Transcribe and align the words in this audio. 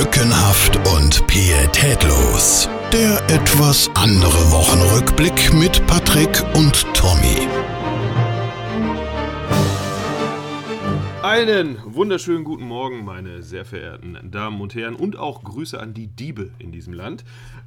Lückenhaft 0.00 0.76
und 0.94 1.26
pietätlos. 1.26 2.70
Der 2.90 3.22
etwas 3.28 3.90
andere 3.94 4.50
Wochenrückblick 4.50 5.52
mit 5.52 5.86
Patrick 5.86 6.42
und 6.54 6.86
Tommy. 6.94 7.46
Einen 11.22 11.76
wunderschönen 11.84 12.44
guten 12.44 12.64
Morgen, 12.64 13.04
meine 13.04 13.42
sehr 13.42 13.66
verehrten 13.66 14.16
Damen 14.22 14.62
und 14.62 14.74
Herren, 14.74 14.94
und 14.94 15.18
auch 15.18 15.44
Grüße 15.44 15.78
an 15.78 15.92
die 15.92 16.06
Diebe 16.06 16.50
in 16.58 16.72
diesem 16.72 16.94
Land. 16.94 17.22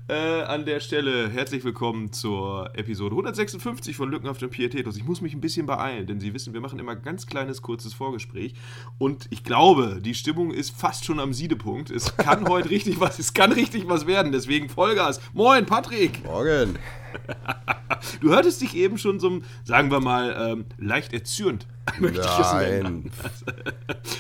Äh, 0.09 0.41
an 0.41 0.65
der 0.65 0.81
Stelle 0.81 1.29
herzlich 1.29 1.63
willkommen 1.63 2.11
zur 2.11 2.71
Episode 2.73 3.13
156 3.13 3.95
von 3.95 4.11
Lückenhaft 4.11 4.43
und 4.43 4.49
Pietätlos. 4.49 4.97
Ich 4.97 5.05
muss 5.05 5.21
mich 5.21 5.33
ein 5.33 5.39
bisschen 5.39 5.65
beeilen, 5.65 6.05
denn 6.07 6.20
Sie 6.20 6.33
wissen, 6.33 6.53
wir 6.53 6.59
machen 6.59 6.77
immer 6.77 6.91
ein 6.91 7.02
ganz 7.02 7.25
kleines, 7.25 7.61
kurzes 7.61 7.93
Vorgespräch. 7.93 8.53
Und 8.97 9.27
ich 9.29 9.45
glaube, 9.45 10.02
die 10.03 10.13
Stimmung 10.13 10.52
ist 10.52 10.75
fast 10.75 11.05
schon 11.05 11.21
am 11.21 11.31
Siedepunkt. 11.31 11.89
Es 11.89 12.17
kann 12.17 12.45
heute 12.49 12.70
richtig 12.70 12.99
was, 12.99 13.17
es 13.17 13.34
kann 13.34 13.53
richtig 13.53 13.88
was 13.88 14.05
werden. 14.05 14.34
Deswegen 14.34 14.67
Vollgas. 14.67 15.21
Moin, 15.31 15.66
Patrick! 15.66 16.22
Morgen. 16.25 16.77
Du 18.22 18.30
hörtest 18.30 18.61
dich 18.61 18.75
eben 18.75 18.97
schon 18.97 19.20
so, 19.20 19.41
sagen 19.63 19.91
wir 19.91 19.99
mal, 19.99 20.35
ähm, 20.38 20.66
leicht 20.77 21.13
erzürnt. 21.13 21.67
Möchte 21.99 22.22
ich 22.22 22.39
es 22.39 22.53
nennen. 22.53 23.11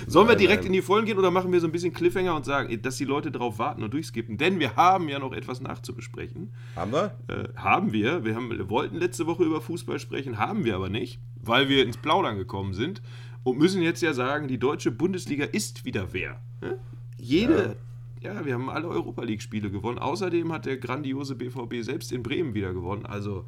Sollen 0.07 0.27
wir 0.27 0.35
direkt 0.35 0.63
nein. 0.63 0.67
in 0.67 0.73
die 0.73 0.81
Vollen 0.81 1.05
gehen 1.05 1.17
oder 1.17 1.31
machen 1.31 1.51
wir 1.51 1.59
so 1.61 1.67
ein 1.67 1.71
bisschen 1.71 1.93
Cliffhanger 1.93 2.35
und 2.35 2.45
sagen, 2.45 2.81
dass 2.81 2.97
die 2.97 3.05
Leute 3.05 3.31
drauf 3.31 3.57
warten 3.57 3.83
und 3.83 3.93
durchskippen? 3.93 4.37
Denn 4.37 4.59
wir 4.59 4.75
haben 4.75 5.07
ja 5.07 5.19
noch 5.19 5.33
etwas 5.33 5.61
nachzubesprechen. 5.73 6.53
Haben 6.75 6.91
wir? 6.91 7.17
Äh, 7.27 7.49
haben 7.55 7.93
wir. 7.93 8.23
Wir 8.23 8.35
haben, 8.35 8.69
wollten 8.69 8.97
letzte 8.97 9.25
Woche 9.25 9.43
über 9.43 9.61
Fußball 9.61 9.99
sprechen, 9.99 10.37
haben 10.37 10.65
wir 10.65 10.75
aber 10.75 10.89
nicht, 10.89 11.19
weil 11.41 11.69
wir 11.69 11.83
ins 11.83 11.97
Plaudern 11.97 12.37
gekommen 12.37 12.73
sind 12.73 13.01
und 13.43 13.57
müssen 13.57 13.81
jetzt 13.81 14.01
ja 14.01 14.13
sagen, 14.13 14.47
die 14.47 14.57
deutsche 14.57 14.91
Bundesliga 14.91 15.45
ist 15.45 15.85
wieder 15.85 16.13
wer. 16.13 16.39
Ne? 16.61 16.77
Jede. 17.17 17.75
Ja. 18.21 18.45
wir 18.45 18.53
haben 18.53 18.69
alle 18.69 18.87
Europa 18.87 19.23
League-Spiele 19.23 19.69
gewonnen. 19.69 19.99
Außerdem 19.99 20.51
hat 20.53 20.65
der 20.65 20.77
grandiose 20.77 21.35
BVB 21.35 21.81
selbst 21.81 22.11
in 22.11 22.23
Bremen 22.23 22.53
wieder 22.53 22.73
gewonnen. 22.73 23.05
Also, 23.05 23.45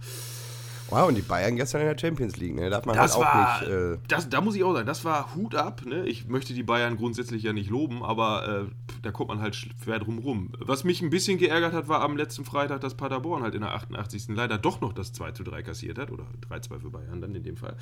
Wow, 0.89 1.08
und 1.08 1.16
die 1.16 1.22
Bayern 1.22 1.55
gestern 1.55 1.81
in 1.81 1.88
der 1.88 1.97
Champions 1.97 2.38
League, 2.38 2.53
ne? 2.55 2.69
Darf 2.69 2.86
man 2.86 2.95
das 2.95 3.16
halt 3.17 3.25
auch 3.25 3.33
war, 3.33 3.59
nicht. 3.61 3.72
Äh, 3.72 3.97
das, 4.08 4.30
da 4.30 4.39
muss 4.41 4.55
ich 4.55 4.64
auch 4.64 4.73
sagen, 4.73 4.86
das 4.86 5.03
war 5.03 5.33
Hut 5.36 5.55
ab. 5.55 5.81
Ne? 5.86 6.05
Ich 6.05 6.28
möchte 6.28 6.53
die 6.53 6.61
Bayern 6.64 6.95
grundsätzlich 6.97 7.41
ja 7.44 7.53
nicht 7.53 7.69
loben, 7.72 8.03
aber 8.03 8.67
äh, 8.67 8.72
da 9.02 9.11
kommt 9.11 9.30
man 9.30 9.41
halt 9.41 9.56
schwer 9.56 10.00
drum 10.00 10.19
rum. 10.19 10.52
Was 10.59 10.83
mich 10.83 11.02
ein 11.02 11.09
bisschen 11.09 11.38
geärgert 11.39 11.73
hat, 11.73 11.88
war 11.88 12.02
am 12.02 12.16
letzten 12.17 12.45
Freitag, 12.45 12.81
dass 12.81 12.94
Paderborn 12.95 13.41
halt 13.41 13.56
in 13.56 13.61
der 13.61 13.73
88. 13.73 14.28
leider 14.30 14.58
doch 14.59 14.80
noch 14.81 14.94
das 14.94 15.11
2 15.13 15.31
zu 15.31 15.44
3 15.44 15.63
kassiert 15.63 15.97
hat. 15.97 16.11
Oder 16.11 16.25
3-2 16.52 16.80
für 16.80 16.89
Bayern 16.91 17.19
dann 17.22 17.33
in 17.33 17.44
dem 17.44 17.58
Fall. 17.58 17.75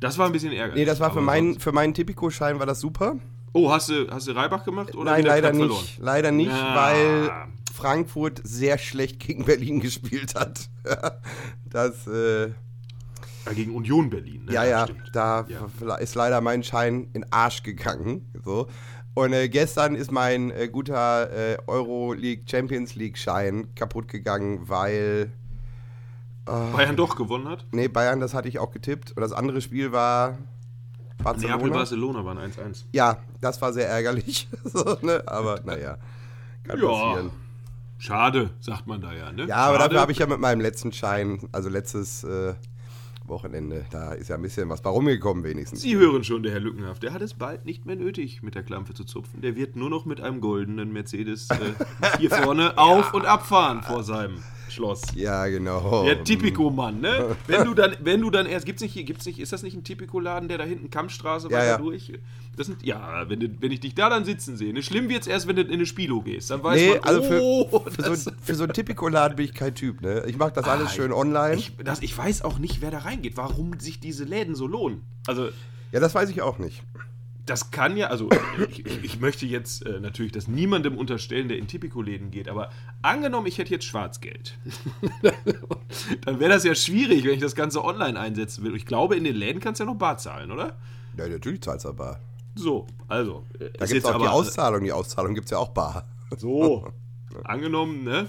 Das 0.00 0.18
war 0.18 0.26
ein 0.26 0.32
bisschen 0.32 0.52
ärgerlich. 0.52 0.76
nee, 0.82 0.84
das 0.84 1.00
war 1.00 1.10
für 1.12 1.24
sonst- 1.24 1.62
für 1.62 1.72
meinen 1.72 1.92
Tipico-Schein 1.94 2.58
war 2.60 2.66
das 2.66 2.80
super. 2.80 3.16
Oh, 3.52 3.70
hast 3.70 3.88
du, 3.88 4.08
hast 4.10 4.26
du 4.26 4.32
Reibach 4.32 4.64
gemacht? 4.64 4.94
Oder 4.96 5.12
Nein, 5.12 5.24
leider 5.24 5.52
nicht. 5.52 5.98
Leider 6.00 6.30
nicht, 6.32 6.50
Ja. 6.50 6.74
weil 6.74 7.30
Frankfurt 7.74 8.40
sehr 8.44 8.78
schlecht 8.78 9.18
gegen 9.18 9.44
Berlin 9.44 9.80
gespielt 9.80 10.36
hat. 10.36 10.68
das, 11.68 12.06
äh, 12.06 12.46
Ja, 13.46 13.52
gegen 13.52 13.74
Union 13.74 14.10
Berlin. 14.10 14.44
Ne? 14.44 14.52
ja, 14.52 14.64
ja, 14.64 14.84
stimmt. 14.84 15.10
da 15.12 15.44
Ja. 15.48 15.94
ist 15.96 16.14
leider 16.14 16.40
mein 16.40 16.62
Schein 16.62 17.08
in 17.14 17.26
Arsch 17.32 17.64
gegangen. 17.64 18.30
So. 18.44 18.68
Und 19.14 19.32
äh, 19.32 19.48
gestern 19.48 19.96
ist 19.96 20.12
mein 20.12 20.52
äh, 20.52 20.68
guter 20.68 21.30
äh, 21.32 21.56
Euroleague 21.66 22.44
Champions 22.48 22.94
League 22.94 23.18
Schein 23.18 23.74
kaputt 23.74 24.06
gegangen, 24.08 24.68
weil 24.68 25.32
Bayern 26.46 26.94
doch 26.96 27.16
gewonnen 27.16 27.48
hat. 27.48 27.64
Nee, 27.72 27.88
Bayern, 27.88 28.20
das 28.20 28.34
hatte 28.34 28.48
ich 28.48 28.58
auch 28.58 28.70
getippt. 28.70 29.12
Und 29.12 29.20
das 29.22 29.32
andere 29.32 29.60
Spiel 29.62 29.92
war 29.92 30.38
Barcelona. 31.22 31.56
Neapel, 31.56 31.70
Barcelona 31.72 32.24
waren 32.24 32.38
1-1. 32.38 32.84
Ja, 32.92 33.16
das 33.40 33.60
war 33.62 33.72
sehr 33.72 33.88
ärgerlich. 33.88 34.46
so, 34.64 34.96
ne? 35.02 35.22
Aber 35.26 35.60
naja, 35.64 35.96
kann 36.64 36.78
Ja. 36.80 36.86
passieren. 36.88 37.30
Schade, 37.98 38.50
sagt 38.60 38.86
man 38.86 39.00
da 39.00 39.12
ja. 39.12 39.32
Ne? 39.32 39.46
Ja, 39.46 39.56
aber 39.56 39.76
Schade. 39.76 39.88
dafür 39.88 40.00
habe 40.00 40.12
ich 40.12 40.18
ja 40.18 40.26
mit 40.26 40.38
meinem 40.40 40.60
letzten 40.60 40.92
Schein, 40.92 41.40
also 41.52 41.68
letztes 41.68 42.24
äh, 42.24 42.54
Wochenende, 43.26 43.86
da 43.90 44.12
ist 44.12 44.28
ja 44.28 44.36
ein 44.36 44.42
bisschen 44.42 44.68
was 44.68 44.82
bei 44.82 44.90
rumgekommen 44.90 45.44
wenigstens. 45.44 45.80
Sie 45.80 45.96
hören 45.96 46.24
schon, 46.24 46.42
der 46.42 46.52
Herr 46.52 46.60
Lückenhaft, 46.60 47.02
der 47.02 47.12
hat 47.14 47.22
es 47.22 47.34
bald 47.34 47.64
nicht 47.64 47.86
mehr 47.86 47.96
nötig, 47.96 48.42
mit 48.42 48.54
der 48.54 48.62
Klampe 48.62 48.92
zu 48.92 49.04
zupfen. 49.04 49.40
Der 49.40 49.56
wird 49.56 49.76
nur 49.76 49.88
noch 49.88 50.04
mit 50.04 50.20
einem 50.20 50.40
goldenen 50.40 50.92
Mercedes 50.92 51.48
äh, 51.50 52.18
hier 52.18 52.30
vorne 52.42 52.76
auf- 52.76 53.14
und 53.14 53.24
abfahren 53.24 53.82
vor 53.82 54.02
seinem 54.02 54.42
Schloss. 54.74 55.02
Ja, 55.14 55.46
genau. 55.46 56.04
Der 56.04 56.22
Tipico-Mann, 56.24 57.00
ne? 57.00 57.36
Wenn 57.46 57.64
du 57.64 57.74
dann, 57.74 57.96
wenn 58.00 58.20
du 58.20 58.30
dann 58.30 58.46
erst, 58.46 58.66
gibt's 58.66 58.82
nicht 58.82 58.92
hier, 58.92 59.04
gibt's 59.04 59.24
nicht, 59.24 59.38
ist 59.38 59.52
das 59.52 59.62
nicht 59.62 59.74
ein 59.76 59.84
Tipico-Laden, 59.84 60.48
der 60.48 60.58
da 60.58 60.64
hinten 60.64 60.90
Kampfstraße 60.90 61.48
Ja, 61.48 61.56
weiter 61.56 61.66
ja. 61.66 61.78
durch? 61.78 62.12
Das 62.56 62.66
sind, 62.66 62.82
ja, 62.84 63.28
wenn, 63.28 63.40
du, 63.40 63.48
wenn 63.60 63.72
ich 63.72 63.80
dich 63.80 63.94
da 63.94 64.08
dann 64.10 64.24
sitzen 64.24 64.56
sehe. 64.56 64.72
Ne? 64.72 64.82
Schlimm 64.82 65.08
wird's 65.08 65.26
erst, 65.26 65.48
wenn 65.48 65.56
du 65.56 65.62
in 65.62 65.70
eine 65.72 65.86
Spilo 65.86 66.20
gehst. 66.20 66.50
Dann 66.50 66.62
weiß 66.62 66.80
Nee, 66.80 66.90
man, 66.90 67.00
also 67.00 67.22
für, 67.22 67.40
oh, 67.42 67.80
für, 67.88 68.02
das, 68.02 68.24
so, 68.24 68.30
für 68.42 68.54
so 68.54 68.64
einen 68.64 68.72
Tipico-Laden 68.72 69.36
bin 69.36 69.46
ich 69.46 69.54
kein 69.54 69.74
Typ, 69.74 70.02
ne? 70.02 70.24
Ich 70.26 70.36
mache 70.36 70.52
das 70.52 70.64
alles 70.66 70.88
Ah, 70.88 70.90
schön 70.90 71.12
online. 71.12 71.54
ich, 71.56 71.72
das, 71.82 72.02
ich 72.02 72.16
weiß 72.16 72.42
auch 72.42 72.58
nicht, 72.58 72.80
wer 72.80 72.90
da 72.90 72.98
reingeht, 72.98 73.36
warum 73.36 73.78
sich 73.80 73.98
diese 74.00 74.24
Läden 74.24 74.54
so 74.54 74.66
lohnen. 74.66 75.02
Also, 75.26 75.48
ja, 75.92 76.00
das 76.00 76.14
weiß 76.14 76.30
ich 76.30 76.42
auch 76.42 76.58
nicht. 76.58 76.82
Das 77.46 77.70
kann 77.70 77.96
ja, 77.96 78.06
also 78.08 78.28
ich, 78.70 78.86
ich, 78.86 79.04
ich 79.04 79.20
möchte 79.20 79.44
jetzt 79.46 79.84
äh, 79.84 80.00
natürlich 80.00 80.32
das 80.32 80.48
niemandem 80.48 80.96
unterstellen, 80.96 81.48
der 81.48 81.58
in 81.58 81.66
Tipico-Läden 81.66 82.30
geht, 82.30 82.48
aber 82.48 82.70
angenommen, 83.02 83.46
ich 83.46 83.58
hätte 83.58 83.70
jetzt 83.70 83.84
Schwarzgeld, 83.84 84.56
dann 86.24 86.40
wäre 86.40 86.50
das 86.50 86.64
ja 86.64 86.74
schwierig, 86.74 87.24
wenn 87.24 87.34
ich 87.34 87.40
das 87.40 87.54
Ganze 87.54 87.84
online 87.84 88.18
einsetzen 88.18 88.64
will. 88.64 88.74
Ich 88.76 88.86
glaube, 88.86 89.16
in 89.16 89.24
den 89.24 89.36
Läden 89.36 89.60
kannst 89.60 89.80
du 89.80 89.84
ja 89.84 89.90
noch 89.90 89.98
bar 89.98 90.16
zahlen, 90.18 90.50
oder? 90.50 90.76
Ja, 91.16 91.28
natürlich 91.28 91.60
zahlst 91.62 91.84
du 91.84 91.92
bar. 91.92 92.18
So, 92.54 92.86
also. 93.08 93.44
äh, 93.58 93.70
Da 93.78 93.86
gibt 93.86 93.98
es 93.98 94.04
auch 94.04 94.16
die 94.18 94.24
aber- 94.24 94.32
Auszahlung. 94.32 94.84
Die 94.84 94.92
Auszahlung 94.92 95.34
gibt 95.34 95.46
es 95.46 95.50
ja 95.50 95.58
auch 95.58 95.70
bar. 95.70 96.06
So, 96.36 96.88
angenommen, 97.44 98.04
ne? 98.04 98.28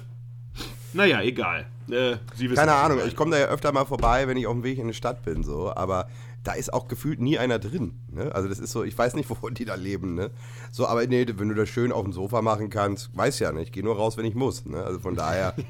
Naja, 0.93 1.21
egal. 1.21 1.65
Äh, 1.89 2.17
Sie 2.35 2.45
wissen, 2.49 2.55
Keine 2.55 2.73
Ahnung, 2.73 2.99
ich 3.05 3.15
komme 3.15 3.31
da 3.31 3.37
ja 3.37 3.45
öfter 3.47 3.71
mal 3.71 3.85
vorbei, 3.85 4.27
wenn 4.27 4.37
ich 4.37 4.47
auf 4.47 4.53
dem 4.53 4.63
Weg 4.63 4.79
in 4.79 4.87
die 4.87 4.93
Stadt 4.93 5.23
bin, 5.23 5.43
so, 5.43 5.71
aber 5.75 6.07
da 6.45 6.53
ist 6.53 6.71
auch 6.71 6.87
gefühlt 6.87 7.19
nie 7.19 7.37
einer 7.39 7.59
drin. 7.59 7.99
Ne? 8.11 8.33
Also 8.33 8.47
das 8.47 8.59
ist 8.59 8.71
so, 8.71 8.83
ich 8.83 8.97
weiß 8.97 9.15
nicht, 9.15 9.29
wovon 9.31 9.55
die 9.55 9.65
da 9.65 9.75
leben, 9.75 10.13
ne? 10.13 10.29
So, 10.71 10.87
aber 10.87 11.05
nee, 11.07 11.25
wenn 11.35 11.49
du 11.49 11.55
das 11.55 11.67
schön 11.69 11.91
auf 11.91 12.03
dem 12.03 12.13
Sofa 12.13 12.41
machen 12.41 12.69
kannst, 12.69 13.15
weiß 13.17 13.39
ja 13.39 13.51
nicht, 13.51 13.63
ich 13.67 13.71
gehe 13.71 13.83
nur 13.83 13.95
raus, 13.95 14.15
wenn 14.15 14.25
ich 14.25 14.35
muss. 14.35 14.63
Ne? 14.65 14.81
Also 14.81 14.99
von 14.99 15.15
daher. 15.15 15.53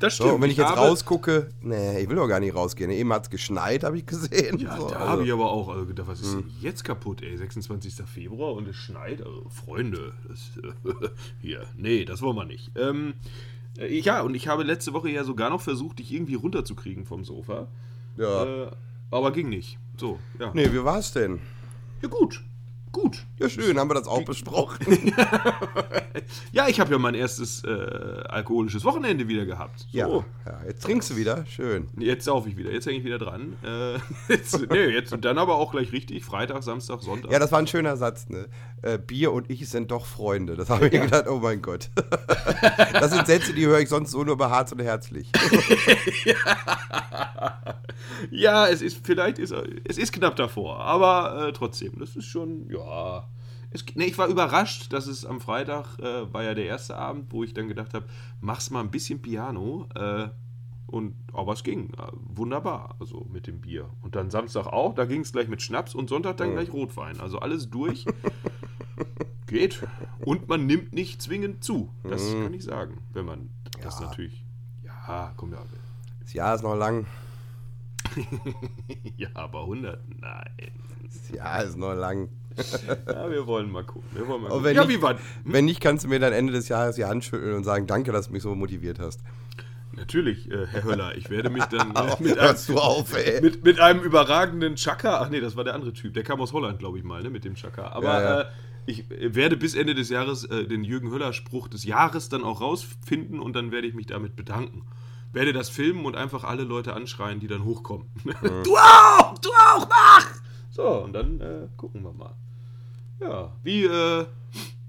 Das 0.00 0.14
stimmt. 0.14 0.28
So, 0.28 0.34
und 0.36 0.42
wenn 0.42 0.50
ich 0.50 0.56
jetzt 0.56 0.68
habe- 0.68 0.82
rausgucke, 0.82 1.48
nee, 1.60 1.98
ich 2.02 2.08
will 2.08 2.14
doch 2.14 2.28
gar 2.28 2.38
nicht 2.38 2.54
rausgehen. 2.54 2.88
Eben 2.92 3.12
hat 3.12 3.24
es 3.24 3.30
geschneit, 3.30 3.82
habe 3.82 3.98
ich 3.98 4.06
gesehen. 4.06 4.58
Ja, 4.60 4.76
so, 4.76 4.88
da 4.88 4.94
also, 4.94 5.08
habe 5.08 5.24
ich 5.24 5.32
aber 5.32 5.50
auch 5.50 5.68
also 5.70 5.86
gedacht, 5.86 6.06
was 6.06 6.20
ist 6.20 6.34
denn 6.34 6.48
jetzt 6.60 6.84
kaputt, 6.84 7.20
ey? 7.20 7.36
26. 7.36 7.94
Februar 8.06 8.52
und 8.52 8.68
es 8.68 8.76
schneit. 8.76 9.20
Also, 9.20 9.46
Freunde, 9.50 10.12
das, 10.28 10.52
hier, 11.40 11.64
nee, 11.76 12.04
das 12.04 12.22
wollen 12.22 12.36
wir 12.36 12.44
nicht. 12.44 12.70
Ähm, 12.76 13.14
äh, 13.76 13.98
ja, 13.98 14.20
und 14.20 14.36
ich 14.36 14.46
habe 14.46 14.62
letzte 14.62 14.92
Woche 14.92 15.10
ja 15.10 15.24
sogar 15.24 15.50
noch 15.50 15.62
versucht, 15.62 15.98
dich 15.98 16.12
irgendwie 16.12 16.34
runterzukriegen 16.36 17.04
vom 17.04 17.24
Sofa. 17.24 17.66
ja. 18.16 18.66
Äh, 18.66 18.70
aber 19.10 19.32
ging 19.32 19.48
nicht. 19.48 19.78
So, 19.96 20.18
ja. 20.38 20.50
Nee, 20.54 20.72
wie 20.72 20.84
war's 20.84 21.12
denn? 21.12 21.40
Ja, 22.02 22.08
gut. 22.08 22.42
Gut. 22.92 23.26
Ja, 23.38 23.48
schön, 23.48 23.78
haben 23.78 23.90
wir 23.90 23.94
das 23.94 24.08
auch 24.08 24.24
besprochen. 24.24 25.14
Ja, 26.52 26.68
ich 26.68 26.80
habe 26.80 26.90
ja 26.90 26.98
mein 26.98 27.14
erstes 27.14 27.64
äh, 27.64 27.68
alkoholisches 28.28 28.84
Wochenende 28.84 29.28
wieder 29.28 29.46
gehabt. 29.46 29.80
So. 29.80 29.86
Ja, 29.96 30.08
ja, 30.08 30.60
jetzt 30.66 30.82
trinkst 30.82 31.10
du 31.10 31.16
wieder, 31.16 31.46
schön. 31.46 31.88
Jetzt 31.98 32.24
sauf 32.24 32.46
ich 32.46 32.56
wieder, 32.56 32.70
jetzt 32.70 32.86
hänge 32.86 32.98
ich 32.98 33.04
wieder 33.04 33.18
dran. 33.18 33.56
Äh, 33.64 33.98
jetzt, 34.32 34.58
nee, 34.70 34.86
jetzt 34.86 35.14
dann 35.20 35.38
aber 35.38 35.56
auch 35.56 35.72
gleich 35.72 35.92
richtig. 35.92 36.24
Freitag, 36.24 36.62
Samstag, 36.62 37.02
Sonntag. 37.02 37.30
Ja, 37.30 37.38
das 37.38 37.52
war 37.52 37.58
ein 37.58 37.66
schöner 37.66 37.96
Satz, 37.96 38.28
ne? 38.28 38.46
Äh, 38.82 38.98
Bier 38.98 39.32
und 39.32 39.50
ich 39.50 39.68
sind 39.68 39.90
doch 39.90 40.06
Freunde. 40.06 40.56
Das 40.56 40.70
habe 40.70 40.86
ich 40.86 40.92
mir 40.92 41.00
gedacht, 41.00 41.28
oh 41.28 41.38
mein 41.38 41.62
Gott. 41.62 41.90
das 42.92 43.10
sind 43.10 43.26
Sätze, 43.26 43.52
die 43.52 43.66
höre 43.66 43.80
ich 43.80 43.88
sonst 43.88 44.10
so 44.10 44.22
nur 44.24 44.36
bei 44.36 44.48
Harz 44.48 44.72
und 44.72 44.82
Herzlich. 44.82 45.30
Ja, 46.24 47.74
es 48.30 48.82
ist 48.82 49.04
vielleicht 49.06 49.38
ist 49.38 49.52
es 49.84 49.98
ist 49.98 50.12
knapp 50.12 50.36
davor, 50.36 50.80
aber 50.80 51.48
äh, 51.48 51.52
trotzdem, 51.52 51.98
das 51.98 52.16
ist 52.16 52.26
schon 52.26 52.68
ja. 52.70 53.28
Es, 53.70 53.84
nee, 53.94 54.06
ich 54.06 54.16
war 54.16 54.28
überrascht, 54.28 54.92
dass 54.94 55.06
es 55.06 55.26
am 55.26 55.40
Freitag 55.42 55.98
äh, 55.98 56.32
war 56.32 56.42
ja 56.42 56.54
der 56.54 56.64
erste 56.64 56.96
Abend, 56.96 57.30
wo 57.32 57.44
ich 57.44 57.52
dann 57.52 57.68
gedacht 57.68 57.92
habe, 57.92 58.06
mach's 58.40 58.70
mal 58.70 58.80
ein 58.80 58.90
bisschen 58.90 59.20
Piano 59.20 59.86
äh, 59.94 60.28
und 60.86 61.14
aber 61.34 61.52
es 61.52 61.62
ging 61.62 61.92
wunderbar, 62.12 62.96
also 62.98 63.26
mit 63.30 63.46
dem 63.46 63.60
Bier 63.60 63.90
und 64.00 64.16
dann 64.16 64.30
Samstag 64.30 64.66
auch, 64.66 64.94
da 64.94 65.04
ging 65.04 65.20
es 65.20 65.32
gleich 65.32 65.48
mit 65.48 65.60
Schnaps 65.60 65.94
und 65.94 66.08
Sonntag 66.08 66.38
dann 66.38 66.52
gleich 66.52 66.72
Rotwein, 66.72 67.20
also 67.20 67.40
alles 67.40 67.68
durch. 67.68 68.06
Geht 69.46 69.82
und 70.24 70.48
man 70.48 70.66
nimmt 70.66 70.92
nicht 70.94 71.22
zwingend 71.22 71.62
zu, 71.64 71.90
das 72.04 72.22
kann 72.42 72.52
ich 72.52 72.64
sagen, 72.64 72.98
wenn 73.12 73.24
man 73.24 73.50
das 73.82 74.00
Ja. 74.00 74.06
natürlich 74.06 74.44
ja, 75.08 75.32
komm 75.36 75.52
ja. 75.52 75.58
Das 76.20 76.34
Jahr 76.34 76.54
ist 76.54 76.62
noch 76.62 76.74
lang. 76.74 77.06
Ja, 79.16 79.28
aber 79.34 79.60
100? 79.62 80.00
Nein. 80.20 80.70
Jahr 81.34 81.64
ist 81.64 81.76
noch 81.76 81.94
lang. 81.94 82.28
Ja, 83.06 83.30
wir 83.30 83.46
wollen 83.46 83.70
mal 83.70 83.84
gucken. 83.84 84.08
Wir 84.12 84.26
wollen 84.26 84.42
mal 84.42 84.46
Und 84.48 84.50
gucken. 84.50 84.64
wenn 84.64 84.76
Ja, 84.76 84.84
nicht- 84.84 84.98
wie 84.98 85.02
war 85.02 85.16
Wenn 85.44 85.64
nicht, 85.64 85.80
kannst 85.80 86.04
du 86.04 86.08
mir 86.08 86.18
dann 86.18 86.32
Ende 86.32 86.52
des 86.52 86.68
Jahres 86.68 86.96
die 86.96 87.04
Hand 87.04 87.24
schütteln 87.24 87.54
und 87.54 87.64
sagen, 87.64 87.86
danke, 87.86 88.10
dass 88.12 88.26
du 88.28 88.32
mich 88.32 88.42
so 88.42 88.54
motiviert 88.54 88.98
hast. 88.98 89.20
Natürlich, 89.92 90.50
äh, 90.50 90.66
Herr 90.66 90.84
Höller, 90.84 91.16
ich 91.16 91.30
werde 91.30 91.50
mich 91.50 91.64
dann 91.64 91.94
äh, 91.94 92.16
mit, 92.20 92.38
einem, 92.38 92.56
auf, 92.78 93.12
mit, 93.42 93.64
mit 93.64 93.80
einem 93.80 94.00
überragenden 94.02 94.76
Chaka, 94.76 95.20
ach 95.20 95.28
nee, 95.30 95.40
das 95.40 95.56
war 95.56 95.64
der 95.64 95.74
andere 95.74 95.92
Typ, 95.92 96.14
der 96.14 96.22
kam 96.22 96.40
aus 96.40 96.52
Holland, 96.52 96.78
glaube 96.78 96.98
ich 96.98 97.04
mal, 97.04 97.22
ne, 97.22 97.30
mit 97.30 97.44
dem 97.44 97.54
Chaka. 97.54 97.88
Aber 97.88 98.04
Ja, 98.06 98.20
ja. 98.22 98.40
Äh, 98.42 98.46
ich 98.86 99.04
werde 99.10 99.56
bis 99.58 99.74
Ende 99.74 99.94
des 99.94 100.08
Jahres 100.08 100.44
äh, 100.44 100.66
den 100.66 100.82
Jürgen 100.82 101.10
Höller-Spruch 101.10 101.68
des 101.68 101.84
Jahres 101.84 102.28
dann 102.30 102.42
auch 102.42 102.60
rausfinden 102.62 103.38
und 103.38 103.54
dann 103.54 103.70
werde 103.70 103.86
ich 103.86 103.94
mich 103.94 104.06
damit 104.06 104.34
bedanken. 104.34 104.82
Werde 105.32 105.52
das 105.52 105.68
filmen 105.68 106.06
und 106.06 106.16
einfach 106.16 106.44
alle 106.44 106.64
Leute 106.64 106.94
anschreien, 106.94 107.40
die 107.40 107.48
dann 107.48 107.64
hochkommen. 107.64 108.08
du 108.24 108.76
auch! 108.76 109.38
Du 109.38 109.50
auch! 109.50 109.88
Mach! 109.88 110.26
So, 110.70 111.04
und 111.04 111.12
dann 111.12 111.40
äh, 111.40 111.68
gucken 111.76 112.02
wir 112.02 112.12
mal. 112.12 112.34
Ja, 113.20 113.52
wie 113.62 113.84
äh, 113.84 114.26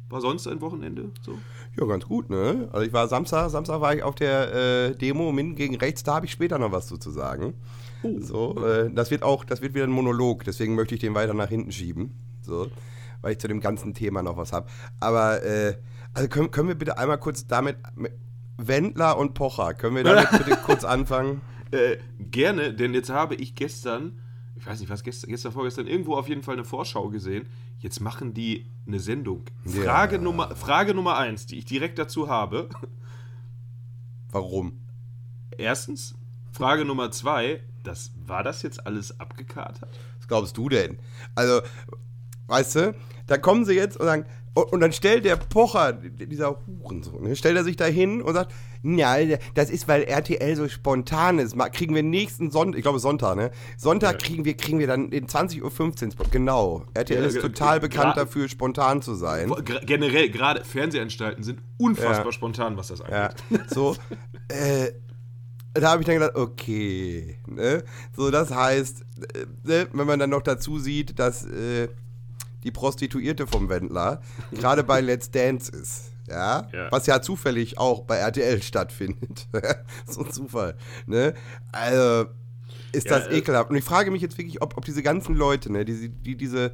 war 0.10 0.22
sonst 0.22 0.48
ein 0.48 0.62
Wochenende? 0.62 1.12
So? 1.22 1.38
Ja, 1.80 1.86
ganz 1.86 2.06
gut, 2.06 2.30
ne? 2.30 2.70
Also 2.72 2.86
ich 2.86 2.94
war 2.94 3.08
Samstag, 3.08 3.50
Samstag 3.50 3.82
war 3.82 3.96
ich 3.96 4.04
auf 4.04 4.16
der 4.16 4.54
äh, 4.54 4.96
Demo 4.96 5.32
Minden 5.32 5.56
gegen 5.56 5.76
rechts, 5.76 6.04
da 6.04 6.16
habe 6.16 6.26
ich 6.26 6.32
später 6.32 6.58
noch 6.60 6.72
was 6.72 6.88
zu, 6.88 6.98
zu 6.98 7.12
sagen. 7.12 7.54
Oh. 8.04 8.20
So, 8.20 8.66
äh, 8.66 8.92
das 8.92 9.12
wird 9.12 9.24
auch, 9.24 9.44
das 9.44 9.62
wird 9.62 9.74
wieder 9.74 9.86
ein 9.86 9.92
Monolog, 9.92 10.44
deswegen 10.44 10.76
möchte 10.76 10.96
ich 10.96 11.02
den 11.02 11.16
weiter 11.16 11.34
nach 11.34 11.50
hinten 11.50 11.72
schieben. 11.72 12.18
So, 12.42 12.68
weil 13.22 13.34
ich 13.34 13.40
zu 13.40 13.48
dem 13.48 13.60
ganzen 13.60 13.94
Thema 13.94 14.24
noch 14.24 14.38
was 14.38 14.54
habe. 14.54 14.68
Aber 15.00 15.44
äh, 15.44 15.76
also 16.14 16.30
können, 16.30 16.52
können 16.52 16.70
wir 16.70 16.76
bitte 16.76 16.98
einmal 16.98 17.18
kurz 17.20 17.46
damit 17.46 17.78
mit 17.96 18.14
Wendler 18.68 19.18
und 19.18 19.34
Pocher, 19.34 19.74
können 19.74 19.96
wir 19.96 20.04
damit 20.04 20.30
bitte 20.32 20.58
kurz 20.66 20.84
anfangen? 20.84 21.42
Äh, 21.72 21.98
gerne, 22.20 22.74
denn 22.74 22.94
jetzt 22.94 23.10
habe 23.10 23.36
ich 23.36 23.56
gestern, 23.56 24.20
ich 24.56 24.66
weiß 24.66 24.80
nicht 24.80 24.90
was, 24.90 25.04
gestern, 25.04 25.30
gestern, 25.30 25.52
vorgestern, 25.52 25.88
irgendwo 25.88 26.16
auf 26.16 26.28
jeden 26.28 26.44
Fall 26.44 26.56
eine 26.56 26.66
Vorschau 26.66 27.10
gesehen. 27.10 27.48
Jetzt 27.80 28.02
machen 28.02 28.34
die 28.34 28.66
eine 28.86 29.00
Sendung. 29.00 29.44
Ja. 29.66 29.84
Frage, 29.84 30.20
Nummer, 30.20 30.56
Frage 30.56 30.94
Nummer 30.94 31.18
eins, 31.18 31.46
die 31.46 31.58
ich 31.58 31.66
direkt 31.66 31.98
dazu 31.98 32.28
habe. 32.28 32.70
Warum? 34.32 34.82
Erstens, 35.58 36.16
Frage 36.52 36.86
Nummer 36.86 37.12
zwei, 37.12 37.62
das, 37.84 38.12
war 38.26 38.44
das 38.44 38.62
jetzt 38.64 38.86
alles 38.86 39.20
abgekatert? 39.20 39.98
Was 40.18 40.28
glaubst 40.28 40.58
du 40.58 40.70
denn? 40.70 41.00
Also, 41.36 41.62
weißt 42.48 42.76
du, 42.76 42.96
da 43.28 43.38
kommen 43.38 43.64
sie 43.66 43.74
jetzt 43.74 43.98
und 43.98 44.06
sagen, 44.06 44.26
und, 44.64 44.80
dann 44.80 44.92
stellt 44.94 45.26
der 45.26 45.36
Pocher, 45.36 45.94
dieser 45.94 46.60
Hurensohn, 46.66 47.24
ne, 47.24 47.36
stellt 47.36 47.56
er 47.58 47.64
sich 47.64 47.76
da 47.76 47.86
hin 47.86 48.22
und 48.22 48.34
sagt, 48.34 48.52
ja, 48.84 49.18
das 49.56 49.70
ist, 49.70 49.88
weil 49.88 50.04
RTL 50.04 50.56
so 50.56 50.68
spontan 50.70 51.38
ist. 51.40 51.56
Mal 51.56 51.70
kriegen 51.70 51.94
wir 51.96 52.04
nächsten 52.04 52.50
Sonntag, 52.52 52.78
ich 52.78 52.84
glaube 52.84 53.00
Sonntag, 53.00 53.36
ne? 53.36 53.52
Sonntag 53.78 54.14
Ja. 54.14 54.18
kriegen 54.28 54.46
wir, 54.46 54.56
kriegen 54.56 54.80
wir 54.80 54.88
dann 54.88 55.10
den 55.10 55.28
20.15 55.28 55.62
Uhr 56.06 56.12
Spot. 56.14 56.24
Genau. 56.32 56.86
RTL 56.94 57.22
Ja, 57.22 57.28
ist 57.28 57.42
total 57.42 57.80
bekannt 57.82 58.16
dafür, 58.16 58.48
spontan 58.48 59.02
zu 59.02 59.16
sein. 59.16 59.52
Generell, 59.86 60.30
gerade 60.30 60.64
Fernsehanstalten 60.64 61.44
sind 61.44 61.60
unfassbar 61.78 62.28
Ja. 62.28 62.32
spontan, 62.32 62.78
was 62.78 62.88
das 62.88 63.00
Ja, 63.00 63.28
angeht. 63.50 63.70
so. 63.70 63.96
äh, 64.48 64.92
da 65.74 65.92
habe 65.92 66.02
ich 66.02 66.06
dann 66.08 66.16
gedacht, 66.16 66.36
okay. 66.36 67.38
Ne? 67.48 67.84
So, 68.16 68.32
das 68.32 68.50
heißt, 68.54 69.02
äh, 69.36 69.46
ne, 69.68 69.88
wenn 69.94 70.08
man 70.08 70.20
dann 70.20 70.30
noch 70.30 70.42
dazu 70.42 70.80
sieht, 70.80 71.20
dass 71.20 71.46
äh, 71.46 71.90
die 72.64 72.72
Prostituierte 72.72 73.48
vom 73.48 73.70
Wendler 73.70 74.22
gerade 74.52 74.84
bei 74.84 75.02
Let's 75.02 75.32
Dance 75.32 75.72
ist. 75.72 76.12
Ja? 76.28 76.68
Ja. 76.72 76.92
Was 76.92 77.08
ja 77.08 77.22
zufällig 77.22 77.78
auch 77.78 78.04
bei 78.04 78.18
RTL 78.18 78.62
stattfindet. 78.62 79.48
so 80.06 80.24
ein 80.24 80.32
Zufall. 80.32 80.76
Ne? 81.08 81.34
Also 81.72 82.30
ist 82.92 83.08
Ja, 83.08 83.20
das 83.20 83.28
äh, 83.28 83.38
ekelhaft. 83.38 83.70
Und 83.70 83.76
ich 83.76 83.84
frage 83.84 84.12
mich 84.12 84.22
jetzt 84.22 84.38
wirklich, 84.38 84.62
ob, 84.62 84.78
ob 84.78 84.86
diese 84.86 85.04
ganzen 85.04 85.36
Leute, 85.36 85.72
ne, 85.72 85.86
die, 85.86 86.10
die 86.10 86.36
diese 86.36 86.74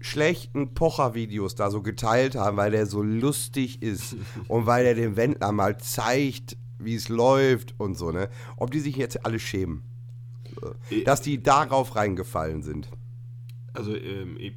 schlechten 0.00 0.74
Pocher-Videos 0.74 1.56
da 1.56 1.70
so 1.70 1.82
geteilt 1.82 2.36
haben, 2.36 2.56
weil 2.56 2.70
der 2.70 2.86
so 2.86 3.02
lustig 3.02 3.82
ist 3.82 4.16
und 4.48 4.66
weil 4.66 4.86
er 4.86 4.94
dem 4.94 5.16
Wendler 5.16 5.52
mal 5.52 5.78
zeigt, 5.78 6.56
wie 6.78 6.94
es 6.94 7.08
läuft 7.08 7.74
und 7.78 7.98
so, 7.98 8.12
ne? 8.12 8.28
Ob 8.56 8.70
die 8.70 8.78
sich 8.78 8.94
jetzt 8.94 9.26
alle 9.26 9.40
schämen. 9.40 9.82
Äh, 10.90 11.02
Dass 11.02 11.20
die 11.20 11.42
darauf 11.42 11.96
reingefallen 11.96 12.62
sind. 12.62 12.88
Also, 13.74 13.94
ähm, 13.94 14.36
ich, 14.38 14.54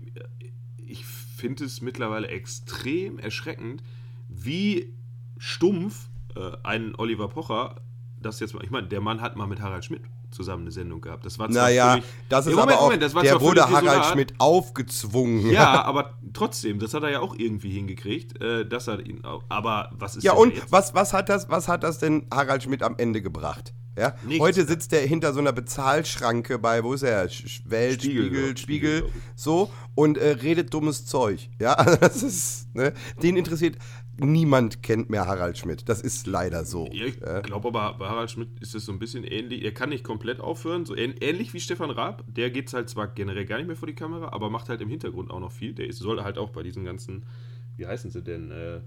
ich 0.78 1.06
finde 1.06 1.66
es 1.66 1.82
mittlerweile 1.82 2.28
extrem 2.28 3.20
erschreckend, 3.20 3.84
wie 4.30 4.94
stumpf 5.38 6.08
äh, 6.36 6.52
ein 6.64 6.96
Oliver 6.96 7.28
Pocher 7.30 7.76
das 8.22 8.40
jetzt 8.40 8.54
mal. 8.54 8.64
Ich 8.64 8.70
meine, 8.70 8.88
der 8.88 9.02
Mann 9.02 9.20
hat 9.22 9.36
mal 9.36 9.48
mit 9.48 9.62
Harald 9.62 9.84
Schmidt 9.84 10.02
zusammen 10.30 10.62
eine 10.64 10.72
Sendung 10.72 11.02
gehabt. 11.02 11.26
Das 11.26 11.40
war 11.40 11.50
zwar 11.50 11.64
Naja, 11.64 11.92
völlig- 11.94 12.06
das 12.30 12.46
ist 12.46 12.52
Ja, 12.52 12.56
Moment, 12.58 12.72
aber 12.74 12.80
auch, 12.80 12.86
Moment, 12.86 13.04
das 13.04 13.16
war 13.16 13.24
der 13.24 13.42
wurde 13.42 13.70
Harald. 13.70 14.06
Schmidt 14.06 14.34
aufgezwungen. 14.38 15.50
Ja, 15.52 15.82
aber 15.86 16.18
trotzdem, 16.34 16.80
das 16.80 16.94
hat 16.94 17.04
er 17.04 17.10
ja 17.10 17.20
auch 17.20 17.36
irgendwie 17.36 17.72
hingekriegt, 17.72 18.40
äh, 18.42 18.66
dass 18.66 18.88
er 18.88 19.06
ihn. 19.06 19.26
auch- 19.26 19.44
Aber 19.50 19.90
was 19.94 20.16
ist 20.16 20.24
Ja, 20.24 20.34
und 20.34 20.54
jetzt? 20.56 20.72
was, 20.72 20.94
was, 20.94 21.14
hat 21.14 21.30
das, 21.30 21.50
was 21.50 21.68
hat 21.68 21.84
das 21.84 21.98
denn 21.98 22.28
Harald 22.32 22.64
Schmidt 22.64 22.84
am 22.84 22.96
Ende 22.98 23.22
gebracht? 23.22 23.74
Ja? 23.98 24.16
Nichts. 24.26 24.40
Heute 24.42 24.66
sitzt 24.66 24.94
er 24.94 25.02
hinter 25.06 25.34
so 25.34 25.40
einer 25.40 25.52
Bezahlschranke 25.52 26.60
bei, 26.60 26.84
wo 26.84 26.94
ist 26.94 27.04
er? 27.04 27.24
Welt, 27.66 28.02
Spiegel, 28.02 28.26
Spiegel. 28.26 28.58
Spiegel, 28.58 28.58
Spiegel, 28.58 29.04
so 29.36 29.72
und 29.96 30.18
äh, 30.18 30.30
redet 30.30 30.74
dummes 30.74 31.06
Zeug. 31.06 31.50
Ja, 31.60 31.74
also 31.78 31.98
das 31.98 32.24
ist, 32.24 32.74
ne? 32.74 32.94
Den 33.22 33.36
interessiert, 33.36 33.78
niemand 34.18 34.84
kennt 34.84 35.10
mehr 35.10 35.26
Harald 35.28 35.58
Schmidt. 35.58 35.90
Das 35.90 36.02
ist 36.02 36.28
leider 36.28 36.64
so. 36.64 36.88
Ich 36.92 37.18
Ja. 37.20 37.42
glaube 37.42 37.68
aber, 37.70 37.98
bei 37.98 38.08
Harald 38.08 38.32
Schmidt 38.32 38.50
ist 38.62 38.76
es 38.76 38.86
so 38.86 38.92
ein 38.92 39.00
bisschen 39.00 39.24
ähnlich. 39.24 39.64
Er 39.64 39.74
kann 39.74 39.90
nicht 39.90 40.04
komplett 40.04 40.40
aufhören, 40.40 40.86
so 40.86 40.96
ähn 40.96 41.16
ähnlich 41.20 41.54
wie 41.54 41.60
Stefan 41.60 41.90
Raab. 41.92 42.24
Der 42.28 42.50
geht 42.52 42.72
halt 42.74 42.90
zwar 42.90 43.08
generell 43.08 43.46
gar 43.46 43.58
nicht 43.58 43.68
mehr 43.68 43.76
vor 43.76 43.88
die 43.88 43.96
Kamera, 43.96 44.30
aber 44.32 44.50
macht 44.50 44.70
halt 44.70 44.82
im 44.82 44.90
Hintergrund 44.90 45.32
auch 45.32 45.40
noch 45.40 45.52
viel. 45.52 45.74
Der 45.74 45.88
ist, 45.88 45.98
soll 46.00 46.24
halt 46.24 46.38
auch 46.38 46.52
bei 46.52 46.64
diesen 46.64 46.86
ganzen, 46.86 47.26
wie 47.78 47.88
heißen 47.88 48.12
sie 48.12 48.22
denn, 48.22 48.52
äh, 48.52 48.82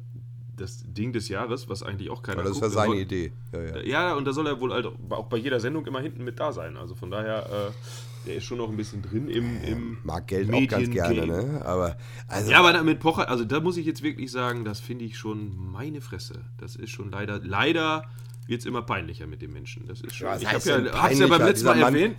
das 0.56 0.82
Ding 0.86 1.12
des 1.12 1.28
Jahres, 1.28 1.68
was 1.68 1.82
eigentlich 1.82 2.10
auch 2.10 2.22
keiner 2.22 2.40
Aber 2.40 2.48
das 2.48 2.54
guckt. 2.60 2.64
Der 2.64 2.70
seine 2.70 2.86
soll- 2.92 2.98
Idee. 2.98 3.32
Ja, 3.52 3.62
ja. 3.62 3.80
Ja, 3.82 4.14
und 4.14 4.24
da 4.26 4.32
soll 4.32 4.46
er 4.46 4.60
wohl 4.60 4.72
halt 4.72 4.86
auch 5.10 5.26
bei 5.26 5.36
jeder 5.36 5.60
Sendung 5.60 5.86
immer 5.86 6.00
hinten 6.00 6.24
mit 6.24 6.38
da 6.40 6.52
sein. 6.52 6.76
Also 6.76 6.94
von 6.94 7.10
daher, 7.10 7.46
äh, 7.46 8.26
der 8.26 8.36
ist 8.36 8.44
schon 8.44 8.58
noch 8.58 8.68
ein 8.70 8.76
bisschen 8.76 9.02
drin 9.02 9.28
im, 9.28 9.62
im 9.64 9.98
Mag 10.02 10.26
Geld 10.28 10.52
auch 10.52 10.66
ganz 10.68 10.90
gerne, 10.90 11.26
ne? 11.26 11.62
Aber, 11.64 11.96
also, 12.28 12.50
Ja, 12.50 12.60
aber 12.60 12.82
mit 12.82 13.00
Pocher, 13.00 13.28
also 13.28 13.44
da 13.44 13.60
muss 13.60 13.76
ich 13.76 13.84
jetzt 13.86 14.02
wirklich 14.02 14.30
sagen, 14.30 14.64
das 14.64 14.80
finde 14.80 15.04
ich 15.04 15.18
schon 15.18 15.54
meine 15.72 16.00
Fresse. 16.00 16.40
Das 16.58 16.76
ist 16.76 16.90
schon 16.90 17.10
leider, 17.10 17.40
leider 17.42 18.04
wird 18.46 18.60
es 18.60 18.66
immer 18.66 18.82
peinlicher 18.82 19.26
mit 19.26 19.42
dem 19.42 19.52
Menschen. 19.52 19.86
Das 19.86 20.00
ist 20.00 20.14
schon. 20.14 20.26
Ja, 20.28 20.34
was 20.34 20.42
ich 20.42 20.48
habe 20.48 20.86
ja, 20.86 21.02
hab's 21.02 21.18
ja 21.18 21.26
beim 21.26 21.42
letzten 21.42 21.66
Mal 21.66 21.74
Dieser 21.74 21.84
Mann- 21.86 21.94
erwähnt. 21.94 22.16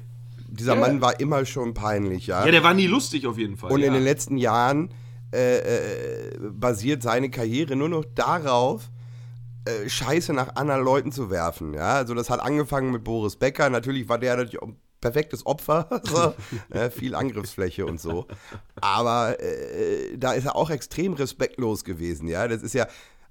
dieser 0.50 0.74
Ja. 0.76 0.80
Mann 0.80 1.02
war 1.02 1.20
immer 1.20 1.46
schon 1.46 1.74
peinlich, 1.74 2.28
ja. 2.28 2.46
Ja, 2.46 2.52
der 2.52 2.64
war 2.64 2.74
nie 2.74 2.88
lustig 2.88 3.26
auf 3.28 3.38
jeden 3.38 3.58
Fall. 3.58 3.72
Und 3.72 3.82
in 3.82 3.94
den 3.94 4.04
letzten 4.04 4.38
Jahren 4.38 4.90
äh, 5.36 5.58
äh, 5.58 6.38
basiert 6.52 7.04
seine 7.04 7.30
Karriere 7.30 7.76
nur 7.76 7.90
noch 7.90 8.06
darauf, 8.16 8.90
äh, 9.66 9.90
Scheiße 9.90 10.34
nach 10.34 10.56
anderen 10.56 10.84
Leuten 10.84 11.12
zu 11.12 11.30
werfen. 11.30 11.74
Ja, 11.74 11.96
also 11.96 12.14
das 12.14 12.30
hat 12.30 12.40
angefangen 12.40 12.92
mit 12.92 13.04
Boris 13.04 13.36
Becker. 13.36 13.70
Natürlich 13.70 14.08
war 14.08 14.20
der 14.20 14.38
natürlich 14.38 14.62
ein 14.62 14.78
perfektes 15.02 15.46
Opfer, 15.46 15.88
so. 16.04 16.34
äh, 16.76 16.90
viel 16.90 17.16
Angriffsfläche 17.16 17.86
und 17.86 18.00
so. 18.00 18.28
Aber 18.82 19.40
äh, 19.40 20.18
da 20.18 20.34
ist 20.34 20.46
er 20.46 20.56
auch 20.56 20.70
extrem 20.70 21.14
respektlos 21.14 21.84
gewesen. 21.84 22.28
Ja, 22.28 22.48
das 22.48 22.64
ist 22.64 22.74
ja 22.74 22.88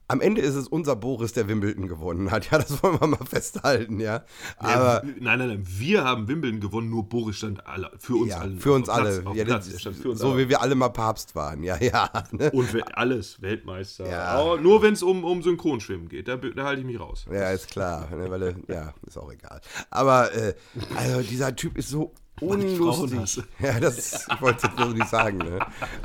am 0.06 0.20
Ende 0.20 0.42
ist 0.42 0.54
es 0.54 0.68
unser 0.68 0.96
Boris, 0.96 1.32
der 1.32 1.48
Wimbledon 1.48 1.88
gewonnen 1.88 2.30
hat. 2.30 2.44
Ja, 2.50 2.58
das 2.58 2.82
wollen 2.82 3.00
wir 3.00 3.06
mal 3.06 3.24
festhalten. 3.24 4.00
Ja, 4.00 4.16
Ja, 4.16 4.22
aber 4.60 5.02
nein, 5.18 5.38
nein, 5.38 5.48
nein, 5.48 5.64
wir 5.66 6.04
haben 6.04 6.28
Wimbledon 6.28 6.60
gewonnen, 6.60 6.90
nur 6.90 7.08
Boris 7.08 7.38
stand 7.38 7.66
alle, 7.66 7.90
für 7.98 8.16
uns 8.16 8.30
ja, 8.30 8.38
alle. 8.38 8.56
für 8.58 8.72
uns 8.72 8.84
Platz, 8.84 8.98
alle. 8.98 9.26
Auf 9.26 9.36
Ja, 9.36 9.44
Platz, 9.44 9.68
für 9.68 10.10
uns 10.10 10.20
so 10.20 10.32
alle. 10.32 10.38
wie 10.38 10.48
wir 10.50 10.60
alle 10.60 10.74
mal 10.74 10.90
Papst 10.90 11.34
waren. 11.34 11.62
Ja, 11.62 11.78
ja. 11.78 12.10
Ne? 12.32 12.50
Und 12.50 12.68
alles, 12.96 13.40
Weltmeister. 13.40 14.08
Ja. 14.08 14.24
Aber 14.26 14.60
nur 14.60 14.82
wenn 14.82 14.92
es 14.92 15.02
um, 15.02 15.24
um 15.24 15.42
Synchronschwimmen 15.42 16.08
geht, 16.08 16.28
da, 16.28 16.36
da 16.36 16.64
halte 16.64 16.80
ich 16.80 16.86
mich 16.86 17.00
raus. 17.00 17.26
Ja, 17.32 17.50
ist 17.50 17.70
klar, 17.70 18.08
ne, 18.14 18.30
weil 18.30 18.42
er, 18.42 18.54
ja, 18.68 18.94
ist 19.06 19.16
auch 19.16 19.32
egal. 19.32 19.60
Aber 19.90 20.32
äh, 20.34 20.54
also 20.96 21.22
dieser 21.22 21.56
Typ 21.56 21.78
ist 21.78 21.88
so 21.88 22.12
ich 22.40 22.80
unlustig. 22.80 23.44
Ja, 23.60 23.78
das 23.80 24.26
ich 24.28 24.40
wollte 24.40 24.66
jetzt 24.66 24.78
so 24.78 24.86
nicht 24.86 25.08
sagen, 25.08 25.38
ne? 25.38 25.60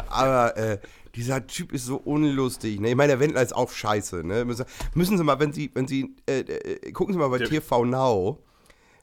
Aber 0.10 0.56
äh, 0.58 0.80
dieser 1.16 1.46
Typ 1.48 1.72
ist 1.74 1.86
so 1.86 1.98
unlustig. 1.98 2.80
Ne? 2.80 2.90
Ich 2.90 2.96
meine, 2.96 3.14
der 3.14 3.20
Wendler 3.20 3.42
ist 3.42 3.56
auch 3.56 3.72
scheiße. 3.72 4.24
Ne? 4.26 4.46
Müssen, 4.46 5.18
Sie 5.18 5.24
mal, 5.24 5.40
wenn 5.40 5.54
Sie, 5.54 5.72
wenn 5.74 5.88
Sie, 5.88 6.16
äh, 6.28 6.40
äh, 6.40 6.92
gucken 6.92 7.14
Sie 7.14 7.20
mal 7.20 7.30
bei 7.30 7.38
Der- 7.40 7.50
TV 7.50 7.86
Now. 7.86 8.40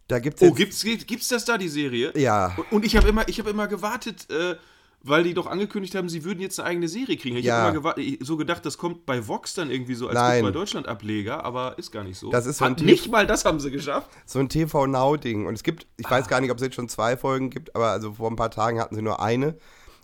Da 0.08 0.20
gibt's 0.20 0.40
Oh, 0.40 0.52
gibt's, 0.52 0.84
gibt's 0.84 1.28
das 1.28 1.44
da, 1.44 1.58
die 1.58 1.68
Serie? 1.68 2.12
Ja. 2.16 2.54
Und, 2.56 2.70
und 2.72 2.84
ich 2.84 2.96
habe 2.96 3.08
immer, 3.08 3.28
ich 3.28 3.40
hab 3.40 3.48
immer 3.48 3.66
gewartet, 3.66 4.30
äh, 4.30 4.54
weil 5.02 5.24
die 5.24 5.34
doch 5.34 5.46
angekündigt 5.48 5.94
haben, 5.96 6.08
sie 6.08 6.24
würden 6.24 6.40
jetzt 6.40 6.58
eine 6.60 6.68
eigene 6.68 6.88
Serie 6.88 7.16
kriegen. 7.16 7.36
Ich 7.36 7.44
Ja. 7.44 7.62
habe 7.72 7.78
immer 7.78 7.94
so 8.24 8.36
gedacht, 8.36 8.64
das 8.64 8.78
kommt 8.78 9.04
bei 9.04 9.26
Vox 9.26 9.54
dann 9.54 9.70
irgendwie 9.70 9.94
so 9.94 10.06
als 10.06 10.14
Nein. 10.14 10.44
bei 10.44 10.50
Deutschland 10.52 10.86
Ableger, 10.88 11.44
aber 11.44 11.76
ist 11.78 11.90
gar 11.92 12.04
nicht 12.04 12.18
so. 12.18 12.30
Das 12.30 12.46
ist 12.46 12.58
so 12.58 12.64
Hat 12.64 12.80
nicht 12.82 13.10
mal 13.10 13.26
das 13.26 13.44
haben 13.44 13.58
sie 13.60 13.70
geschafft. 13.70 14.10
so 14.26 14.38
ein 14.38 14.48
TV 14.48 14.86
Now-Ding. 14.86 15.46
Und 15.46 15.54
es 15.54 15.62
gibt, 15.64 15.86
ich 15.96 16.08
weiß 16.10 16.28
gar 16.28 16.40
nicht, 16.40 16.50
ob 16.52 16.58
es 16.58 16.62
jetzt 16.62 16.74
schon 16.76 16.88
zwei 16.88 17.16
Folgen 17.16 17.50
gibt, 17.50 17.74
aber 17.74 17.88
also 17.90 18.12
vor 18.14 18.30
ein 18.30 18.36
paar 18.36 18.50
Tagen 18.52 18.80
hatten 18.80 18.94
sie 18.94 19.02
nur 19.02 19.20
eine. 19.20 19.56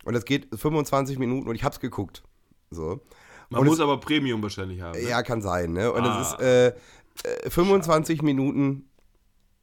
Und 0.04 0.14
das 0.14 0.24
geht 0.24 0.48
25 0.54 1.18
Minuten 1.18 1.48
und 1.48 1.54
ich 1.54 1.64
hab's 1.64 1.80
geguckt. 1.80 2.22
So. 2.70 3.00
Man 3.50 3.60
Und 3.60 3.66
muss 3.66 3.80
aber 3.80 3.98
Premium 4.00 4.42
wahrscheinlich 4.42 4.80
haben. 4.80 4.98
Ne? 5.00 5.08
Ja, 5.08 5.22
kann 5.22 5.42
sein, 5.42 5.72
ne? 5.72 5.92
Und 5.92 6.02
Ah. 6.02 6.20
es 6.20 6.32
ist 6.32 6.40
äh, 6.40 6.68
äh, 6.68 7.50
25 7.50 8.22
Minuten 8.22 8.88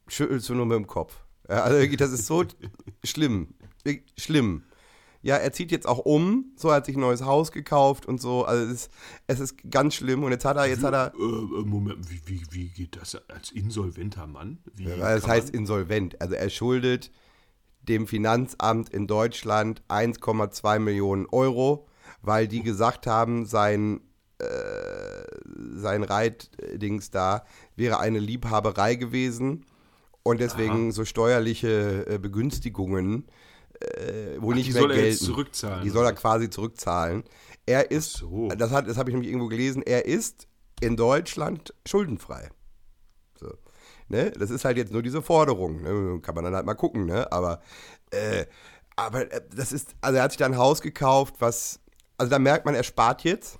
schüttelst 0.07 0.47
du 0.49 0.55
nur 0.55 0.65
mit 0.65 0.75
dem 0.77 0.87
Kopf. 0.87 1.19
Ja, 1.49 1.63
also 1.63 1.77
wirklich, 1.79 1.97
das 1.97 2.11
ist 2.11 2.25
so 2.27 2.43
schlimm. 3.03 3.55
Schlimm. 4.17 4.63
Ja, 5.21 5.35
er 5.35 5.51
zieht 5.51 5.71
jetzt 5.71 5.85
auch 5.87 5.97
um, 5.99 6.53
so 6.55 6.69
er 6.69 6.75
hat 6.75 6.85
sich 6.85 6.95
ein 6.95 7.01
neues 7.01 7.23
Haus 7.23 7.51
gekauft 7.51 8.05
und 8.05 8.21
so. 8.21 8.45
Also 8.45 8.65
es 8.65 8.71
ist, 8.83 8.91
es 9.27 9.39
ist 9.41 9.69
ganz 9.69 9.95
schlimm. 9.95 10.23
Und 10.23 10.31
jetzt 10.31 10.45
hat 10.45 10.55
er, 10.55 10.65
jetzt 10.67 10.83
hat 10.83 10.93
er, 10.93 11.11
Äh, 11.13 11.17
äh, 11.17 11.65
Moment, 11.65 12.09
wie, 12.09 12.21
wie, 12.25 12.41
wie 12.51 12.69
geht 12.69 12.95
das 12.95 13.17
als 13.29 13.51
insolventer 13.51 14.27
Mann? 14.27 14.59
Wie 14.75 14.85
es 14.85 15.21
kann 15.23 15.31
heißt 15.31 15.47
man- 15.47 15.55
insolvent. 15.61 16.21
Also 16.21 16.35
er 16.35 16.49
schuldet 16.49 17.11
dem 17.81 18.07
Finanzamt 18.07 18.89
in 18.89 19.07
Deutschland 19.07 19.81
1,2 19.89 20.79
Millionen 20.79 21.25
Euro. 21.31 21.85
weil 22.21 22.47
die 22.49 22.61
gesagt 22.63 23.07
haben, 23.07 23.45
sein, 23.45 24.01
äh, 24.39 24.45
sein 25.75 26.03
Reitdings 26.03 27.11
da 27.11 27.45
wäre 27.77 27.99
eine 27.99 28.19
Liebhaberei 28.19 28.95
gewesen 28.95 29.65
und 30.23 30.41
deswegen 30.41 30.87
Aha. 30.87 30.91
so 30.91 31.05
steuerliche 31.05 32.05
äh, 32.07 32.17
Begünstigungen 32.17 33.27
äh, 33.79 34.41
wohl 34.41 34.53
Ach, 34.53 34.57
nicht 34.57 34.67
die 34.69 34.73
mehr 34.73 34.81
soll 34.81 34.91
er 34.91 34.97
gelten. 34.97 35.11
jetzt 35.11 35.23
zurückzahlen, 35.23 35.83
Die 35.85 35.89
soll 35.89 36.05
er 36.05 36.11
quasi 36.13 36.49
zurückzahlen. 36.49 37.23
Er 37.65 37.89
ist, 37.91 38.13
so. 38.17 38.49
das, 38.49 38.71
hat- 38.71 38.87
das 38.89 38.97
habe 38.97 39.09
ich 39.09 39.13
nämlich 39.13 39.29
irgendwo 39.31 39.47
gelesen, 39.47 39.81
er 39.81 40.05
ist 40.05 40.47
in 40.81 40.97
Deutschland 40.97 41.73
schuldenfrei. 41.87 42.49
So. 43.39 43.53
Ne? 44.09 44.31
Das 44.31 44.49
ist 44.49 44.65
halt 44.65 44.77
jetzt 44.77 44.91
nur 44.91 45.01
diese 45.03 45.21
Forderung. 45.21 45.81
Ne? 45.83 46.19
Kann 46.21 46.35
man 46.35 46.43
dann 46.43 46.55
halt 46.55 46.65
mal 46.65 46.73
gucken, 46.73 47.05
ne? 47.05 47.31
Aber, 47.31 47.61
äh, 48.11 48.45
aber 48.95 49.31
äh, 49.31 49.41
das 49.55 49.71
ist, 49.71 49.95
also 50.01 50.17
er 50.17 50.23
hat 50.23 50.31
sich 50.31 50.37
da 50.39 50.45
ein 50.45 50.57
Haus 50.57 50.81
gekauft, 50.81 51.35
was, 51.39 51.79
also 52.17 52.29
da 52.29 52.39
merkt 52.39 52.65
man, 52.65 52.75
er 52.75 52.83
spart 52.83 53.23
jetzt. 53.23 53.59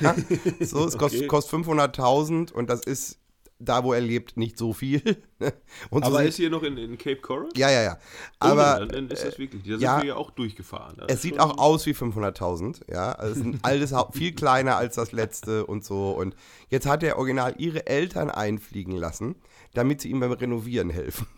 Ja? 0.00 0.14
So, 0.60 0.86
es 0.86 0.96
kostet, 0.96 1.20
Okay. 1.22 1.26
kostet 1.26 1.60
500.000 1.60 2.52
und 2.52 2.70
das 2.70 2.82
ist 2.84 3.18
da, 3.62 3.84
wo 3.84 3.92
er 3.92 4.00
lebt, 4.00 4.38
nicht 4.38 4.56
so 4.56 4.72
viel. 4.72 5.02
ne? 5.38 5.52
Und 5.90 6.04
so 6.04 6.10
Aber 6.10 6.20
sieht- 6.20 6.28
ist 6.30 6.36
hier 6.36 6.48
noch 6.48 6.62
in, 6.62 6.78
in 6.78 6.96
Cape 6.96 7.16
Coral? 7.20 7.48
ja, 7.56 7.70
ja, 7.70 7.82
ja. 7.82 7.98
Oh, 8.42 8.46
Aber 8.46 8.78
dann, 8.78 8.88
dann 8.88 9.10
ist 9.10 9.22
das 9.22 9.38
wirklich. 9.38 9.62
Da 9.64 9.68
sind 9.72 9.80
ja. 9.82 9.98
wir 10.00 10.06
ja 10.08 10.14
auch 10.16 10.30
durchgefahren. 10.30 10.94
Das 10.96 11.08
es 11.08 11.14
ist 11.16 11.22
sieht 11.22 11.40
auch 11.40 11.58
aus 11.58 11.84
wie 11.84 11.92
500.000, 11.92 12.90
ja. 12.90 13.12
Also 13.12 13.32
es 13.32 13.38
ist 13.38 13.44
ein 13.44 13.58
altes 13.62 13.92
Haus, 13.92 14.16
viel 14.16 14.32
kleiner 14.34 14.76
als 14.76 14.94
das 14.94 15.12
letzte 15.12 15.66
und 15.66 15.84
so. 15.84 16.10
Und 16.12 16.34
jetzt 16.70 16.86
hat 16.86 17.02
er 17.02 17.18
original 17.18 17.54
ihre 17.58 17.86
Eltern 17.86 18.30
einfliegen 18.30 18.94
lassen, 18.96 19.34
damit 19.74 20.00
sie 20.00 20.10
ihm 20.10 20.20
beim 20.20 20.32
Renovieren 20.32 20.90
helfen. 20.90 21.26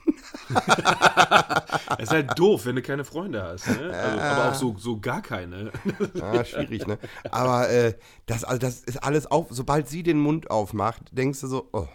Es 1.98 2.04
ist 2.04 2.10
halt 2.10 2.38
doof, 2.38 2.66
wenn 2.66 2.76
du 2.76 2.82
keine 2.82 3.04
Freunde 3.04 3.42
hast. 3.42 3.68
Ne? 3.68 3.90
Also, 3.92 4.20
aber 4.20 4.50
auch 4.50 4.54
so, 4.54 4.74
so 4.78 4.98
gar 4.98 5.22
keine. 5.22 5.70
Ah, 6.20 6.44
schwierig, 6.44 6.86
ne? 6.86 6.98
Aber 7.30 7.68
äh, 7.70 7.94
das, 8.26 8.44
also 8.44 8.58
das 8.58 8.80
ist 8.80 9.02
alles 9.02 9.30
auf. 9.30 9.48
Sobald 9.50 9.88
sie 9.88 10.02
den 10.02 10.18
Mund 10.18 10.50
aufmacht, 10.50 11.02
denkst 11.12 11.40
du 11.40 11.46
so, 11.46 11.68
oh. 11.72 11.86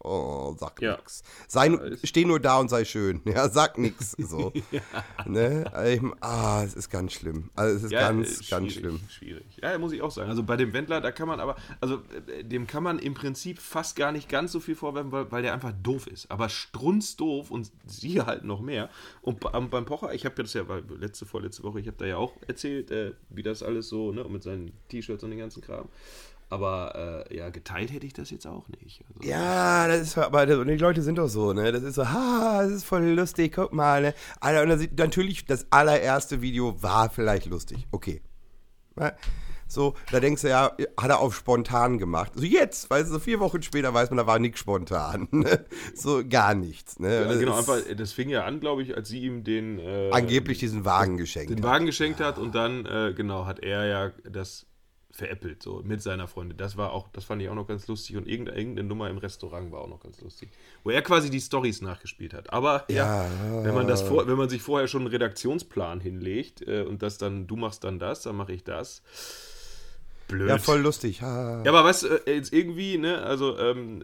Oh, 0.00 0.54
sag 0.58 0.80
Ja. 0.80 0.96
nix. 0.96 1.22
Sei, 1.48 1.66
Ja, 1.68 1.74
ist- 1.82 2.06
steh 2.06 2.24
nur 2.24 2.38
da 2.38 2.58
und 2.58 2.68
sei 2.70 2.84
schön. 2.84 3.20
Ja, 3.26 3.48
sag 3.48 3.78
nix. 3.78 4.12
So. 4.12 4.52
ne? 5.26 5.64
Also 5.72 5.92
ich, 6.06 6.12
ah, 6.22 6.62
es 6.64 6.74
ist 6.74 6.88
ganz 6.88 7.12
schlimm. 7.14 7.50
Also 7.56 7.76
es 7.76 7.82
ist 7.82 7.90
ganz, 7.90 8.40
äh, 8.40 8.44
ganz 8.50 8.72
schlimm. 8.74 9.00
Schwierig. 9.08 9.44
Ja, 9.60 9.76
muss 9.78 9.90
ich 9.92 10.00
auch 10.02 10.12
sagen. 10.12 10.30
Also 10.30 10.44
bei 10.44 10.56
dem 10.56 10.72
Wendler, 10.72 11.00
da 11.00 11.10
kann 11.10 11.26
man 11.26 11.40
aber, 11.40 11.56
also 11.80 12.00
äh, 12.28 12.44
dem 12.44 12.66
kann 12.68 12.84
man 12.84 13.00
im 13.00 13.14
Prinzip 13.14 13.58
fast 13.58 13.96
gar 13.96 14.12
nicht 14.12 14.28
ganz 14.28 14.52
so 14.52 14.60
viel 14.60 14.76
vorwerfen, 14.76 15.10
weil, 15.10 15.30
weil 15.32 15.42
der 15.42 15.52
einfach 15.52 15.72
doof 15.82 16.06
ist. 16.06 16.30
Aber 16.30 16.48
strunzdoof 16.48 17.50
und 17.50 17.70
sie 17.86 18.20
halt 18.22 18.44
noch 18.44 18.60
mehr. 18.60 18.90
Und 19.22 19.40
beim 19.40 19.84
Pocher, 19.84 20.14
ich 20.14 20.24
habe 20.24 20.36
das 20.42 20.54
ja 20.54 20.62
letzte, 20.98 21.26
vorletzte 21.26 21.64
Woche, 21.64 21.80
ich 21.80 21.86
habe 21.88 21.96
da 21.96 22.06
ja 22.06 22.16
auch 22.18 22.34
erzählt, 22.46 22.90
äh, 22.92 23.14
wie 23.30 23.42
das 23.42 23.62
alles 23.64 23.88
so, 23.88 24.12
ne, 24.12 24.24
mit 24.24 24.42
seinen 24.44 24.72
T-Shirts 24.88 25.24
und 25.24 25.30
den 25.30 25.40
ganzen 25.40 25.60
Kram. 25.60 25.88
Aber 26.50 27.24
äh, 27.28 27.36
ja, 27.36 27.50
geteilt 27.50 27.92
hätte 27.92 28.06
ich 28.06 28.14
das 28.14 28.30
jetzt 28.30 28.46
auch 28.46 28.66
nicht. 28.68 29.04
Also, 29.08 29.28
Ja, 29.28 29.86
das 29.86 30.00
ist 30.00 30.18
aber 30.18 30.46
das, 30.46 30.56
und 30.58 30.68
die 30.68 30.76
Leute 30.76 31.02
sind 31.02 31.18
doch 31.18 31.28
so, 31.28 31.52
ne? 31.52 31.72
Das 31.72 31.82
ist 31.82 31.96
so, 31.96 32.08
ha, 32.08 32.62
das 32.62 32.72
ist 32.72 32.84
voll 32.84 33.04
lustig, 33.04 33.52
guck 33.54 33.72
mal, 33.72 34.00
ne? 34.00 34.14
Alter, 34.40 34.62
und 34.62 34.70
dann 34.70 34.78
sieht, 34.78 34.98
natürlich, 34.98 35.44
das 35.44 35.66
allererste 35.70 36.40
Video 36.40 36.82
war 36.82 37.10
vielleicht 37.10 37.46
lustig, 37.46 37.86
okay. 37.90 38.22
Ja, 38.98 39.12
So, 39.70 39.94
da 40.10 40.20
denkst 40.20 40.40
du 40.40 40.48
ja, 40.48 40.72
hat 40.98 41.10
er 41.10 41.18
auf 41.20 41.36
spontan 41.36 41.98
gemacht. 41.98 42.32
So 42.34 42.42
jetzt, 42.44 42.88
weißt 42.88 43.10
du, 43.10 43.12
so 43.12 43.18
vier 43.18 43.38
Wochen 43.40 43.60
später 43.60 43.92
weiß 43.92 44.08
man, 44.08 44.16
da 44.16 44.26
war 44.26 44.38
nichts 44.38 44.60
spontan. 44.60 45.28
Ne? 45.32 45.66
So 45.94 46.22
gar 46.26 46.54
nichts. 46.54 46.98
Ne? 46.98 47.14
Ja, 47.14 47.24
Das 47.24 47.38
genau, 47.38 47.58
ist 47.58 47.68
einfach, 47.68 47.94
das 47.94 48.12
fing 48.12 48.30
ja 48.30 48.46
an, 48.46 48.60
glaube 48.60 48.82
ich, 48.82 48.96
als 48.96 49.08
sie 49.08 49.20
ihm 49.20 49.44
den, 49.44 49.78
äh, 49.78 50.10
angeblich 50.12 50.58
diesen 50.58 50.86
Wagen 50.86 51.18
geschenkt. 51.18 51.50
den 51.50 51.58
hat. 51.58 51.64
Wagen 51.64 51.84
geschenkt 51.84 52.20
hat 52.20 52.38
und 52.38 52.54
dann, 52.54 52.86
äh, 52.86 53.12
genau, 53.14 53.44
hat 53.44 53.60
er 53.60 53.84
ja 53.84 54.10
das 54.24 54.64
veräppelt, 55.18 55.62
so 55.64 55.82
mit 55.84 56.00
seiner 56.00 56.28
Freundin. 56.28 56.56
Das 56.56 56.76
war 56.76 56.92
auch, 56.92 57.08
das 57.12 57.24
fand 57.24 57.42
ich 57.42 57.48
auch 57.48 57.54
noch 57.56 57.66
ganz 57.66 57.88
lustig 57.88 58.16
und 58.16 58.28
irgendeine, 58.28 58.84
Nummer 58.84 59.10
im 59.10 59.18
Restaurant 59.18 59.72
war 59.72 59.80
auch 59.80 59.88
noch 59.88 60.00
ganz 60.00 60.20
lustig. 60.20 60.48
Wo 60.84 60.90
er 60.90 61.02
quasi 61.02 61.28
die 61.28 61.40
Stories 61.40 61.82
nachgespielt 61.82 62.32
hat. 62.32 62.52
Aber 62.52 62.84
ja, 62.88 63.24
Ja. 63.24 63.64
wenn 63.64 63.74
man 63.74 63.88
das 63.88 64.02
vor, 64.02 64.28
wenn 64.28 64.36
man 64.36 64.48
sich 64.48 64.62
vorher 64.62 64.86
schon 64.86 65.02
einen 65.02 65.10
Redaktionsplan 65.10 66.00
hinlegt 66.00 66.62
äh, 66.62 66.82
und 66.82 67.02
das 67.02 67.18
dann, 67.18 67.48
du 67.48 67.56
machst 67.56 67.82
dann 67.82 67.98
das, 67.98 68.22
dann 68.22 68.36
mache 68.36 68.52
ich 68.52 68.62
das. 68.62 69.02
Blöd. 70.28 70.48
Ja, 70.48 70.58
voll 70.58 70.80
lustig. 70.80 71.22
Ha. 71.22 71.62
Ja, 71.64 71.72
aber 71.72 71.90
du, 71.90 72.04
äh, 72.04 72.34
jetzt 72.34 72.52
irgendwie, 72.52 72.98
ne, 72.98 73.22
also 73.22 73.58
ähm, 73.58 74.02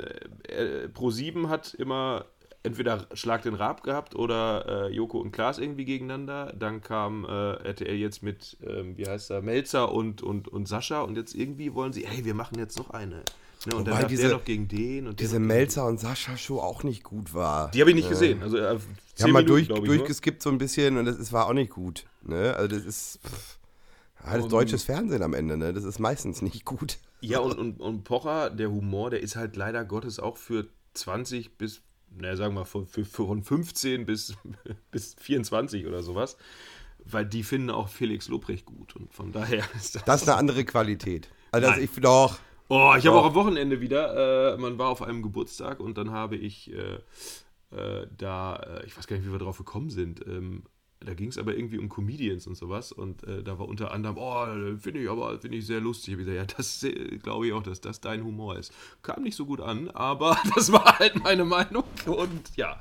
äh, 0.48 0.86
Pro7 0.92 1.48
hat 1.48 1.74
immer 1.74 2.24
entweder 2.64 3.06
Schlag 3.14 3.42
den 3.42 3.54
Raab 3.54 3.82
gehabt 3.84 4.16
oder 4.16 4.88
äh, 4.88 4.92
Joko 4.92 5.18
und 5.20 5.30
Klaas 5.30 5.58
irgendwie 5.58 5.84
gegeneinander. 5.84 6.52
Dann 6.58 6.80
kam 6.80 7.24
äh, 7.24 7.28
RTL 7.28 7.94
jetzt 7.94 8.22
mit, 8.22 8.56
ähm, 8.66 8.96
wie 8.96 9.06
heißt 9.06 9.30
er, 9.30 9.42
Melzer 9.42 9.92
und, 9.92 10.22
und, 10.22 10.48
und 10.48 10.66
Sascha 10.66 11.02
und 11.02 11.16
jetzt 11.16 11.34
irgendwie 11.34 11.74
wollen 11.74 11.92
sie, 11.92 12.06
hey, 12.06 12.24
wir 12.24 12.34
machen 12.34 12.58
jetzt 12.58 12.76
noch 12.78 12.90
eine. 12.90 13.22
Ne, 13.66 13.76
und 13.76 13.86
Wobei 13.86 14.00
dann 14.00 14.08
diese- 14.08 14.22
der 14.28 14.32
noch 14.32 14.44
gegen 14.44 14.66
den 14.68 15.06
und 15.06 15.20
Diese 15.20 15.38
Melzer 15.38 15.86
und 15.86 16.00
Sascha 16.00 16.36
Show 16.36 16.58
auch 16.58 16.82
nicht 16.82 17.02
gut 17.04 17.32
war. 17.32 17.70
Die 17.70 17.80
habe 17.80 17.90
ich 17.90 17.96
nicht 17.96 18.08
gesehen. 18.08 18.42
Also, 18.42 18.56
äh, 18.58 18.78
haben 19.22 19.32
mal 19.32 19.44
durch, 19.44 19.68
nur. 19.68 19.80
durchgeskippt 19.84 20.42
so 20.42 20.50
ein 20.50 20.58
bisschen 20.58 20.96
und 20.98 21.04
das, 21.04 21.18
es 21.18 21.32
war 21.32 21.46
auch 21.46 21.52
nicht 21.52 21.70
gut. 21.70 22.04
Ne? 22.22 22.54
Also 22.56 22.76
das 22.76 22.84
ist 22.84 23.20
pff, 23.24 23.58
ja, 24.26 24.36
das 24.38 24.48
deutsches 24.48 24.82
Fernsehen 24.84 25.22
am 25.22 25.34
Ende, 25.34 25.56
ne? 25.56 25.72
Das 25.72 25.84
ist 25.84 25.98
meistens 25.98 26.42
nicht 26.42 26.64
gut. 26.64 26.98
Ja, 27.20 27.38
und, 27.40 27.56
und, 27.58 27.80
und 27.80 28.04
Pocher, 28.04 28.50
der 28.50 28.70
Humor, 28.70 29.10
der 29.10 29.20
ist 29.20 29.36
halt 29.36 29.56
leider 29.56 29.84
Gottes 29.84 30.18
auch 30.18 30.36
für 30.36 30.66
20 30.94 31.56
bis, 31.56 31.80
naja, 32.16 32.36
sagen 32.36 32.54
wir 32.54 32.60
mal, 32.60 32.64
von, 32.64 32.86
von 32.86 33.42
15 33.42 34.06
bis, 34.06 34.36
bis 34.90 35.14
24 35.20 35.86
oder 35.86 36.02
sowas. 36.02 36.36
Weil 37.06 37.26
die 37.26 37.42
finden 37.42 37.70
auch 37.70 37.88
Felix 37.88 38.28
Lobrecht 38.28 38.64
gut. 38.64 38.96
Und 38.96 39.12
von 39.12 39.32
daher 39.32 39.64
ist 39.76 39.94
das. 39.94 40.04
Das 40.04 40.22
ist 40.22 40.28
eine 40.28 40.38
andere 40.38 40.64
Qualität. 40.64 41.28
Also 41.52 41.70
Nein. 41.70 41.82
ich 41.82 41.90
doch. 42.00 42.38
oh, 42.68 42.94
ich 42.96 43.06
habe 43.06 43.18
auch 43.18 43.26
am 43.26 43.34
Wochenende 43.34 43.80
wieder, 43.80 44.54
äh, 44.54 44.56
man 44.56 44.78
war 44.78 44.88
auf 44.88 45.02
einem 45.02 45.22
Geburtstag 45.22 45.80
und 45.80 45.98
dann 45.98 46.10
habe 46.10 46.36
ich 46.36 46.72
äh, 46.72 46.98
äh, 47.74 48.06
da, 48.16 48.56
äh, 48.56 48.86
ich 48.86 48.96
weiß 48.96 49.06
gar 49.06 49.16
nicht, 49.16 49.26
wie 49.26 49.32
wir 49.32 49.38
drauf 49.38 49.58
gekommen 49.58 49.90
sind, 49.90 50.26
ähm, 50.26 50.64
da 51.04 51.14
ging 51.14 51.28
es 51.28 51.38
aber 51.38 51.54
irgendwie 51.56 51.78
um 51.78 51.88
Comedians 51.88 52.46
und 52.46 52.56
sowas 52.56 52.92
und 52.92 53.24
äh, 53.24 53.42
da 53.42 53.58
war 53.58 53.68
unter 53.68 53.92
anderem, 53.92 54.16
oh, 54.18 54.46
finde 54.78 55.00
ich 55.00 55.08
aber 55.08 55.38
finde 55.38 55.58
ich 55.58 55.66
sehr 55.66 55.80
lustig. 55.80 56.14
Ich 56.14 56.18
gesagt, 56.18 56.36
ja, 56.36 56.44
das 56.56 56.86
glaube 57.22 57.46
ich 57.46 57.52
auch, 57.52 57.62
dass 57.62 57.80
das 57.80 58.00
dein 58.00 58.24
Humor 58.24 58.58
ist. 58.58 58.72
Kam 59.02 59.22
nicht 59.22 59.36
so 59.36 59.46
gut 59.46 59.60
an, 59.60 59.90
aber 59.90 60.36
das 60.54 60.72
war 60.72 60.98
halt 60.98 61.22
meine 61.22 61.44
Meinung 61.44 61.84
und 62.06 62.56
ja. 62.56 62.80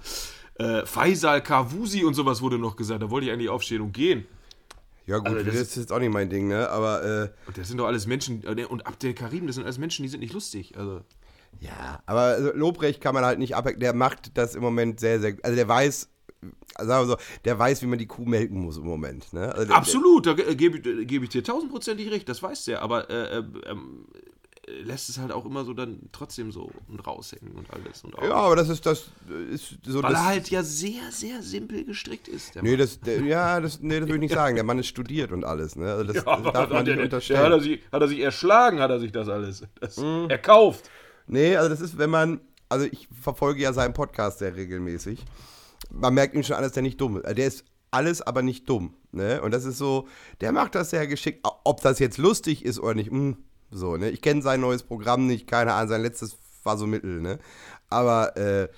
Äh, 0.55 0.85
Faisal 0.85 1.41
Kavusi 1.41 2.03
und 2.03 2.13
sowas 2.13 2.41
wurde 2.41 2.59
noch 2.59 2.75
gesagt, 2.75 3.01
da 3.01 3.09
wollte 3.09 3.27
ich 3.27 3.33
eigentlich 3.33 3.49
aufstehen 3.49 3.81
und 3.81 3.91
gehen. 3.91 4.25
Ja 5.05 5.17
gut, 5.17 5.27
Also 5.27 5.43
das, 5.43 5.53
das 5.55 5.61
ist 5.69 5.75
jetzt 5.75 5.91
auch 5.91 5.99
nicht 5.99 6.13
mein 6.13 6.29
Ding, 6.29 6.47
ne? 6.47 6.69
Aber 6.69 7.03
äh, 7.03 7.29
Und 7.47 7.57
das 7.57 7.67
sind 7.67 7.77
doch 7.77 7.87
alles 7.87 8.07
Menschen, 8.07 8.43
äh, 8.45 8.65
und 8.65 8.87
Abdel 8.87 9.13
Karim, 9.13 9.47
das 9.47 9.55
sind 9.55 9.65
alles 9.65 9.77
Menschen, 9.77 10.03
die 10.03 10.09
sind 10.09 10.21
nicht 10.21 10.33
lustig. 10.33 10.77
Also, 10.77 11.01
ja, 11.59 12.01
aber 12.05 12.21
also, 12.21 12.51
Lobrecht 12.53 13.01
kann 13.01 13.13
man 13.13 13.25
halt 13.25 13.39
nicht 13.39 13.55
ab. 13.55 13.67
Der 13.75 13.93
macht 13.93 14.37
das 14.37 14.55
im 14.55 14.61
Moment 14.61 14.99
sehr, 14.99 15.19
sehr. 15.19 15.35
Also 15.43 15.55
der 15.55 15.67
weiß, 15.67 16.09
sagen 16.77 17.07
wir 17.07 17.13
so, 17.13 17.17
der 17.45 17.57
weiß, 17.59 17.81
wie 17.81 17.87
man 17.87 17.99
die 17.99 18.07
Kuh 18.07 18.25
melken 18.25 18.59
muss 18.61 18.77
im 18.77 18.83
Moment. 18.85 19.31
Ne? 19.33 19.51
Also 19.53 19.65
der, 19.67 19.75
Absolut, 19.75 20.25
da 20.25 20.31
äh, 20.31 20.55
gebe 20.55 20.77
ich, 20.77 20.85
äh, 20.85 21.05
gebe 21.05 21.25
ich 21.25 21.29
dir 21.31 21.43
tausendprozentig 21.43 22.09
recht, 22.11 22.27
das 22.29 22.41
weiß 22.43 22.65
der, 22.65 22.81
aber 22.81 23.09
äh, 23.09 23.37
äh, 23.39 23.43
ähm, 23.67 24.05
äh, 24.67 24.81
lässt 24.81 25.09
es 25.09 25.17
halt 25.17 25.31
auch 25.33 25.45
immer 25.45 25.65
so 25.65 25.73
dann 25.73 25.99
trotzdem 26.13 26.51
so 26.53 26.71
und 26.87 27.05
raushängen 27.05 27.51
und 27.53 27.69
alles. 27.73 28.03
Und 28.05 28.15
auch, 28.15 28.19
Der, 28.21 28.29
ja, 28.29 28.35
aber 28.35 28.55
das 28.55 28.69
ist 28.69 28.85
das 28.85 29.09
ist 29.51 29.77
so. 29.85 30.01
weil 30.01 30.11
das, 30.13 30.21
er 30.21 30.25
halt 30.25 30.49
ja 30.49 30.63
sehr, 30.63 31.11
sehr 31.11 31.41
simpel 31.43 31.83
gestrickt 31.83 32.27
ist. 32.29 32.55
Der 32.55 32.63
Nee, 32.63 32.71
Mann. 32.71 32.79
das, 32.79 32.99
der, 33.01 33.21
ja, 33.23 33.59
das, 33.59 33.81
nee, 33.81 33.99
das 33.99 34.07
würde 34.07 34.15
ich 34.15 34.19
nicht 34.21 34.33
sagen. 34.33 34.55
Der 34.55 34.63
Mann 34.63 34.79
ist 34.79 34.87
studiert 34.87 35.31
und 35.33 35.43
alles. 35.43 35.75
Ne? 35.75 35.91
Also 35.91 36.13
das, 36.13 36.23
Ja, 36.23 36.39
das 36.41 36.53
darf 36.53 36.69
man 36.71 36.85
der, 36.85 36.95
nicht 36.95 37.11
der, 37.11 37.19
der 37.19 37.37
hat, 37.39 37.51
er 37.51 37.55
unterstellen. 37.55 37.59
sich, 37.61 37.81
hat 37.91 38.01
er 38.01 38.07
sich 38.07 38.19
erschlagen, 38.19 38.79
hat 38.79 38.89
er 38.89 38.99
sich 38.99 39.11
das 39.11 39.27
alles 39.27 39.63
das 39.81 39.97
Mhm. 39.97 40.27
erkauft. 40.29 40.89
Nee, 41.27 41.55
also 41.57 41.69
das 41.69 41.81
ist, 41.81 41.97
wenn 41.97 42.09
man, 42.09 42.39
also 42.69 42.85
ich 42.89 43.07
verfolge 43.21 43.61
ja 43.61 43.71
seinen 43.73 43.93
Podcast 43.93 44.39
sehr 44.39 44.55
regelmäßig. 44.55 45.23
Man 45.93 46.13
merkt 46.13 46.35
ihm 46.35 46.43
schon 46.43 46.55
an, 46.55 46.63
dass 46.63 46.73
der 46.73 46.83
nicht 46.83 46.99
dumm 46.99 47.17
ist. 47.17 47.37
Der 47.37 47.47
ist 47.47 47.65
alles, 47.91 48.21
aber 48.21 48.41
nicht 48.41 48.67
dumm. 48.67 48.95
Ne? 49.11 49.41
Und 49.41 49.51
das 49.51 49.65
ist 49.65 49.77
so, 49.77 50.07
der 50.41 50.51
macht 50.51 50.75
das 50.75 50.89
sehr 50.89 51.07
geschickt. 51.07 51.47
Ob 51.63 51.81
das 51.81 51.99
jetzt 51.99 52.17
lustig 52.17 52.65
ist 52.65 52.79
oder 52.79 52.95
nicht, 52.95 53.11
mh, 53.11 53.37
so, 53.71 53.97
ne? 53.97 54.09
Ich 54.09 54.21
kenne 54.21 54.41
sein 54.41 54.61
neues 54.61 54.83
Programm 54.83 55.27
nicht, 55.27 55.47
keine 55.47 55.73
Ahnung, 55.73 55.89
sein 55.89 56.01
letztes 56.01 56.37
war 56.63 56.77
so 56.77 56.87
mittel, 56.87 57.21
ne? 57.21 57.39
Aber 57.89 58.35
äh, 58.37 58.69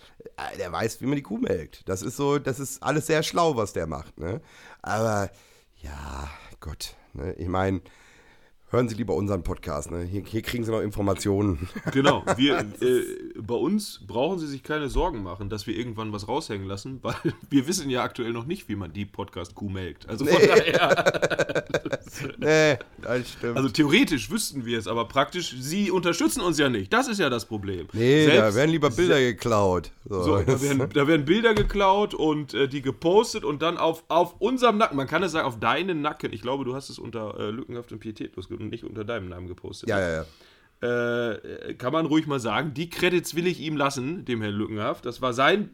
der 0.58 0.72
weiß, 0.72 1.02
wie 1.02 1.06
man 1.06 1.16
die 1.16 1.22
Kuh 1.22 1.38
melkt. 1.38 1.88
Das 1.88 2.02
ist 2.02 2.18
so, 2.18 2.40
das 2.40 2.60
ist 2.60 2.84
alles 2.84 3.08
sehr 3.08 3.24
schlau, 3.24 3.56
was 3.56 3.74
der 3.74 3.88
macht, 3.88 4.18
ne? 4.20 4.42
Aber 4.82 5.30
ja, 5.78 6.30
Gott, 6.60 6.96
ne? 7.14 7.34
Ich 7.34 7.48
meine, 7.48 7.82
hören 8.76 8.90
Sie 8.90 8.96
lieber 8.96 9.16
unseren 9.16 9.42
Podcast. 9.42 9.90
Ne? 9.90 10.04
Hier, 10.04 10.24
hier 10.26 10.42
kriegen 10.42 10.64
Sie 10.64 10.72
noch 10.72 10.82
Informationen. 10.82 11.70
Genau, 11.92 12.24
wir, 12.36 12.60
äh, 12.60 13.04
bei 13.40 13.54
uns 13.54 14.02
brauchen 14.06 14.40
Sie 14.40 14.48
sich 14.48 14.64
keine 14.64 14.90
Sorgen 14.90 15.24
machen, 15.24 15.50
dass 15.50 15.66
wir 15.68 15.78
irgendwann 15.78 16.12
was 16.12 16.28
raushängen 16.28 16.68
lassen, 16.68 17.00
weil 17.04 17.16
wir 17.50 17.68
wissen 17.68 17.90
ja 17.90 18.04
aktuell 18.04 18.34
noch 18.34 18.46
nicht, 18.46 18.68
wie 18.68 18.76
man 18.76 18.92
die 18.92 19.06
Podcast-Kuh 19.06 19.70
melkt. 19.70 20.10
Also 20.10 20.26
von 20.26 20.42
daher, 20.42 21.64
nee, 22.38 22.78
das 23.02 23.30
stimmt. 23.32 23.56
also 23.56 23.70
theoretisch 23.70 24.30
wüssten 24.30 24.66
wir 24.66 24.78
es, 24.78 24.88
aber 24.88 25.08
praktisch, 25.08 25.56
Sie 25.58 25.90
unterstützen 25.92 26.42
uns 26.42 26.58
ja 26.58 26.70
nicht. 26.70 26.92
Das 26.92 27.08
ist 27.08 27.20
ja 27.20 27.30
das 27.30 27.46
Problem. 27.46 27.88
nee, 27.94 28.26
da 28.26 28.34
Selbst- 28.34 28.56
werden 28.58 28.72
lieber 28.72 28.90
Bilder 28.90 29.20
geklaut. 29.20 29.92
So. 30.08 30.24
So, 30.24 30.38
da, 30.42 30.62
werden, 30.62 30.90
da 30.94 31.08
werden 31.08 31.26
Bilder 31.26 31.54
geklaut 31.54 32.14
und 32.14 32.54
äh, 32.54 32.68
die 32.68 32.82
gepostet 32.82 33.46
und 33.46 33.62
dann 33.62 33.78
auf, 33.78 34.04
auf 34.08 34.36
unserem 34.40 34.78
Nacken, 34.78 34.98
man 34.98 35.08
kann 35.08 35.24
es 35.24 35.32
sagen, 35.32 35.48
auf 35.48 35.60
deinen 35.60 36.02
Nacken. 36.02 36.34
Ich 36.34 36.42
glaube, 36.42 36.66
du 36.66 36.76
hast 36.76 36.90
es 36.90 37.00
unter 37.00 37.40
äh, 37.40 37.52
Lückenhaft 37.52 37.92
und 37.92 38.00
Pietätlos 38.00 38.50
und 38.66 38.72
nicht 38.72 38.84
unter 38.84 39.04
deinem 39.06 39.30
Namen 39.30 39.48
gepostet. 39.48 39.90
ja, 39.90 40.00
ja, 40.00 40.16
ja. 40.18 40.26
Äh, 40.82 41.74
kann 41.76 41.94
man 41.94 42.06
ruhig 42.06 42.28
mal 42.28 42.40
sagen. 42.40 42.74
Die 42.74 42.90
Credits 42.90 43.34
will 43.36 43.48
ich 43.48 43.60
ihm 43.62 43.78
lassen, 43.78 44.26
dem 44.26 44.42
Herrn 44.42 44.54
Lückenhaft. 44.54 45.06
Das 45.06 45.22
war 45.22 45.34
sein. 45.34 45.70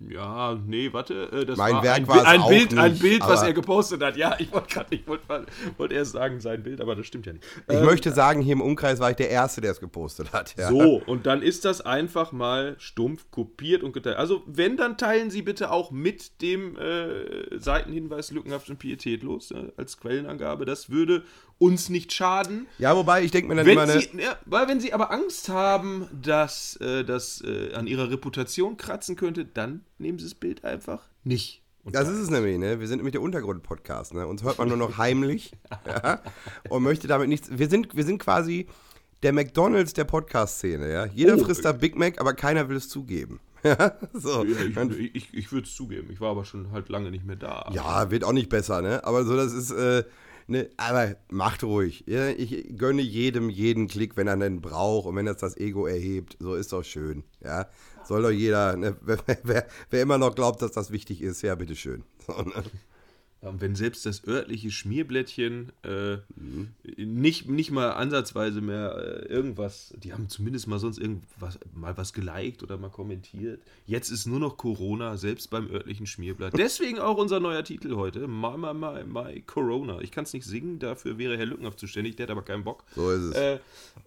Ja, 0.00 0.54
nee, 0.64 0.92
warte. 0.92 1.28
äh, 1.32 1.44
Das 1.44 1.56
Mein 1.58 1.74
war 1.74 1.82
Werk 1.82 1.96
ein, 1.96 2.08
war 2.08 2.24
ein 2.24 2.40
auch 2.40 2.48
Bild, 2.48 2.78
ein 2.78 2.92
nicht, 2.92 3.02
Bild, 3.02 3.20
was 3.22 3.42
er 3.42 3.52
gepostet 3.52 4.00
hat. 4.00 4.16
Ja, 4.16 4.36
ich 4.38 4.52
wollte 4.52 4.68
gerade, 4.74 4.94
ich 4.94 5.06
wollte 5.08 5.46
wollt 5.76 5.92
erst 5.92 6.12
sagen, 6.12 6.40
sein 6.40 6.62
Bild, 6.62 6.80
aber 6.80 6.94
das 6.94 7.06
stimmt 7.06 7.26
ja 7.26 7.32
nicht. 7.32 7.44
Ich 7.68 7.80
möchte 7.80 8.12
sagen, 8.12 8.40
hier 8.40 8.52
im 8.52 8.60
Umkreis 8.60 9.00
war 9.00 9.10
ich 9.10 9.16
der 9.16 9.30
Erste, 9.30 9.60
der 9.60 9.72
es 9.72 9.80
gepostet 9.80 10.32
hat. 10.32 10.54
Ja. 10.56 10.68
So, 10.68 11.02
und 11.04 11.26
dann 11.26 11.42
ist 11.42 11.64
das 11.64 11.80
einfach 11.80 12.30
mal 12.30 12.76
stumpf 12.78 13.28
kopiert 13.32 13.82
und 13.82 13.92
geteilt. 13.92 14.18
Also, 14.18 14.44
wenn, 14.46 14.76
dann 14.76 14.98
teilen 14.98 15.30
Sie 15.30 15.42
bitte 15.42 15.72
auch 15.72 15.90
mit 15.90 16.42
dem 16.42 16.76
äh, 16.76 17.58
Seitenhinweis 17.58 18.30
lückenhaft 18.30 18.70
und 18.70 18.78
pietätlos 18.78 19.50
äh, 19.50 19.72
als 19.76 19.98
Quellenangabe. 19.98 20.64
Das 20.64 20.90
würde 20.90 21.24
uns 21.58 21.88
nicht 21.88 22.12
schaden. 22.12 22.66
Ja, 22.78 22.94
wobei 22.96 23.22
ich 23.22 23.30
denke 23.30 23.48
mir 23.48 23.56
dann 23.56 23.66
immer, 23.66 23.88
Wenn 23.88 23.96
ne, 23.96 24.00
Sie, 24.00 24.20
ja, 24.22 24.36
weil 24.46 24.68
wenn 24.68 24.80
Sie 24.80 24.92
aber 24.92 25.10
Angst 25.10 25.48
haben, 25.48 26.06
dass 26.22 26.76
äh, 26.76 27.04
das 27.04 27.42
äh, 27.44 27.74
an 27.74 27.86
Ihrer 27.86 28.10
Reputation 28.10 28.76
kratzen 28.76 29.16
könnte, 29.16 29.44
dann 29.44 29.84
nehmen 29.98 30.18
Sie 30.18 30.24
das 30.24 30.34
Bild 30.34 30.64
einfach 30.64 31.08
nicht. 31.24 31.62
Das 31.84 32.08
ist 32.08 32.18
es 32.18 32.28
nämlich, 32.30 32.58
ne? 32.58 32.80
Wir 32.80 32.86
sind 32.86 32.98
nämlich 32.98 33.12
der 33.12 33.22
Untergrund-Podcast, 33.22 34.12
ne? 34.14 34.26
Uns 34.26 34.42
hört 34.42 34.58
man 34.58 34.68
nur 34.68 34.76
noch 34.76 34.98
heimlich 34.98 35.52
ja? 35.86 36.20
und 36.68 36.82
möchte 36.82 37.08
damit 37.08 37.28
nichts. 37.28 37.48
Wir 37.50 37.68
sind, 37.68 37.96
wir 37.96 38.04
sind 38.04 38.18
quasi 38.18 38.66
der 39.22 39.32
McDonalds 39.32 39.94
der 39.94 40.04
Podcast-Szene, 40.04 40.92
ja? 40.92 41.06
Jeder 41.06 41.36
Oh. 41.36 41.44
frisst 41.44 41.64
da 41.64 41.72
Big 41.72 41.96
Mac, 41.96 42.20
aber 42.20 42.34
keiner 42.34 42.68
will 42.68 42.76
es 42.76 42.88
zugeben. 42.88 43.40
Ja, 43.64 43.98
so. 44.12 44.44
ja, 44.44 44.84
ich 44.84 45.14
ich, 45.16 45.34
ich 45.34 45.50
würde 45.50 45.66
es 45.66 45.74
zugeben. 45.74 46.10
Ich 46.12 46.20
war 46.20 46.30
aber 46.30 46.44
schon 46.44 46.70
halt 46.70 46.88
lange 46.88 47.10
nicht 47.10 47.26
mehr 47.26 47.34
da. 47.34 47.68
Ja, 47.72 48.08
wird 48.08 48.22
auch 48.22 48.32
nicht 48.32 48.48
besser, 48.48 48.82
ne? 48.82 49.02
Aber 49.04 49.24
so, 49.24 49.34
das 49.34 49.52
ist, 49.52 49.72
äh, 49.72 50.04
ne, 50.48 50.68
aber 50.76 51.16
macht 51.30 51.62
ruhig. 51.62 52.06
Ich 52.08 52.76
gönne 52.76 53.02
jedem 53.02 53.48
jeden 53.50 53.86
Klick, 53.86 54.16
wenn 54.16 54.26
er 54.26 54.32
einen 54.34 54.60
braucht 54.60 55.06
und 55.06 55.16
wenn 55.16 55.26
das 55.26 55.36
das 55.36 55.56
Ego 55.56 55.86
erhebt. 55.86 56.36
So 56.40 56.54
ist 56.54 56.72
doch 56.72 56.84
schön, 56.84 57.24
ja? 57.42 57.68
Soll 58.04 58.22
doch 58.22 58.30
jeder, 58.30 58.76
ne? 58.76 58.96
wer, 59.02 59.18
wer, 59.44 59.66
wer 59.90 60.02
immer 60.02 60.18
noch 60.18 60.34
glaubt, 60.34 60.62
dass 60.62 60.72
das 60.72 60.90
wichtig 60.90 61.22
ist, 61.22 61.42
ja, 61.42 61.54
bitteschön. 61.54 62.04
So, 62.26 62.42
ne? 62.42 62.64
Und 63.40 63.60
wenn 63.60 63.76
selbst 63.76 64.04
das 64.04 64.26
örtliche 64.26 64.72
Schmierblättchen 64.72 65.70
äh, 65.84 66.16
nicht, 66.96 67.48
nicht 67.48 67.70
mal 67.70 67.92
ansatzweise 67.92 68.60
mehr 68.60 68.96
äh, 68.96 69.26
irgendwas, 69.26 69.94
die 69.96 70.12
haben 70.12 70.28
zumindest 70.28 70.66
mal 70.66 70.80
sonst 70.80 70.98
irgendwas, 70.98 71.58
mal 71.72 71.96
was 71.96 72.12
geliked 72.12 72.64
oder 72.64 72.78
mal 72.78 72.90
kommentiert. 72.90 73.62
Jetzt 73.86 74.10
ist 74.10 74.26
nur 74.26 74.40
noch 74.40 74.56
Corona, 74.56 75.16
selbst 75.16 75.50
beim 75.50 75.70
örtlichen 75.70 76.06
Schmierblatt. 76.06 76.52
Deswegen 76.58 76.98
auch 76.98 77.16
unser 77.16 77.38
neuer 77.38 77.62
Titel 77.62 77.94
heute, 77.94 78.26
My, 78.26 78.56
My, 78.56 78.74
My, 78.74 79.04
My 79.04 79.40
Corona. 79.42 80.00
Ich 80.00 80.10
kann 80.10 80.24
es 80.24 80.32
nicht 80.32 80.44
singen, 80.44 80.80
dafür 80.80 81.16
wäre 81.16 81.38
Herr 81.38 81.46
Lückenhaft 81.46 81.78
zuständig, 81.78 82.16
der 82.16 82.24
hat 82.24 82.30
aber 82.32 82.42
keinen 82.42 82.64
Bock. 82.64 82.82
So 82.96 83.10
ist 83.10 83.22
es. 83.22 83.36
Äh, 83.36 83.58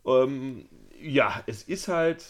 ähm, 0.06 0.66
ja, 1.02 1.42
es 1.48 1.64
ist 1.64 1.88
halt. 1.88 2.26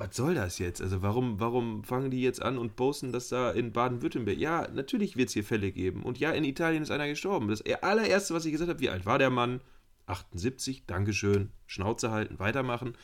Was 0.00 0.16
soll 0.16 0.34
das 0.34 0.58
jetzt? 0.58 0.80
Also 0.80 1.02
warum, 1.02 1.40
warum 1.40 1.84
fangen 1.84 2.10
die 2.10 2.22
jetzt 2.22 2.40
an 2.40 2.56
und 2.56 2.74
posten 2.74 3.12
das 3.12 3.28
da 3.28 3.50
in 3.50 3.70
Baden-Württemberg? 3.70 4.38
Ja, 4.38 4.66
natürlich 4.72 5.18
wird 5.18 5.28
es 5.28 5.34
hier 5.34 5.44
Fälle 5.44 5.72
geben. 5.72 6.04
Und 6.04 6.18
ja, 6.18 6.30
in 6.30 6.42
Italien 6.44 6.82
ist 6.82 6.90
einer 6.90 7.06
gestorben. 7.06 7.48
Das 7.48 7.62
allererste, 7.82 8.32
was 8.32 8.46
ich 8.46 8.52
gesagt 8.52 8.70
habe, 8.70 8.80
wie 8.80 8.88
alt 8.88 9.04
war 9.04 9.18
der 9.18 9.28
Mann? 9.28 9.60
78, 10.06 10.86
Dankeschön, 10.86 11.50
Schnauze 11.66 12.10
halten, 12.12 12.38
weitermachen. 12.38 12.94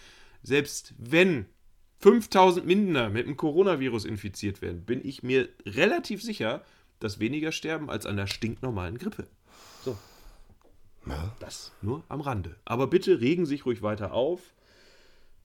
Selbst 0.43 0.95
wenn 0.97 1.45
5000 1.99 2.65
Mindener 2.65 3.11
mit 3.11 3.27
dem 3.27 3.37
Coronavirus 3.37 4.07
infiziert 4.07 4.63
werden, 4.63 4.87
bin 4.87 5.07
ich 5.07 5.23
mir 5.23 5.51
relativ 5.67 6.23
sicher, 6.23 6.65
dass 6.99 7.21
weniger 7.21 7.53
sterben 7.53 7.91
als 7.91 8.07
an 8.07 8.17
der 8.17 8.27
stinknormalen 8.27 8.97
Grippe. 8.97 9.27
So. 9.85 9.99
Das 11.41 11.73
nur 11.83 12.05
am 12.09 12.23
Rande. 12.23 12.57
Aber 12.65 12.87
bitte 12.87 13.21
regen 13.21 13.45
sich 13.45 13.67
ruhig 13.67 13.83
weiter 13.83 14.15
auf 14.15 14.55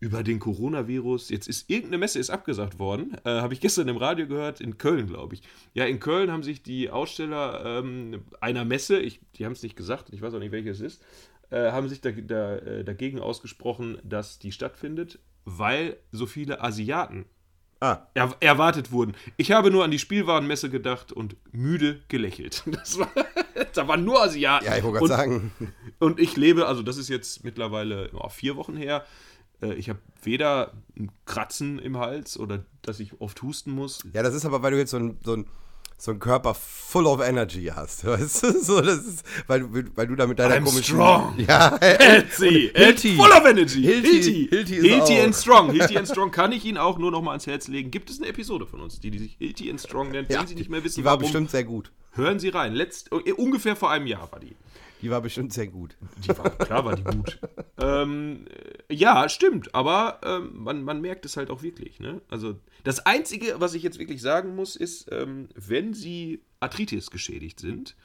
über 0.01 0.23
den 0.23 0.39
Coronavirus. 0.39 1.29
Jetzt 1.29 1.47
ist 1.47 1.69
irgendeine 1.69 1.99
Messe 1.99 2.19
ist 2.19 2.31
abgesagt 2.31 2.79
worden. 2.79 3.15
Äh, 3.23 3.29
Habe 3.29 3.53
ich 3.53 3.61
gestern 3.61 3.87
im 3.87 3.97
Radio 3.97 4.27
gehört, 4.27 4.59
in 4.59 4.77
Köln, 4.77 5.07
glaube 5.07 5.35
ich. 5.35 5.43
Ja, 5.73 5.85
in 5.85 5.99
Köln 5.99 6.31
haben 6.31 6.43
sich 6.43 6.63
die 6.63 6.89
Aussteller 6.89 7.79
ähm, 7.79 8.23
einer 8.41 8.65
Messe, 8.65 8.99
ich, 8.99 9.21
die 9.35 9.45
haben 9.45 9.53
es 9.53 9.63
nicht 9.63 9.75
gesagt, 9.77 10.09
ich 10.11 10.21
weiß 10.21 10.33
auch 10.33 10.39
nicht, 10.39 10.51
welche 10.51 10.71
es 10.71 10.81
ist, 10.81 11.03
äh, 11.51 11.71
haben 11.71 11.87
sich 11.87 12.01
da, 12.01 12.11
da, 12.11 12.55
äh, 12.57 12.83
dagegen 12.83 13.19
ausgesprochen, 13.19 13.99
dass 14.03 14.39
die 14.39 14.51
stattfindet, 14.51 15.19
weil 15.45 15.97
so 16.11 16.25
viele 16.25 16.61
Asiaten 16.63 17.25
Ah, 17.83 18.07
er, 18.13 18.35
erwartet 18.41 18.91
wurden. 18.91 19.15
Ich 19.37 19.51
habe 19.51 19.71
nur 19.71 19.83
an 19.83 19.89
die 19.89 19.97
Spielwarenmesse 19.97 20.69
gedacht 20.69 21.11
und 21.11 21.35
müde 21.51 21.99
gelächelt. 22.09 22.63
Das 22.71 22.99
war, 22.99 23.09
da 23.73 23.87
waren 23.87 24.05
nur 24.05 24.21
Asiaten. 24.21 24.67
ja, 24.67 24.77
ich 24.77 24.83
wollte 24.83 24.99
gerade 24.99 25.07
sagen. 25.07 25.51
und 25.99 26.19
ich 26.19 26.37
lebe, 26.37 26.67
also 26.67 26.83
das 26.83 26.97
ist 26.97 27.09
jetzt 27.09 27.43
mittlerweile 27.43 28.11
oh, 28.13 28.29
vier 28.29 28.55
Wochen 28.55 28.77
her. 28.77 29.03
Äh, 29.61 29.73
Ich 29.73 29.89
habe 29.89 29.99
weder 30.23 30.73
ein 30.97 31.11
Kratzen 31.25 31.79
im 31.79 31.97
Hals 31.97 32.37
oder 32.39 32.63
dass 32.81 32.99
ich 32.99 33.19
oft 33.19 33.41
husten 33.41 33.71
muss. 33.71 33.99
Ja, 34.13 34.23
das 34.23 34.33
ist 34.33 34.45
aber, 34.45 34.61
weil 34.63 34.71
du 34.71 34.77
jetzt 34.77 34.91
so 34.91 34.97
ein, 34.97 35.17
so 35.23 35.33
ein, 35.35 35.45
so 35.97 36.09
ein 36.11 36.19
Körper 36.19 36.55
full 36.55 37.05
of 37.05 37.21
energy 37.21 37.65
hast. 37.75 38.05
Weißt 38.07 38.43
du? 38.43 38.59
So, 38.59 38.81
das 38.81 39.05
ist, 39.05 39.23
weil, 39.47 39.59
du- 39.61 39.85
weil 39.95 40.07
du 40.07 40.15
da 40.15 40.25
mit 40.25 40.39
deiner 40.39 40.55
I'm 40.55 40.63
komischen. 40.63 40.95
strong. 40.95 41.35
Ja, 41.47 41.77
Healthy, 41.79 42.71
Hilti. 42.73 43.15
full 43.15 43.31
of 43.31 43.45
energy. 43.45 43.81
Hilti. 43.83 44.47
Hilti, 44.49 44.75
Hilti 44.81 45.19
and 45.21 45.35
strong. 45.35 45.71
Hilti 45.71 45.97
and 45.97 46.07
strong 46.09 46.31
kann 46.31 46.51
ich 46.51 46.65
Ihnen 46.65 46.77
auch 46.77 46.97
nur 46.97 47.11
noch 47.11 47.21
mal 47.21 47.31
ans 47.31 47.45
Herz 47.47 47.67
legen. 47.67 47.91
Gibt 47.91 48.09
es 48.09 48.19
eine 48.19 48.27
Episode 48.29 48.65
von 48.65 48.81
uns, 48.81 48.99
die, 48.99 49.11
die 49.11 49.19
sich 49.19 49.35
Hilti 49.37 49.69
and 49.69 49.79
strong 49.79 50.09
nennt? 50.11 50.31
ja 50.31 50.39
Wenn 50.39 50.47
Sie 50.47 50.55
nicht 50.55 50.69
mehr 50.71 50.83
wissen, 50.83 51.01
die 51.01 51.03
war 51.05 51.11
warum, 51.13 51.21
bestimmt 51.23 51.51
sehr 51.51 51.63
gut. 51.63 51.91
hören 52.13 52.39
Sie 52.39 52.49
rein. 52.49 52.73
Letzt, 52.73 53.11
äh, 53.11 53.31
ungefähr 53.33 53.75
vor 53.75 53.91
einem 53.91 54.07
Jahr 54.07 54.31
war 54.31 54.39
die. 54.39 54.55
Die 55.01 55.09
war 55.09 55.21
bestimmt 55.21 55.53
sehr 55.53 55.67
gut. 55.67 55.97
Die 56.23 56.29
war, 56.29 56.49
klar 56.51 56.85
war 56.85 56.95
die 56.95 57.03
gut. 57.03 57.39
ähm, 57.77 58.45
äh, 58.89 58.93
ja, 58.93 59.27
stimmt, 59.29 59.73
aber 59.73 60.19
ähm, 60.23 60.51
man, 60.53 60.83
man 60.83 61.01
merkt 61.01 61.25
es 61.25 61.37
halt 61.37 61.49
auch 61.49 61.63
wirklich. 61.63 61.99
Ne? 61.99 62.21
Also 62.29 62.59
das 62.83 63.05
Einzige, 63.05 63.55
was 63.59 63.73
ich 63.73 63.83
jetzt 63.83 63.99
wirklich 63.99 64.21
sagen 64.21 64.55
muss, 64.55 64.75
ist, 64.75 65.11
ähm, 65.11 65.49
wenn 65.55 65.93
Sie 65.93 66.43
Arthritis 66.59 67.09
geschädigt 67.09 67.59
sind, 67.59 67.95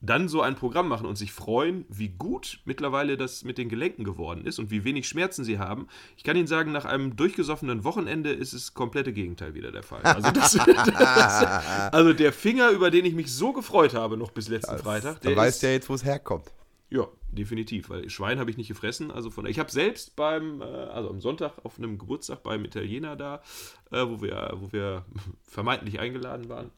dann 0.00 0.28
so 0.28 0.42
ein 0.42 0.54
Programm 0.54 0.88
machen 0.88 1.06
und 1.06 1.16
sich 1.16 1.32
freuen, 1.32 1.84
wie 1.88 2.08
gut 2.08 2.60
mittlerweile 2.64 3.16
das 3.16 3.42
mit 3.42 3.58
den 3.58 3.68
Gelenken 3.68 4.04
geworden 4.04 4.44
ist 4.44 4.58
und 4.58 4.70
wie 4.70 4.84
wenig 4.84 5.08
Schmerzen 5.08 5.42
sie 5.44 5.58
haben. 5.58 5.88
Ich 6.16 6.22
kann 6.22 6.36
Ihnen 6.36 6.46
sagen, 6.46 6.70
nach 6.70 6.84
einem 6.84 7.16
durchgesoffenen 7.16 7.82
Wochenende 7.82 8.30
ist 8.30 8.52
es 8.52 8.74
komplette 8.74 9.12
Gegenteil 9.12 9.54
wieder 9.54 9.72
der 9.72 9.82
Fall. 9.82 10.02
Also, 10.02 10.30
das, 10.30 10.52
das, 10.66 11.92
also 11.92 12.12
der 12.12 12.32
Finger, 12.32 12.70
über 12.70 12.90
den 12.90 13.04
ich 13.04 13.14
mich 13.14 13.32
so 13.32 13.52
gefreut 13.52 13.94
habe, 13.94 14.16
noch 14.16 14.30
bis 14.30 14.48
letzten 14.48 14.78
Freitag, 14.78 15.20
der 15.20 15.34
du 15.34 15.36
ja 15.66 15.70
jetzt, 15.70 15.88
wo 15.88 15.94
es 15.94 16.04
herkommt. 16.04 16.52
ja, 16.90 17.06
definitiv, 17.30 17.90
weil 17.90 18.08
Schwein 18.08 18.38
habe 18.38 18.50
ich 18.50 18.56
nicht 18.56 18.68
gefressen. 18.68 19.10
Also 19.10 19.30
von, 19.30 19.46
ich 19.46 19.58
habe 19.58 19.70
selbst 19.70 20.16
beim, 20.16 20.62
äh, 20.62 20.64
also 20.64 21.10
am 21.10 21.20
Sonntag 21.20 21.52
auf 21.64 21.78
einem 21.78 21.98
Geburtstag 21.98 22.42
beim 22.42 22.64
Italiener 22.64 23.16
da, 23.16 23.42
äh, 23.90 24.06
wo 24.06 24.22
wir, 24.22 24.54
wo 24.56 24.72
wir 24.72 25.04
vermeintlich 25.42 26.00
eingeladen 26.00 26.48
waren. 26.48 26.70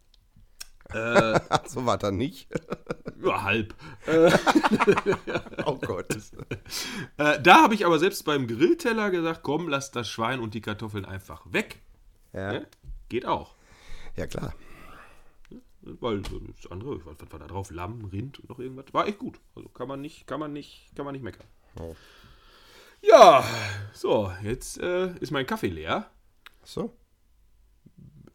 Äh, 0.95 1.41
so 1.67 1.87
war 1.87 1.99
das 1.99 2.13
nicht. 2.13 2.49
ja, 3.23 3.43
halb. 3.43 3.75
oh 5.67 5.77
Gott. 5.77 6.17
Äh, 7.17 7.41
da 7.41 7.63
habe 7.63 7.75
ich 7.75 7.87
aber 7.87 7.99
selbst 7.99 8.25
beim 8.25 8.47
Grillteller 8.47 9.11
gesagt, 9.11 9.43
komm, 9.43 9.69
lass 9.69 9.91
das 9.91 10.09
Schwein 10.09 10.41
und 10.41 10.55
die 10.55 10.61
Kartoffeln 10.61 11.05
einfach 11.05 11.43
weg. 11.53 11.81
Ja, 12.33 12.53
Ne? 12.53 12.67
Geht 13.09 13.27
auch. 13.27 13.55
ja 14.17 14.27
klar. 14.27 14.55
Weil 15.83 16.21
das 16.21 16.71
andere, 16.71 17.05
was, 17.07 17.17
was 17.19 17.33
war 17.33 17.39
da 17.39 17.47
drauf? 17.47 17.71
Lamm, 17.71 18.05
Rind 18.05 18.39
und 18.39 18.49
noch 18.51 18.59
irgendwas. 18.59 18.93
War 18.93 19.09
echt 19.09 19.19
gut. 19.19 19.41
Also 19.57 19.69
kann 19.71 19.89
man 19.89 20.01
nicht, 20.01 20.27
kann 20.27 20.39
man 20.39 20.53
nicht, 20.53 20.95
kann 20.95 21.05
man 21.05 21.15
nicht 21.15 21.23
meckern. 21.23 21.47
Oh. 21.81 21.97
Ja, 23.03 23.45
so, 23.95 24.31
jetzt 24.43 24.79
äh, 24.79 25.17
ist 25.19 25.31
mein 25.31 25.47
Kaffee 25.47 25.69
leer. 25.69 26.11
So. 26.63 26.95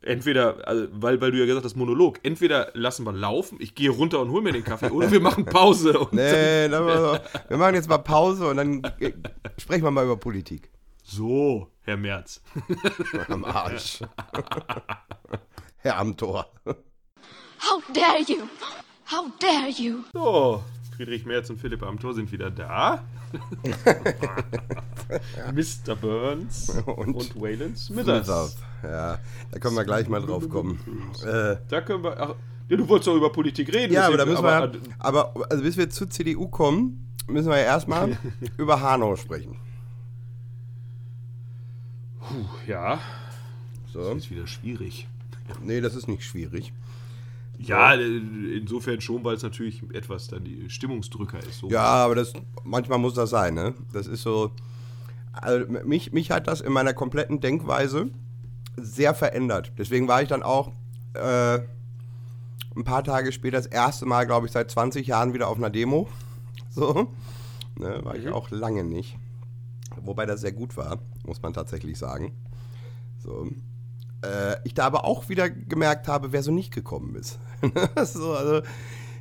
Entweder, 0.05 0.67
also, 0.67 0.87
weil, 0.91 1.19
weil 1.19 1.31
du 1.31 1.39
ja 1.39 1.45
gesagt 1.47 1.65
hast, 1.65 1.75
Monolog, 1.75 2.19
entweder 2.21 2.69
lassen 2.75 3.05
wir 3.05 3.11
laufen, 3.11 3.57
ich 3.59 3.73
gehe 3.73 3.89
runter 3.89 4.19
und 4.19 4.29
hol 4.29 4.41
mir 4.43 4.51
den 4.51 4.63
Kaffee, 4.63 4.91
oder 4.91 5.09
wir 5.11 5.19
machen 5.19 5.45
Pause. 5.45 5.97
Und 5.99 6.13
Nee, 6.13 6.67
dann 6.69 6.85
machen 6.85 7.01
wir, 7.01 7.21
wir 7.49 7.57
machen 7.57 7.73
jetzt 7.73 7.89
mal 7.89 7.97
Pause 7.97 8.47
und 8.47 8.57
dann 8.57 8.83
äh, 8.99 9.13
sprechen 9.57 9.83
wir 9.83 9.89
mal 9.89 10.05
über 10.05 10.17
Politik. 10.17 10.69
So, 11.03 11.71
Herr 11.81 11.97
Merz. 11.97 12.41
Am 13.29 13.45
Arsch. 13.45 14.01
Herr 15.77 15.97
Amtor. 15.97 16.47
How 16.65 17.81
dare 17.93 18.21
you! 18.27 18.43
How 19.11 19.25
dare 19.39 19.69
you! 19.69 20.03
So, 20.13 20.63
Friedrich 20.95 21.25
Merz 21.25 21.49
und 21.49 21.59
Philipp 21.59 21.83
Amthor 21.83 22.13
sind 22.13 22.31
wieder 22.31 22.49
da. 22.51 23.03
Mr. 25.53 25.95
Burns 25.95 26.69
Und 26.85 27.15
und, 27.15 27.41
Waylon 27.41 27.75
Smithers. 27.75 28.25
Smithers. 28.25 28.57
Ja, 28.83 29.19
da 29.51 29.59
können 29.59 29.75
wir 29.75 29.83
gleich 29.83 30.07
mal 30.07 30.21
drauf 30.21 30.47
kommen. 30.49 30.79
Äh, 31.25 31.57
Da 31.67 31.81
können 31.81 32.03
wir. 32.03 32.19
Ach, 32.19 32.35
du 32.69 32.87
wolltest 32.87 33.07
doch 33.07 33.15
über 33.15 33.31
Politik 33.31 33.73
reden. 33.73 33.93
ja, 33.93 34.07
aber 34.07 34.17
da 34.17 34.25
müssen 34.25 34.43
wir, 34.43 34.71
aber 34.99 35.33
also 35.49 35.63
bis 35.63 35.77
wir 35.77 35.89
zur 35.89 36.09
CDU 36.09 36.47
kommen, 36.47 37.13
müssen 37.27 37.49
wir 37.49 37.57
ja 37.57 37.63
erstmal 37.65 38.17
über 38.57 38.81
Hanau 38.81 39.15
sprechen. 39.15 39.57
Puh, 42.19 42.45
ja, 42.67 42.99
So. 43.91 44.13
das 44.13 44.23
ist 44.23 44.31
wieder 44.31 44.47
schwierig. 44.47 45.07
Nee, 45.61 45.81
das 45.81 45.95
ist 45.95 46.07
nicht 46.07 46.23
schwierig. 46.23 46.73
Ja, 47.59 47.93
äh, 47.93 48.57
insofern 48.57 49.01
schon, 49.01 49.23
weil 49.23 49.35
es 49.35 49.43
natürlich 49.43 49.81
etwas 49.93 50.27
dann 50.27 50.43
die 50.43 50.69
Stimmungsdrücker 50.69 51.39
ist. 51.39 51.59
So. 51.59 51.69
Ja, 51.69 51.83
aber 51.83 52.15
das 52.15 52.33
manchmal 52.63 52.99
muss 52.99 53.13
das 53.13 53.29
sein, 53.29 53.53
ne? 53.53 53.73
Das 53.93 54.07
ist 54.07 54.21
so. 54.21 54.51
Also 55.31 55.65
mich, 55.83 56.13
mich 56.13 56.31
hat 56.31 56.47
das 56.47 56.61
in 56.61 56.71
meiner 56.71 56.93
kompletten 56.93 57.41
Denkweise 57.41 58.09
sehr 58.77 59.13
verändert. 59.13 59.73
Deswegen 59.77 60.07
war 60.07 60.21
ich 60.21 60.29
dann 60.29 60.43
auch 60.43 60.71
äh, 61.13 61.59
ein 62.75 62.83
paar 62.83 63.03
Tage 63.03 63.31
später 63.31 63.57
das 63.57 63.67
erste 63.67 64.05
Mal, 64.05 64.25
glaube 64.25 64.47
ich, 64.47 64.53
seit 64.53 64.71
20 64.71 65.07
Jahren 65.07 65.33
wieder 65.33 65.47
auf 65.47 65.57
einer 65.57 65.69
Demo. 65.69 66.07
So. 66.69 67.13
Ne, 67.77 67.99
war 68.03 68.15
ich 68.15 68.27
auch 68.29 68.51
lange 68.51 68.83
nicht. 68.83 69.17
Wobei 70.01 70.25
das 70.25 70.41
sehr 70.41 70.51
gut 70.51 70.75
war, 70.77 70.99
muss 71.25 71.41
man 71.41 71.53
tatsächlich 71.53 71.97
sagen. 71.97 72.33
So. 73.19 73.49
Äh, 74.25 74.57
ich 74.63 74.73
da 74.73 74.85
aber 74.85 75.05
auch 75.05 75.29
wieder 75.29 75.49
gemerkt 75.49 76.07
habe, 76.07 76.31
wer 76.31 76.41
so 76.43 76.51
nicht 76.51 76.73
gekommen 76.73 77.15
ist. 77.15 77.37
so, 78.13 78.33
also, 78.33 78.61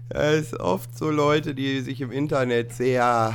es 0.09 0.53
ist 0.53 0.61
oft 0.61 0.97
so 0.97 1.11
Leute, 1.11 1.55
die 1.55 1.81
sich 1.81 2.01
im 2.01 2.11
Internet 2.13 2.73
sehr. 2.73 3.35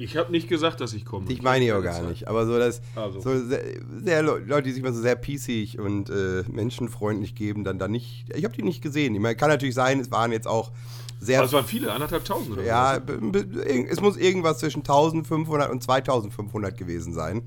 Ich 0.00 0.16
habe 0.16 0.30
nicht 0.30 0.48
gesagt, 0.48 0.80
dass 0.80 0.92
ich 0.92 1.04
komme. 1.04 1.26
Ich 1.28 1.42
meine 1.42 1.66
Keine 1.66 1.82
gar 1.82 2.02
nicht, 2.02 2.28
aber 2.28 2.46
so 2.46 2.56
das. 2.56 2.80
Also. 2.94 3.20
So 3.20 3.44
sehr, 3.46 3.60
sehr 4.04 4.22
Le- 4.22 4.38
Leute, 4.46 4.62
die 4.68 4.72
sich 4.72 4.82
mal 4.82 4.92
so 4.92 5.02
sehr 5.02 5.16
pießig 5.16 5.80
und 5.80 6.08
äh, 6.08 6.44
menschenfreundlich 6.48 7.34
geben, 7.34 7.64
dann 7.64 7.80
da 7.80 7.88
nicht. 7.88 8.26
Ich 8.36 8.44
habe 8.44 8.54
die 8.54 8.62
nicht 8.62 8.80
gesehen. 8.80 9.14
Ich 9.16 9.20
meine, 9.20 9.34
kann 9.34 9.48
natürlich 9.50 9.74
sein, 9.74 9.98
es 9.98 10.12
waren 10.12 10.30
jetzt 10.30 10.46
auch 10.46 10.70
sehr. 11.18 11.38
Aber 11.38 11.46
es 11.46 11.52
waren 11.52 11.64
viele, 11.64 11.92
anderthalb 11.92 12.24
tausend 12.24 12.52
oder 12.52 12.62
ja, 12.64 12.94
irg- 12.94 13.88
es 13.90 14.00
muss 14.00 14.16
irgendwas 14.16 14.58
zwischen 14.58 14.80
1500 14.82 15.68
und 15.68 15.82
2500 15.82 16.76
gewesen 16.78 17.12
sein. 17.12 17.42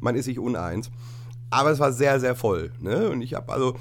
Man 0.00 0.14
ist 0.14 0.26
sich 0.26 0.38
uneins. 0.38 0.90
Aber 1.50 1.70
es 1.70 1.78
war 1.78 1.92
sehr, 1.92 2.20
sehr 2.20 2.34
voll. 2.34 2.72
Ne? 2.80 3.08
Und 3.10 3.22
ich 3.22 3.34
habe 3.34 3.52
also 3.52 3.76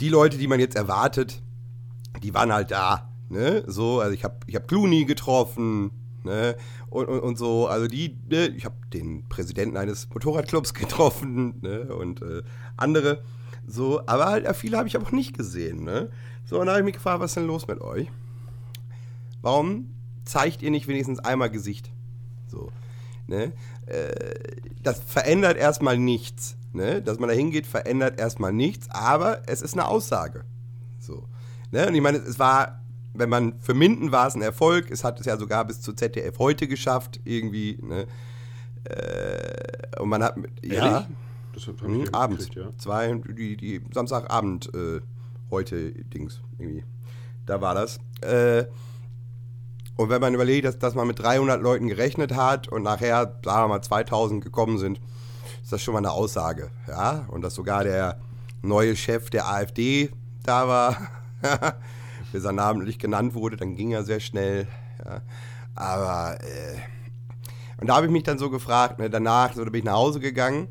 die 0.00 0.08
Leute, 0.08 0.38
die 0.38 0.48
man 0.48 0.60
jetzt 0.60 0.76
erwartet, 0.76 1.42
die 2.22 2.34
waren 2.34 2.52
halt 2.52 2.70
da. 2.70 3.08
Ne? 3.28 3.64
So, 3.66 4.00
also 4.00 4.12
ich 4.12 4.24
habe 4.24 4.36
ich 4.46 4.56
hab 4.56 4.68
Clooney 4.68 5.04
getroffen. 5.04 5.90
Ne? 6.24 6.56
Und, 6.88 7.06
und, 7.06 7.20
und 7.20 7.38
so, 7.38 7.66
also 7.66 7.86
die, 7.86 8.18
ne? 8.28 8.46
ich 8.48 8.64
habe 8.64 8.76
den 8.92 9.28
Präsidenten 9.28 9.76
eines 9.76 10.08
Motorradclubs 10.08 10.74
getroffen 10.74 11.60
ne? 11.60 11.94
und 11.94 12.22
äh, 12.22 12.42
andere. 12.76 13.22
So, 13.66 14.02
aber 14.06 14.26
halt, 14.26 14.56
viele 14.56 14.76
habe 14.76 14.88
ich 14.88 14.96
aber 14.96 15.06
auch 15.06 15.12
nicht 15.12 15.36
gesehen. 15.36 15.84
Ne? 15.84 16.10
So, 16.44 16.60
und 16.60 16.66
da 16.66 16.72
habe 16.72 16.80
ich 16.80 16.84
mich 16.84 16.94
gefragt, 16.94 17.20
was 17.20 17.30
ist 17.30 17.36
denn 17.36 17.46
los 17.46 17.66
mit 17.66 17.80
euch? 17.80 18.10
Warum 19.42 19.94
zeigt 20.24 20.62
ihr 20.62 20.70
nicht 20.70 20.88
wenigstens 20.88 21.18
einmal 21.18 21.50
Gesicht? 21.50 21.90
So, 22.48 22.70
ne? 23.26 23.52
Äh, 23.86 24.12
das 24.82 25.00
verändert 25.00 25.56
erstmal 25.56 25.98
nichts. 25.98 26.56
Ne? 26.72 27.00
Dass 27.02 27.18
man 27.18 27.28
da 27.28 27.34
hingeht, 27.34 27.66
verändert 27.66 28.18
erstmal 28.18 28.52
nichts, 28.52 28.88
aber 28.90 29.42
es 29.46 29.62
ist 29.62 29.74
eine 29.74 29.86
Aussage. 29.86 30.44
So. 30.98 31.28
Ne? 31.70 31.86
Und 31.86 31.94
ich 31.94 32.00
meine, 32.00 32.18
es 32.18 32.38
war, 32.38 32.80
wenn 33.14 33.28
man 33.28 33.60
für 33.60 33.74
Minden 33.74 34.10
war 34.10 34.26
es 34.26 34.34
ein 34.34 34.42
Erfolg, 34.42 34.90
es 34.90 35.04
hat 35.04 35.20
es 35.20 35.26
ja 35.26 35.36
sogar 35.36 35.64
bis 35.66 35.80
zu 35.80 35.92
ZDF 35.92 36.38
heute 36.38 36.66
geschafft, 36.66 37.20
irgendwie. 37.24 37.78
Ne? 37.80 38.06
Äh, 38.84 40.00
und 40.00 40.08
man 40.08 40.22
hat. 40.22 40.36
mit- 40.36 40.50
Ja, 40.64 40.74
Ehrlich? 40.74 41.06
Das 41.54 41.66
hab, 41.68 41.76
ich 41.82 42.14
abends. 42.14 42.44
mitgekriegt, 42.46 42.54
Ja. 42.56 42.78
Zwei, 42.78 43.14
die, 43.14 43.56
die 43.56 43.80
Samstagabend 43.92 44.74
äh, 44.74 45.00
heute 45.50 45.92
Dings 45.92 46.40
irgendwie. 46.58 46.84
Da 47.46 47.60
war 47.60 47.74
das. 47.76 47.98
Äh, 48.22 48.64
und 49.96 50.08
wenn 50.08 50.20
man 50.20 50.34
überlegt, 50.34 50.66
dass, 50.66 50.78
dass 50.78 50.94
man 50.94 51.06
mit 51.06 51.20
300 51.20 51.62
Leuten 51.62 51.88
gerechnet 51.88 52.34
hat 52.34 52.68
und 52.68 52.82
nachher, 52.82 53.38
sagen 53.44 53.64
wir 53.64 53.68
mal, 53.68 53.82
2000 53.82 54.42
gekommen 54.42 54.78
sind, 54.78 55.00
ist 55.62 55.72
das 55.72 55.82
schon 55.82 55.94
mal 55.94 55.98
eine 55.98 56.10
Aussage. 56.10 56.70
Ja, 56.88 57.26
und 57.28 57.42
dass 57.42 57.54
sogar 57.54 57.84
der 57.84 58.18
neue 58.62 58.96
Chef 58.96 59.30
der 59.30 59.48
AfD 59.48 60.10
da 60.42 60.66
war, 60.68 60.96
bis 62.32 62.44
er 62.44 62.52
namentlich 62.52 62.98
genannt 62.98 63.34
wurde, 63.34 63.56
dann 63.56 63.76
ging 63.76 63.92
er 63.92 64.02
sehr 64.02 64.20
schnell. 64.20 64.66
Ja. 65.04 65.22
Aber, 65.74 66.40
äh, 66.42 66.76
und 67.80 67.88
da 67.88 67.96
habe 67.96 68.06
ich 68.06 68.12
mich 68.12 68.22
dann 68.24 68.38
so 68.38 68.50
gefragt, 68.50 68.98
ne, 68.98 69.10
danach, 69.10 69.54
so, 69.54 69.64
da 69.64 69.70
bin 69.70 69.80
ich 69.80 69.84
nach 69.84 69.94
Hause 69.94 70.20
gegangen 70.20 70.68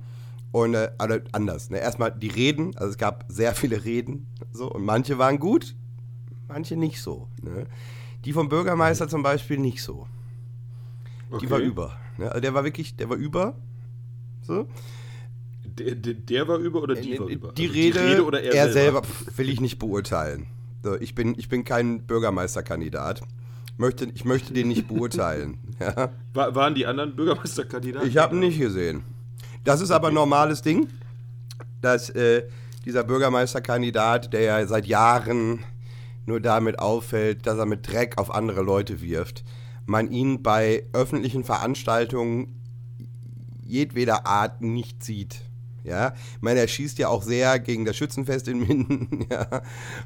und, 0.51 0.73
äh, 0.73 0.91
also 0.97 1.19
anders, 1.31 1.69
ne, 1.69 1.79
erstmal 1.79 2.11
die 2.11 2.29
Reden, 2.29 2.75
also 2.77 2.91
es 2.91 2.97
gab 2.97 3.25
sehr 3.27 3.53
viele 3.55 3.83
Reden, 3.83 4.27
so, 4.51 4.71
und 4.71 4.83
manche 4.83 5.17
waren 5.17 5.39
gut, 5.39 5.75
manche 6.47 6.75
nicht 6.75 7.01
so, 7.01 7.27
ne. 7.41 7.65
Die 8.25 8.33
vom 8.33 8.49
Bürgermeister 8.49 9.07
zum 9.07 9.23
Beispiel 9.23 9.57
nicht 9.59 9.81
so. 9.81 10.07
Die 11.29 11.35
Okay. 11.35 11.49
war 11.49 11.59
über. 11.59 11.97
Ne? 12.17 12.29
Also 12.29 12.41
der 12.41 12.53
war 12.53 12.63
wirklich, 12.63 12.95
der 12.95 13.09
war 13.09 13.17
über. 13.17 13.55
So. 14.43 14.67
Der, 15.65 15.95
der, 15.95 16.13
der 16.13 16.47
war 16.47 16.57
über 16.57 16.81
oder 16.83 16.95
die 16.95 17.19
war 17.19 17.27
Äh, 17.27 17.33
über? 17.33 17.51
Die, 17.53 17.67
Also 17.67 17.99
Rede, 17.99 18.25
oder 18.25 18.43
er, 18.43 18.71
selber, 18.71 19.01
pf, 19.03 19.37
will 19.37 19.49
ich 19.49 19.59
nicht 19.59 19.79
beurteilen. 19.79 20.45
So, 20.83 20.95
ich, 20.99 21.15
bin, 21.15 21.33
ich 21.37 21.49
bin 21.49 21.63
kein 21.63 22.03
Bürgermeisterkandidat. 22.03 23.21
Möchte, 23.77 24.05
ich 24.13 24.23
möchte 24.25 24.53
den 24.53 24.67
nicht 24.67 24.87
beurteilen. 24.87 25.57
Ja. 25.79 26.11
War, 26.33 26.53
waren 26.55 26.75
die 26.75 26.85
anderen 26.85 27.15
Bürgermeisterkandidaten? 27.15 28.07
Ich 28.07 28.17
habe 28.17 28.35
ihn 28.35 28.39
nicht 28.41 28.59
gesehen. 28.59 29.03
Das 29.63 29.81
ist 29.81 29.89
aber 29.91 30.09
ein 30.09 30.13
normales 30.13 30.61
Ding, 30.61 30.87
dass 31.81 32.09
äh, 32.11 32.43
dieser 32.85 33.03
Bürgermeisterkandidat, 33.03 34.31
der 34.31 34.41
ja 34.41 34.67
seit 34.67 34.85
Jahren 34.85 35.63
nur 36.25 36.39
damit 36.39 36.79
auffällt, 36.79 37.45
dass 37.47 37.57
er 37.57 37.65
mit 37.65 37.91
Dreck 37.91 38.17
auf 38.17 38.33
andere 38.33 38.61
Leute 38.61 39.01
wirft, 39.01 39.43
man 39.85 40.11
ihn 40.11 40.43
bei 40.43 40.85
öffentlichen 40.93 41.43
Veranstaltungen 41.43 42.61
jedweder 43.61 44.25
Art 44.25 44.61
nicht 44.61 45.03
sieht. 45.03 45.41
Ja, 45.83 46.13
ich 46.35 46.41
meine, 46.41 46.61
er 46.61 46.67
schießt 46.67 46.97
ja 46.97 47.09
auch 47.09 47.23
sehr 47.23 47.59
gegen 47.59 47.83
das 47.83 47.97
Schützenfest 47.97 48.47
in 48.47 48.59
Minden, 48.59 49.27
ja, 49.29 49.61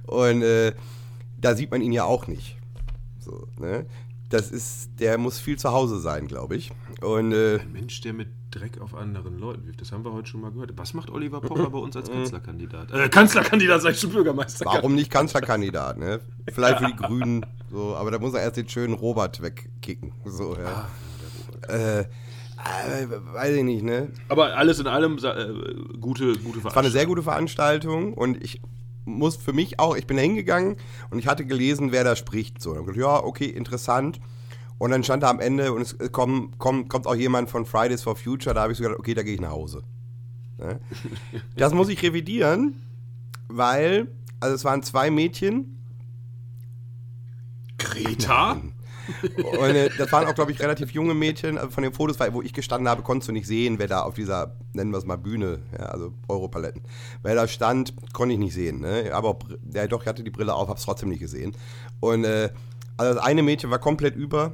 und 0.08 0.42
äh, 0.42 0.74
da 1.40 1.56
sieht 1.56 1.70
man 1.70 1.82
ihn 1.82 1.92
ja 1.92 2.04
auch 2.04 2.26
nicht. 2.28 2.58
So, 3.20 3.48
ne? 3.60 3.86
Das 4.30 4.52
ist, 4.52 4.90
der 5.00 5.18
muss 5.18 5.40
viel 5.40 5.58
zu 5.58 5.72
Hause 5.72 6.00
sein, 6.00 6.28
glaube 6.28 6.58
ich. 6.58 6.72
Und 7.02 7.32
äh, 7.32 7.60
Ein 7.60 7.72
Mensch, 7.72 8.02
der 8.02 8.14
mit 8.14 8.28
Dreck 8.52 8.82
auf 8.82 8.94
anderen 8.94 9.40
Leuten 9.40 9.66
wirft. 9.66 9.80
Das 9.80 9.94
haben 9.94 10.04
wir 10.04 10.12
heute 10.12 10.28
schon 10.28 10.42
mal 10.42 10.52
gehört. 10.52 10.72
Was 10.76 10.94
macht 10.94 11.10
Oliver 11.10 11.40
Pocher 11.40 11.70
bei 11.70 11.78
uns 11.78 11.96
als 11.96 12.10
Kanzlerkandidat? 12.10 12.92
Äh, 12.92 13.08
Kanzlerkandidat, 13.08 13.82
sag 13.82 13.92
ich 13.92 14.00
schon 14.00 14.12
Bürgermeister. 14.12 14.66
warum 14.66 14.96
nicht 14.96 15.10
Kanzlerkandidat? 15.10 15.98
Ne? 15.98 16.20
Vielleicht 16.52 16.80
für 16.80 16.88
die 16.88 16.96
Grünen, 16.96 17.46
so, 17.72 17.96
aber 17.96 18.12
da 18.12 18.20
muss 18.20 18.34
er 18.34 18.42
erst 18.42 18.58
den 18.58 18.68
schönen 18.68 18.96
Robert 18.96 19.42
wegkicken. 19.42 20.12
So, 20.26 20.58
ja. 20.58 20.90
Äh, 21.70 22.02
äh, 22.02 23.08
weiß 23.08 23.56
ich 23.56 23.64
nicht, 23.64 23.84
ne? 23.84 24.10
Aber 24.30 24.58
alles 24.58 24.80
in 24.80 24.88
allem 24.88 25.18
äh, 25.18 25.98
gute, 26.00 26.34
gute 26.38 26.60
Es 26.60 26.66
war 26.66 26.78
eine 26.78 26.90
sehr 26.90 27.06
gute 27.06 27.24
Veranstaltung 27.24 28.14
und 28.14 28.44
ich 28.44 28.62
muss 29.08 29.36
für 29.36 29.54
mich 29.54 29.80
auch, 29.80 29.96
ich 29.96 30.06
bin 30.06 30.18
da 30.18 30.24
hingegangen 30.24 30.78
und 31.10 31.20
ich 31.20 31.28
hatte 31.28 31.46
gelesen, 31.46 31.92
wer 31.92 32.04
da 32.04 32.16
spricht. 32.16 32.62
So, 32.62 32.72
und 32.72 32.86
gedacht, 32.86 32.98
ja, 32.98 33.24
okay, 33.24 33.46
interessant. 33.46 34.20
Und 34.78 34.92
dann 34.92 35.04
stand 35.04 35.24
da 35.24 35.30
am 35.30 35.40
Ende 35.40 35.74
und 35.74 35.82
es 35.82 35.98
kommt, 36.12 36.60
kommt, 36.60 36.90
kommt 36.90 37.08
auch 37.08 37.16
jemand 37.16 37.50
von 37.50 37.66
Fridays 37.66 38.04
for 38.04 38.16
Future, 38.16 38.54
da 38.54 38.62
habe 38.62 38.74
ich 38.74 38.78
so 38.78 38.84
gedacht, 38.84 39.00
okay, 39.00 39.16
da 39.16 39.24
gehe 39.24 39.34
ich 39.34 39.42
nach 39.42 39.52
Hause. 39.52 39.84
Ne? 40.60 40.80
Das 41.56 41.74
muss 41.74 41.90
ich 41.90 42.02
revidieren, 42.04 42.82
weil, 43.48 44.08
also 44.40 44.56
es 44.56 44.64
waren 44.64 44.84
zwei 44.84 45.10
Mädchen 45.10 45.74
Greta? 47.78 48.62
Und 49.36 49.76
äh, 49.76 49.90
das 49.98 50.12
waren 50.12 50.28
auch, 50.28 50.36
glaube 50.36 50.52
ich, 50.52 50.60
relativ 50.60 50.92
junge 50.92 51.14
Mädchen. 51.14 51.58
Also 51.58 51.72
von 51.72 51.84
den 51.84 51.94
Fotos, 51.94 52.18
wo 52.32 52.42
ich 52.42 52.54
gestanden 52.54 52.88
habe, 52.90 53.02
konntest 53.02 53.30
du 53.30 53.34
nicht 53.34 53.48
sehen, 53.48 53.80
wer 53.80 53.88
da 53.88 54.02
auf 54.02 54.16
dieser, 54.16 54.56
nennen 54.74 54.92
wir 54.92 54.98
es 54.98 55.06
mal, 55.06 55.18
Bühne, 55.18 55.60
ja, 55.78 55.86
also 55.86 56.14
Europaletten. 56.28 56.82
Wer 57.24 57.36
da 57.36 57.48
stand, 57.48 57.94
konnte 58.14 58.34
ich 58.34 58.40
nicht 58.40 58.54
sehen. 58.54 58.80
Ne? 58.80 59.12
Aber, 59.14 59.38
ja 59.74 59.88
doch, 59.88 60.02
ich 60.02 60.08
hatte 60.08 60.24
die 60.24 60.32
Brille 60.32 60.54
auf, 60.54 60.68
habe 60.68 60.78
es 60.78 60.86
trotzdem 60.86 61.10
nicht 61.10 61.20
gesehen. 61.20 61.56
Und 62.00 62.26
äh, 62.26 62.50
also 62.98 63.14
das 63.14 63.24
eine 63.24 63.44
Mädchen 63.44 63.70
war 63.70 63.80
komplett 63.80 64.16
über. 64.16 64.54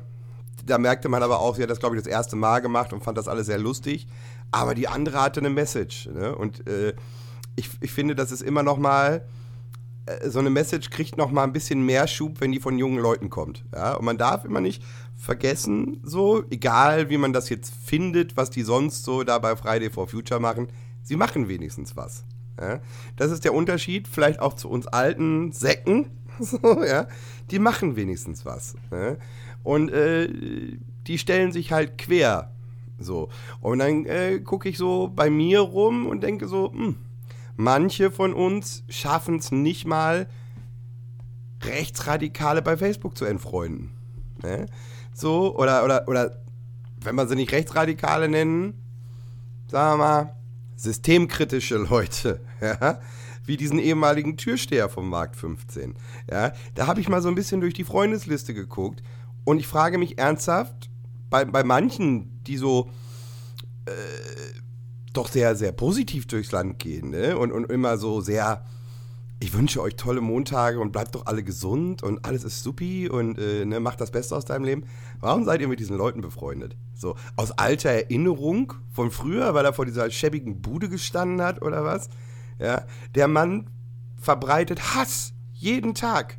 Da 0.66 0.78
merkte 0.78 1.10
man 1.10 1.24
aber 1.24 1.40
auch, 1.40 1.56
sie 1.56 1.64
hat 1.64 1.70
das, 1.70 1.80
glaube 1.80 1.96
ich, 1.96 2.04
das 2.04 2.12
erste 2.12 2.36
Mal 2.36 2.60
gemacht 2.60 2.94
und 2.94 3.04
fand 3.04 3.18
das 3.18 3.28
alles 3.28 3.48
sehr 3.48 3.60
lustig. 3.60 4.08
Aber 4.52 4.76
die 4.76 4.88
andere 4.88 5.22
hatte 5.22 5.40
eine 5.40 5.50
Message. 5.50 6.08
Ne? 6.08 6.36
Und 6.36 6.68
äh, 6.68 6.94
ich, 7.56 7.70
ich 7.82 7.92
finde, 7.92 8.16
das 8.16 8.32
ist 8.32 8.42
immer 8.42 8.64
noch 8.64 8.78
mal 8.78 9.26
so 10.28 10.40
eine 10.40 10.50
Message 10.50 10.90
kriegt 10.90 11.18
noch 11.18 11.32
mal 11.32 11.44
ein 11.44 11.54
bisschen 11.54 11.86
mehr 11.86 12.08
Schub, 12.08 12.42
wenn 12.42 12.52
die 12.52 12.60
von 12.60 12.78
jungen 12.78 13.00
Leuten 13.00 13.30
kommt. 13.30 13.64
Ja? 13.74 13.96
Und 13.96 14.06
man 14.06 14.18
darf 14.18 14.46
immer 14.46 14.62
nicht 14.62 14.84
vergessen, 15.16 16.02
so, 16.04 16.44
egal 16.50 17.10
wie 17.10 17.18
man 17.18 17.34
das 17.34 17.50
jetzt 17.50 17.74
findet, 17.74 18.36
was 18.36 18.50
die 18.50 18.64
sonst 18.64 19.04
so 19.04 19.24
da 19.24 19.40
bei 19.40 19.56
Friday 19.56 19.90
for 19.90 20.08
Future 20.08 20.40
machen, 20.40 20.68
sie 21.04 21.16
machen 21.16 21.48
wenigstens 21.48 21.96
was. 21.96 22.26
Ja? 22.60 22.82
Das 23.16 23.32
ist 23.32 23.46
der 23.46 23.54
Unterschied, 23.54 24.08
vielleicht 24.08 24.40
auch 24.40 24.54
zu 24.54 24.70
uns 24.70 24.88
alten 24.88 25.52
Säcken, 25.52 26.08
So, 26.40 26.84
ja. 26.84 27.08
Die 27.52 27.60
machen 27.60 27.96
wenigstens 27.96 28.46
was. 28.46 28.76
Ne? 28.92 29.18
Und 29.64 29.92
äh, 29.92 30.30
die 31.08 31.18
stellen 31.18 31.52
sich 31.52 31.72
halt 31.72 31.98
quer. 31.98 32.52
So. 33.00 33.30
Und 33.62 33.80
dann 33.80 34.06
äh, 34.06 34.40
gucke 34.40 34.70
ich 34.70 34.78
so 34.78 35.12
bei 35.14 35.30
mir 35.30 35.60
rum 35.60 36.08
und 36.08 36.24
denke 36.24 36.48
so, 36.48 36.72
hm, 36.72 36.96
manche 37.56 38.12
von 38.12 38.34
uns 38.34 38.84
schaffen 38.90 39.38
es 39.38 39.52
nicht 39.52 39.86
mal, 39.86 40.28
Rechtsradikale 41.64 42.62
bei 42.62 42.78
Facebook 42.78 43.18
zu 43.18 43.26
entfreunden. 43.26 43.92
Ne? 44.42 44.66
So, 45.14 45.56
oder, 45.58 45.84
oder, 45.84 46.08
oder, 46.08 46.44
wenn 47.02 47.16
man 47.16 47.28
sie 47.28 47.36
nicht 47.36 47.52
Rechtsradikale 47.52 48.28
nennen, 48.28 48.82
sagen 49.68 50.00
wir 50.00 50.06
mal, 50.06 50.36
systemkritische 50.76 51.78
Leute, 51.78 52.42
ja, 52.62 53.00
wie 53.46 53.58
diesen 53.58 53.80
ehemaligen 53.80 54.38
Türsteher 54.38 54.90
vom 54.90 55.10
Markt 55.10 55.36
15. 55.36 55.96
Ja, 56.30 56.54
da 56.76 56.88
habe 56.88 57.02
ich 57.02 57.10
mal 57.10 57.22
so 57.22 57.30
ein 57.30 57.36
bisschen 57.36 57.62
durch 57.62 57.74
die 57.74 57.84
Freundesliste 57.84 58.54
geguckt 58.54 59.04
und 59.44 59.60
ich 59.60 59.68
frage 59.68 59.98
mich 59.98 60.18
ernsthaft, 60.18 60.90
bei, 61.30 61.46
bei 61.46 61.64
manchen, 61.64 62.44
die 62.44 62.58
so 62.58 62.90
äh, 63.86 63.92
doch 65.14 65.28
sehr, 65.28 65.56
sehr 65.56 65.72
positiv 65.72 66.28
durchs 66.28 66.52
Land 66.52 66.80
gehen 66.80 67.12
ne? 67.12 67.38
und, 67.38 67.52
und 67.52 67.72
immer 67.72 67.98
so 67.98 68.22
sehr, 68.22 68.66
ich 69.40 69.54
wünsche 69.54 69.82
euch 69.82 69.96
tolle 69.96 70.22
Montage 70.22 70.80
und 70.80 70.92
bleibt 70.92 71.16
doch 71.16 71.26
alle 71.26 71.44
gesund 71.44 72.04
und 72.04 72.26
alles 72.26 72.44
ist 72.44 72.64
supi 72.64 73.10
und 73.10 73.38
äh, 73.38 73.66
ne, 73.66 73.80
macht 73.80 74.02
das 74.02 74.12
Beste 74.12 74.36
aus 74.36 74.46
deinem 74.46 74.66
Leben. 74.66 74.86
Warum 75.20 75.46
seid 75.46 75.62
ihr 75.62 75.68
mit 75.68 75.80
diesen 75.80 75.98
Leuten 75.98 76.22
befreundet? 76.22 76.76
So, 76.96 77.16
aus 77.36 77.52
alter 77.52 77.90
Erinnerung 77.90 78.74
von 78.92 79.12
früher, 79.12 79.54
weil 79.54 79.66
er 79.66 79.74
vor 79.74 79.86
dieser 79.86 80.10
schäbigen 80.10 80.62
Bude 80.62 80.90
gestanden 80.90 81.42
hat 81.42 81.62
oder 81.62 81.84
was? 81.84 82.10
Ja, 82.60 82.86
der 83.16 83.28
Mann 83.28 83.70
verbreitet 84.18 84.96
Hass 84.96 85.34
jeden 85.52 85.94
Tag. 85.94 86.38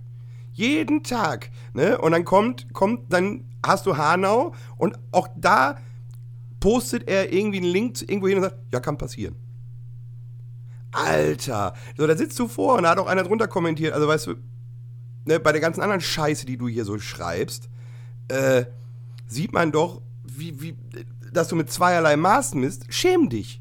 Jeden 0.52 1.02
Tag. 1.02 1.50
Ne? 1.72 1.98
Und 1.98 2.12
dann 2.12 2.24
kommt, 2.24 2.72
kommt, 2.72 3.12
dann 3.12 3.44
hast 3.64 3.86
du 3.86 3.96
Hanau 3.96 4.54
und 4.76 4.98
auch 5.10 5.28
da 5.36 5.78
postet 6.64 7.10
er 7.10 7.30
irgendwie 7.30 7.58
einen 7.58 7.66
Link 7.66 8.00
irgendwo 8.00 8.26
hin 8.26 8.38
und 8.38 8.44
sagt, 8.44 8.56
ja, 8.72 8.80
kann 8.80 8.96
passieren. 8.96 9.36
Alter. 10.92 11.74
So, 11.94 12.06
da 12.06 12.16
sitzt 12.16 12.38
du 12.38 12.48
vor 12.48 12.78
und 12.78 12.84
da 12.84 12.90
hat 12.92 12.98
auch 12.98 13.06
einer 13.06 13.22
drunter 13.22 13.48
kommentiert. 13.48 13.92
Also, 13.92 14.08
weißt 14.08 14.28
du, 14.28 14.36
ne, 15.26 15.38
bei 15.40 15.52
der 15.52 15.60
ganzen 15.60 15.82
anderen 15.82 16.00
Scheiße, 16.00 16.46
die 16.46 16.56
du 16.56 16.66
hier 16.66 16.86
so 16.86 16.98
schreibst, 16.98 17.68
äh, 18.28 18.64
sieht 19.26 19.52
man 19.52 19.72
doch, 19.72 20.00
wie, 20.22 20.58
wie, 20.62 20.74
dass 21.34 21.48
du 21.48 21.56
mit 21.56 21.70
zweierlei 21.70 22.16
Maß 22.16 22.54
misst. 22.54 22.86
Schäm 22.88 23.28
dich. 23.28 23.60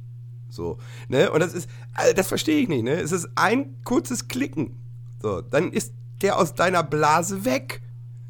So, 0.50 0.78
ne? 1.10 1.30
Und 1.30 1.42
das 1.42 1.54
ist, 1.54 1.70
also 1.96 2.14
das 2.14 2.30
verstehe 2.30 2.62
ich 2.62 2.70
nicht, 2.70 2.84
ne? 2.84 2.94
Es 2.94 3.12
ist 3.12 3.28
ein 3.36 3.84
kurzes 3.84 4.30
Klicken. 4.30 4.80
So, 5.22 5.42
dann 5.42 5.74
ist 5.74 5.94
der 6.22 6.38
aus 6.38 6.54
deiner 6.54 6.84
Blase 6.84 7.44
weg. 7.44 7.82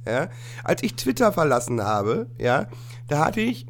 Ja? 0.04 0.30
Als 0.64 0.82
ich 0.82 0.96
Twitter 0.96 1.32
verlassen 1.32 1.84
habe, 1.84 2.26
ja, 2.40 2.66
da 3.08 3.24
hatte 3.24 3.42
ich 3.42 3.68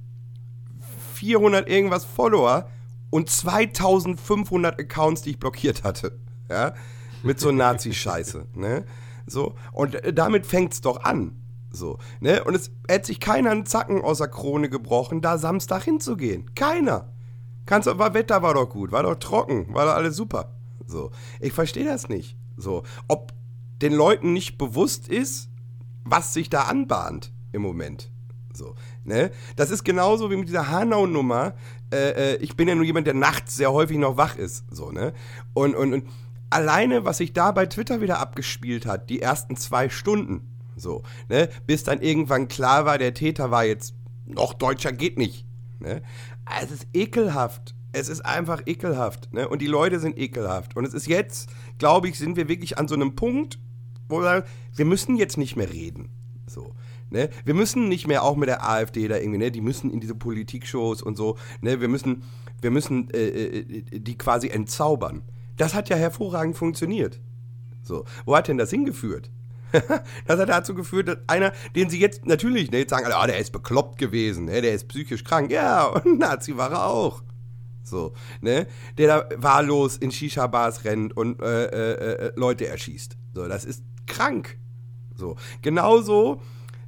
400 1.23 1.69
irgendwas 1.69 2.03
Follower 2.03 2.67
und 3.09 3.29
2500 3.29 4.77
Accounts, 4.77 5.21
die 5.21 5.31
ich 5.31 5.39
blockiert 5.39 5.85
hatte. 5.85 6.19
Ja? 6.49 6.73
Mit 7.23 7.39
so 7.39 7.51
Nazi-Scheiße. 7.51 8.47
ne? 8.53 8.85
So, 9.25 9.55
und 9.71 9.95
äh, 9.95 10.11
damit 10.11 10.45
fängt 10.45 10.73
es 10.73 10.81
doch 10.81 11.03
an. 11.03 11.41
So, 11.71 11.97
ne? 12.19 12.43
Und 12.43 12.55
es 12.55 12.71
hätte 12.89 13.07
sich 13.07 13.21
keiner 13.21 13.51
einen 13.51 13.65
Zacken 13.65 14.01
aus 14.01 14.17
der 14.17 14.27
Krone 14.27 14.69
gebrochen, 14.69 15.21
da 15.21 15.37
Samstag 15.37 15.83
hinzugehen. 15.83 16.53
Keiner. 16.55 17.13
Kannst, 17.65 17.87
war 17.87 18.13
Wetter 18.13 18.41
war 18.41 18.53
doch 18.53 18.69
gut, 18.69 18.91
war 18.91 19.03
doch 19.03 19.15
trocken, 19.15 19.73
war 19.73 19.85
doch 19.85 19.93
alles 19.93 20.17
super. 20.17 20.53
So, 20.85 21.11
ich 21.39 21.53
verstehe 21.53 21.85
das 21.85 22.09
nicht. 22.09 22.35
So, 22.57 22.83
ob 23.07 23.31
den 23.81 23.93
Leuten 23.93 24.33
nicht 24.33 24.57
bewusst 24.57 25.07
ist, 25.07 25.49
was 26.03 26.33
sich 26.33 26.49
da 26.49 26.63
anbahnt 26.63 27.31
im 27.53 27.61
Moment. 27.61 28.11
So, 28.53 28.75
ne? 29.03 29.31
Das 29.55 29.71
ist 29.71 29.83
genauso 29.83 30.29
wie 30.29 30.35
mit 30.35 30.47
dieser 30.47 30.69
Hanau-Nummer, 30.69 31.55
äh, 31.91 32.33
äh, 32.33 32.35
ich 32.37 32.55
bin 32.55 32.67
ja 32.67 32.75
nur 32.75 32.85
jemand, 32.85 33.07
der 33.07 33.15
nachts 33.15 33.55
sehr 33.55 33.71
häufig 33.71 33.97
noch 33.97 34.17
wach 34.17 34.35
ist. 34.35 34.65
So, 34.69 34.91
ne? 34.91 35.13
Und, 35.53 35.75
und, 35.75 35.93
und 35.93 36.07
alleine, 36.49 37.03
was 37.03 37.17
sich 37.17 37.33
da 37.33 37.51
bei 37.51 37.65
Twitter 37.65 38.01
wieder 38.01 38.19
abgespielt 38.19 38.85
hat, 38.85 39.09
die 39.09 39.21
ersten 39.21 39.55
zwei 39.55 39.89
Stunden, 39.89 40.49
so, 40.75 41.03
ne? 41.29 41.49
Bis 41.65 41.83
dann 41.83 42.01
irgendwann 42.01 42.47
klar 42.47 42.85
war, 42.85 42.97
der 42.97 43.13
Täter 43.13 43.51
war 43.51 43.65
jetzt 43.65 43.95
noch 44.25 44.53
Deutscher 44.53 44.91
geht 44.91 45.17
nicht. 45.17 45.45
Ne? 45.79 46.01
Es 46.61 46.71
ist 46.71 46.87
ekelhaft. 46.93 47.75
Es 47.91 48.09
ist 48.09 48.25
einfach 48.25 48.63
ekelhaft. 48.65 49.33
Ne? 49.33 49.47
Und 49.47 49.61
die 49.61 49.67
Leute 49.67 49.99
sind 49.99 50.17
ekelhaft. 50.17 50.75
Und 50.75 50.85
es 50.85 50.93
ist 50.93 51.07
jetzt, 51.07 51.49
glaube 51.77 52.07
ich, 52.07 52.17
sind 52.17 52.37
wir 52.37 52.47
wirklich 52.47 52.77
an 52.77 52.87
so 52.87 52.95
einem 52.95 53.15
Punkt, 53.15 53.59
wo 54.09 54.19
wir 54.19 54.23
sagen, 54.23 54.45
wir 54.75 54.85
müssen 54.85 55.15
jetzt 55.15 55.37
nicht 55.37 55.55
mehr 55.55 55.71
reden. 55.71 56.09
Ne? 57.13 57.29
Wir 57.45 57.53
müssen 57.53 57.87
nicht 57.87 58.07
mehr 58.07 58.23
auch 58.23 58.35
mit 58.35 58.49
der 58.49 58.67
AfD 58.67 59.07
da 59.07 59.17
irgendwie, 59.17 59.37
ne? 59.37 59.51
die 59.51 59.61
müssen 59.61 59.91
in 59.91 59.99
diese 59.99 60.15
Politikshows 60.15 61.03
und 61.03 61.15
so, 61.15 61.37
ne? 61.61 61.79
wir 61.79 61.87
müssen, 61.87 62.23
wir 62.59 62.71
müssen 62.71 63.11
äh, 63.11 63.19
äh, 63.19 63.83
die 63.91 64.17
quasi 64.17 64.49
entzaubern. 64.49 65.21
Das 65.55 65.75
hat 65.75 65.89
ja 65.89 65.95
hervorragend 65.95 66.57
funktioniert. 66.57 67.21
So, 67.83 68.05
wo 68.25 68.35
hat 68.35 68.47
denn 68.47 68.57
das 68.57 68.71
hingeführt? 68.71 69.29
das 70.25 70.39
hat 70.39 70.49
dazu 70.49 70.73
geführt, 70.73 71.07
dass 71.07 71.17
einer, 71.27 71.53
den 71.75 71.91
sie 71.91 71.99
jetzt 71.99 72.25
natürlich 72.25 72.71
ne, 72.71 72.79
jetzt 72.79 72.89
sagen, 72.89 73.05
oh, 73.07 73.27
der 73.27 73.37
ist 73.37 73.51
bekloppt 73.51 73.99
gewesen, 73.99 74.45
ne, 74.45 74.63
der 74.63 74.73
ist 74.73 74.87
psychisch 74.87 75.23
krank. 75.23 75.51
Ja, 75.51 75.85
und 76.03 76.17
Nazi 76.17 76.57
war 76.57 76.71
er 76.71 76.87
auch. 76.87 77.21
So, 77.83 78.13
ne? 78.41 78.65
Der 78.97 79.07
da 79.07 79.29
wahllos 79.37 79.97
in 79.97 80.09
Shisha-Bars 80.09 80.83
rennt 80.83 81.15
und 81.15 81.41
äh, 81.43 81.65
äh, 81.65 82.27
äh, 82.27 82.31
Leute 82.35 82.65
erschießt. 82.65 83.17
So, 83.35 83.47
das 83.47 83.65
ist 83.65 83.83
krank. 84.07 84.57
So, 85.15 85.35
genauso 85.61 86.41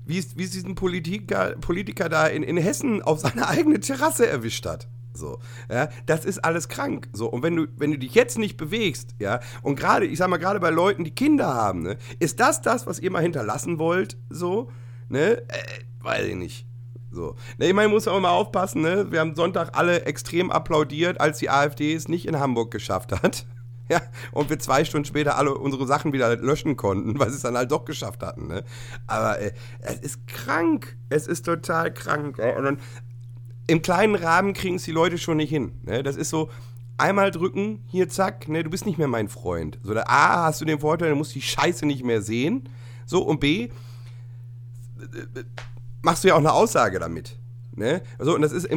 wie 0.06 0.18
es, 0.18 0.38
wie 0.38 0.44
es 0.44 0.52
diesen 0.52 0.76
Politiker, 0.76 1.56
Politiker 1.60 2.10
da 2.10 2.28
in, 2.28 2.44
in 2.44 2.58
Hessen 2.58 3.02
auf 3.02 3.20
seine 3.20 3.48
eigene 3.48 3.80
Terrasse 3.80 4.28
erwischt 4.28 4.66
hat. 4.66 4.88
So, 5.14 5.40
ja, 5.72 5.90
das 6.06 6.26
ist 6.26 6.40
alles 6.44 6.68
krank. 6.68 7.08
So, 7.14 7.28
und 7.28 7.42
wenn 7.42 7.56
du, 7.56 7.68
wenn 7.78 7.92
du 7.92 7.98
dich 7.98 8.14
jetzt 8.16 8.38
nicht 8.38 8.58
bewegst, 8.58 9.16
ja, 9.20 9.40
und 9.62 9.80
gerade, 9.80 10.06
ich 10.06 10.18
sag 10.18 10.30
mal, 10.30 10.38
gerade 10.38 10.60
bei 10.60 10.70
Leuten, 10.70 11.04
die 11.04 11.16
Kinder 11.16 11.54
haben, 11.54 11.84
ne, 11.84 11.98
ist 12.20 12.40
das 12.40 12.62
das, 12.62 12.86
was 12.86 13.00
ihr 13.00 13.12
mal 13.12 13.22
hinterlassen 13.22 13.80
wollt, 13.80 14.18
so, 14.30 14.70
ne, 15.08 15.38
äh, 15.48 15.64
weiß 16.02 16.26
ich 16.26 16.36
nicht. 16.36 16.68
So. 17.12 17.36
Ne, 17.58 17.68
ich 17.68 17.74
meine, 17.74 17.88
muss 17.88 18.10
auch 18.10 18.20
mal 18.20 18.32
aufpassen, 18.32 18.82
ne? 18.82 19.10
Wir 19.10 19.22
haben 19.22 19.36
Sonntag 19.36 19.78
alle 19.78 20.02
extrem 20.02 20.52
applaudiert, 20.52 21.22
als 21.22 21.40
die 21.40 21.50
AfD 21.50 21.94
es 21.94 22.10
nicht 22.10 22.26
in 22.26 22.38
Hamburg 22.40 22.72
geschafft 22.72 23.14
hat. 23.14 23.46
Ja, 23.90 24.02
und 24.32 24.50
wir 24.50 24.58
zwei 24.58 24.84
Stunden 24.84 25.06
später 25.06 25.38
alle 25.38 25.54
unsere 25.54 25.86
Sachen 25.86 26.12
wieder 26.12 26.36
löschen 26.38 26.76
konnten, 26.76 27.20
weil 27.20 27.30
sie 27.30 27.36
es 27.36 27.44
dann 27.44 27.56
halt 27.56 27.72
doch 27.72 27.86
geschafft 27.86 28.24
hatten. 28.24 28.48
Ne? 28.48 28.64
Aber 29.06 29.40
äh, 29.40 29.52
es 29.82 30.00
ist 30.00 30.28
krank. 30.28 30.98
Es 31.10 31.28
ist 31.28 31.46
total 31.46 31.94
krank. 31.94 32.40
Und 32.40 32.64
dann, 32.64 32.80
im 33.68 33.84
kleinen 33.84 34.16
Rahmen 34.16 34.54
kriegen 34.54 34.78
es 34.78 34.84
die 34.84 34.92
Leute 34.92 35.20
schon 35.20 35.38
nicht 35.38 35.50
hin. 35.50 35.80
Ne? 35.84 36.02
Das 36.02 36.16
ist 36.16 36.32
so, 36.32 36.50
einmal 36.98 37.32
drücken, 37.32 37.84
hier 37.88 38.10
zack, 38.10 38.48
ne, 38.48 38.64
du 38.64 38.70
bist 38.70 38.86
nicht 38.86 38.98
mehr 38.98 39.08
mein 39.08 39.28
Freund. 39.28 39.80
So, 39.84 39.94
da, 39.94 40.04
A, 40.08 40.46
hast 40.46 40.62
du 40.62 40.66
den 40.66 40.80
Vorteil, 40.80 41.10
du 41.10 41.16
musst 41.16 41.36
die 41.36 41.42
Scheiße 41.42 41.86
nicht 41.86 42.04
mehr 42.04 42.22
sehen. 42.22 42.70
So, 43.06 43.22
und 43.24 43.40
B, 43.40 43.70
machst 46.02 46.24
du 46.24 46.30
ja 46.30 46.36
auch 46.36 46.40
eine 46.40 46.54
Aussage 46.54 47.00
damit. 47.00 47.38
Ne? 47.76 48.02
Also, 48.18 48.36
und 48.36 48.42
das, 48.42 48.54
ist, 48.54 48.70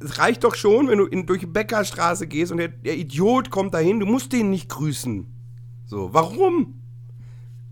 das 0.00 0.18
reicht 0.18 0.44
doch 0.44 0.54
schon, 0.54 0.88
wenn 0.88 0.98
du 0.98 1.06
in, 1.06 1.26
durch 1.26 1.40
die 1.40 1.46
Bäckerstraße 1.46 2.26
gehst 2.26 2.50
und 2.50 2.58
der, 2.58 2.68
der 2.68 2.96
Idiot 2.96 3.50
kommt 3.50 3.74
dahin, 3.74 4.00
du 4.00 4.06
musst 4.06 4.32
den 4.32 4.50
nicht 4.50 4.68
grüßen. 4.70 5.26
So, 5.84 6.10
warum? 6.12 6.80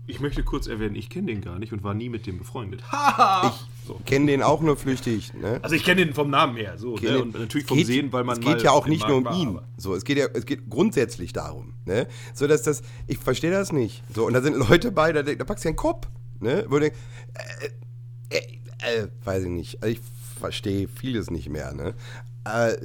Ich 0.09 0.21
möchte 0.21 0.41
kurz 0.43 0.67
erwähnen, 0.67 0.95
ich 0.95 1.09
kenne 1.09 1.27
den 1.27 1.41
gar 1.41 1.59
nicht 1.59 1.73
und 1.73 1.83
war 1.83 1.93
nie 1.93 2.09
mit 2.09 2.27
dem 2.27 2.37
befreundet. 2.37 2.81
ich 3.43 3.87
so. 3.87 3.99
kenne 4.05 4.27
den 4.27 4.41
auch 4.41 4.61
nur 4.61 4.77
flüchtig. 4.77 5.33
Ne? 5.33 5.59
Also 5.61 5.75
ich 5.75 5.83
kenne 5.83 6.05
den 6.05 6.13
vom 6.13 6.29
Namen 6.29 6.55
her, 6.55 6.77
so 6.77 6.95
ne? 6.95 7.21
und 7.21 7.37
natürlich 7.37 7.67
vom 7.67 7.77
geht, 7.77 7.87
Sehen, 7.87 8.13
weil 8.13 8.23
man 8.23 8.39
es 8.39 8.45
geht 8.45 8.61
ja 8.61 8.71
auch 8.71 8.87
nicht 8.87 9.05
nur 9.07 9.17
um 9.17 9.27
ihn. 9.33 9.55
War, 9.55 9.67
so, 9.75 9.95
es 9.95 10.05
geht 10.05 10.17
ja, 10.17 10.27
es 10.33 10.45
geht 10.45 10.69
grundsätzlich 10.69 11.33
darum, 11.33 11.73
ne? 11.85 12.07
So 12.33 12.47
dass 12.47 12.63
das, 12.63 12.83
ich 13.07 13.17
verstehe 13.17 13.51
das 13.51 13.73
nicht. 13.73 14.01
So 14.13 14.25
und 14.25 14.33
da 14.33 14.41
sind 14.41 14.55
Leute 14.55 14.91
bei, 14.91 15.11
da, 15.11 15.23
da 15.23 15.43
packst 15.43 15.65
du 15.65 15.69
einen 15.69 15.75
Kopf, 15.75 16.07
ne? 16.39 16.65
Wo 16.69 16.75
du 16.75 16.81
denkst, 16.81 16.97
äh, 18.29 18.37
äh, 18.37 19.03
äh, 19.03 19.07
weiß 19.25 19.43
ich 19.43 19.49
nicht. 19.49 19.83
Also 19.83 19.93
ich 19.93 20.01
verstehe 20.37 20.87
vieles 20.87 21.29
nicht 21.29 21.49
mehr, 21.49 21.73
ne? 21.73 21.95
Äh, 22.45 22.77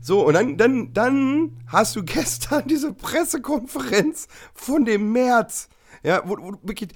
so, 0.00 0.26
und 0.26 0.34
dann, 0.34 0.56
dann, 0.56 0.92
dann 0.92 1.56
hast 1.66 1.96
du 1.96 2.02
gestern 2.04 2.66
diese 2.68 2.92
Pressekonferenz 2.92 4.28
von 4.54 4.84
dem 4.84 5.12
März. 5.12 5.68
Ja, 6.02 6.22
wo, 6.24 6.36
wo 6.38 6.52
wirklich. 6.62 6.90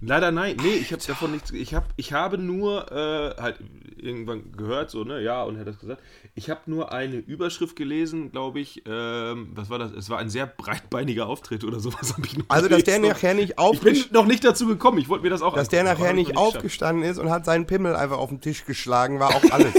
Leider 0.00 0.30
nein, 0.30 0.56
nee, 0.62 0.74
ich 0.74 0.92
habe 0.92 1.02
davon 1.04 1.32
nichts. 1.32 1.50
Ich, 1.50 1.74
hab, 1.74 1.84
ich 1.96 2.12
habe 2.12 2.38
nur 2.38 2.92
äh, 2.92 3.34
halt 3.40 3.56
irgendwann 3.96 4.52
gehört, 4.52 4.90
so, 4.90 5.02
ne, 5.02 5.20
ja, 5.20 5.42
und 5.42 5.56
er 5.56 5.60
hat 5.62 5.66
das 5.66 5.80
gesagt. 5.80 6.02
Ich 6.36 6.50
habe 6.50 6.60
nur 6.66 6.92
eine 6.92 7.16
Überschrift 7.16 7.74
gelesen, 7.74 8.30
glaube 8.30 8.60
ich. 8.60 8.84
Ähm, 8.86 9.50
was 9.54 9.70
war 9.70 9.80
das? 9.80 9.90
Es 9.90 10.08
war 10.08 10.18
ein 10.18 10.30
sehr 10.30 10.46
breitbeiniger 10.46 11.26
Auftritt 11.26 11.64
oder 11.64 11.80
sowas. 11.80 12.14
Ich 12.24 12.38
noch 12.38 12.44
also, 12.48 12.68
dass 12.68 12.84
der 12.84 13.00
nachher 13.00 13.34
nicht 13.34 13.58
aufgestanden 13.58 14.00
Ich 14.00 14.10
bin 14.10 14.14
noch 14.14 14.26
nicht 14.26 14.44
dazu 14.44 14.66
gekommen, 14.66 14.98
ich 14.98 15.08
wollte 15.08 15.24
mir 15.24 15.30
das 15.30 15.42
auch 15.42 15.54
Dass 15.54 15.68
der 15.68 15.82
nachher 15.82 16.12
nicht 16.12 16.36
aufgestanden 16.36 17.04
ist 17.04 17.18
und 17.18 17.30
hat 17.30 17.44
seinen 17.44 17.66
Pimmel 17.66 17.96
einfach 17.96 18.18
auf 18.18 18.28
den 18.28 18.40
Tisch 18.40 18.64
geschlagen, 18.66 19.18
war 19.18 19.34
auch 19.34 19.50
alles. 19.50 19.74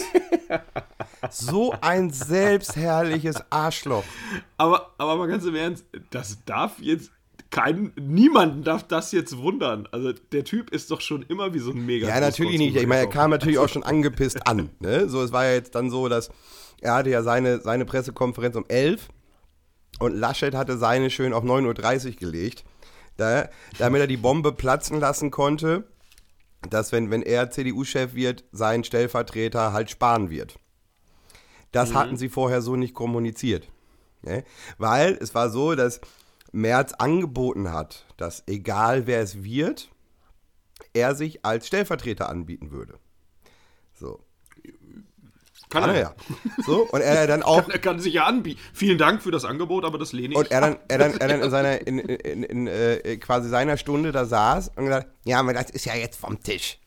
so 1.30 1.74
ein 1.80 2.10
selbstherrliches 2.10 3.44
Arschloch. 3.50 4.04
Aber, 4.58 4.94
aber 4.98 5.16
mal 5.16 5.28
ganz 5.28 5.46
im 5.46 5.56
Ernst, 5.56 5.86
das 6.10 6.44
darf 6.46 6.80
jetzt 6.80 7.12
kein, 7.52 7.94
niemanden 8.00 8.64
darf 8.64 8.84
das 8.88 9.12
jetzt 9.12 9.38
wundern. 9.38 9.88
Also 9.92 10.14
der 10.14 10.44
Typ 10.44 10.70
ist 10.70 10.92
doch 10.92 11.02
schon 11.02 11.24
immer 11.24 11.54
wie 11.54 11.60
so 11.60 11.72
ein 11.72 11.86
mega. 11.86 12.08
Ja, 12.08 12.20
natürlich 12.20 12.60
nicht. 12.60 12.76
Ich 12.76 12.88
meine, 12.88 13.02
er 13.02 13.10
kam 13.10 13.32
natürlich 13.32 13.58
auch 13.58 13.70
schon 13.70 13.84
angepisst 13.84 14.46
an. 14.46 14.70
Ne? 14.80 15.10
So, 15.10 15.24
es 15.24 15.32
war 15.32 15.46
ja 15.46 15.54
jetzt 15.54 15.74
dann 15.74 15.90
so, 15.90 16.08
dass 16.10 16.30
er 16.82 16.94
hatte 16.94 17.10
ja 17.10 17.24
seine, 17.24 17.60
seine 17.60 17.86
Pressekonferenz 17.86 18.56
um 18.56 18.66
11 18.68 19.10
und 20.00 20.16
Laschet 20.16 20.54
hatte 20.54 20.78
seine 20.78 21.10
schön 21.10 21.34
auf 21.34 21.44
9.30 21.44 22.06
Uhr 22.08 22.16
gelegt, 22.16 22.64
da, 23.18 23.50
damit 23.80 24.02
er 24.02 24.08
die 24.08 24.18
Bombe 24.18 24.54
platzen 24.54 25.00
lassen 25.00 25.32
konnte, 25.32 25.86
dass 26.70 26.92
wenn, 26.92 27.10
wenn 27.10 27.22
er 27.22 27.50
CDU-Chef 27.50 28.14
wird, 28.14 28.44
sein 28.52 28.84
Stellvertreter 28.84 29.74
halt 29.74 29.90
sparen 29.90 30.30
wird. 30.30 30.58
Das 31.72 31.92
mhm. 31.92 31.96
hatten 31.96 32.18
sie 32.18 32.30
vorher 32.30 32.62
so 32.62 32.76
nicht 32.76 32.94
kommuniziert. 32.94 33.68
Ne? 34.22 34.44
Weil 34.78 35.18
es 35.20 35.36
war 35.36 35.50
so, 35.50 35.76
dass 35.76 36.00
Merz 36.52 36.94
angeboten 36.94 37.72
hat, 37.72 38.06
dass 38.18 38.44
egal 38.48 39.08
wer 39.08 39.22
es 39.22 39.44
wird, 39.44 39.90
er 40.94 41.16
sich 41.16 41.46
als 41.46 41.68
Stellvertreter 41.68 42.30
anbieten 42.30 42.72
würde. 42.72 43.00
So. 43.94 44.24
Kann, 45.70 45.84
kann 45.84 45.96
er 45.96 46.02
ja. 46.02 46.16
So, 46.66 46.88
und 46.92 47.02
er 47.02 47.28
dann 47.28 47.44
auch. 47.44 47.62
Kann, 47.62 47.72
er 47.72 47.80
kann 47.80 48.00
sich 48.00 48.14
ja 48.14 48.26
anbieten. 48.26 48.60
Vielen 48.74 48.98
Dank 48.98 49.22
für 49.22 49.30
das 49.30 49.46
Angebot, 49.46 49.86
aber 49.86 50.00
das 50.00 50.14
lehne 50.14 50.34
ich 50.34 50.38
Und 50.38 50.50
er 50.50 50.62
dann, 50.62 50.78
er 50.88 50.98
dann, 50.98 51.18
er 51.18 51.28
dann 51.28 51.42
in 51.42 51.50
seiner, 51.52 51.88
in, 51.88 52.00
in, 52.00 52.44
in, 52.44 52.68
äh, 52.68 53.18
quasi 53.18 53.50
seiner 53.50 53.78
Stunde 53.78 54.12
da 54.12 54.26
saß 54.26 54.70
und 54.76 54.86
gesagt, 54.86 55.08
ja, 55.26 55.40
aber 55.40 55.54
das 55.54 55.70
ist 55.70 55.86
ja 55.86 55.96
jetzt 55.96 56.20
vom 56.20 56.42
Tisch. 56.42 56.80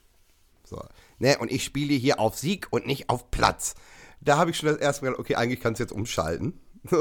So. 0.65 0.83
Ne, 1.19 1.39
und 1.39 1.53
ich 1.53 1.63
spiele 1.63 1.95
hier 1.95 2.19
auf 2.19 2.37
Sieg 2.37 2.67
und 2.71 2.87
nicht 2.87 3.09
auf 3.09 3.31
Platz. 3.31 3.77
Da 4.21 4.39
habe 4.39 4.51
ich 4.51 4.57
schon 4.57 4.69
das 4.69 4.79
erste 4.79 5.05
Mal 5.05 5.11
gedacht, 5.11 5.21
okay, 5.21 5.35
eigentlich 5.37 5.61
kannst 5.61 5.79
du 5.79 5.85
jetzt 5.85 5.93
umschalten. 5.93 6.61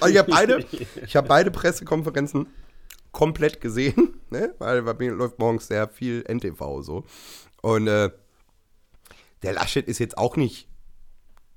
Also 0.00 0.06
ich 0.08 0.18
habe 0.18 0.30
beide, 0.30 0.66
hab 1.14 1.28
beide 1.28 1.50
Pressekonferenzen 1.50 2.48
komplett 3.12 3.60
gesehen, 3.60 4.20
ne? 4.30 4.54
weil 4.58 4.82
bei 4.82 4.94
mir 4.94 5.12
läuft 5.12 5.38
morgens 5.38 5.66
sehr 5.66 5.88
viel 5.88 6.22
NTV 6.28 6.82
so. 6.82 7.04
Und 7.62 7.88
äh, 7.88 8.10
der 9.42 9.52
Laschet 9.54 9.88
ist 9.88 9.98
jetzt 9.98 10.18
auch 10.18 10.36
nicht 10.36 10.68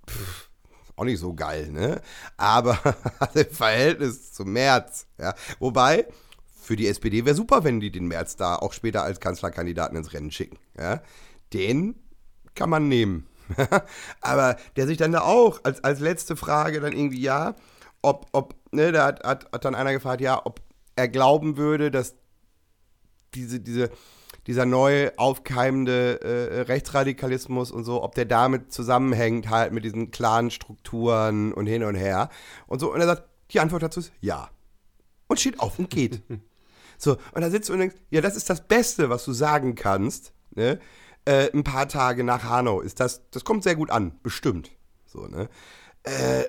pff, 0.09 0.49
auch 0.95 1.05
nicht 1.05 1.19
so 1.19 1.33
geil, 1.33 1.71
ne? 1.71 2.01
Aber 2.37 2.79
im 3.33 3.49
Verhältnis 3.49 4.31
zum 4.33 4.53
März, 4.53 5.07
ja. 5.17 5.33
Wobei, 5.59 6.07
für 6.61 6.75
die 6.75 6.87
SPD 6.87 7.25
wäre 7.25 7.35
super, 7.35 7.63
wenn 7.63 7.79
die 7.79 7.91
den 7.91 8.07
März 8.07 8.35
da 8.35 8.55
auch 8.55 8.73
später 8.73 9.03
als 9.03 9.19
Kanzlerkandidaten 9.19 9.97
ins 9.97 10.13
Rennen 10.13 10.31
schicken, 10.31 10.57
ja. 10.77 11.01
Den 11.53 11.95
kann 12.55 12.69
man 12.69 12.87
nehmen. 12.87 13.27
Aber 14.21 14.57
der 14.75 14.87
sich 14.87 14.97
dann 14.97 15.11
da 15.11 15.21
auch 15.21 15.61
als, 15.63 15.83
als 15.83 15.99
letzte 15.99 16.35
Frage 16.35 16.79
dann 16.79 16.93
irgendwie, 16.93 17.21
ja, 17.21 17.55
ob, 18.01 18.27
ob, 18.31 18.55
ne, 18.71 18.91
da 18.91 19.05
hat, 19.05 19.23
hat, 19.23 19.51
hat 19.51 19.65
dann 19.65 19.75
einer 19.75 19.93
gefragt, 19.93 20.21
ja, 20.21 20.41
ob 20.45 20.61
er 20.95 21.07
glauben 21.07 21.57
würde, 21.57 21.91
dass 21.91 22.15
diese, 23.33 23.59
diese, 23.59 23.89
dieser 24.47 24.65
neu 24.65 25.11
aufkeimende 25.17 26.21
äh, 26.21 26.61
Rechtsradikalismus 26.61 27.71
und 27.71 27.83
so, 27.83 28.03
ob 28.03 28.15
der 28.15 28.25
damit 28.25 28.71
zusammenhängt, 28.71 29.49
halt 29.49 29.71
mit 29.71 29.85
diesen 29.85 30.11
klaren 30.11 30.51
Strukturen 30.51 31.53
und 31.53 31.65
hin 31.65 31.83
und 31.83 31.95
her 31.95 32.29
und 32.67 32.79
so. 32.79 32.93
Und 32.93 32.99
er 32.99 33.07
sagt, 33.07 33.23
die 33.51 33.59
Antwort 33.59 33.83
dazu 33.83 34.01
ist 34.01 34.11
ja. 34.21 34.49
Und 35.27 35.39
steht 35.39 35.59
auf 35.59 35.79
und 35.79 35.89
geht. 35.89 36.21
so, 36.97 37.17
und 37.33 37.41
da 37.41 37.49
sitzt 37.49 37.69
du 37.69 37.73
und 37.73 37.79
denkst, 37.79 37.95
ja, 38.09 38.21
das 38.21 38.35
ist 38.35 38.49
das 38.49 38.67
Beste, 38.67 39.09
was 39.09 39.23
du 39.25 39.31
sagen 39.31 39.75
kannst, 39.75 40.33
ne? 40.51 40.79
Äh, 41.25 41.49
ein 41.53 41.63
paar 41.63 41.87
Tage 41.87 42.23
nach 42.23 42.43
Hanau 42.43 42.81
ist 42.81 42.99
das, 42.99 43.21
das 43.31 43.45
kommt 43.45 43.63
sehr 43.63 43.75
gut 43.75 43.89
an, 43.89 44.19
bestimmt. 44.23 44.71
So, 45.05 45.27
ne? 45.27 45.49
Äh, 46.03 46.43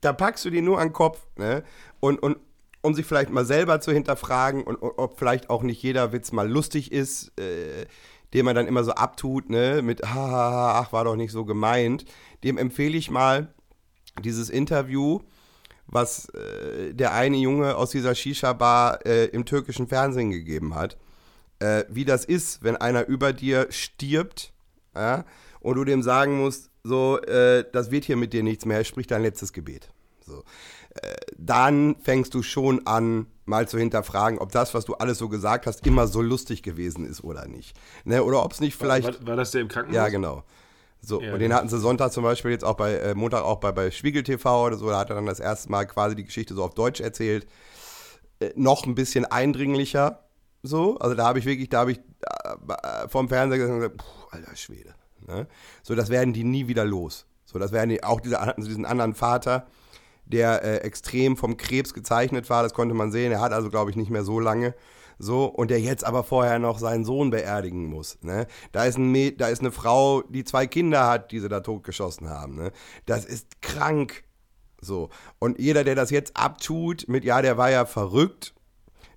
da 0.00 0.12
packst 0.12 0.44
du 0.44 0.50
dir 0.50 0.62
nur 0.62 0.78
an 0.78 0.88
den 0.88 0.92
Kopf, 0.92 1.26
ne? 1.36 1.64
Und, 2.00 2.22
und, 2.22 2.36
um 2.82 2.94
sich 2.94 3.06
vielleicht 3.06 3.30
mal 3.30 3.44
selber 3.44 3.80
zu 3.80 3.92
hinterfragen 3.92 4.62
und, 4.62 4.76
ob 4.76 5.18
vielleicht 5.18 5.50
auch 5.50 5.62
nicht 5.62 5.82
jeder 5.82 6.12
Witz 6.12 6.32
mal 6.32 6.48
lustig 6.48 6.92
ist, 6.92 7.32
äh, 7.40 7.86
den 8.34 8.44
man 8.44 8.54
dann 8.54 8.66
immer 8.66 8.84
so 8.84 8.92
abtut, 8.92 9.48
ne, 9.48 9.82
mit 9.82 10.02
hahaha, 10.02 10.80
ach, 10.80 10.92
war 10.92 11.04
doch 11.04 11.16
nicht 11.16 11.32
so 11.32 11.44
gemeint, 11.44 12.04
dem 12.44 12.58
empfehle 12.58 12.96
ich 12.96 13.10
mal 13.10 13.52
dieses 14.22 14.50
Interview, 14.50 15.20
was 15.86 16.28
äh, 16.30 16.92
der 16.92 17.14
eine 17.14 17.38
Junge 17.38 17.76
aus 17.76 17.90
dieser 17.90 18.14
Shisha-Bar 18.14 19.06
äh, 19.06 19.26
im 19.26 19.46
türkischen 19.46 19.88
Fernsehen 19.88 20.30
gegeben 20.30 20.74
hat. 20.74 20.98
Äh, 21.60 21.84
wie 21.88 22.04
das 22.04 22.24
ist, 22.24 22.62
wenn 22.62 22.76
einer 22.76 23.06
über 23.06 23.32
dir 23.32 23.66
stirbt 23.70 24.52
ja, 24.94 25.24
und 25.60 25.76
du 25.76 25.84
dem 25.84 26.02
sagen 26.02 26.38
musst, 26.38 26.70
so, 26.84 27.20
äh, 27.20 27.64
das 27.72 27.90
wird 27.90 28.04
hier 28.04 28.16
mit 28.16 28.32
dir 28.32 28.42
nichts 28.42 28.64
mehr, 28.64 28.84
sprich 28.84 29.06
dein 29.06 29.22
letztes 29.22 29.52
Gebet. 29.52 29.90
So 30.24 30.44
dann 31.36 31.96
fängst 32.00 32.34
du 32.34 32.42
schon 32.42 32.86
an, 32.86 33.26
mal 33.44 33.68
zu 33.68 33.78
hinterfragen, 33.78 34.38
ob 34.38 34.52
das, 34.52 34.74
was 34.74 34.84
du 34.84 34.94
alles 34.94 35.18
so 35.18 35.28
gesagt 35.28 35.66
hast, 35.66 35.86
immer 35.86 36.06
so 36.06 36.20
lustig 36.20 36.62
gewesen 36.62 37.06
ist 37.06 37.24
oder 37.24 37.46
nicht. 37.46 37.76
Ne? 38.04 38.22
Oder 38.22 38.44
ob 38.44 38.52
es 38.52 38.60
nicht 38.60 38.76
vielleicht. 38.76 39.20
War, 39.20 39.26
war, 39.28 39.36
das 39.36 39.52
der 39.52 39.62
im 39.62 39.68
Krankenhaus? 39.68 39.96
Ja, 39.96 40.08
genau. 40.08 40.44
So, 41.00 41.22
ja, 41.22 41.32
und 41.32 41.38
den 41.38 41.54
hatten 41.54 41.68
sie 41.68 41.78
Sonntag 41.78 42.12
zum 42.12 42.24
Beispiel 42.24 42.50
jetzt 42.50 42.64
auch 42.64 42.74
bei 42.74 42.94
äh, 42.94 43.14
Montag 43.14 43.44
auch 43.44 43.60
bei, 43.60 43.70
bei 43.70 43.90
Spiegel 43.90 44.24
TV 44.24 44.66
oder 44.66 44.76
so, 44.76 44.88
da 44.88 44.98
hat 44.98 45.10
er 45.10 45.14
dann 45.14 45.26
das 45.26 45.38
erste 45.38 45.70
Mal 45.70 45.86
quasi 45.86 46.16
die 46.16 46.24
Geschichte 46.24 46.54
so 46.54 46.64
auf 46.64 46.74
Deutsch 46.74 47.00
erzählt. 47.00 47.46
Äh, 48.40 48.50
noch 48.56 48.84
ein 48.84 48.94
bisschen 48.94 49.24
eindringlicher. 49.24 50.24
So, 50.62 50.98
also 50.98 51.14
da 51.14 51.26
habe 51.26 51.38
ich 51.38 51.44
wirklich, 51.44 51.68
da 51.68 51.80
habe 51.80 51.92
ich 51.92 51.98
äh, 51.98 53.08
vom 53.08 53.28
Fernseher 53.28 53.58
gesagt, 53.58 53.96
puh, 53.96 54.04
alter 54.30 54.56
Schwede. 54.56 54.94
Ne? 55.26 55.46
So, 55.82 55.94
das 55.94 56.08
werden 56.08 56.32
die 56.32 56.44
nie 56.44 56.68
wieder 56.68 56.84
los. 56.84 57.26
So, 57.44 57.58
das 57.58 57.72
werden 57.72 57.90
die, 57.90 58.02
auch 58.02 58.20
diese, 58.20 58.38
diesen 58.58 58.84
anderen 58.84 59.14
Vater, 59.14 59.66
der 60.26 60.62
äh, 60.64 60.76
extrem 60.78 61.36
vom 61.36 61.56
Krebs 61.56 61.94
gezeichnet 61.94 62.50
war. 62.50 62.62
Das 62.62 62.74
konnte 62.74 62.94
man 62.94 63.12
sehen. 63.12 63.32
Er 63.32 63.40
hat 63.40 63.52
also, 63.52 63.70
glaube 63.70 63.90
ich, 63.90 63.96
nicht 63.96 64.10
mehr 64.10 64.24
so 64.24 64.40
lange. 64.40 64.74
So, 65.18 65.46
und 65.46 65.70
der 65.70 65.80
jetzt 65.80 66.04
aber 66.04 66.22
vorher 66.22 66.58
noch 66.58 66.78
seinen 66.78 67.04
Sohn 67.04 67.30
beerdigen 67.30 67.86
muss. 67.86 68.18
Ne? 68.22 68.46
Da, 68.70 68.84
ist 68.84 68.98
ein 68.98 69.36
da 69.36 69.48
ist 69.48 69.60
eine 69.60 69.72
Frau, 69.72 70.22
die 70.22 70.44
zwei 70.44 70.66
Kinder 70.66 71.06
hat, 71.08 71.32
die 71.32 71.40
sie 71.40 71.48
da 71.48 71.60
totgeschossen 71.60 72.28
haben. 72.28 72.54
Ne? 72.54 72.72
Das 73.06 73.24
ist 73.24 73.60
krank. 73.60 74.24
So. 74.80 75.10
Und 75.40 75.58
jeder, 75.58 75.82
der 75.82 75.96
das 75.96 76.10
jetzt 76.10 76.36
abtut 76.36 77.08
mit, 77.08 77.24
ja, 77.24 77.42
der 77.42 77.56
war 77.56 77.70
ja 77.70 77.84
verrückt, 77.84 78.54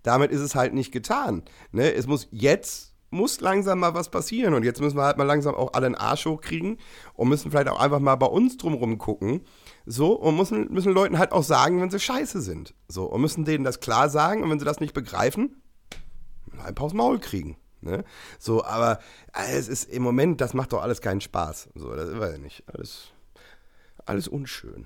damit 0.03 0.31
ist 0.31 0.41
es 0.41 0.55
halt 0.55 0.73
nicht 0.73 0.91
getan. 0.91 1.43
Ne? 1.71 1.93
Es 1.93 2.07
muss 2.07 2.27
jetzt 2.31 2.91
muss 3.11 3.41
langsam 3.41 3.79
mal 3.79 3.93
was 3.93 4.09
passieren. 4.09 4.53
Und 4.53 4.63
jetzt 4.63 4.81
müssen 4.81 4.97
wir 4.97 5.03
halt 5.03 5.17
mal 5.17 5.25
langsam 5.25 5.53
auch 5.53 5.73
alle 5.73 5.85
einen 5.85 5.95
Arsch 5.95 6.25
hochkriegen 6.25 6.79
und 7.13 7.29
müssen 7.29 7.51
vielleicht 7.51 7.67
auch 7.67 7.79
einfach 7.79 7.99
mal 7.99 8.15
bei 8.15 8.25
uns 8.25 8.57
drumrum 8.57 8.97
gucken 8.97 9.41
so, 9.85 10.13
und 10.13 10.37
müssen, 10.37 10.71
müssen 10.71 10.93
Leuten 10.93 11.19
halt 11.19 11.31
auch 11.31 11.43
sagen, 11.43 11.81
wenn 11.81 11.89
sie 11.89 11.99
scheiße 11.99 12.41
sind. 12.41 12.73
So, 12.87 13.05
und 13.05 13.21
müssen 13.21 13.45
denen 13.45 13.63
das 13.63 13.79
klar 13.79 14.09
sagen, 14.09 14.43
und 14.43 14.49
wenn 14.49 14.59
sie 14.59 14.65
das 14.65 14.79
nicht 14.79 14.93
begreifen, 14.93 15.61
ein 16.63 16.75
paar 16.75 16.85
aufs 16.85 16.93
Maul 16.93 17.19
kriegen. 17.19 17.57
Ne? 17.81 18.03
So, 18.39 18.63
aber 18.63 18.99
äh, 19.33 19.57
es 19.57 19.67
ist 19.67 19.89
im 19.91 20.03
Moment, 20.03 20.39
das 20.39 20.53
macht 20.53 20.71
doch 20.71 20.81
alles 20.81 21.01
keinen 21.01 21.21
Spaß. 21.21 21.69
So, 21.75 21.93
das 21.95 22.17
weiß 22.17 22.35
ich 22.35 22.41
nicht. 22.41 22.63
Alles, 22.67 23.11
alles 24.05 24.27
unschön. 24.27 24.85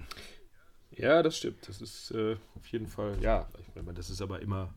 Ja, 0.91 1.21
das 1.21 1.37
stimmt. 1.37 1.67
Das 1.67 1.81
ist 1.81 2.11
äh, 2.11 2.37
auf 2.55 2.65
jeden 2.67 2.87
Fall, 2.87 3.17
ja, 3.21 3.49
ich 3.59 3.75
meine, 3.75 3.93
das 3.93 4.09
ist 4.09 4.21
aber 4.21 4.41
immer 4.41 4.73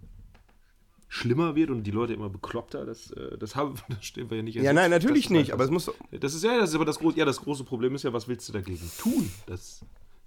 schlimmer 1.08 1.56
wird 1.56 1.70
und 1.70 1.82
die 1.84 1.90
Leute 1.90 2.12
immer 2.12 2.28
bekloppter, 2.28 2.84
das, 2.84 3.10
äh, 3.12 3.36
das, 3.38 3.56
haben, 3.56 3.74
das 3.88 4.04
stehen 4.04 4.30
wir 4.30 4.36
ja 4.36 4.42
nicht. 4.42 4.54
Ja, 4.56 4.72
nein, 4.72 4.90
natürlich 4.90 5.30
nicht, 5.30 5.52
aber 5.52 5.64
es 5.64 5.70
muss. 5.70 5.90
Das 6.12 6.34
ist 6.34 6.44
ja, 6.44 6.58
das 6.58 6.70
ist 6.70 6.76
aber 6.76 6.84
das 6.84 6.98
große, 6.98 7.18
ja, 7.18 7.24
das 7.24 7.40
große 7.40 7.64
Problem 7.64 7.94
ist 7.94 8.04
ja, 8.04 8.12
was 8.12 8.28
willst 8.28 8.48
du 8.48 8.52
dagegen 8.52 8.90
tun? 8.98 9.30
Das, 9.46 9.80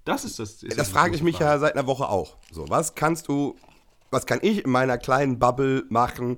das 0.03 0.25
ist 0.25 0.39
das. 0.39 0.63
Ist 0.63 0.77
das 0.77 0.89
frage 0.89 1.15
ich 1.15 1.23
mich 1.23 1.37
Frage. 1.37 1.51
ja 1.51 1.59
seit 1.59 1.75
einer 1.75 1.87
Woche 1.87 2.09
auch. 2.09 2.37
So, 2.51 2.67
was 2.69 2.95
kannst 2.95 3.27
du, 3.27 3.55
was 4.09 4.25
kann 4.25 4.39
ich 4.41 4.65
in 4.65 4.71
meiner 4.71 4.97
kleinen 4.97 5.39
Bubble 5.39 5.85
machen, 5.89 6.37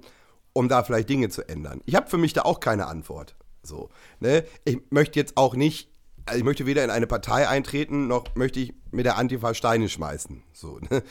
um 0.51 0.67
da 0.67 0.83
vielleicht 0.83 1.09
Dinge 1.09 1.29
zu 1.29 1.47
ändern? 1.47 1.81
Ich 1.85 1.95
habe 1.95 2.09
für 2.09 2.17
mich 2.17 2.33
da 2.33 2.41
auch 2.41 2.59
keine 2.59 2.87
Antwort. 2.87 3.35
So, 3.63 3.89
ne? 4.19 4.43
Ich 4.65 4.79
möchte 4.89 5.19
jetzt 5.19 5.37
auch 5.37 5.55
nicht 5.55 5.89
also 6.25 6.39
ich 6.39 6.45
möchte 6.45 6.65
weder 6.65 6.83
in 6.83 6.89
eine 6.89 7.07
Partei 7.07 7.47
eintreten, 7.47 8.07
noch 8.07 8.35
möchte 8.35 8.59
ich 8.59 8.73
mit 8.91 9.05
der 9.05 9.17
Antifa 9.17 9.53
Steine 9.53 9.89
schmeißen. 9.89 10.43
So, 10.53 10.79
ne? 10.79 11.03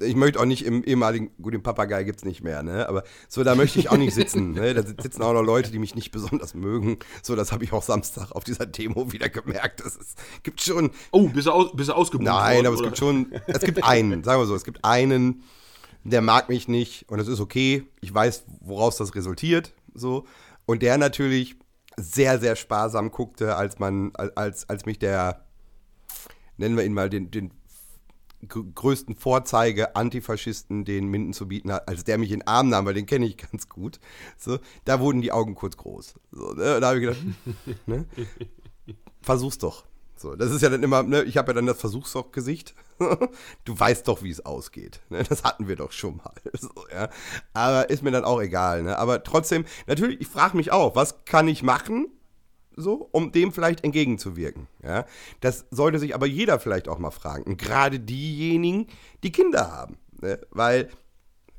Ich 0.00 0.16
möchte 0.16 0.40
auch 0.40 0.44
nicht 0.44 0.64
im 0.64 0.82
ehemaligen, 0.82 1.30
gut, 1.40 1.54
den 1.54 1.62
Papagei 1.62 2.02
gibt 2.02 2.20
es 2.20 2.24
nicht 2.24 2.42
mehr, 2.42 2.62
ne? 2.62 2.88
Aber 2.88 3.04
so, 3.28 3.44
da 3.44 3.54
möchte 3.54 3.78
ich 3.78 3.90
auch 3.90 3.96
nicht 3.96 4.14
sitzen. 4.14 4.52
Ne? 4.52 4.74
Da 4.74 4.82
sitzen 4.82 5.22
auch 5.22 5.34
noch 5.34 5.42
Leute, 5.42 5.70
die 5.70 5.78
mich 5.78 5.94
nicht 5.94 6.10
besonders 6.10 6.54
mögen. 6.54 6.98
So, 7.22 7.36
das 7.36 7.52
habe 7.52 7.62
ich 7.64 7.72
auch 7.72 7.82
Samstag 7.82 8.32
auf 8.32 8.42
dieser 8.44 8.66
Demo 8.66 9.12
wieder 9.12 9.28
gemerkt. 9.28 9.82
Es 9.82 9.98
gibt 10.42 10.60
schon. 10.62 10.90
Oh, 11.12 11.28
bist 11.28 11.46
du, 11.46 11.52
aus, 11.52 11.72
bist 11.74 11.90
du 11.90 11.94
ausgebucht 11.94 12.26
Nein, 12.26 12.56
worden, 12.56 12.66
aber 12.66 12.76
oder? 12.76 12.84
es 12.84 12.90
gibt 12.90 12.98
schon. 12.98 13.32
Es 13.46 13.60
gibt 13.60 13.84
einen, 13.84 14.24
sagen 14.24 14.40
wir 14.40 14.46
so, 14.46 14.56
es 14.56 14.64
gibt 14.64 14.84
einen, 14.84 15.44
der 16.02 16.22
mag 16.22 16.48
mich 16.48 16.66
nicht 16.66 17.08
und 17.08 17.18
das 17.18 17.28
ist 17.28 17.40
okay. 17.40 17.84
Ich 18.00 18.12
weiß, 18.12 18.44
woraus 18.60 18.96
das 18.96 19.14
resultiert. 19.14 19.72
So. 19.94 20.26
Und 20.66 20.82
der 20.82 20.98
natürlich 20.98 21.56
sehr, 21.96 22.38
sehr 22.38 22.56
sparsam 22.56 23.10
guckte, 23.10 23.56
als 23.56 23.78
man, 23.78 24.12
als, 24.16 24.68
als 24.68 24.86
mich 24.86 24.98
der, 24.98 25.44
nennen 26.56 26.76
wir 26.76 26.84
ihn 26.84 26.94
mal, 26.94 27.10
den, 27.10 27.30
den 27.30 27.52
größten 28.48 29.16
Vorzeige 29.16 29.96
Antifaschisten, 29.96 30.84
den 30.84 31.06
Minden 31.06 31.32
zu 31.32 31.48
bieten 31.48 31.72
hat, 31.72 31.88
als 31.88 32.04
der 32.04 32.18
mich 32.18 32.30
in 32.30 32.40
den 32.40 32.46
Arm 32.46 32.68
nahm, 32.68 32.84
weil 32.84 32.94
den 32.94 33.06
kenne 33.06 33.26
ich 33.26 33.36
ganz 33.36 33.68
gut. 33.68 34.00
So, 34.36 34.58
da 34.84 35.00
wurden 35.00 35.22
die 35.22 35.32
Augen 35.32 35.54
kurz 35.54 35.76
groß. 35.76 36.14
So, 36.30 36.52
ne, 36.52 36.80
da 36.80 36.88
habe 36.88 36.98
ich 36.98 37.06
gedacht, 37.06 37.24
ne? 37.86 38.06
versuch's 39.22 39.58
doch. 39.58 39.84
So, 40.24 40.34
das 40.36 40.52
ist 40.52 40.62
ja 40.62 40.70
dann 40.70 40.82
immer, 40.82 41.02
ne, 41.02 41.22
ich 41.24 41.36
habe 41.36 41.50
ja 41.50 41.52
dann 41.52 41.66
das 41.66 41.78
Versuchsgesicht. 41.78 42.74
du 43.64 43.78
weißt 43.78 44.08
doch, 44.08 44.22
wie 44.22 44.30
es 44.30 44.46
ausgeht. 44.46 45.00
Ne? 45.10 45.22
Das 45.22 45.44
hatten 45.44 45.68
wir 45.68 45.76
doch 45.76 45.92
schon 45.92 46.16
mal. 46.16 46.32
So, 46.58 46.70
ja? 46.90 47.10
Aber 47.52 47.90
ist 47.90 48.02
mir 48.02 48.10
dann 48.10 48.24
auch 48.24 48.40
egal. 48.40 48.84
Ne? 48.84 48.96
Aber 48.96 49.22
trotzdem, 49.22 49.66
natürlich, 49.86 50.22
ich 50.22 50.26
frage 50.26 50.56
mich 50.56 50.72
auch, 50.72 50.96
was 50.96 51.26
kann 51.26 51.46
ich 51.46 51.62
machen, 51.62 52.06
so, 52.74 53.06
um 53.12 53.32
dem 53.32 53.52
vielleicht 53.52 53.84
entgegenzuwirken. 53.84 54.66
Ja? 54.82 55.04
Das 55.40 55.66
sollte 55.70 55.98
sich 55.98 56.14
aber 56.14 56.24
jeder 56.24 56.58
vielleicht 56.58 56.88
auch 56.88 56.98
mal 56.98 57.10
fragen. 57.10 57.44
Und 57.44 57.58
gerade 57.58 58.00
diejenigen, 58.00 58.86
die 59.22 59.30
Kinder 59.30 59.70
haben. 59.70 59.98
Ne? 60.22 60.40
Weil 60.50 60.88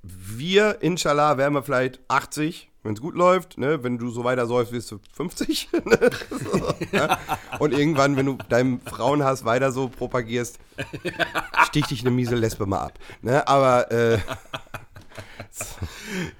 wir, 0.01 0.82
inshallah, 0.82 1.38
werden 1.38 1.53
wir 1.53 1.61
vielleicht 1.61 1.99
80, 2.07 2.72
wenn 2.86 2.94
es 2.94 3.02
gut 3.02 3.16
läuft, 3.16 3.58
ne? 3.58 3.84
wenn 3.84 3.98
du 3.98 4.10
so 4.12 4.24
weiter 4.24 4.46
säufst, 4.46 4.72
wirst 4.72 4.92
du 4.92 5.00
50. 5.14 5.70
Ne? 5.86 6.10
so, 6.32 6.74
ja? 6.92 7.20
Und 7.60 7.74
irgendwann, 7.74 8.16
wenn 8.16 8.26
du 8.26 8.38
deinem 8.50 8.80
Frauenhass 8.80 9.46
weiter 9.46 9.72
so 9.72 9.88
propagierst, 9.88 10.60
stich 11.68 11.86
dich 11.88 12.02
eine 12.02 12.12
miese 12.12 12.36
Lesbe 12.36 12.66
mal 12.66 12.80
ab. 12.80 13.00
Ne? 13.22 13.48
Aber 13.48 13.92
äh, 13.92 14.20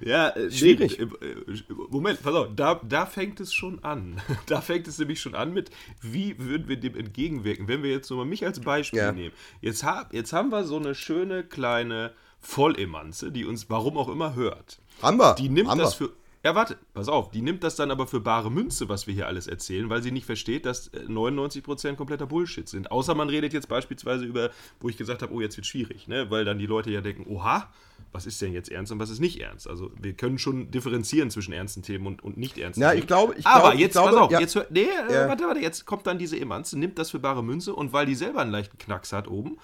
ja, 0.00 0.30
äh, 0.30 0.50
schwierig. 0.50 0.98
Nee, 0.98 1.04
äh, 1.04 1.74
Moment, 1.90 2.22
pass 2.22 2.34
auf, 2.34 2.48
da, 2.54 2.80
da 2.82 3.06
fängt 3.06 3.40
es 3.40 3.52
schon 3.52 3.82
an. 3.84 4.20
Da 4.46 4.60
fängt 4.60 4.86
es 4.88 4.98
nämlich 4.98 5.20
schon 5.20 5.34
an 5.34 5.52
mit, 5.52 5.70
wie 6.00 6.38
würden 6.38 6.68
wir 6.68 6.78
dem 6.78 6.96
entgegenwirken, 6.96 7.68
wenn 7.68 7.82
wir 7.82 7.90
jetzt 7.90 8.10
nur 8.10 8.20
mal 8.20 8.26
mich 8.26 8.44
als 8.44 8.60
Beispiel 8.60 9.00
ja. 9.00 9.12
nehmen. 9.12 9.34
Jetzt, 9.60 9.84
hab, 9.84 10.12
jetzt 10.12 10.32
haben 10.32 10.50
wir 10.50 10.64
so 10.64 10.76
eine 10.76 10.94
schöne 10.94 11.44
kleine 11.44 12.12
Vollemanze, 12.40 13.32
die 13.32 13.44
uns 13.44 13.68
warum 13.70 13.96
auch 13.96 14.08
immer 14.08 14.34
hört. 14.34 14.78
Haben 15.02 15.18
wir. 15.18 15.34
Die 15.34 15.48
nimmt 15.48 15.68
haben 15.68 15.78
das 15.78 15.94
für 15.94 16.12
ja, 16.46 16.54
warte, 16.54 16.78
pass 16.94 17.08
auf, 17.08 17.32
die 17.32 17.42
nimmt 17.42 17.64
das 17.64 17.74
dann 17.74 17.90
aber 17.90 18.06
für 18.06 18.20
bare 18.20 18.52
Münze, 18.52 18.88
was 18.88 19.08
wir 19.08 19.14
hier 19.14 19.26
alles 19.26 19.48
erzählen, 19.48 19.90
weil 19.90 20.00
sie 20.00 20.12
nicht 20.12 20.26
versteht, 20.26 20.64
dass 20.64 20.92
99% 20.92 21.88
äh, 21.88 21.96
kompletter 21.96 22.26
Bullshit 22.26 22.68
sind. 22.68 22.92
Außer 22.92 23.16
man 23.16 23.28
redet 23.28 23.52
jetzt 23.52 23.68
beispielsweise 23.68 24.24
über, 24.24 24.50
wo 24.78 24.88
ich 24.88 24.96
gesagt 24.96 25.22
habe, 25.22 25.34
oh, 25.34 25.40
jetzt 25.40 25.56
wird 25.56 25.66
schwierig, 25.66 26.06
ne? 26.06 26.30
Weil 26.30 26.44
dann 26.44 26.60
die 26.60 26.66
Leute 26.66 26.92
ja 26.92 27.00
denken, 27.00 27.26
oha, 27.28 27.68
was 28.12 28.26
ist 28.26 28.40
denn 28.40 28.52
jetzt 28.52 28.70
ernst 28.70 28.92
und 28.92 29.00
was 29.00 29.10
ist 29.10 29.18
nicht 29.18 29.40
ernst? 29.40 29.68
Also 29.68 29.90
wir 30.00 30.12
können 30.12 30.38
schon 30.38 30.70
differenzieren 30.70 31.32
zwischen 31.32 31.52
ernsten 31.52 31.82
Themen 31.82 32.06
und, 32.06 32.22
und 32.22 32.36
nicht 32.36 32.58
ernsten 32.58 32.80
ja, 32.80 32.90
Themen. 32.90 33.00
Ich 33.00 33.06
glaube, 33.08 33.34
ich 33.36 33.44
aber 33.44 33.70
glaub, 33.70 33.80
jetzt, 33.80 33.92
glaube, 33.94 34.10
pass 34.10 34.18
auf, 34.20 34.30
ja. 34.30 34.38
jetzt 34.38 34.54
hör, 34.54 34.66
nee, 34.70 34.82
äh, 34.82 35.12
ja. 35.12 35.28
warte, 35.28 35.44
warte, 35.48 35.60
jetzt 35.60 35.84
kommt 35.84 36.06
dann 36.06 36.16
diese 36.16 36.38
Emanze, 36.38 36.78
nimmt 36.78 36.96
das 36.96 37.10
für 37.10 37.18
bare 37.18 37.42
Münze 37.42 37.74
und 37.74 37.92
weil 37.92 38.06
die 38.06 38.14
selber 38.14 38.42
einen 38.42 38.52
leichten 38.52 38.78
Knacks 38.78 39.12
hat 39.12 39.26
oben, 39.26 39.58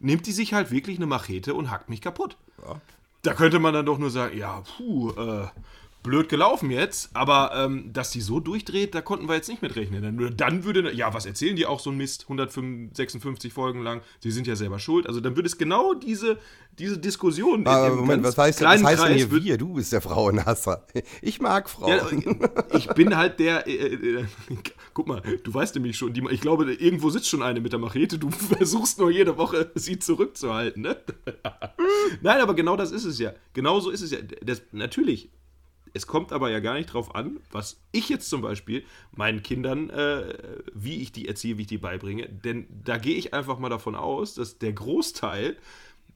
nimmt 0.00 0.26
die 0.26 0.32
sich 0.32 0.54
halt 0.54 0.70
wirklich 0.70 0.96
eine 0.96 1.04
Machete 1.04 1.52
und 1.52 1.70
hackt 1.70 1.90
mich 1.90 2.00
kaputt. 2.00 2.38
Ja. 2.66 2.80
Da 3.20 3.34
könnte 3.34 3.58
man 3.58 3.74
dann 3.74 3.84
doch 3.84 3.98
nur 3.98 4.10
sagen, 4.10 4.36
ja, 4.38 4.62
puh, 4.78 5.10
äh, 5.10 5.48
blöd 6.02 6.28
gelaufen 6.28 6.70
jetzt, 6.70 7.10
aber 7.14 7.52
ähm, 7.54 7.92
dass 7.92 8.10
die 8.10 8.20
so 8.20 8.40
durchdreht, 8.40 8.94
da 8.94 9.00
konnten 9.00 9.28
wir 9.28 9.36
jetzt 9.36 9.48
nicht 9.48 9.62
mit 9.62 9.76
rechnen. 9.76 10.02
Dann, 10.02 10.36
dann 10.36 10.64
würde, 10.64 10.92
ja, 10.92 11.14
was 11.14 11.26
erzählen 11.26 11.54
die 11.54 11.66
auch 11.66 11.80
so 11.80 11.90
ein 11.90 11.96
Mist, 11.96 12.24
156 12.24 13.52
Folgen 13.52 13.82
lang, 13.82 14.02
sie 14.20 14.30
sind 14.30 14.46
ja 14.46 14.56
selber 14.56 14.78
schuld. 14.78 15.06
Also 15.06 15.20
dann 15.20 15.36
würde 15.36 15.46
es 15.46 15.58
genau 15.58 15.94
diese, 15.94 16.38
diese 16.78 16.98
Diskussion. 16.98 17.66
Aber 17.66 17.94
Moment, 17.94 18.24
was 18.24 18.36
heißt, 18.36 18.62
was 18.62 18.82
heißt 18.82 19.04
denn 19.04 19.14
hier 19.14 19.30
wir? 19.30 19.58
Du 19.58 19.74
bist 19.74 19.92
der 19.92 20.00
Frauenhasser. 20.00 20.86
Ich 21.20 21.40
mag 21.40 21.68
Frauen. 21.68 22.22
Ja, 22.22 22.76
ich 22.76 22.88
bin 22.88 23.16
halt 23.16 23.38
der, 23.38 23.66
äh, 23.66 23.94
äh, 23.94 24.24
guck 24.94 25.06
mal, 25.06 25.20
du 25.20 25.54
weißt 25.54 25.74
nämlich 25.74 25.96
schon, 25.96 26.12
die, 26.12 26.22
ich 26.30 26.40
glaube, 26.40 26.72
irgendwo 26.72 27.10
sitzt 27.10 27.28
schon 27.28 27.42
eine 27.42 27.60
mit 27.60 27.72
der 27.72 27.78
Machete, 27.78 28.18
du 28.18 28.30
versuchst 28.56 28.98
nur 28.98 29.10
jede 29.10 29.36
Woche, 29.36 29.70
sie 29.74 29.98
zurückzuhalten, 29.98 30.82
ne? 30.82 30.96
Nein, 32.22 32.40
aber 32.40 32.54
genau 32.54 32.76
das 32.76 32.90
ist 32.92 33.04
es 33.04 33.18
ja. 33.18 33.32
Genau 33.52 33.80
so 33.80 33.90
ist 33.90 34.02
es 34.02 34.10
ja. 34.10 34.18
Das, 34.42 34.62
natürlich, 34.72 35.30
es 35.94 36.06
kommt 36.06 36.32
aber 36.32 36.50
ja 36.50 36.60
gar 36.60 36.74
nicht 36.74 36.92
drauf 36.92 37.14
an, 37.14 37.40
was 37.50 37.80
ich 37.92 38.08
jetzt 38.08 38.28
zum 38.28 38.40
Beispiel 38.42 38.84
meinen 39.14 39.42
Kindern, 39.42 39.90
äh, 39.90 40.34
wie 40.74 41.02
ich 41.02 41.12
die 41.12 41.28
erziehe, 41.28 41.58
wie 41.58 41.62
ich 41.62 41.68
die 41.68 41.78
beibringe. 41.78 42.28
Denn 42.28 42.66
da 42.84 42.96
gehe 42.98 43.16
ich 43.16 43.34
einfach 43.34 43.58
mal 43.58 43.68
davon 43.68 43.94
aus, 43.94 44.34
dass 44.34 44.58
der 44.58 44.72
Großteil 44.72 45.56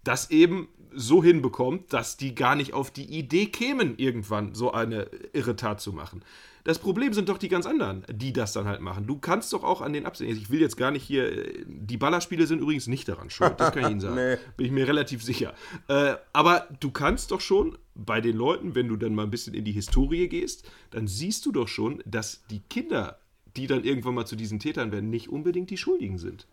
das 0.05 0.31
eben 0.31 0.69
so 0.95 1.23
hinbekommt, 1.23 1.93
dass 1.93 2.17
die 2.17 2.35
gar 2.35 2.55
nicht 2.55 2.73
auf 2.73 2.91
die 2.91 3.05
Idee 3.05 3.47
kämen, 3.47 3.99
irgendwann 3.99 4.55
so 4.55 4.73
eine 4.73 5.11
irre 5.33 5.57
Tat 5.57 5.81
zu 5.81 5.93
machen. 5.93 6.23
Das 6.65 6.79
Problem 6.81 7.13
sind 7.13 7.29
doch 7.29 7.39
die 7.39 7.49
ganz 7.49 7.65
anderen, 7.65 8.05
die 8.11 8.33
das 8.33 8.53
dann 8.53 8.67
halt 8.67 8.81
machen. 8.81 9.07
Du 9.07 9.19
kannst 9.19 9.53
doch 9.53 9.63
auch 9.63 9.83
an 9.83 9.93
den 9.93 10.05
Absehen. 10.05 10.37
Ich 10.37 10.51
will 10.51 10.61
jetzt 10.61 10.77
gar 10.77 10.91
nicht 10.91 11.05
hier. 11.05 11.65
Die 11.65 11.97
Ballerspiele 11.97 12.47
sind 12.47 12.61
übrigens 12.61 12.89
nicht 12.89 13.09
daran 13.09 13.31
schuld, 13.31 13.55
das 13.59 13.73
kann 13.73 13.85
ich 13.85 13.91
Ihnen 13.91 14.01
sagen. 14.01 14.17
nee. 14.17 14.37
Bin 14.57 14.67
ich 14.67 14.73
mir 14.73 14.89
relativ 14.89 15.23
sicher. 15.23 15.55
Äh, 15.87 16.15
aber 16.33 16.67
du 16.81 16.91
kannst 16.91 17.31
doch 17.31 17.41
schon 17.41 17.79
bei 17.97 18.21
den 18.21 18.37
Leuten, 18.37 18.75
wenn 18.75 18.89
du 18.89 18.97
dann 18.97 19.15
mal 19.15 19.25
ein 19.25 19.31
bisschen 19.31 19.55
in 19.55 19.65
die 19.65 19.73
Historie 19.73 20.29
gehst, 20.29 20.71
dann 20.91 21.07
siehst 21.07 21.47
du 21.47 21.53
doch 21.53 21.69
schon, 21.69 22.03
dass 22.05 22.47
die 22.49 22.61
Kinder, 22.61 23.19
die 23.57 23.67
dann 23.67 23.85
irgendwann 23.85 24.15
mal 24.15 24.27
zu 24.27 24.37
diesen 24.37 24.59
Tätern 24.59 24.93
werden, 24.93 25.11
nicht 25.11 25.29
unbedingt 25.29 25.71
die 25.71 25.77
Schuldigen 25.77 26.19
sind. 26.19 26.47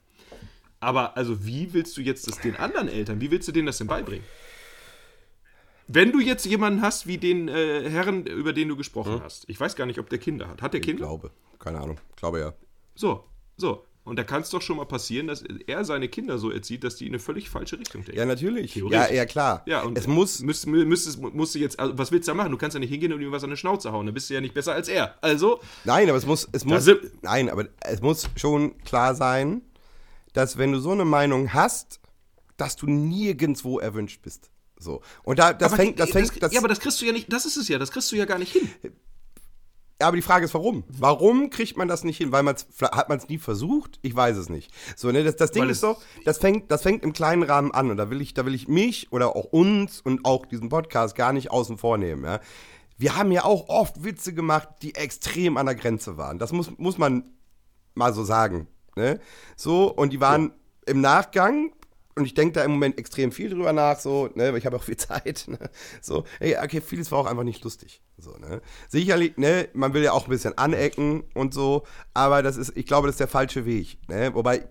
Aber 0.79 1.15
also, 1.17 1.45
wie 1.45 1.73
willst 1.73 1.95
du 1.97 2.01
jetzt 2.01 2.27
das 2.27 2.39
den 2.39 2.55
anderen 2.55 2.87
Eltern, 2.87 3.21
wie 3.21 3.31
willst 3.31 3.47
du 3.47 3.51
denen 3.51 3.67
das 3.67 3.77
denn 3.77 3.87
beibringen? 3.87 4.25
Wenn 5.87 6.11
du 6.11 6.19
jetzt 6.19 6.45
jemanden 6.45 6.81
hast 6.81 7.07
wie 7.07 7.17
den 7.17 7.49
äh, 7.49 7.89
Herrn, 7.89 8.25
über 8.25 8.53
den 8.53 8.69
du 8.69 8.77
gesprochen 8.77 9.15
hm? 9.15 9.21
hast. 9.21 9.49
Ich 9.49 9.59
weiß 9.59 9.75
gar 9.75 9.85
nicht, 9.85 9.99
ob 9.99 10.09
der 10.09 10.19
Kinder 10.19 10.47
hat. 10.47 10.61
Hat 10.61 10.73
der 10.73 10.81
Kinder? 10.81 11.03
Ich 11.03 11.09
glaube. 11.09 11.31
Keine 11.59 11.79
Ahnung. 11.79 11.97
Ich 12.09 12.15
glaube 12.15 12.39
ja. 12.39 12.53
So, 12.95 13.25
so. 13.57 13.85
Und 14.06 14.18
da 14.18 14.24
kann 14.24 14.41
es 14.41 14.49
doch 14.49 14.62
schon 14.62 14.78
mal 14.78 14.86
passieren, 14.86 15.28
dass 15.28 15.43
er 15.66 15.86
seine 15.86 16.10
Kinder 16.10 16.38
so 16.38 16.51
erzieht, 16.51 16.84
dass 16.84 16.97
die 16.97 17.06
in 17.06 17.12
eine 17.12 17.20
völlig 17.20 17.49
falsche 17.49 17.80
Richtung 17.80 18.04
denken. 18.04 18.20
Ja, 18.20 18.26
natürlich. 18.26 18.76
Ja, 18.76 19.10
ja, 19.10 19.26
klar. 19.26 19.64
Ja, 19.66 19.84
und 19.84 19.97
es 19.97 20.08
muss. 20.08 20.41
Müsst, 20.41 20.68
müsst, 20.68 21.22
musst 21.22 21.56
du 21.56 21.60
jetzt, 21.60 21.80
also 21.80 21.97
was 21.97 22.12
willst 22.12 22.28
du 22.28 22.32
da 22.32 22.36
machen? 22.36 22.51
Du 22.51 22.58
kannst 22.58 22.74
ja 22.74 22.82
nicht 22.82 22.89
hingehen 22.89 23.14
und 23.14 23.22
ihm 23.22 23.32
was 23.32 23.45
an 23.45 23.49
die 23.49 23.58
Schnauze 23.58 23.93
hauen. 23.93 24.06
Dann 24.06 24.14
bist 24.14 24.30
du 24.30 24.34
ja 24.34 24.41
nicht 24.41 24.54
besser 24.54 24.74
als 24.74 24.89
er. 24.89 25.16
Also. 25.22 25.62
Nein, 25.86 26.10
aber 26.10 26.18
es 26.18 26.26
muss. 26.26 26.49
Es 26.51 26.66
muss 26.66 26.89
nein, 27.22 27.49
aber 27.49 27.68
es 27.82 28.01
muss 28.01 28.30
schon 28.36 28.78
klar 28.80 29.16
sein, 29.16 29.62
dass 30.34 30.58
wenn 30.58 30.74
du 30.74 30.80
so 30.80 30.91
eine 30.91 31.06
Meinung 31.06 31.54
hast, 31.54 32.01
dass 32.58 32.76
du 32.76 32.88
nirgendwo 32.88 33.80
erwünscht 33.80 34.22
bist. 34.22 34.49
So. 34.78 35.01
Und 35.24 35.39
da, 35.39 35.54
das 35.54 35.72
aber 35.72 35.82
fängt, 35.82 35.99
das 35.99 36.12
fängt, 36.12 36.43
das, 36.43 36.51
Ja, 36.51 36.60
aber 36.60 36.68
das 36.68 36.80
kriegst 36.80 37.01
du 37.01 37.06
ja 37.06 37.14
nicht, 37.14 37.32
das 37.32 37.45
ist 37.45 37.56
es 37.56 37.70
ja, 37.70 37.80
das 37.80 37.91
kriegst 37.91 38.12
du 38.12 38.18
ja 38.18 38.26
gar 38.26 38.38
nicht 38.38 38.51
hin. 38.51 38.70
Aber 39.99 40.15
die 40.15 40.21
Frage 40.21 40.45
ist, 40.45 40.53
warum? 40.53 40.83
Warum 40.87 41.49
kriegt 41.49 41.77
man 41.77 41.87
das 41.87 42.03
nicht 42.03 42.17
hin? 42.17 42.31
Weil 42.31 42.43
man 42.43 42.55
hat 42.81 43.09
man 43.09 43.17
es 43.17 43.29
nie 43.29 43.37
versucht? 43.37 43.99
Ich 44.01 44.15
weiß 44.15 44.37
es 44.37 44.49
nicht. 44.49 44.71
So, 44.95 45.11
ne, 45.11 45.23
das, 45.23 45.35
das 45.35 45.51
Ding 45.51 45.69
ist 45.69 45.83
doch, 45.83 46.01
das 46.25 46.39
fängt, 46.39 46.71
das 46.71 46.81
fängt 46.81 47.03
im 47.03 47.13
kleinen 47.13 47.43
Rahmen 47.43 47.71
an 47.71 47.89
und 47.91 47.97
da 47.97 48.09
will 48.09 48.21
ich, 48.21 48.33
da 48.33 48.45
will 48.45 48.55
ich 48.55 48.67
mich 48.67 49.11
oder 49.11 49.35
auch 49.35 49.45
uns 49.45 50.01
und 50.01 50.25
auch 50.25 50.45
diesen 50.45 50.69
Podcast 50.69 51.15
gar 51.15 51.31
nicht 51.31 51.51
außen 51.51 51.77
vor 51.77 51.97
nehmen, 51.97 52.23
ja. 52.25 52.39
Wir 52.97 53.15
haben 53.15 53.31
ja 53.31 53.43
auch 53.43 53.69
oft 53.69 54.03
Witze 54.03 54.33
gemacht, 54.33 54.69
die 54.81 54.95
extrem 54.95 55.57
an 55.57 55.65
der 55.65 55.75
Grenze 55.75 56.15
waren. 56.15 56.37
Das 56.37 56.51
muss, 56.51 56.77
muss 56.77 56.97
man 56.97 57.23
mal 57.95 58.13
so 58.13 58.23
sagen. 58.23 58.67
Ne? 58.95 59.19
So, 59.55 59.91
und 59.91 60.13
die 60.13 60.21
waren 60.21 60.43
ja. 60.85 60.93
im 60.93 61.01
Nachgang 61.01 61.73
und 62.16 62.26
ich 62.26 62.34
denke 62.34 62.53
da 62.53 62.64
im 62.64 62.72
Moment 62.72 62.97
extrem 62.97 63.32
viel 63.32 63.49
drüber 63.49 63.74
nach, 63.74 63.99
so, 63.99 64.30
ne, 64.36 64.51
weil 64.51 64.57
ich 64.57 64.66
habe 64.66 64.76
auch 64.76 64.84
viel 64.84 64.97
Zeit, 64.97 65.45
ne, 65.47 65.57
so, 66.01 66.26
ey, 66.39 66.57
okay, 66.57 66.82
vieles 66.82 67.11
war 67.11 67.20
auch 67.20 67.26
einfach 67.26 67.43
nicht 67.43 67.64
lustig, 67.64 68.01
so, 68.18 68.32
ne. 68.38 68.61
Sicherlich, 68.88 69.38
ne, 69.38 69.70
man 69.74 69.93
will 69.93 70.03
ja 70.03 70.11
auch 70.11 70.26
ein 70.26 70.30
bisschen 70.30 70.57
anecken 70.57 71.24
und 71.34 71.53
so, 71.53 71.84
aber 72.14 72.43
das 72.43 72.57
ist, 72.57 72.76
ich 72.76 72.86
glaube, 72.86 73.07
das 73.07 73.16
ist 73.16 73.20
der 73.20 73.28
falsche 73.28 73.66
Weg, 73.66 73.97
ne, 74.07 74.34
wobei, 74.34 74.68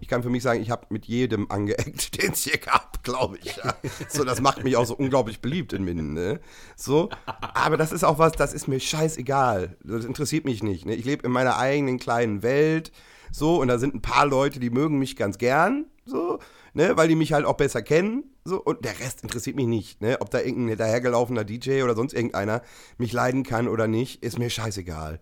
ich 0.00 0.06
kann 0.06 0.22
für 0.22 0.30
mich 0.30 0.44
sagen, 0.44 0.62
ich 0.62 0.70
habe 0.70 0.86
mit 0.90 1.06
jedem 1.06 1.50
angeeckt, 1.50 2.20
den 2.22 2.32
es 2.32 2.44
hier 2.44 2.58
gab, 2.58 3.02
glaube 3.04 3.38
ich, 3.42 3.56
ja. 3.56 3.74
so, 4.08 4.24
das 4.24 4.40
macht 4.40 4.64
mich 4.64 4.76
auch 4.76 4.86
so 4.86 4.94
unglaublich 4.94 5.40
beliebt 5.40 5.72
in 5.72 5.84
Minden, 5.84 6.14
ne, 6.14 6.40
so, 6.76 7.10
aber 7.54 7.76
das 7.76 7.92
ist 7.92 8.04
auch 8.04 8.18
was, 8.18 8.32
das 8.32 8.54
ist 8.54 8.66
mir 8.66 8.80
scheißegal, 8.80 9.76
das 9.84 10.04
interessiert 10.04 10.44
mich 10.44 10.62
nicht, 10.62 10.84
ne, 10.84 10.96
ich 10.96 11.04
lebe 11.04 11.24
in 11.24 11.32
meiner 11.32 11.58
eigenen 11.58 11.98
kleinen 12.00 12.42
Welt, 12.42 12.90
so, 13.30 13.60
und 13.60 13.68
da 13.68 13.78
sind 13.78 13.94
ein 13.94 14.02
paar 14.02 14.26
Leute, 14.26 14.60
die 14.60 14.70
mögen 14.70 14.98
mich 14.98 15.16
ganz 15.16 15.38
gern, 15.38 15.86
so, 16.04 16.38
ne, 16.74 16.96
weil 16.96 17.08
die 17.08 17.14
mich 17.14 17.32
halt 17.32 17.44
auch 17.44 17.56
besser 17.56 17.82
kennen. 17.82 18.24
So, 18.44 18.60
und 18.60 18.84
der 18.84 18.98
Rest 19.00 19.22
interessiert 19.22 19.56
mich 19.56 19.66
nicht, 19.66 20.00
ne? 20.00 20.18
Ob 20.20 20.30
da 20.30 20.38
irgendein 20.38 20.68
hinterhergelaufener 20.68 21.44
DJ 21.44 21.82
oder 21.82 21.94
sonst 21.94 22.12
irgendeiner 22.12 22.62
mich 22.98 23.12
leiden 23.12 23.44
kann 23.44 23.68
oder 23.68 23.86
nicht, 23.86 24.22
ist 24.22 24.38
mir 24.38 24.50
scheißegal. 24.50 25.20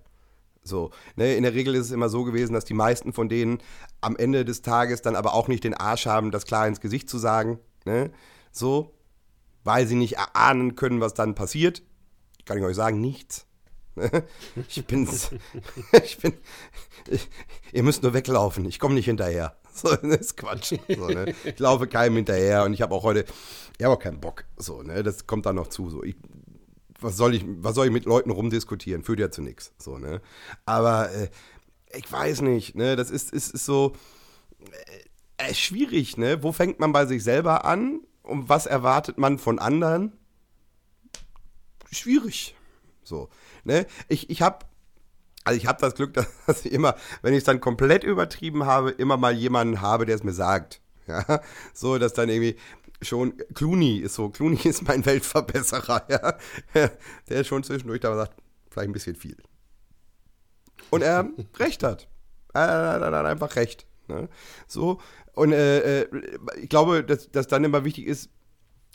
So, 0.62 0.90
ne, 1.16 1.34
in 1.36 1.42
der 1.42 1.54
Regel 1.54 1.74
ist 1.74 1.86
es 1.86 1.90
immer 1.90 2.08
so 2.08 2.24
gewesen, 2.24 2.52
dass 2.52 2.64
die 2.64 2.74
meisten 2.74 3.12
von 3.12 3.28
denen 3.28 3.58
am 4.00 4.16
Ende 4.16 4.44
des 4.44 4.62
Tages 4.62 5.02
dann 5.02 5.16
aber 5.16 5.34
auch 5.34 5.48
nicht 5.48 5.64
den 5.64 5.74
Arsch 5.74 6.06
haben, 6.06 6.30
das 6.30 6.46
klar 6.46 6.66
ins 6.66 6.80
Gesicht 6.80 7.08
zu 7.08 7.18
sagen, 7.18 7.58
ne? 7.84 8.10
So, 8.52 8.94
weil 9.64 9.86
sie 9.86 9.94
nicht 9.94 10.16
erahnen 10.16 10.74
können, 10.74 11.00
was 11.00 11.14
dann 11.14 11.34
passiert. 11.34 11.82
Kann 12.44 12.58
ich 12.58 12.64
euch 12.64 12.76
sagen, 12.76 13.00
nichts. 13.00 13.46
Ich 14.68 14.86
bin's. 14.86 15.30
Ich 16.04 16.18
bin. 16.18 16.34
Ich, 17.08 17.28
ihr 17.72 17.82
müsst 17.82 18.02
nur 18.02 18.14
weglaufen. 18.14 18.64
Ich 18.64 18.78
komme 18.78 18.94
nicht 18.94 19.06
hinterher. 19.06 19.59
So, 19.74 19.94
das 19.94 20.20
ist 20.20 20.36
Quatsch. 20.36 20.74
So, 20.88 21.06
ne? 21.08 21.34
Ich 21.44 21.58
laufe 21.58 21.86
keinem 21.86 22.16
hinterher 22.16 22.64
und 22.64 22.74
ich 22.74 22.82
habe 22.82 22.94
auch 22.94 23.02
heute, 23.02 23.24
ich 23.78 23.84
habe 23.84 23.94
auch 23.94 24.00
keinen 24.00 24.20
Bock. 24.20 24.44
So, 24.56 24.82
ne? 24.82 25.02
Das 25.02 25.26
kommt 25.26 25.46
dann 25.46 25.56
noch 25.56 25.68
zu. 25.68 25.88
So. 25.90 26.02
Ich, 26.02 26.16
was, 27.00 27.16
soll 27.16 27.34
ich, 27.34 27.44
was 27.46 27.74
soll 27.74 27.86
ich 27.86 27.92
mit 27.92 28.04
Leuten 28.04 28.30
rumdiskutieren? 28.30 29.02
Führt 29.02 29.20
ja 29.20 29.30
zu 29.30 29.42
nichts. 29.42 29.72
So, 29.78 29.98
ne? 29.98 30.20
Aber 30.66 31.10
äh, 31.12 31.28
ich 31.96 32.10
weiß 32.10 32.42
nicht, 32.42 32.74
ne? 32.74 32.96
Das 32.96 33.10
ist, 33.10 33.32
ist, 33.32 33.54
ist 33.54 33.64
so 33.64 33.94
äh, 35.38 35.54
schwierig, 35.54 36.16
ne? 36.16 36.42
Wo 36.42 36.52
fängt 36.52 36.80
man 36.80 36.92
bei 36.92 37.06
sich 37.06 37.22
selber 37.22 37.64
an? 37.64 38.00
Und 38.22 38.48
was 38.48 38.66
erwartet 38.66 39.18
man 39.18 39.38
von 39.38 39.58
anderen? 39.58 40.12
Schwierig. 41.90 42.54
So, 43.02 43.28
ne? 43.64 43.86
Ich, 44.08 44.30
ich 44.30 44.42
habe 44.42 44.66
Also 45.50 45.58
ich 45.58 45.66
habe 45.66 45.80
das 45.80 45.96
Glück, 45.96 46.14
dass 46.46 46.64
ich 46.64 46.70
immer, 46.70 46.94
wenn 47.22 47.34
ich 47.34 47.38
es 47.38 47.44
dann 47.44 47.60
komplett 47.60 48.04
übertrieben 48.04 48.66
habe, 48.66 48.90
immer 48.90 49.16
mal 49.16 49.32
jemanden 49.32 49.80
habe, 49.80 50.06
der 50.06 50.14
es 50.14 50.22
mir 50.22 50.32
sagt. 50.32 50.80
Ja, 51.06 51.40
so, 51.74 51.98
dass 51.98 52.12
dann 52.12 52.28
irgendwie 52.28 52.54
schon 53.02 53.36
Clooney 53.54 53.96
ist 53.96 54.14
so, 54.14 54.28
Clooney 54.28 54.60
ist 54.64 54.86
mein 54.86 55.04
Weltverbesserer, 55.04 56.06
ja. 56.08 56.38
Der 57.28 57.40
ist 57.40 57.48
schon 57.48 57.64
zwischendurch 57.64 57.98
da 57.98 58.14
sagt, 58.14 58.40
vielleicht 58.70 58.90
ein 58.90 58.92
bisschen 58.92 59.16
viel. 59.16 59.36
Und 60.90 61.02
er 61.02 61.28
recht 61.58 61.82
hat. 61.82 62.06
Er 62.52 63.00
hat 63.00 63.12
einfach 63.12 63.56
recht. 63.56 63.86
Ne? 64.06 64.28
So, 64.68 65.00
und 65.32 65.52
äh, 65.52 66.02
äh, 66.02 66.08
ich 66.62 66.68
glaube, 66.68 67.02
dass, 67.02 67.28
dass 67.32 67.48
dann 67.48 67.64
immer 67.64 67.84
wichtig 67.84 68.06
ist, 68.06 68.30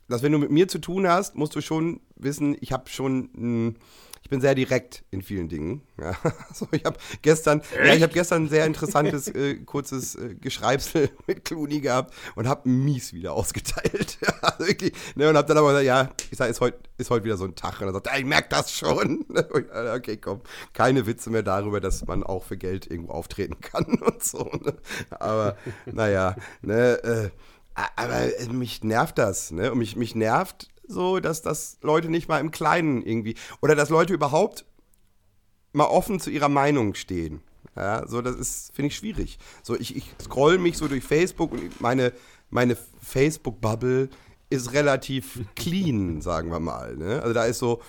dass 0.08 0.24
wenn 0.24 0.32
du 0.32 0.38
mit 0.38 0.52
mir 0.52 0.70
zu 0.70 0.80
tun 0.80 1.06
hast, 1.06 1.36
musst 1.36 1.54
du 1.54 1.60
schon 1.60 2.00
wissen, 2.16 2.56
ich 2.62 2.72
habe 2.72 2.90
schon 2.90 3.30
ein 3.36 3.80
ich 4.26 4.30
bin 4.32 4.42
sehr 4.42 4.56
direkt 4.56 5.04
in 5.12 5.22
vielen 5.22 5.50
Dingen. 5.50 5.84
Ja, 6.02 6.18
also 6.50 6.68
ich 6.72 6.84
habe 6.84 6.98
gestern, 7.22 7.62
ja, 7.78 7.94
ich 7.94 8.02
habe 8.02 8.12
gestern 8.12 8.46
ein 8.46 8.50
sehr 8.50 8.66
interessantes 8.66 9.28
äh, 9.28 9.58
kurzes 9.58 10.16
äh, 10.16 10.34
Geschreibsel 10.34 11.12
mit 11.28 11.46
Clooney 11.46 11.80
gehabt 11.80 12.12
und 12.34 12.48
habe 12.48 12.68
mies 12.68 13.14
wieder 13.14 13.34
ausgeteilt. 13.34 14.18
also 14.42 14.68
wirklich, 14.68 14.94
ne, 15.14 15.30
und 15.30 15.38
habe 15.38 15.48
dann 15.48 15.60
aber 15.60 15.68
gesagt, 15.68 15.86
ja, 15.86 16.10
ich 16.32 16.40
sage, 16.40 16.50
ist 16.50 16.60
heute 16.60 16.80
ist 16.98 17.12
heute 17.12 17.24
wieder 17.24 17.38
so 17.38 17.46
ein 17.46 17.54
Tag. 17.54 17.80
Und 17.82 17.88
er 17.88 17.94
sagt, 17.94 18.10
ich 18.18 18.26
merke 18.26 18.50
das 18.50 18.72
schon. 18.72 19.28
okay, 19.94 20.18
komm, 20.18 20.42
keine 20.74 21.06
Witze 21.06 21.30
mehr 21.30 21.44
darüber, 21.44 21.80
dass 21.80 22.04
man 22.08 22.24
auch 22.24 22.46
für 22.46 22.58
Geld 22.58 22.90
irgendwo 22.90 23.12
auftreten 23.12 23.60
kann 23.62 23.86
und 23.86 24.24
so. 24.24 24.50
Ne? 24.64 24.74
Aber 25.12 25.56
naja, 25.86 26.36
ne, 26.64 27.04
äh, 27.04 27.30
aber 27.76 28.28
mich 28.52 28.84
nervt 28.84 29.20
das, 29.20 29.52
ne? 29.52 29.72
Und 29.72 29.78
mich, 29.78 29.96
mich 29.96 30.16
nervt 30.16 30.70
so, 30.88 31.20
dass 31.20 31.42
das 31.42 31.78
Leute 31.82 32.10
nicht 32.10 32.28
mal 32.28 32.40
im 32.40 32.52
Kleinen 32.52 33.02
irgendwie, 33.04 33.36
oder 33.62 33.76
dass 33.76 33.90
Leute 33.90 34.14
überhaupt 34.14 34.66
mal 35.74 35.86
offen 35.86 36.20
zu 36.20 36.30
ihrer 36.30 36.50
Meinung 36.50 36.96
stehen. 36.96 37.42
Ja, 37.76 38.08
so, 38.08 38.22
das 38.22 38.36
ist, 38.36 38.74
finde 38.74 38.88
ich, 38.88 38.96
schwierig. 38.96 39.38
So, 39.62 39.76
ich, 39.76 39.96
ich 39.96 40.10
scroll 40.22 40.58
mich 40.58 40.78
so 40.78 40.88
durch 40.88 41.04
Facebook 41.04 41.52
und 41.52 41.82
meine, 41.82 42.14
meine 42.50 42.78
Facebook-Bubble 43.02 44.10
ist 44.50 44.74
relativ 44.74 45.42
clean, 45.56 46.22
sagen 46.22 46.50
wir 46.52 46.60
mal. 46.60 46.96
Ne? 46.96 47.22
Also 47.22 47.34
da 47.34 47.46
ist 47.46 47.60
so, 47.60 47.82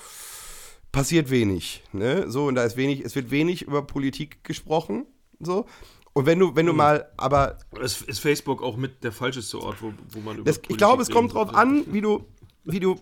passiert 0.96 1.30
wenig. 1.30 1.84
Ne? 1.92 2.30
So, 2.30 2.46
und 2.46 2.54
da 2.54 2.64
ist 2.64 2.76
wenig, 2.76 3.04
es 3.04 3.14
wird 3.14 3.30
wenig 3.30 3.62
über 3.62 3.82
Politik 3.82 4.42
gesprochen. 4.42 5.06
So. 5.38 5.66
Und 6.14 6.24
wenn 6.24 6.38
du, 6.38 6.56
wenn 6.56 6.64
du 6.64 6.72
mhm. 6.72 6.78
mal, 6.78 7.12
aber. 7.18 7.58
Ist, 7.78 8.00
ist 8.00 8.20
Facebook 8.20 8.62
auch 8.62 8.78
mit 8.78 9.04
der 9.04 9.12
falscheste 9.12 9.60
Ort, 9.60 9.82
wo, 9.82 9.92
wo 10.10 10.20
man 10.20 10.38
über 10.38 10.50
das, 10.50 10.60
Ich 10.68 10.78
glaube, 10.78 11.02
es 11.02 11.10
kommt 11.10 11.34
drauf 11.34 11.54
an, 11.54 11.84
wie 11.92 12.00
du, 12.00 12.24
wie 12.66 12.80
du, 12.80 12.96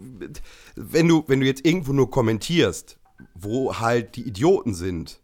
wenn 0.76 1.08
du, 1.08 1.24
wenn 1.26 1.40
du 1.40 1.46
jetzt 1.46 1.64
irgendwo 1.66 1.92
nur 1.92 2.10
kommentierst, 2.10 2.98
wo 3.34 3.78
halt 3.78 4.16
die 4.16 4.26
Idioten 4.26 4.74
sind, 4.74 5.20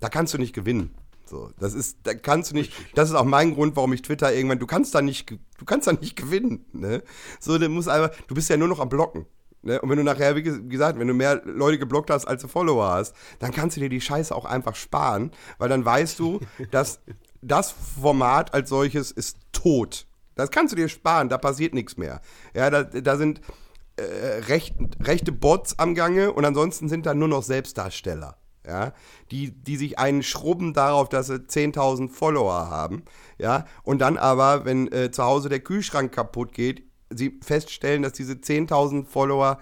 da 0.00 0.08
kannst 0.08 0.34
du 0.34 0.38
nicht 0.38 0.54
gewinnen. 0.54 0.94
So, 1.24 1.50
das 1.58 1.72
ist, 1.72 1.98
da 2.02 2.12
kannst 2.12 2.50
du 2.50 2.54
nicht, 2.54 2.74
das 2.94 3.08
ist 3.08 3.14
auch 3.14 3.24
mein 3.24 3.54
Grund, 3.54 3.74
warum 3.74 3.92
ich 3.94 4.02
Twitter 4.02 4.34
irgendwann, 4.34 4.58
du 4.58 4.66
kannst 4.66 4.94
da 4.94 5.00
nicht, 5.00 5.30
du 5.30 5.64
kannst 5.64 5.86
da 5.86 5.92
nicht 5.92 6.16
gewinnen, 6.22 6.66
ne? 6.72 7.02
So, 7.40 7.56
du 7.58 7.68
musst 7.68 7.88
einfach, 7.88 8.14
du 8.26 8.34
bist 8.34 8.50
ja 8.50 8.56
nur 8.56 8.68
noch 8.68 8.80
am 8.80 8.90
Blocken. 8.90 9.26
Ne? 9.62 9.80
Und 9.80 9.88
wenn 9.88 9.96
du 9.96 10.04
nachher, 10.04 10.36
wie 10.36 10.42
gesagt, 10.42 10.98
wenn 10.98 11.06
du 11.06 11.14
mehr 11.14 11.40
Leute 11.44 11.78
geblockt 11.78 12.10
hast, 12.10 12.26
als 12.26 12.42
du 12.42 12.48
Follower 12.48 12.88
hast, 12.88 13.14
dann 13.38 13.52
kannst 13.52 13.76
du 13.76 13.80
dir 13.80 13.88
die 13.88 14.00
Scheiße 14.00 14.34
auch 14.34 14.44
einfach 14.44 14.74
sparen, 14.74 15.30
weil 15.58 15.68
dann 15.68 15.84
weißt 15.84 16.18
du, 16.18 16.40
dass 16.70 17.00
das 17.40 17.72
Format 18.02 18.54
als 18.54 18.68
solches 18.68 19.10
ist 19.10 19.38
tot. 19.52 20.06
Das 20.34 20.50
kannst 20.50 20.72
du 20.72 20.76
dir 20.76 20.88
sparen, 20.88 21.28
da 21.28 21.38
passiert 21.38 21.74
nichts 21.74 21.96
mehr. 21.96 22.20
Ja, 22.54 22.70
da, 22.70 22.84
da 22.84 23.16
sind, 23.16 23.40
äh, 23.96 24.02
recht, 24.48 24.74
rechte 25.00 25.32
Bots 25.32 25.78
am 25.78 25.94
Gange 25.94 26.32
und 26.32 26.44
ansonsten 26.44 26.88
sind 26.88 27.06
da 27.06 27.14
nur 27.14 27.28
noch 27.28 27.42
Selbstdarsteller. 27.42 28.36
Ja, 28.64 28.92
die, 29.32 29.50
die 29.50 29.76
sich 29.76 29.98
einen 29.98 30.22
schrubben 30.22 30.72
darauf, 30.72 31.08
dass 31.08 31.26
sie 31.26 31.34
10.000 31.34 32.08
Follower 32.08 32.70
haben, 32.70 33.02
ja, 33.36 33.64
und 33.82 33.98
dann 33.98 34.16
aber, 34.16 34.64
wenn 34.64 34.90
äh, 34.92 35.10
zu 35.10 35.24
Hause 35.24 35.48
der 35.48 35.58
Kühlschrank 35.58 36.12
kaputt 36.12 36.52
geht, 36.52 36.84
sie 37.10 37.40
feststellen, 37.42 38.02
dass 38.02 38.12
diese 38.12 38.34
10.000 38.34 39.06
Follower 39.06 39.58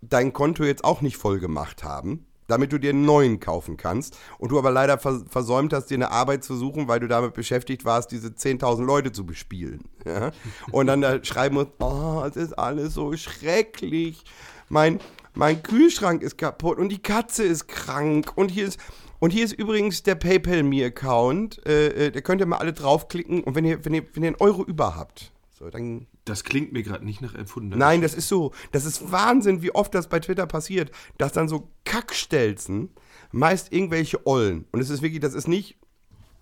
dein 0.00 0.32
Konto 0.32 0.62
jetzt 0.62 0.84
auch 0.84 1.00
nicht 1.00 1.16
voll 1.16 1.40
gemacht 1.40 1.82
haben, 1.82 2.24
damit 2.50 2.72
du 2.72 2.78
dir 2.78 2.90
einen 2.90 3.04
neuen 3.04 3.40
kaufen 3.40 3.76
kannst. 3.76 4.18
Und 4.38 4.50
du 4.50 4.58
aber 4.58 4.70
leider 4.70 4.98
vers 4.98 5.24
versäumt 5.28 5.72
hast, 5.72 5.86
dir 5.86 5.94
eine 5.94 6.10
Arbeit 6.10 6.44
zu 6.44 6.56
suchen, 6.56 6.88
weil 6.88 7.00
du 7.00 7.08
damit 7.08 7.34
beschäftigt 7.34 7.84
warst, 7.84 8.10
diese 8.10 8.28
10.000 8.28 8.84
Leute 8.84 9.12
zu 9.12 9.24
bespielen. 9.24 9.84
Ja? 10.04 10.32
Und 10.72 10.86
dann 10.86 11.00
da 11.00 11.22
schreiben 11.24 11.54
musst, 11.54 11.70
oh, 11.78 12.24
es 12.28 12.36
ist 12.36 12.52
alles 12.58 12.94
so 12.94 13.16
schrecklich. 13.16 14.24
Mein, 14.68 15.00
mein 15.34 15.62
Kühlschrank 15.62 16.22
ist 16.22 16.38
kaputt 16.38 16.78
und 16.78 16.90
die 16.90 17.02
Katze 17.02 17.44
ist 17.44 17.68
krank 17.68 18.32
und 18.36 18.50
hier 18.50 18.66
ist... 18.66 18.78
Und 19.22 19.34
hier 19.34 19.44
ist 19.44 19.52
übrigens 19.52 20.02
der 20.02 20.14
PayPal-Me-Account. 20.14 21.66
Äh, 21.66 22.06
äh, 22.06 22.10
da 22.10 22.22
könnt 22.22 22.40
ihr 22.40 22.46
mal 22.46 22.56
alle 22.56 22.72
draufklicken. 22.72 23.44
Und 23.44 23.54
wenn 23.54 23.66
ihr, 23.66 23.84
wenn 23.84 23.92
ihr, 23.92 24.04
wenn 24.14 24.22
ihr 24.22 24.28
einen 24.28 24.40
Euro 24.40 24.64
über 24.64 24.96
habt, 24.96 25.30
so, 25.60 25.68
dann 25.68 26.06
das 26.24 26.42
klingt 26.42 26.72
mir 26.72 26.82
gerade 26.82 27.04
nicht 27.04 27.20
nach 27.20 27.34
erfundener. 27.34 27.76
Nein, 27.76 28.00
das 28.00 28.14
ist 28.14 28.28
so. 28.28 28.52
Das 28.72 28.86
ist 28.86 29.12
Wahnsinn, 29.12 29.60
wie 29.60 29.74
oft 29.74 29.94
das 29.94 30.08
bei 30.08 30.18
Twitter 30.18 30.46
passiert, 30.46 30.90
dass 31.18 31.32
dann 31.32 31.48
so 31.48 31.68
Kackstelzen 31.84 32.88
meist 33.30 33.70
irgendwelche 33.70 34.26
Ollen. 34.26 34.64
Und 34.72 34.80
es 34.80 34.88
ist 34.88 35.02
wirklich, 35.02 35.20
das 35.20 35.34
ist 35.34 35.48
nicht, 35.48 35.76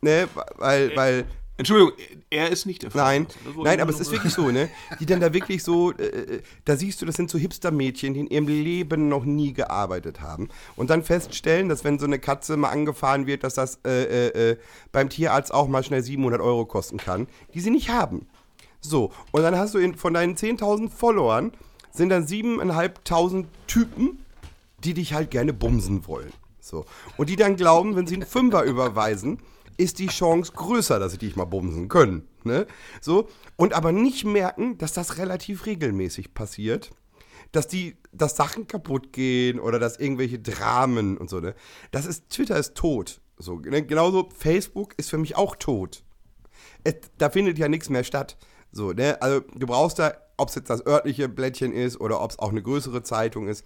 ne, 0.03 0.29
weil, 0.57 0.93
äh, 0.93 0.97
weil. 0.97 1.25
Entschuldigung, 1.57 1.95
er 2.31 2.51
ist 2.51 2.67
nicht 2.67 2.85
der 2.85 2.93
Fall. 2.93 3.03
Nein, 3.03 3.27
nein, 3.65 3.81
aber 3.81 3.91
es 3.91 3.99
ist 3.99 4.13
wirklich 4.13 4.33
so, 4.33 4.53
ne? 4.53 4.69
Die 5.01 5.07
dann 5.07 5.19
da 5.19 5.35
wirklich 5.35 5.65
so, 5.65 5.91
äh, 5.91 6.05
äh, 6.05 6.43
da 6.65 6.77
siehst 6.77 7.03
du, 7.03 7.07
das 7.07 7.17
sind 7.17 7.29
so 7.29 7.37
Hipster-Mädchen, 7.37 8.15
die 8.15 8.21
in 8.21 8.27
ihrem 8.29 8.47
Leben 8.47 9.09
noch 9.09 9.25
nie 9.25 9.53
gearbeitet 9.53 10.21
haben. 10.21 10.51
Und 10.77 10.91
dann 10.91 11.03
feststellen, 11.03 11.69
dass 11.69 11.83
wenn 11.83 11.99
so 11.99 12.07
eine 12.07 12.21
Katze 12.21 12.57
mal 12.57 12.69
angefahren 12.69 13.27
wird, 13.27 13.43
dass 13.43 13.55
das 13.55 13.81
äh, 13.85 14.29
äh, 14.29 14.51
äh 14.53 14.57
beim 14.93 15.09
Tierarzt 15.09 15.53
auch 15.53 15.67
mal 15.67 15.83
schnell 15.83 16.05
700 16.05 16.41
Euro 16.41 16.65
kosten 16.65 16.99
kann, 16.99 17.27
die 17.55 17.61
sie 17.61 17.71
nicht 17.71 17.89
haben. 17.89 18.29
So, 18.81 19.13
und 19.33 19.43
dann 19.43 19.57
hast 19.57 19.75
du 19.75 19.79
in, 19.79 19.97
von 19.97 20.15
deinen 20.15 20.37
10.000 20.37 20.91
Followern 20.91 21.53
sind 21.93 22.11
dann 22.11 22.27
7.500 22.27 23.47
Typen, 23.67 24.25
die 24.85 24.95
dich 24.95 25.13
halt 25.13 25.31
gerne 25.31 25.53
bumsen 25.53 26.07
wollen. 26.07 26.33
So. 26.61 26.85
Und 27.17 27.29
die 27.29 27.37
dann 27.37 27.57
glauben, 27.57 27.97
wenn 27.97 28.07
sie 28.07 28.15
einen 28.15 28.27
Fünfer 28.27 28.63
überweisen, 28.63 29.39
ist 29.77 29.99
die 29.99 30.09
Chance 30.09 30.53
größer, 30.55 30.99
dass 30.99 31.13
sie 31.13 31.19
dich 31.19 31.37
mal 31.37 31.45
bumsen 31.45 31.89
können. 31.89 32.29
Ne? 32.45 32.67
So. 33.01 33.29
Und 33.57 33.75
aber 33.75 33.93
nicht 33.93 34.25
merken, 34.25 34.79
dass 34.79 34.93
das 34.93 35.19
relativ 35.19 35.67
regelmäßig 35.67 36.35
passiert. 36.35 36.91
Dass 37.53 37.67
die, 37.67 37.97
dass 38.13 38.37
Sachen 38.37 38.67
kaputt 38.67 39.13
gehen 39.13 39.59
oder 39.59 39.79
dass 39.79 39.99
irgendwelche 39.99 40.39
Dramen 40.39 41.17
und 41.17 41.31
so, 41.31 41.41
ne? 41.41 41.55
Das 41.93 42.05
ist, 42.05 42.29
Twitter 42.29 42.59
ist 42.59 42.75
tot. 42.75 43.23
So, 43.39 43.57
ne? 43.61 43.83
Genauso 43.87 44.29
Facebook 44.37 44.93
ist 44.99 45.09
für 45.09 45.17
mich 45.17 45.35
auch 45.35 45.57
tot. 45.57 46.03
Es, 46.85 46.97
da 47.17 47.31
findet 47.31 47.57
ja 47.57 47.69
nichts 47.69 47.89
mehr 47.89 48.05
statt. 48.05 48.37
So, 48.73 48.93
ne? 48.93 49.21
Also 49.21 49.41
du 49.55 49.67
brauchst 49.67 49.99
da, 49.99 50.15
ob 50.37 50.49
es 50.49 50.55
jetzt 50.55 50.71
das 50.71 50.87
örtliche 50.87 51.29
Blättchen 51.29 51.73
ist 51.73 52.01
oder 52.01 52.21
ob 52.21 52.31
es 52.31 52.39
auch 52.39 52.51
eine 52.51 52.63
größere 52.63 53.03
Zeitung 53.03 53.49
ist, 53.49 53.65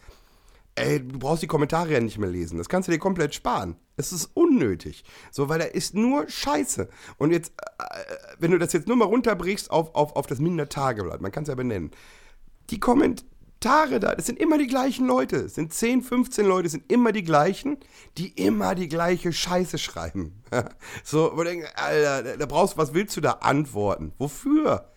ey, 0.74 1.06
du 1.06 1.18
brauchst 1.18 1.42
die 1.42 1.46
Kommentare 1.48 1.92
ja 1.92 2.00
nicht 2.00 2.18
mehr 2.18 2.30
lesen. 2.30 2.58
Das 2.58 2.68
kannst 2.68 2.88
du 2.88 2.92
dir 2.92 2.98
komplett 2.98 3.34
sparen. 3.34 3.76
Es 3.96 4.12
ist 4.12 4.30
unnötig. 4.34 5.04
So, 5.30 5.48
weil 5.48 5.58
da 5.58 5.66
ist 5.66 5.94
nur 5.94 6.28
Scheiße. 6.28 6.88
Und 7.18 7.30
jetzt, 7.30 7.52
äh, 7.78 7.84
wenn 8.38 8.50
du 8.50 8.58
das 8.58 8.72
jetzt 8.72 8.88
nur 8.88 8.96
mal 8.96 9.04
runterbrichst 9.04 9.70
auf, 9.70 9.94
auf, 9.94 10.16
auf 10.16 10.26
das 10.26 10.38
Minder 10.38 10.68
Tageblatt, 10.68 11.20
man 11.20 11.32
kann 11.32 11.42
es 11.42 11.48
ja 11.48 11.54
benennen, 11.54 11.90
die 12.70 12.80
Kommentare 12.80 14.00
da, 14.00 14.14
das 14.14 14.26
sind 14.26 14.38
immer 14.38 14.56
die 14.56 14.66
gleichen 14.66 15.06
Leute. 15.06 15.36
Es 15.36 15.54
sind 15.54 15.74
10, 15.74 16.02
15 16.02 16.46
Leute, 16.46 16.68
sind 16.68 16.90
immer 16.90 17.12
die 17.12 17.24
gleichen, 17.24 17.76
die 18.16 18.28
immer 18.28 18.74
die 18.74 18.88
gleiche 18.88 19.32
Scheiße 19.32 19.76
schreiben. 19.76 20.42
so, 21.04 21.32
wo 21.34 21.38
du 21.38 21.44
denkst, 21.44 21.68
Alter, 21.74 22.38
da 22.38 22.46
brauchst 22.46 22.78
was 22.78 22.94
willst 22.94 23.16
du 23.16 23.20
da 23.20 23.32
antworten? 23.32 24.12
Wofür? 24.18 24.91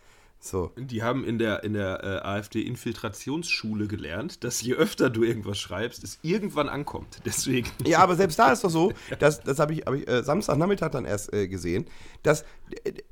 So. 0.46 0.72
Die 0.78 1.02
haben 1.02 1.24
in 1.24 1.39
der, 1.39 1.64
in 1.64 1.74
der 1.74 2.04
äh, 2.04 2.28
AfD-Infiltrationsschule 2.28 3.88
gelernt, 3.88 4.43
dass 4.43 4.62
je 4.62 4.76
öfter 4.76 5.10
du 5.10 5.24
irgendwas 5.24 5.58
schreibst, 5.58 6.04
es 6.04 6.20
irgendwann 6.22 6.70
ankommt. 6.70 7.20
Deswegen. 7.26 7.68
Ja, 7.84 8.00
aber 8.00 8.16
selbst 8.16 8.38
da 8.38 8.52
ist 8.52 8.64
doch 8.64 8.70
so, 8.70 8.93
dass, 9.18 9.41
das 9.41 9.58
habe 9.58 9.74
ich, 9.74 9.88
hab 9.88 9.96
ich 9.96 10.08
äh, 10.08 10.24
Samstagnachmittag 10.24 10.91
dann 10.91 11.06
erst 11.06 11.34
äh, 11.34 11.48
gesehen, 11.48 11.88
dass 12.22 12.46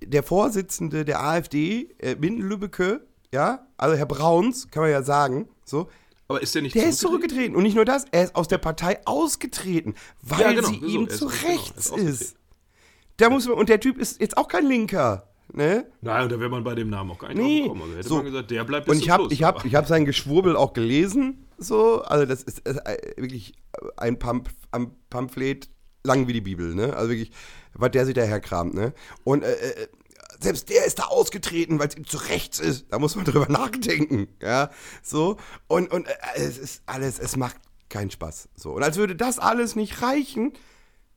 der 0.03 0.21
Vorsitzende 0.21 1.05
der 1.05 1.23
AfD, 1.23 1.89
äh, 1.97 2.15
Minden-Lübbecke, 2.15 3.01
ja, 3.33 3.65
also 3.77 3.95
Herr 3.95 4.05
Brauns, 4.05 4.69
kann 4.69 4.83
man 4.83 4.91
ja 4.91 5.01
sagen, 5.01 5.49
so, 5.65 5.89
aber 6.27 6.41
ist 6.41 6.53
der 6.53 6.61
nicht 6.61 6.75
Der 6.75 6.87
ist 6.87 6.99
zurückgetreten. 6.99 7.55
Und 7.55 7.63
nicht 7.63 7.75
nur 7.75 7.85
das, 7.85 8.05
er 8.11 8.25
ist 8.25 8.35
aus 8.35 8.47
der 8.47 8.59
Partei 8.59 8.99
ausgetreten, 9.05 9.95
weil 10.21 10.39
ja, 10.39 10.53
genau, 10.53 10.67
sie 10.67 10.79
so, 10.79 10.85
ihm 10.85 11.09
zu 11.09 11.27
genau, 11.27 11.47
rechts 11.47 11.89
ist. 11.89 12.21
ist. 12.21 12.35
Da 13.17 13.29
muss 13.29 13.47
man, 13.47 13.57
und 13.57 13.69
der 13.69 13.79
Typ 13.79 13.97
ist 13.97 14.21
jetzt 14.21 14.37
auch 14.37 14.47
kein 14.47 14.67
Linker. 14.67 15.32
Ne? 15.55 15.85
Nein, 16.01 16.29
da 16.29 16.39
wäre 16.39 16.49
man 16.49 16.63
bei 16.63 16.73
dem 16.73 16.89
Namen 16.89 17.11
auch 17.11 17.19
gar 17.19 17.27
nicht 17.29 17.37
nee. 17.37 17.61
gekommen. 17.61 17.83
Also 17.83 17.95
hätte 17.95 18.07
so. 18.09 18.15
man 18.15 18.25
gesagt, 18.25 18.51
der 18.51 18.63
bleibt 18.63 18.89
Und 18.89 18.97
ich 18.97 19.09
habe 19.11 19.27
ich 19.31 19.43
hab, 19.43 19.63
ich 19.63 19.75
hab 19.75 19.87
sein 19.87 20.05
Geschwurbel 20.05 20.55
auch 20.55 20.73
gelesen. 20.73 21.45
So, 21.59 22.01
also 22.01 22.25
das 22.25 22.41
ist, 22.41 22.59
ist 22.67 22.79
wirklich 23.17 23.53
ein 23.97 24.17
Pamp, 24.17 24.49
Pamphlet 25.11 25.69
lang 26.03 26.27
wie 26.27 26.33
die 26.33 26.41
Bibel, 26.41 26.73
ne? 26.73 26.95
Also 26.95 27.11
wirklich, 27.11 27.31
was 27.73 27.91
der 27.91 28.05
sich 28.05 28.15
daher 28.15 28.39
kramt, 28.39 28.73
ne? 28.73 28.93
Und 29.23 29.43
äh, 29.43 29.51
äh, 29.51 29.87
selbst 30.39 30.69
der 30.69 30.85
ist 30.85 30.99
da 30.99 31.03
ausgetreten, 31.03 31.79
weil 31.79 31.87
es 31.87 31.95
ihm 31.95 32.05
zu 32.05 32.17
rechts 32.17 32.59
ist. 32.59 32.87
Da 32.89 32.99
muss 32.99 33.15
man 33.15 33.25
drüber 33.25 33.47
nachdenken, 33.47 34.27
ja? 34.41 34.71
So, 35.01 35.37
und, 35.67 35.91
und 35.91 36.07
äh, 36.07 36.13
es 36.35 36.57
ist 36.57 36.83
alles, 36.87 37.19
es 37.19 37.37
macht 37.37 37.57
keinen 37.89 38.11
Spaß. 38.11 38.49
So, 38.55 38.71
und 38.71 38.83
als 38.83 38.97
würde 38.97 39.15
das 39.15 39.39
alles 39.39 39.75
nicht 39.75 40.01
reichen, 40.01 40.53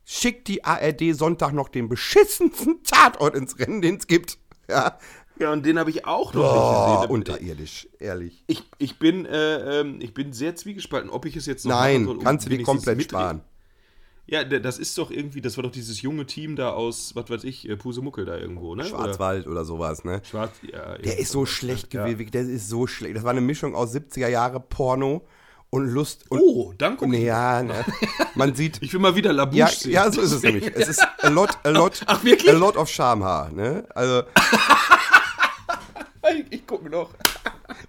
schickt 0.07 0.49
die 0.49 0.65
ARD 0.65 1.15
Sonntag 1.15 1.53
noch 1.53 1.69
den 1.69 1.91
beschissensten 1.91 2.83
Tatort 2.85 3.35
ins 3.35 3.59
Rennen, 3.59 3.83
den 3.83 3.97
es 3.97 4.07
gibt. 4.07 4.39
Ja, 4.71 4.99
Ja, 5.39 5.53
und 5.53 5.67
den 5.67 5.79
habe 5.79 5.91
ich 5.91 6.07
auch 6.07 6.33
noch 6.33 6.43
oh, 6.43 6.91
nicht 6.91 7.01
gesehen. 7.03 7.11
unterirdisch, 7.11 7.89
ehrlich. 7.99 8.43
Ich, 8.47 8.63
ich, 8.79 8.99
bin, 8.99 9.27
äh, 9.27 9.81
ähm, 9.81 9.99
ich 10.01 10.15
bin 10.15 10.33
sehr 10.33 10.57
zwiegespalten, 10.57 11.11
ob 11.11 11.27
ich 11.27 11.37
es 11.37 11.45
jetzt 11.45 11.67
noch 11.67 11.75
Nein, 11.75 12.07
um 12.07 12.19
kannst 12.21 12.47
du 12.47 12.51
wenigstens 12.51 12.85
komplett 12.85 13.03
sparen. 13.03 13.43
Ja, 14.29 14.43
das 14.43 14.79
ist 14.79 14.99
doch 14.99 15.13
irgendwie, 15.13 15.41
das 15.41 15.57
war 15.57 15.63
doch 15.63 15.71
dieses 15.71 16.03
junge 16.03 16.27
Team 16.27 16.57
da 16.57 16.71
aus, 16.71 17.15
was 17.15 17.31
weiß 17.31 17.45
ich, 17.45 17.69
äh, 17.69 17.77
Pusemuckel 17.77 18.25
da 18.25 18.37
irgendwo, 18.37 18.75
ne? 18.75 18.83
Oder 18.83 18.91
Schwarzwald 18.91 19.47
oder 19.47 19.65
sowas, 19.65 20.05
ne? 20.05 20.21
Schwarz, 20.29 20.53
ja. 20.63 20.99
Der 20.99 21.19
ist 21.19 21.31
so 21.31 21.47
schlecht 21.47 21.95
ja. 21.95 22.07
gewesen, 22.07 22.31
der 22.33 22.43
ist 22.43 22.69
so 22.69 22.87
schlecht. 22.87 23.17
Das 23.17 23.23
war 23.23 23.31
eine 23.31 23.41
Mischung 23.41 23.77
aus 23.77 23.95
70er 23.95 24.29
Jahre 24.29 24.59
Porno 24.59 25.27
und 25.77 25.89
Lust 25.89 26.25
und. 26.31 26.41
Oh, 26.41 26.73
dann 26.79 26.97
guck 26.97 27.09
Nee, 27.09 27.27
ja, 27.27 27.63
ne? 27.63 27.85
Man 28.35 28.55
sieht. 28.55 28.79
Ich 28.83 28.93
will 28.93 29.01
mal 29.01 29.15
wieder 29.15 29.33
Labouche 29.33 29.57
Ja, 29.59 29.67
sehen. 29.69 29.93
ja, 29.93 30.11
so 30.11 30.21
ist 30.21 30.33
es 30.33 30.43
nämlich. 30.43 30.71
Es 30.75 30.89
ist 30.89 31.07
a 31.23 31.29
lot, 31.29 31.51
a 31.65 31.69
lot, 31.71 32.01
Ach, 32.07 32.23
wirklich? 32.25 32.51
a 32.53 32.57
lot 32.57 32.77
of 32.77 32.89
Schamhaar, 32.89 33.51
ne? 33.51 33.85
Also, 33.95 34.23
Ich, 36.29 36.45
ich 36.53 36.67
gucke 36.67 36.91
noch. 36.91 37.11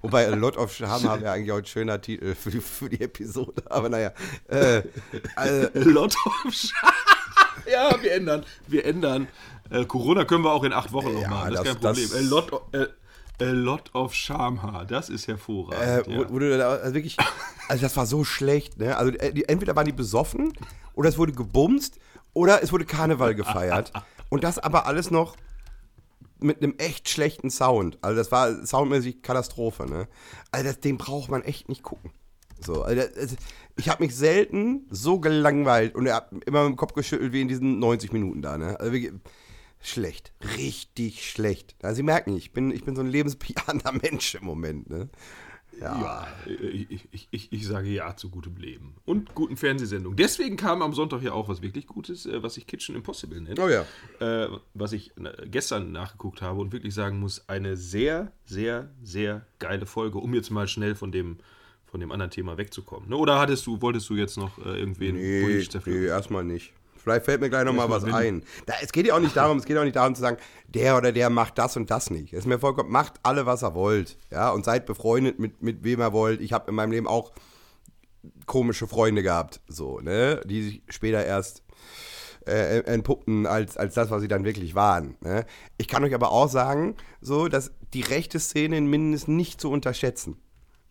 wobei 0.03 0.27
a 0.27 0.35
lot 0.35 0.57
of 0.57 0.71
Schamhaar 0.71 1.19
wäre 1.21 1.31
eigentlich 1.31 1.51
auch 1.51 1.57
ein 1.57 1.65
schöner 1.65 1.99
Titel 1.99 2.35
für 2.35 2.51
die, 2.51 2.61
für 2.61 2.87
die 2.87 3.01
Episode. 3.01 3.63
Aber 3.69 3.89
naja, 3.89 4.11
äh, 4.47 4.83
also, 5.35 5.67
A 5.67 5.69
lot 5.73 6.15
of 6.25 6.51
Sch- 6.53 6.71
Ja, 7.71 7.89
wir 8.01 8.11
ändern. 8.13 8.45
Wir 8.67 8.85
ändern. 8.85 9.27
Äh, 9.71 9.85
Corona 9.85 10.23
können 10.25 10.43
wir 10.43 10.51
auch 10.51 10.63
in 10.63 10.71
acht 10.71 10.93
Wochen 10.93 11.13
noch 11.13 11.21
Ja, 11.21 11.29
machen. 11.29 11.53
Das, 11.55 11.63
das- 11.81 11.97
ist 11.97 12.13
kein 12.13 12.27
Problem. 12.27 12.27
a, 12.27 12.29
lot 12.29 12.53
of, 12.53 12.61
äh, 12.73 12.87
a 13.41 13.51
lot 13.51 13.93
of 13.93 14.13
Schamhaar. 14.13 14.85
Das 14.85 15.09
ist 15.09 15.25
äh, 15.25 15.33
hervorragend. 15.33 16.07
wo, 16.07 16.21
ja. 16.21 16.29
wo 16.29 16.39
du 16.39 16.57
da, 16.57 16.69
also 16.69 16.93
wirklich, 16.93 17.17
also 17.67 17.81
das 17.81 17.95
war 17.97 18.05
so 18.05 18.23
schlecht, 18.23 18.77
ne? 18.77 18.97
Also 18.97 19.11
äh, 19.13 19.33
die, 19.33 19.47
entweder 19.47 19.75
waren 19.75 19.85
die 19.85 19.91
besoffen 19.91 20.53
oder 20.93 21.09
es 21.09 21.17
wurde 21.17 21.31
gebumst 21.31 21.99
oder 22.33 22.63
es 22.63 22.71
wurde 22.71 22.85
Karneval 22.85 23.35
gefeiert. 23.35 23.91
Und 24.29 24.43
das 24.43 24.59
aber 24.59 24.85
alles 24.85 25.11
noch 25.11 25.35
mit 26.39 26.61
einem 26.61 26.75
echt 26.77 27.09
schlechten 27.09 27.49
Sound. 27.49 27.97
Also 28.01 28.17
das 28.17 28.31
war 28.31 28.65
soundmäßig 28.65 29.21
Katastrophe, 29.21 29.85
ne? 29.85 30.07
Also 30.51 30.67
das, 30.67 30.79
den 30.79 30.97
braucht 30.97 31.29
man 31.29 31.43
echt 31.43 31.69
nicht 31.69 31.83
gucken. 31.83 32.11
So, 32.59 32.83
also 32.83 33.01
das, 33.01 33.35
ich 33.75 33.89
habe 33.89 34.03
mich 34.03 34.15
selten 34.15 34.87
so 34.89 35.19
gelangweilt 35.19 35.95
und 35.95 36.05
er 36.07 36.15
hat 36.15 36.31
immer 36.45 36.63
mit 36.63 36.73
dem 36.73 36.75
Kopf 36.75 36.93
geschüttelt 36.93 37.33
wie 37.33 37.41
in 37.41 37.47
diesen 37.47 37.79
90 37.79 38.11
Minuten 38.11 38.41
da, 38.41 38.57
ne? 38.57 38.79
Also 38.79 38.91
wirklich, 38.91 39.13
schlecht, 39.89 40.33
richtig 40.57 41.29
schlecht. 41.29 41.75
Also 41.81 41.97
Sie 41.97 42.03
merken, 42.03 42.35
ich 42.35 42.51
bin, 42.51 42.71
ich 42.71 42.83
bin 42.83 42.95
so 42.95 43.01
ein 43.01 43.07
lebensbejahender 43.07 43.91
Mensch 44.01 44.35
im 44.35 44.45
Moment, 44.45 44.89
ne? 44.89 45.09
Ja, 45.79 46.27
ich, 46.45 47.07
ich, 47.11 47.27
ich, 47.29 47.53
ich 47.53 47.67
sage 47.67 47.89
ja 47.89 48.15
zu 48.15 48.29
gutem 48.29 48.55
Leben. 48.55 48.95
Und 49.05 49.35
guten 49.35 49.57
Fernsehsendungen. 49.57 50.17
Deswegen 50.17 50.57
kam 50.57 50.81
am 50.81 50.93
Sonntag 50.93 51.21
ja 51.21 51.33
auch 51.33 51.49
was 51.49 51.61
wirklich 51.61 51.85
Gutes, 51.85 52.25
äh, 52.25 52.41
was 52.41 52.55
sich 52.55 52.65
Kitchen 52.65 52.95
Impossible 52.95 53.39
nennt. 53.39 53.59
Oh 53.59 53.69
ja. 53.69 53.85
Äh, 54.19 54.49
was 54.73 54.93
ich 54.93 55.11
äh, 55.17 55.47
gestern 55.47 55.91
nachgeguckt 55.91 56.41
habe 56.41 56.59
und 56.59 56.71
wirklich 56.71 56.93
sagen 56.93 57.19
muss, 57.19 57.47
eine 57.47 57.77
sehr, 57.77 58.31
sehr, 58.45 58.89
sehr 59.03 59.45
geile 59.59 59.85
Folge, 59.85 60.17
um 60.17 60.33
jetzt 60.33 60.49
mal 60.49 60.67
schnell 60.67 60.95
von 60.95 61.11
dem, 61.11 61.37
von 61.85 61.99
dem 61.99 62.11
anderen 62.11 62.31
Thema 62.31 62.57
wegzukommen. 62.57 63.09
Ne? 63.09 63.17
Oder 63.17 63.39
hattest 63.39 63.67
du, 63.67 63.81
wolltest 63.81 64.09
du 64.09 64.15
jetzt 64.15 64.37
noch 64.37 64.57
äh, 64.57 64.79
irgendwen 64.79 65.15
Nee, 65.15 65.41
politisch 65.43 65.85
nee, 65.85 66.05
erstmal 66.05 66.43
nicht. 66.43 66.73
Vielleicht 67.07 67.25
fällt 67.25 67.39
mir 67.39 67.49
gleich 67.49 67.63
noch 67.63 67.73
mal 67.73 67.89
was 67.89 68.03
ein. 68.03 68.43
Da, 68.65 68.73
es 68.81 68.91
geht 68.91 69.07
ja 69.07 69.15
auch 69.15 69.21
nicht 69.21 69.37
darum, 69.37 69.57
es 69.57 69.65
geht 69.65 69.77
auch 69.77 69.85
nicht 69.85 69.95
darum 69.95 70.13
zu 70.13 70.19
sagen, 70.19 70.37
der 70.67 70.97
oder 70.97 71.13
der 71.13 71.29
macht 71.29 71.57
das 71.57 71.77
und 71.77 71.89
das 71.89 72.09
nicht. 72.09 72.33
Es 72.33 72.39
ist 72.39 72.45
mir 72.47 72.59
vollkommen, 72.59 72.91
macht 72.91 73.13
alle, 73.23 73.45
was 73.45 73.61
er 73.61 73.75
wollt. 73.75 74.17
Ja, 74.29 74.49
und 74.49 74.65
seid 74.65 74.85
befreundet 74.85 75.39
mit, 75.39 75.63
mit 75.63 75.85
wem 75.85 76.01
er 76.01 76.11
wollt. 76.11 76.41
Ich 76.41 76.51
habe 76.51 76.69
in 76.69 76.75
meinem 76.75 76.91
Leben 76.91 77.07
auch 77.07 77.31
komische 78.45 78.87
Freunde 78.87 79.23
gehabt, 79.23 79.61
so, 79.69 80.01
ne, 80.01 80.41
die 80.45 80.63
sich 80.63 80.81
später 80.89 81.25
erst 81.25 81.63
äh, 82.45 82.79
entpuppten 82.79 83.45
als, 83.45 83.77
als 83.77 83.93
das, 83.93 84.11
was 84.11 84.21
sie 84.21 84.27
dann 84.27 84.43
wirklich 84.43 84.75
waren. 84.75 85.15
Ne? 85.21 85.45
Ich 85.77 85.87
kann 85.87 86.03
euch 86.03 86.13
aber 86.13 86.31
auch 86.31 86.49
sagen, 86.49 86.95
so, 87.21 87.47
dass 87.47 87.71
die 87.93 88.01
rechte 88.01 88.41
Szene 88.41 88.77
in 88.77 88.87
Minden 88.87 89.13
ist 89.13 89.29
nicht 89.29 89.61
zu 89.61 89.71
unterschätzen. 89.71 90.37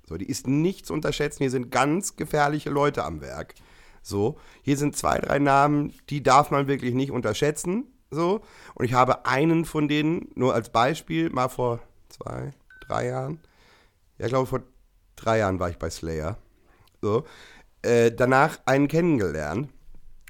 So, 0.09 0.17
die 0.17 0.29
ist 0.29 0.47
nicht 0.47 0.87
zu 0.87 0.95
unterschätzen. 0.95 1.43
Hier 1.43 1.51
sind 1.51 1.71
ganz 1.71 2.17
gefährliche 2.17 2.71
Leute 2.71 3.05
am 3.05 3.21
Werk. 3.21 3.55
So, 4.07 4.39
hier 4.63 4.77
sind 4.77 4.95
zwei, 4.95 5.19
drei 5.19 5.41
Namen, 5.41 5.93
die 6.11 6.23
darf 6.23 6.53
man 6.53 6.69
wirklich 6.69 6.95
nicht 6.95 7.11
unterschätzen. 7.11 7.87
So, 8.09 8.41
und 8.77 8.85
ich 8.85 8.93
habe 8.93 9.27
einen 9.27 9.65
von 9.65 9.89
denen 9.89 10.29
nur 10.37 10.55
als 10.55 10.71
Beispiel 10.71 11.29
mal 11.31 11.49
vor 11.49 11.81
zwei, 12.09 12.53
drei 12.87 13.09
Jahren. 13.09 13.41
Ja, 14.19 14.27
ich 14.27 14.31
glaube, 14.31 14.47
vor 14.47 14.63
drei 15.17 15.39
Jahren 15.39 15.59
war 15.59 15.71
ich 15.71 15.79
bei 15.79 15.91
Slayer. 15.91 16.39
So, 17.03 17.25
äh, 17.83 18.13
danach 18.13 18.61
einen 18.65 18.87
kennengelernt. 18.87 19.71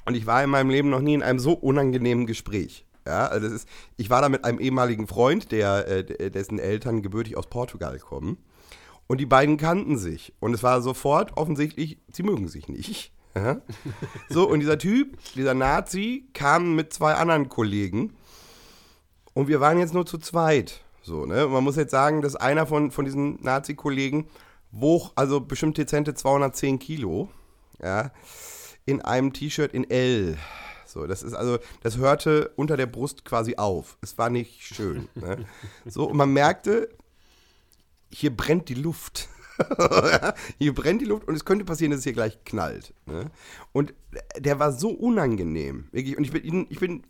Und 0.06 0.14
ich 0.14 0.26
war 0.26 0.42
in 0.42 0.48
meinem 0.48 0.70
Leben 0.70 0.88
noch 0.88 1.02
nie 1.02 1.12
in 1.12 1.22
einem 1.22 1.38
so 1.38 1.52
unangenehmen 1.52 2.26
Gespräch. 2.26 2.86
Ja, 3.06 3.26
also 3.26 3.46
das 3.46 3.56
ist, 3.56 3.68
ich 3.98 4.08
war 4.08 4.22
da 4.22 4.30
mit 4.30 4.46
einem 4.46 4.58
ehemaligen 4.58 5.06
Freund, 5.06 5.52
der, 5.52 5.86
äh, 5.86 6.30
dessen 6.30 6.58
Eltern 6.58 7.02
gebürtig 7.02 7.36
aus 7.36 7.48
Portugal 7.48 7.98
kommen. 7.98 8.38
Und 9.06 9.18
die 9.20 9.26
beiden 9.26 9.58
kannten 9.58 9.98
sich. 9.98 10.32
Und 10.40 10.54
es 10.54 10.62
war 10.62 10.80
sofort 10.80 11.36
offensichtlich, 11.36 11.98
sie 12.10 12.22
mögen 12.22 12.48
sich 12.48 12.68
nicht. 12.68 13.12
So, 14.28 14.48
und 14.48 14.60
dieser 14.60 14.78
Typ, 14.78 15.18
dieser 15.34 15.54
Nazi, 15.54 16.28
kam 16.32 16.74
mit 16.74 16.92
zwei 16.92 17.14
anderen 17.14 17.48
Kollegen. 17.48 18.14
Und 19.34 19.48
wir 19.48 19.60
waren 19.60 19.78
jetzt 19.78 19.94
nur 19.94 20.06
zu 20.06 20.18
zweit. 20.18 20.82
So, 21.02 21.26
ne? 21.26 21.46
Man 21.46 21.62
muss 21.62 21.76
jetzt 21.76 21.90
sagen, 21.90 22.22
dass 22.22 22.34
einer 22.34 22.66
von, 22.66 22.90
von 22.90 23.04
diesen 23.04 23.40
Nazi-Kollegen 23.42 24.28
wog 24.72 25.12
also 25.14 25.40
bestimmt 25.40 25.78
dezente 25.78 26.14
210 26.14 26.78
Kilo. 26.78 27.28
Ja. 27.80 28.10
In 28.86 29.02
einem 29.02 29.32
T-Shirt 29.32 29.72
in 29.72 29.88
L. 29.90 30.36
So, 30.86 31.06
das 31.06 31.22
ist 31.22 31.34
also, 31.34 31.58
das 31.82 31.98
hörte 31.98 32.52
unter 32.56 32.76
der 32.76 32.86
Brust 32.86 33.24
quasi 33.24 33.56
auf. 33.56 33.98
Es 34.00 34.16
war 34.18 34.30
nicht 34.30 34.62
schön. 34.62 35.08
Ne? 35.14 35.44
So, 35.84 36.08
und 36.08 36.16
man 36.16 36.32
merkte, 36.32 36.88
hier 38.10 38.34
brennt 38.34 38.68
die 38.68 38.74
Luft. 38.74 39.28
Hier 40.58 40.74
brennt 40.74 41.00
die 41.00 41.06
Luft 41.06 41.26
und 41.28 41.34
es 41.34 41.44
könnte 41.44 41.64
passieren, 41.64 41.90
dass 41.90 41.98
es 41.98 42.04
hier 42.04 42.12
gleich 42.12 42.44
knallt. 42.44 42.94
Ne? 43.06 43.30
Und 43.72 43.94
der 44.38 44.58
war 44.58 44.72
so 44.72 44.90
unangenehm. 44.90 45.88
Wirklich. 45.92 46.16
Und 46.16 46.24
ich 46.24 46.32
bin, 46.32 46.66
ich 46.68 46.80
bin 46.80 47.02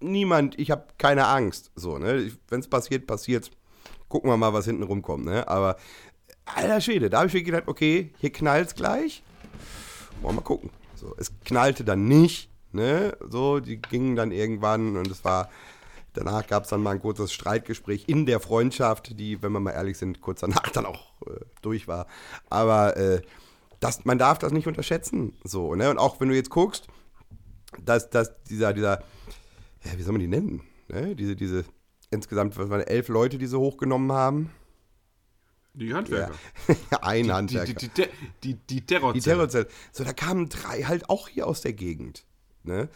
niemand, 0.00 0.58
ich 0.58 0.70
habe 0.70 0.86
keine 0.98 1.26
Angst. 1.26 1.70
So, 1.74 1.98
ne? 1.98 2.30
Wenn 2.48 2.60
es 2.60 2.68
passiert, 2.68 3.06
passiert. 3.06 3.50
Gucken 4.08 4.30
wir 4.30 4.36
mal, 4.36 4.52
was 4.52 4.66
hinten 4.66 4.84
rumkommt. 4.84 5.24
Ne? 5.24 5.46
Aber, 5.48 5.76
alter 6.44 6.80
Schwede, 6.80 7.10
da 7.10 7.18
habe 7.18 7.28
ich 7.28 7.34
wirklich 7.34 7.52
gedacht, 7.52 7.68
okay, 7.68 8.12
hier 8.18 8.30
knallt 8.30 8.68
es 8.68 8.74
gleich. 8.74 9.22
Wollen 10.22 10.36
wir 10.36 10.40
mal 10.40 10.44
gucken. 10.46 10.70
So, 10.94 11.14
es 11.18 11.32
knallte 11.44 11.84
dann 11.84 12.06
nicht. 12.06 12.50
Ne? 12.72 13.16
So, 13.28 13.60
die 13.60 13.80
gingen 13.80 14.16
dann 14.16 14.32
irgendwann 14.32 14.96
und 14.96 15.10
es 15.10 15.24
war. 15.24 15.50
Danach 16.12 16.46
gab 16.46 16.64
es 16.64 16.70
dann 16.70 16.82
mal 16.82 16.92
ein 16.92 17.00
kurzes 17.00 17.30
Streitgespräch 17.30 18.04
in 18.06 18.24
der 18.24 18.40
Freundschaft, 18.40 19.20
die, 19.20 19.42
wenn 19.42 19.52
wir 19.52 19.60
mal 19.60 19.72
ehrlich 19.72 19.98
sind, 19.98 20.22
kurz 20.22 20.40
danach 20.40 20.70
dann 20.70 20.86
auch 20.86 21.05
äh, 21.26 21.44
durch 21.62 21.88
war. 21.88 22.06
Aber 22.50 22.96
äh, 22.96 23.22
das, 23.80 24.04
man 24.04 24.18
darf 24.18 24.38
das 24.38 24.52
nicht 24.52 24.66
unterschätzen. 24.66 25.34
So, 25.44 25.74
ne? 25.74 25.90
Und 25.90 25.98
auch 25.98 26.20
wenn 26.20 26.28
du 26.28 26.34
jetzt 26.34 26.50
guckst, 26.50 26.86
dass, 27.84 28.10
dass 28.10 28.32
dieser, 28.44 28.72
dieser, 28.72 29.02
ja, 29.84 29.96
wie 29.96 30.02
soll 30.02 30.12
man 30.12 30.20
die 30.20 30.28
nennen? 30.28 30.62
Ne? 30.88 31.14
Diese, 31.16 31.36
diese, 31.36 31.64
insgesamt, 32.10 32.56
was 32.56 32.70
waren 32.70 32.80
elf 32.80 33.08
Leute, 33.08 33.38
die 33.38 33.46
sie 33.46 33.58
hochgenommen 33.58 34.12
haben? 34.12 34.50
Die 35.74 35.92
Handwerker. 35.92 36.34
Ja, 36.90 36.98
ein 37.02 37.24
Die, 37.24 37.32
Handwerker. 37.32 37.72
die, 37.74 37.88
die, 37.88 38.08
die, 38.42 38.54
die 38.54 38.86
Terrorzelle. 38.86 39.20
Die 39.20 39.28
Terrorzelle. 39.28 39.68
So, 39.92 40.04
da 40.04 40.12
kamen 40.14 40.48
drei 40.48 40.82
halt 40.84 41.10
auch 41.10 41.28
hier 41.28 41.46
aus 41.46 41.60
der 41.60 41.74
Gegend. 41.74 42.24
Ne? 42.62 42.88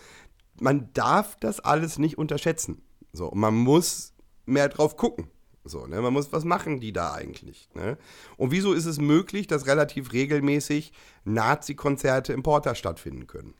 Man 0.58 0.90
darf 0.94 1.36
das 1.40 1.60
alles 1.60 1.98
nicht 1.98 2.16
unterschätzen. 2.16 2.82
So, 3.12 3.26
und 3.26 3.38
man 3.38 3.54
muss 3.54 4.14
mehr 4.46 4.68
drauf 4.68 4.96
gucken. 4.96 5.28
So, 5.64 5.86
ne? 5.86 6.00
Man 6.00 6.12
muss, 6.12 6.32
was 6.32 6.44
machen 6.44 6.80
die 6.80 6.92
da 6.92 7.12
eigentlich? 7.12 7.68
Ne? 7.74 7.98
Und 8.36 8.50
wieso 8.50 8.72
ist 8.72 8.86
es 8.86 8.98
möglich, 8.98 9.46
dass 9.46 9.66
relativ 9.66 10.12
regelmäßig 10.12 10.92
Nazi-Konzerte 11.24 12.32
im 12.32 12.42
Porter 12.42 12.74
stattfinden 12.74 13.26
können? 13.26 13.54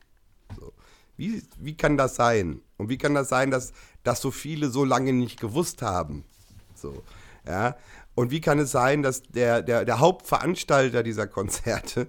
So. 0.59 0.73
Wie, 1.17 1.43
wie 1.59 1.77
kann 1.77 1.97
das 1.97 2.15
sein? 2.15 2.61
Und 2.77 2.89
wie 2.89 2.97
kann 2.97 3.13
das 3.13 3.29
sein, 3.29 3.51
dass, 3.51 3.73
dass 4.03 4.21
so 4.21 4.31
viele 4.31 4.69
so 4.69 4.83
lange 4.83 5.13
nicht 5.13 5.39
gewusst 5.39 5.83
haben? 5.83 6.25
So, 6.73 7.03
ja. 7.47 7.77
Und 8.15 8.31
wie 8.31 8.41
kann 8.41 8.57
es 8.59 8.71
sein, 8.71 9.03
dass 9.03 9.21
der, 9.23 9.61
der, 9.61 9.85
der 9.85 9.99
Hauptveranstalter 9.99 11.03
dieser 11.03 11.27
Konzerte 11.27 12.07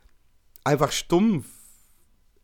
einfach 0.64 0.90
stumpf 0.90 1.46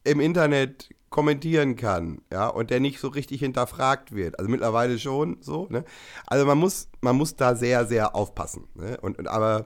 im 0.04 0.20
Internet 0.20 0.88
kommentieren 1.16 1.76
kann, 1.76 2.20
ja, 2.30 2.46
und 2.46 2.68
der 2.68 2.78
nicht 2.78 3.00
so 3.00 3.08
richtig 3.08 3.40
hinterfragt 3.40 4.14
wird. 4.14 4.38
Also 4.38 4.50
mittlerweile 4.50 4.98
schon 4.98 5.38
so, 5.40 5.66
ne? 5.70 5.82
Also 6.26 6.44
man 6.44 6.58
muss, 6.58 6.90
man 7.00 7.16
muss 7.16 7.36
da 7.36 7.54
sehr, 7.54 7.86
sehr 7.86 8.14
aufpassen, 8.14 8.68
ne? 8.74 8.98
Und, 9.00 9.18
und 9.18 9.26
aber 9.26 9.64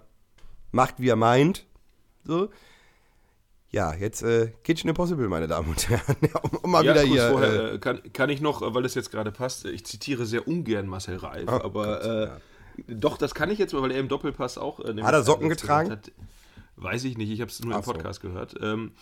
macht, 0.71 1.01
wie 1.01 1.09
er 1.09 1.17
meint, 1.17 1.67
so. 2.23 2.51
Ja, 3.73 3.93
jetzt 3.95 4.23
äh, 4.23 4.53
Kitchen 4.63 4.89
Impossible, 4.91 5.29
meine 5.29 5.49
Damen 5.49 5.71
und 5.71 5.89
Herren, 5.89 6.17
um, 6.43 6.51
um 6.63 6.71
mal 6.71 6.85
Ja, 6.85 6.93
wieder 6.93 7.03
hier. 7.03 7.31
vorher, 7.31 7.53
äh, 7.53 7.75
äh, 7.75 7.79
kann, 7.79 8.01
kann 8.13 8.31
ich 8.31 8.41
noch, 8.41 8.63
weil 8.73 8.85
es 8.85 8.95
jetzt 8.95 9.11
gerade 9.11 9.33
passt, 9.33 9.65
ich 9.65 9.85
zitiere 9.85 10.27
sehr 10.27 10.47
ungern 10.47 10.87
Marcel 10.87 11.17
Reif, 11.17 11.49
aber 11.49 11.99
Gott, 11.99 12.05
äh, 12.05 12.25
ja. 12.27 12.37
doch, 12.87 13.19
das 13.19 13.35
kann 13.35 13.51
ich 13.51 13.59
jetzt 13.59 13.73
mal, 13.75 13.83
weil 13.83 13.91
er 13.91 13.99
im 13.99 14.07
Doppelpass 14.09 14.57
auch. 14.57 14.79
Äh, 14.79 15.03
Hat 15.03 15.15
er 15.15 15.25
Socken 15.25 15.49
getragen? 15.49 15.91
Hat, 15.91 16.13
weiß 16.77 17.03
ich 17.05 17.19
nicht, 17.19 17.31
ich 17.31 17.41
habe 17.41 17.51
es 17.51 17.61
nur 17.61 17.75
Ach 17.75 17.79
im 17.79 17.85
so. 17.85 17.93
Podcast 17.93 18.21
gehört. 18.21 18.55
Ähm, 18.63 18.93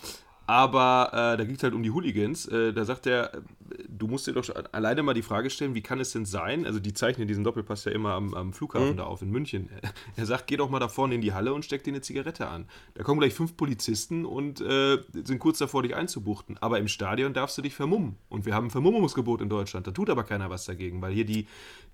Aber 0.49 1.09
äh, 1.13 1.37
da 1.37 1.43
geht 1.43 1.57
es 1.57 1.63
halt 1.63 1.75
um 1.75 1.83
die 1.83 1.91
Hooligans. 1.91 2.47
Äh, 2.47 2.73
da 2.73 2.83
sagt 2.83 3.05
er, 3.05 3.35
äh, 3.35 3.41
du 3.87 4.07
musst 4.07 4.25
dir 4.25 4.33
doch 4.33 4.49
alleine 4.71 5.03
mal 5.03 5.13
die 5.13 5.21
Frage 5.21 5.51
stellen, 5.51 5.75
wie 5.75 5.83
kann 5.83 5.99
es 5.99 6.11
denn 6.11 6.25
sein? 6.25 6.65
Also 6.65 6.79
die 6.79 6.91
zeichnen 6.91 7.27
diesen 7.27 7.43
Doppelpass 7.43 7.85
ja 7.85 7.91
immer 7.91 8.13
am, 8.13 8.33
am 8.33 8.51
Flughafen 8.51 8.93
mhm. 8.93 8.97
da 8.97 9.03
auf 9.03 9.21
in 9.21 9.29
München. 9.29 9.69
Er 10.15 10.25
sagt, 10.25 10.47
geh 10.47 10.57
doch 10.57 10.71
mal 10.71 10.79
da 10.79 10.87
vorne 10.87 11.13
in 11.13 11.21
die 11.21 11.33
Halle 11.33 11.53
und 11.53 11.65
steck 11.65 11.83
dir 11.83 11.91
eine 11.91 12.01
Zigarette 12.01 12.47
an. 12.47 12.65
Da 12.95 13.03
kommen 13.03 13.19
gleich 13.19 13.35
fünf 13.35 13.57
Polizisten 13.57 14.25
und 14.25 14.59
äh, 14.59 14.97
sind 15.23 15.37
kurz 15.37 15.59
davor, 15.59 15.83
dich 15.83 15.95
einzubuchten. 15.95 16.57
Aber 16.61 16.79
im 16.79 16.87
Stadion 16.87 17.33
darfst 17.33 17.55
du 17.59 17.61
dich 17.61 17.75
vermummen. 17.75 18.15
Und 18.27 18.47
wir 18.47 18.55
haben 18.55 18.67
ein 18.67 18.71
Vermummungsgebot 18.71 19.41
in 19.41 19.49
Deutschland. 19.49 19.85
Da 19.85 19.91
tut 19.91 20.09
aber 20.09 20.23
keiner 20.23 20.49
was 20.49 20.65
dagegen, 20.65 20.99
weil 21.03 21.13
hier 21.13 21.25
die, 21.25 21.45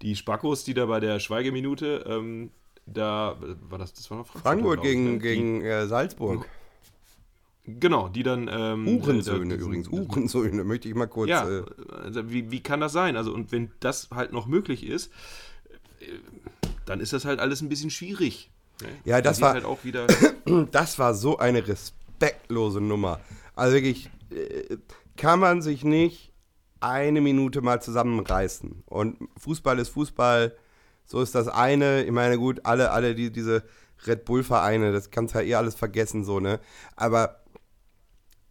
die 0.02 0.16
Spackos, 0.16 0.64
die 0.64 0.74
da 0.74 0.86
bei 0.86 1.02
der 1.02 1.20
Schweigeminute, 1.20 2.06
ähm, 2.08 2.52
da 2.86 3.36
war 3.68 3.80
das, 3.80 3.94
das 3.94 4.10
war 4.10 4.24
Frankfurt, 4.24 4.44
Frankfurt 4.44 4.82
gegen, 4.82 5.12
ne? 5.12 5.20
gegen 5.20 5.62
äh, 5.62 5.88
Salzburg. 5.88 6.48
Genau, 7.68 8.10
die 8.10 8.24
dann. 8.24 8.50
Ähm, 8.52 8.88
Uhrensöhne 8.88 9.56
äh, 9.56 9.58
übrigens, 9.58 9.88
Uhrensöhne, 9.88 10.64
möchte 10.64 10.88
ich 10.88 10.96
mal 10.96 11.08
kurz. 11.08 11.30
Ja, 11.30 11.50
äh, 11.50 11.64
also 12.04 12.30
wie, 12.30 12.52
wie 12.52 12.62
kann 12.62 12.80
das 12.80 12.94
sein? 12.94 13.18
Also, 13.18 13.34
und 13.34 13.52
wenn 13.52 13.72
das 13.80 14.10
halt 14.14 14.34
noch 14.34 14.46
möglich 14.46 14.86
ist, 14.86 15.12
äh, 16.00 16.06
dann 16.86 17.00
ist 17.00 17.14
das 17.14 17.26
halt 17.26 17.40
alles 17.40 17.62
ein 17.62 17.70
bisschen 17.70 17.90
schwierig. 17.90 18.52
Ne? 18.82 18.90
Ja, 19.04 19.22
das 19.22 19.42
war. 19.42 19.54
Halt 19.54 19.66
auch 19.66 19.84
wieder 19.84 20.06
das 20.72 21.00
war 21.00 21.16
so 21.16 21.38
eine 21.38 21.68
respektlose 21.68 22.82
Nummer. 22.82 23.20
Also 23.56 23.74
wirklich, 23.74 24.10
äh, 24.30 24.78
kann 25.18 25.40
man 25.40 25.62
sich 25.62 25.84
nicht 25.84 26.34
eine 26.82 27.22
Minute 27.22 27.62
mal 27.62 27.82
zusammenreißen. 27.82 28.84
Und 28.86 29.18
Fußball 29.40 29.80
ist 29.80 29.90
Fußball, 29.90 30.56
so 31.06 31.22
ist 31.22 31.34
das 31.34 31.48
eine. 31.48 32.04
Ich 32.04 32.12
meine, 32.12 32.38
gut, 32.38 32.62
alle, 32.64 32.92
alle 32.92 33.16
die, 33.16 33.32
diese 33.32 33.64
Red 34.06 34.26
Bull-Vereine, 34.26 34.92
das 34.92 35.10
kannst 35.10 35.34
du 35.34 35.40
ja 35.40 35.46
eh 35.46 35.56
alles 35.56 35.74
vergessen, 35.74 36.24
so, 36.24 36.40
ne? 36.40 36.60
Aber 36.96 37.40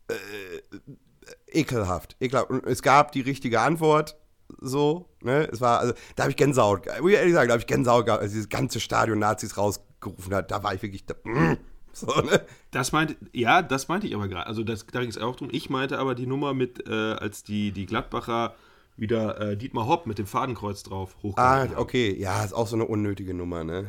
äh, 0.09 1.59
ekelhaft, 1.59 2.17
ekelhaft. 2.21 2.51
Und 2.51 2.67
es 2.67 2.83
gab 2.83 3.13
die 3.13 3.21
richtige 3.21 3.61
Antwort, 3.61 4.17
so, 4.61 5.09
ne? 5.23 5.49
Es 5.51 5.61
war, 5.61 5.81
also, 5.81 5.95
da 6.17 6.25
habe 6.25 6.31
ich 6.31 6.37
Gänsehaut, 6.37 6.87
muss 7.01 7.11
ich 7.11 7.17
ehrlich 7.17 7.35
sagen, 7.35 7.49
da 7.49 7.55
habe 7.55 7.61
ich 7.61 7.67
Gänsehaut 7.67 8.07
gehabt, 8.07 8.23
als 8.23 8.33
dieses 8.33 8.49
ganze 8.49 8.81
Stadion 8.81 9.19
Nazis 9.19 9.57
rausgerufen 9.57 10.35
hat, 10.35 10.51
da 10.51 10.63
war 10.63 10.75
ich 10.75 10.83
wirklich, 10.83 11.07
da, 11.07 11.15
mm, 11.25 11.57
so, 11.93 12.07
ne? 12.07 12.43
Das 12.71 12.93
meinte, 12.93 13.17
ja, 13.33 13.63
das 13.63 13.89
meinte 13.89 14.07
ich 14.07 14.15
aber 14.15 14.29
gerade, 14.29 14.47
also 14.47 14.65
das, 14.65 14.87
da 14.87 15.01
ging 15.01 15.11
es 15.11 15.19
auch 15.19 15.37
drum. 15.37 15.49
Ich 15.53 15.71
meinte 15.71 15.99
aber 15.99 16.15
die 16.15 16.27
Nummer 16.27 16.53
mit, 16.53 16.89
äh, 16.89 16.93
als 16.93 17.45
die, 17.45 17.73
die 17.73 17.87
Gladbacher 17.87 18.55
wieder 18.97 19.41
äh, 19.41 19.57
Dietmar 19.57 19.87
Hopp 19.87 20.07
mit 20.07 20.19
dem 20.19 20.27
Fadenkreuz 20.27 20.83
drauf 20.83 21.17
hochgehalten 21.23 21.77
Ah, 21.77 21.81
okay, 21.81 22.15
ja, 22.17 22.45
ist 22.45 22.53
auch 22.53 22.67
so 22.67 22.77
eine 22.77 22.85
unnötige 22.85 23.35
Nummer, 23.35 23.65
ne? 23.65 23.87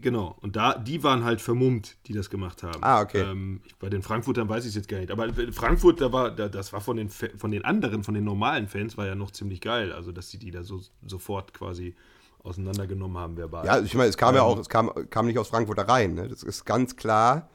Genau, 0.00 0.36
und 0.40 0.56
da, 0.56 0.76
die 0.76 1.02
waren 1.02 1.24
halt 1.24 1.40
vermummt, 1.40 1.96
die 2.06 2.12
das 2.12 2.28
gemacht 2.28 2.62
haben. 2.62 2.82
Ah, 2.82 3.00
okay. 3.00 3.22
Ähm, 3.22 3.62
bei 3.78 3.88
den 3.88 4.02
Frankfurtern 4.02 4.48
weiß 4.48 4.64
ich 4.64 4.70
es 4.70 4.74
jetzt 4.74 4.88
gar 4.88 4.98
nicht. 4.98 5.10
Aber 5.10 5.28
Frankfurt, 5.52 6.00
da 6.00 6.12
war, 6.12 6.30
da, 6.30 6.48
das 6.48 6.72
war 6.72 6.80
von 6.80 6.96
den, 6.96 7.08
von 7.08 7.50
den 7.50 7.64
anderen, 7.64 8.04
von 8.04 8.14
den 8.14 8.24
normalen 8.24 8.68
Fans, 8.68 8.96
war 8.96 9.06
ja 9.06 9.14
noch 9.14 9.30
ziemlich 9.30 9.60
geil. 9.60 9.92
Also, 9.92 10.12
dass 10.12 10.30
sie 10.30 10.38
die 10.38 10.50
da 10.50 10.62
so 10.62 10.80
sofort 11.06 11.54
quasi 11.54 11.94
auseinandergenommen 12.42 13.16
haben, 13.16 13.36
verbal. 13.36 13.64
Ja, 13.64 13.80
ich 13.80 13.94
meine, 13.94 14.08
es 14.08 14.16
kam 14.16 14.30
ähm, 14.30 14.36
ja 14.36 14.42
auch, 14.42 14.58
es 14.58 14.68
kam, 14.68 14.90
kam 15.10 15.26
nicht 15.26 15.38
aus 15.38 15.48
Frankfurt 15.48 15.78
da 15.78 15.82
rein, 15.82 16.14
ne? 16.14 16.28
Das 16.28 16.42
ist 16.42 16.64
ganz 16.64 16.96
klar. 16.96 17.48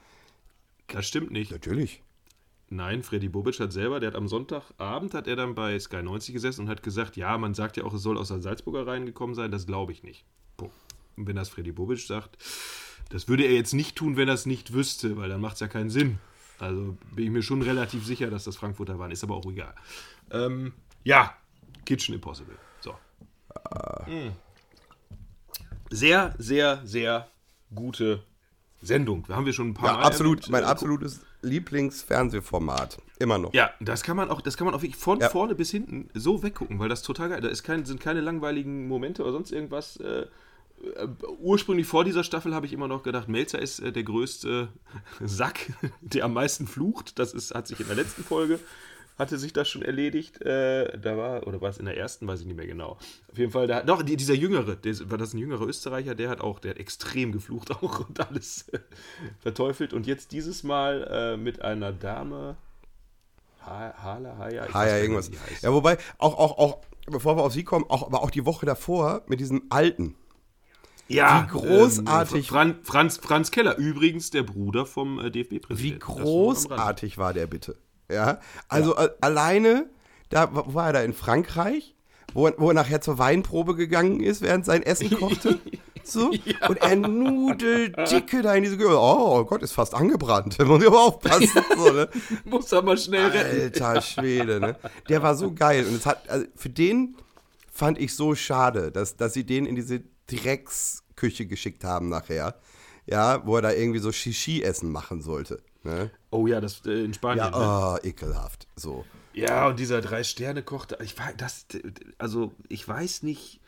Das 0.88 1.08
stimmt 1.08 1.32
nicht. 1.32 1.52
Natürlich. 1.52 2.02
Nein, 2.70 3.04
Freddy 3.04 3.30
Bobic 3.30 3.60
hat 3.60 3.74
selber, 3.74 4.00
der 4.00 4.08
hat 4.08 4.16
am 4.16 4.30
Sonntagabend 4.30 5.14
hat 5.14 5.28
er 5.28 5.36
dann 5.36 5.56
bei 5.56 5.78
Sky 5.78 6.02
90 6.02 6.34
gesessen 6.34 6.62
und 6.62 6.70
hat 6.70 6.84
gesagt, 6.84 7.18
ja, 7.18 7.38
man 7.38 7.54
sagt 7.54 7.76
ja 7.76 7.84
auch, 7.84 7.94
es 7.94 8.02
soll 8.02 8.18
aus 8.18 8.30
der 8.30 8.42
Salzburger 8.42 8.88
reingekommen 8.88 9.36
sein, 9.36 9.52
das 9.52 9.66
glaube 9.66 9.92
ich 9.92 10.04
nicht. 10.04 10.26
Und 11.22 11.28
wenn 11.28 11.36
das 11.36 11.50
Freddy 11.50 11.72
Bobic 11.72 12.00
sagt, 12.00 12.36
das 13.10 13.28
würde 13.28 13.44
er 13.44 13.54
jetzt 13.54 13.74
nicht 13.74 13.96
tun, 13.96 14.18
wenn 14.18 14.28
er 14.28 14.34
es 14.34 14.48
nicht 14.48 14.74
wüsste, 14.74 15.18
weil 15.18 15.30
dann 15.30 15.40
macht 15.40 15.54
es 15.54 15.60
ja 15.60 15.68
keinen 15.68 15.92
Sinn. 15.92 16.18
Also 16.58 16.98
bin 17.14 17.26
ich 17.26 17.30
mir 17.30 17.44
schon 17.44 17.62
relativ 17.62 18.04
sicher, 18.04 18.32
dass 18.32 18.44
das 18.46 18.56
Frankfurter 18.56 18.98
waren, 18.98 19.12
ist 19.12 19.24
aber 19.24 19.36
auch 19.36 19.46
egal. 19.46 19.76
Ähm, 20.32 20.74
ja, 21.04 21.36
Kitchen 21.86 22.16
Impossible. 22.16 22.56
So. 22.80 22.96
Mhm. 24.08 24.32
Sehr, 25.92 26.34
sehr, 26.40 26.82
sehr 26.86 27.28
gute 27.76 28.24
Sendung. 28.82 29.24
Da 29.28 29.36
haben 29.36 29.46
wir 29.46 29.54
schon 29.54 29.70
ein 29.70 29.74
paar 29.76 29.90
ja, 29.90 29.98
Mal. 29.98 30.04
Absolut, 30.04 30.50
mein 30.50 30.64
absolutes 30.64 31.22
Lieblingsfernsehformat. 31.44 32.98
Immer 33.20 33.38
noch. 33.38 33.54
Ja, 33.54 33.70
das 33.80 34.02
kann 34.02 34.18
man 34.18 34.32
auch, 34.32 34.42
das 34.42 34.58
kann 34.58 34.66
man 34.66 34.74
auch 34.74 34.82
wirklich 34.82 34.96
von 34.96 35.20
ja. 35.20 35.30
vorne 35.30 35.54
bis 35.54 35.70
hinten 35.70 36.10
so 36.16 36.42
weggucken, 36.42 36.80
weil 36.80 36.90
das 36.90 37.04
total 37.04 37.30
geil. 37.30 37.42
Da 37.42 37.50
ist 37.50 37.62
kein, 37.62 37.86
sind 37.86 38.00
keine 38.00 38.22
langweiligen 38.22 38.88
Momente 38.88 39.22
oder 39.22 39.34
sonst 39.34 39.52
irgendwas. 39.52 39.98
Äh, 39.98 40.26
ursprünglich 41.40 41.88
vor 41.88 42.04
dieser 42.04 42.24
Staffel 42.24 42.54
habe 42.56 42.66
ich 42.66 42.74
immer 42.74 42.88
noch 42.88 43.04
gedacht, 43.04 43.28
Melzer 43.28 43.60
ist 43.60 43.80
äh, 43.80 43.92
der 43.92 44.04
größte 44.04 44.70
Sack, 45.22 45.72
der 46.02 46.26
am 46.26 46.34
meisten 46.34 46.68
flucht. 46.68 47.20
Das 47.20 47.34
ist, 47.34 47.54
hat 47.54 47.68
sich 47.68 47.80
in 47.80 47.88
der 47.88 47.96
letzten 47.96 48.24
Folge, 48.24 48.60
hatte 49.18 49.38
sich 49.38 49.54
das 49.54 49.70
schon 49.70 49.82
erledigt. 49.82 50.42
Äh, 50.42 50.98
da 50.98 51.18
war, 51.18 51.48
oder 51.48 51.62
war 51.62 51.70
es 51.70 51.78
in 51.78 51.86
der 51.86 51.98
ersten, 51.98 52.28
weiß 52.28 52.42
ich 52.42 52.48
nicht 52.48 52.58
mehr 52.58 52.68
genau. 52.68 52.98
Auf 53.32 53.38
jeden 53.38 53.52
Fall, 53.52 53.68
da, 53.68 53.84
doch, 53.84 54.02
die, 54.02 54.18
dieser 54.18 54.34
Jüngere, 54.34 54.76
der, 54.76 55.10
war 55.10 55.18
das 55.18 55.34
ein 55.34 55.38
jüngerer 55.38 55.68
Österreicher, 55.68 56.16
der 56.16 56.30
hat 56.30 56.42
auch, 56.42 56.60
der 56.60 56.72
hat 56.72 56.80
extrem 56.80 57.32
geflucht 57.32 57.72
auch 57.84 58.08
und 58.08 58.20
alles 58.20 58.68
äh, 58.70 58.80
verteufelt. 59.40 59.94
Und 59.94 60.08
jetzt 60.08 60.32
dieses 60.32 60.64
Mal 60.64 61.08
äh, 61.10 61.38
mit 61.38 61.62
einer 61.62 61.92
Dame, 61.92 62.58
Hala, 63.64 64.38
Haya, 64.40 64.74
Haya, 64.74 64.98
irgendwas. 64.98 65.30
Ja, 65.62 65.72
wobei, 65.72 66.00
auch, 66.18 66.36
auch, 66.38 66.58
auch, 66.58 66.82
bevor 67.06 67.38
wir 67.38 67.44
auf 67.44 67.54
sie 67.54 67.64
kommen, 67.64 67.86
auch, 67.90 68.08
aber 68.08 68.24
auch 68.24 68.32
die 68.32 68.46
Woche 68.46 68.66
davor 68.66 69.22
mit 69.28 69.40
diesem 69.40 69.64
Alten. 69.70 70.16
Ja, 71.14 71.48
wie 71.48 71.58
großartig. 71.58 72.48
Ähm, 72.48 72.54
Fran, 72.54 72.76
Franz, 72.84 73.18
Franz 73.18 73.52
Keller, 73.52 73.78
übrigens 73.78 74.30
der 74.30 74.44
Bruder 74.44 74.86
vom 74.86 75.20
äh, 75.20 75.32
DFB-Präsidenten. 75.32 75.80
Wie 75.80 76.00
großartig 76.00 77.18
war 77.18 77.34
der 77.34 77.48
bitte? 77.48 77.78
Ja, 78.12 78.40
also 78.68 78.96
ja. 78.96 79.06
Äh, 79.06 79.10
alleine, 79.22 79.90
da 80.30 80.50
war 80.52 80.88
er 80.88 80.94
da 80.94 81.02
in 81.02 81.14
Frankreich, 81.14 81.96
wo, 82.34 82.50
wo 82.58 82.70
er 82.70 82.74
nachher 82.74 83.02
zur 83.02 83.18
Weinprobe 83.18 83.76
gegangen 83.76 84.22
ist, 84.22 84.42
während 84.42 84.66
sein 84.66 84.84
Essen 84.84 85.10
kochte. 85.12 85.60
So, 86.04 86.32
ja. 86.32 86.68
und 86.68 86.78
er 86.78 86.96
nudelt 86.96 87.96
dicke 88.12 88.42
da 88.42 88.56
in 88.56 88.64
diese 88.64 88.76
Gürtel. 88.76 88.98
Oh 89.00 89.46
Gott, 89.46 89.62
ist 89.62 89.74
fast 89.74 89.94
angebrannt. 89.94 90.60
Da 90.60 90.66
muss 90.66 90.82
ich 90.82 90.88
aber 90.88 91.00
aufpassen. 91.00 91.64
So, 91.78 91.92
ne? 91.92 92.10
muss 92.46 92.74
aber 92.74 92.98
schnell 92.98 93.28
retten. 93.28 93.84
Alter 93.84 94.02
Schwede, 94.02 94.60
ne? 94.60 94.76
Der 95.10 95.22
war 95.22 95.36
so 95.36 95.54
geil. 95.54 95.86
Und 95.86 95.96
es 95.96 96.06
hat, 96.06 96.30
also 96.30 96.46
für 96.56 96.70
den 96.70 97.16
fand 97.72 98.00
ich 98.00 98.16
so 98.16 98.36
schade, 98.36 98.92
dass, 98.92 99.16
dass 99.16 99.34
sie 99.34 99.44
den 99.44 99.66
in 99.66 99.76
diese 99.76 100.02
Drecksküche 101.22 101.46
geschickt 101.46 101.84
haben 101.84 102.10
nachher. 102.10 102.56
Ja, 103.06 103.46
wo 103.46 103.56
er 103.56 103.62
da 103.62 103.72
irgendwie 103.72 104.00
so 104.00 104.12
Shishi-Essen 104.12 104.92
machen 104.92 105.22
sollte. 105.22 105.62
Ne? 105.84 106.12
Oh 106.30 106.46
ja, 106.48 106.62
das 106.62 106.82
äh, 106.86 107.04
in 107.04 107.14
Spanien. 107.14 107.52
Ja, 107.52 107.96
oh, 107.96 107.98
ekelhaft. 108.04 108.68
So. 108.76 109.06
Ja, 109.34 109.68
und 109.68 109.80
dieser 109.80 110.02
Drei-Sterne-Koch, 110.02 110.88
ich 111.04 111.18
weiß, 111.18 111.34
das, 111.38 111.66
also 112.20 112.54
ich 112.70 112.88
weiß 112.88 113.24
nicht, 113.24 113.60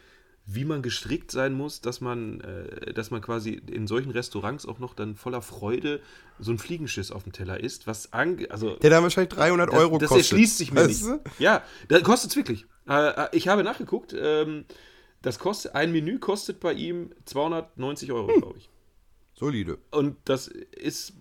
wie 0.45 0.65
man 0.65 0.81
gestrickt 0.81 1.31
sein 1.31 1.53
muss, 1.53 1.81
dass 1.81 1.99
man, 2.01 2.41
äh, 2.41 2.93
dass 2.93 3.09
man 3.09 3.21
quasi 3.21 3.61
in 3.71 3.87
solchen 3.87 4.11
Restaurants 4.11 4.65
auch 4.67 4.77
noch 4.77 4.93
dann 4.93 5.15
voller 5.15 5.41
Freude 5.41 6.01
so 6.37 6.51
ein 6.51 6.59
Fliegenschiss 6.59 7.11
auf 7.11 7.23
dem 7.23 7.31
Teller 7.31 7.59
isst, 7.59 7.87
was 7.87 8.11
ange 8.13 8.51
also 8.51 8.75
der 8.75 8.89
dann 8.89 9.03
wahrscheinlich 9.03 9.33
300 9.33 9.69
das, 9.69 9.75
Euro 9.75 9.97
das 9.97 10.09
kostet. 10.09 10.25
Das 10.25 10.31
erschließt 10.31 10.57
sich 10.57 10.73
mir 10.73 10.81
weißt 10.81 11.05
nicht. 11.07 11.39
Ja, 11.39 11.63
das 11.87 12.03
kostet 12.03 12.31
es 12.31 12.35
wirklich. 12.35 12.65
Äh, 12.87 13.09
äh, 13.09 13.27
ich 13.31 13.47
habe 13.47 13.63
nachgeguckt. 13.63 14.13
Ähm, 14.17 14.65
das 15.23 15.39
kostet, 15.39 15.73
ein 15.73 15.91
Menü 15.91 16.19
kostet 16.19 16.59
bei 16.59 16.73
ihm 16.73 17.09
290 17.25 18.11
Euro, 18.11 18.27
hm. 18.31 18.41
glaube 18.41 18.57
ich. 18.59 18.69
Solide. 19.33 19.79
Und 19.89 20.17
das 20.25 20.47
ist, 20.47 21.13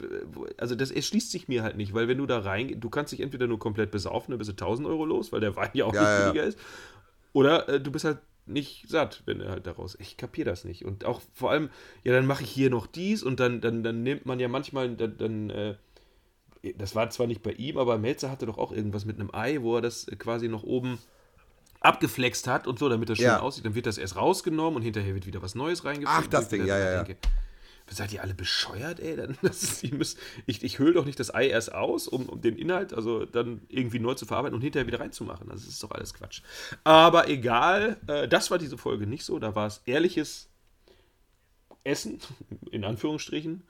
also 0.59 0.75
das 0.75 0.91
erschließt 0.91 1.31
sich 1.31 1.49
mir 1.49 1.63
halt 1.63 1.77
nicht, 1.77 1.95
weil 1.95 2.09
wenn 2.09 2.19
du 2.19 2.27
da 2.27 2.41
rein, 2.41 2.79
du 2.79 2.91
kannst 2.91 3.13
dich 3.13 3.21
entweder 3.21 3.47
nur 3.47 3.59
komplett 3.59 3.91
besaufen, 3.91 4.33
dann 4.33 4.39
bist 4.39 4.51
du 4.51 4.53
1000 4.53 4.87
Euro 4.87 5.07
los, 5.07 5.33
weil 5.33 5.41
der 5.41 5.57
Wein 5.57 5.71
ja 5.73 5.87
auch 5.87 5.95
ja, 5.95 6.01
nicht 6.03 6.25
billiger 6.25 6.43
ja. 6.43 6.49
ist. 6.49 6.59
Oder 7.33 7.69
äh, 7.69 7.81
du 7.81 7.91
bist 7.91 8.05
halt 8.05 8.19
nicht 8.45 8.89
satt, 8.89 9.23
wenn 9.25 9.41
er 9.41 9.51
halt 9.51 9.67
daraus. 9.67 9.97
Ich 9.99 10.17
kapiere 10.17 10.51
das 10.51 10.65
nicht. 10.65 10.85
Und 10.85 11.05
auch 11.05 11.23
vor 11.33 11.53
allem, 11.53 11.71
ja, 12.05 12.13
dann 12.13 12.27
mache 12.27 12.43
ich 12.43 12.51
hier 12.51 12.71
noch 12.71 12.87
dies 12.87 13.23
und 13.23 13.41
dann, 13.41 13.61
dann, 13.61 13.83
dann 13.83 14.03
nimmt 14.03 14.27
man 14.27 14.41
ja 14.41 14.49
manchmal, 14.49 14.95
dann, 14.95 15.17
dann 15.17 15.51
äh, 15.51 15.77
das 16.77 16.95
war 16.95 17.09
zwar 17.11 17.29
nicht 17.29 17.43
bei 17.43 17.53
ihm, 17.53 17.79
aber 17.79 17.99
Melzer 17.99 18.31
hatte 18.31 18.47
doch 18.47 18.59
auch 18.59 18.73
irgendwas 18.73 19.05
mit 19.05 19.19
einem 19.19 19.31
Ei, 19.33 19.63
wo 19.63 19.77
er 19.77 19.81
das 19.81 20.07
quasi 20.19 20.49
noch 20.49 20.65
oben 20.65 20.99
abgeflext 21.83 22.47
hat 22.47 22.67
und 22.67 22.79
so, 22.79 22.89
damit 22.89 23.09
das 23.09 23.19
schön 23.19 23.27
ja. 23.27 23.41
aussieht. 23.41 23.65
Dann 23.65 23.75
wird 23.75 23.87
das 23.87 23.99
erst 23.99 24.17
rausgenommen 24.17 24.77
und 24.77 24.83
hinterher 24.83 25.15
wird 25.15 25.27
wieder 25.27 25.43
was 25.43 25.55
Neues 25.55 25.85
reingefüllt. 25.85 26.25
Ach, 26.25 26.27
das 26.27 26.49
Ding, 26.49 26.67
ja, 26.67 26.79
ja, 26.79 27.03
ja. 27.03 27.15
Seid 27.91 28.13
ihr 28.13 28.23
alle 28.23 28.35
bescheuert, 28.35 29.01
ey? 29.01 29.17
Dann, 29.17 29.37
ist, 29.43 29.93
müsst, 29.93 30.19
ich, 30.47 30.63
ich 30.63 30.79
höhle 30.79 30.95
doch 30.95 31.05
nicht 31.05 31.21
das 31.21 31.35
Ei 31.35 31.49
erst 31.49 31.75
aus, 31.75 32.09
um, 32.09 32.29
um, 32.29 32.41
den 32.41 32.57
Inhalt 32.57 32.95
also 32.95 33.27
dann 33.27 33.63
irgendwie 33.69 33.99
neu 33.99 34.15
zu 34.15 34.25
verarbeiten 34.25 34.55
und 34.55 34.63
hinterher 34.63 34.87
wieder 34.87 35.01
reinzumachen. 35.01 35.51
Also, 35.51 35.65
das 35.65 35.75
ist 35.75 35.83
doch 35.83 35.91
alles 35.91 36.15
Quatsch. 36.15 36.43
Aber 36.85 37.29
egal, 37.29 37.99
äh, 38.07 38.29
das 38.29 38.51
war 38.51 38.59
diese 38.59 38.79
Folge 38.79 39.07
nicht 39.07 39.25
so. 39.25 39.39
Da 39.39 39.55
war 39.55 39.67
es 39.67 39.83
ehrliches 39.85 40.49
Essen, 41.85 42.19
in 42.71 42.85
Anführungsstrichen, 42.85 43.65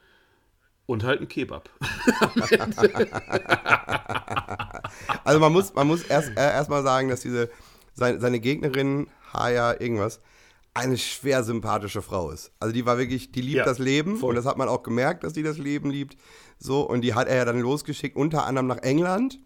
und 0.87 1.05
halt 1.05 1.21
ein 1.21 1.29
Kebab. 1.29 1.71
also 5.25 5.41
man 5.41 5.53
muss, 5.53 5.75
man 5.75 5.87
muss 5.87 6.03
erst, 6.03 6.31
äh, 6.31 6.53
erst 6.53 6.71
mal 6.71 6.83
sagen, 6.83 7.09
dass 7.09 7.21
diese 7.21 7.51
seine, 7.95 8.21
seine 8.21 8.41
Gegnerin, 8.41 9.09
Haya 9.33 9.81
irgendwas, 9.81 10.21
eine 10.75 10.97
schwer 10.97 11.45
sympathische 11.45 12.01
Frau 12.03 12.31
ist. 12.31 12.51
Also 12.59 12.73
die 12.75 12.87
war 12.87 12.97
wirklich, 12.99 13.31
die 13.33 13.43
liebt 13.43 13.59
Ja, 13.59 13.65
das 13.65 13.79
Leben 13.79 14.17
voll. 14.17 14.31
und 14.31 14.37
das 14.37 14.47
hat 14.47 14.57
man 14.57 14.69
auch 14.69 14.83
gemerkt, 14.83 15.23
dass 15.25 15.33
die 15.35 15.43
das 15.43 15.59
Leben 15.59 15.91
liebt. 15.91 16.17
So, 16.59 16.81
und 16.89 17.03
die 17.03 17.15
hat 17.15 17.29
er 17.29 17.37
ja 17.37 17.45
dann 17.45 17.61
losgeschickt, 17.61 18.17
unter 18.17 18.47
anderem 18.47 18.67
nach 18.69 18.79
England, 18.79 19.39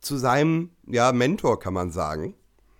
zu 0.00 0.16
seinem, 0.16 0.70
ja, 0.86 1.12
Mentor, 1.12 1.58
kann 1.60 1.72
man 1.74 1.90
sagen. 1.90 2.34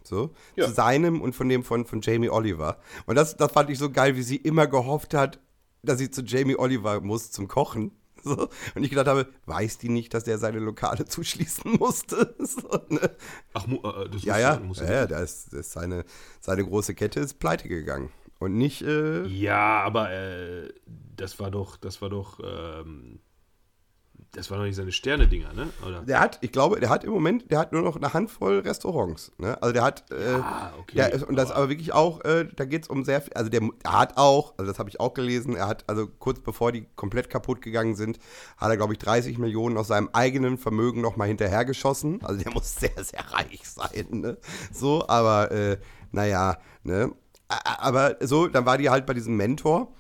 So, 0.05 0.34
Ja. 0.57 0.66
zu 0.66 0.72
seinem 0.74 1.20
und 1.20 1.34
von 1.34 1.49
dem 1.49 1.62
von, 1.62 1.86
von 1.86 2.01
Jamie 2.03 2.28
Oliver. 2.28 2.78
Und 3.07 3.14
das, 3.14 3.36
das 3.36 3.53
fand 3.53 3.70
ich 3.70 3.78
so 3.78 3.88
geil, 3.90 4.16
wie 4.16 4.22
sie 4.22 4.36
immer 4.36 4.66
gehofft 4.66 5.14
hat, 5.14 5.38
dass 5.82 5.99
sie 5.99 6.11
zu 6.11 6.22
Jamie 6.22 6.57
Oliver 6.59 7.01
muss 7.01 7.30
zum 7.30 7.47
Kochen. 7.49 7.93
So. 8.25 8.49
Und 8.75 8.85
ich 8.85 8.91
gedacht 8.91 9.09
habe, 9.09 9.27
weiß 9.47 9.79
die 9.79 9.89
nicht, 9.89 10.14
dass 10.14 10.25
der 10.25 10.39
seine 10.39 10.59
Lokale 10.59 11.05
zuschließen 11.07 11.73
musste? 11.73 12.35
So, 12.45 12.68
ne? 12.89 13.11
Ach, 13.55 13.66
äh, 13.66 14.09
das 14.11 14.23
Ja, 14.25 14.39
ja, 14.39 14.59
muss 14.59 14.81
ja, 14.81 14.93
ja 14.93 15.07
da 15.07 15.20
ist, 15.20 15.53
ist 15.53 15.73
seine, 15.73 16.05
seine 16.41 16.64
große 16.64 16.95
Kette 16.95 17.20
ist 17.20 17.39
pleite 17.39 17.68
gegangen. 17.68 18.11
Und 18.39 18.57
nicht, 18.57 18.83
äh, 18.83 19.25
Ja, 19.27 19.83
aber 19.83 20.11
äh, 20.11 20.73
das 21.16 21.39
war 21.39 21.51
doch, 21.51 21.77
das 21.77 22.03
war 22.03 22.11
doch, 22.11 22.41
ähm, 22.43 23.20
das 24.35 24.51
war 24.51 24.57
doch 24.57 24.64
nicht 24.64 24.76
seine 24.76 24.93
Sterne-Dinger, 24.93 25.53
ne? 25.53 25.68
Oder? 25.87 26.01
der 26.01 26.18
hat, 26.18 26.39
ich 26.41 26.53
glaube, 26.53 26.80
der 26.80 26.89
hat 26.89 27.05
im 27.05 27.11
Moment, 27.11 27.51
der 27.51 27.59
hat 27.59 27.72
nur 27.72 27.83
noch 27.83 27.97
eine 27.97 28.14
Handvoll 28.14 28.61
Restaurants. 28.61 29.30
Ne? 29.37 29.61
Also 29.62 29.74
der 29.74 29.83
hat, 29.83 30.11
äh, 30.11 30.41
Ah, 30.43 30.72
okay. 30.80 30.97
der 30.97 31.28
und 31.28 31.37
das 31.37 31.51
aber 31.51 31.68
wirklich 31.68 31.93
auch, 31.93 32.24
äh, 32.24 32.49
da 32.57 32.64
geht 32.64 32.85
es 32.85 32.89
um 32.89 33.05
sehr 33.05 33.20
viel, 33.20 33.35
also 33.35 33.51
der, 33.51 33.61
er 33.85 33.99
hat 33.99 34.16
auch, 34.16 34.55
also 34.57 34.70
das 34.70 34.78
habe 34.78 34.89
ich 34.89 35.01
auch 35.01 35.12
gelesen, 35.12 35.55
er 35.55 35.68
hat, 35.68 35.85
also 35.87 36.07
kurz 36.07 36.41
bevor 36.41 36.72
die 36.72 36.87
komplett 36.97 37.28
kaputt 37.28 37.61
gegangen 37.61 37.95
sind, 37.95 38.18
hat 38.57 38.70
er, 38.70 38.78
glaube 38.78 38.95
ich, 38.95 38.99
30 39.01 39.37
Millionen 39.37 39.76
aus 39.76 39.89
seinem 39.89 40.09
eigenen 40.14 40.57
Vermögen 40.57 41.03
nochmal 41.03 41.28
hinterhergeschossen. 41.28 42.24
Also 42.24 42.43
der 42.43 42.53
muss 42.55 42.74
sehr, 42.74 43.05
sehr 43.05 43.24
reich 43.33 43.68
sein, 43.68 44.07
ne? 44.11 44.39
So, 44.72 45.07
aber, 45.09 45.51
äh, 45.53 45.78
naja, 46.11 46.57
ne? 46.85 47.12
Aber 47.49 48.16
so, 48.20 48.49
dann 48.49 48.64
war 48.64 48.78
die 48.78 48.89
halt 48.89 49.05
bei 49.05 49.12
diesem 49.12 49.37
Mentor, 49.37 49.93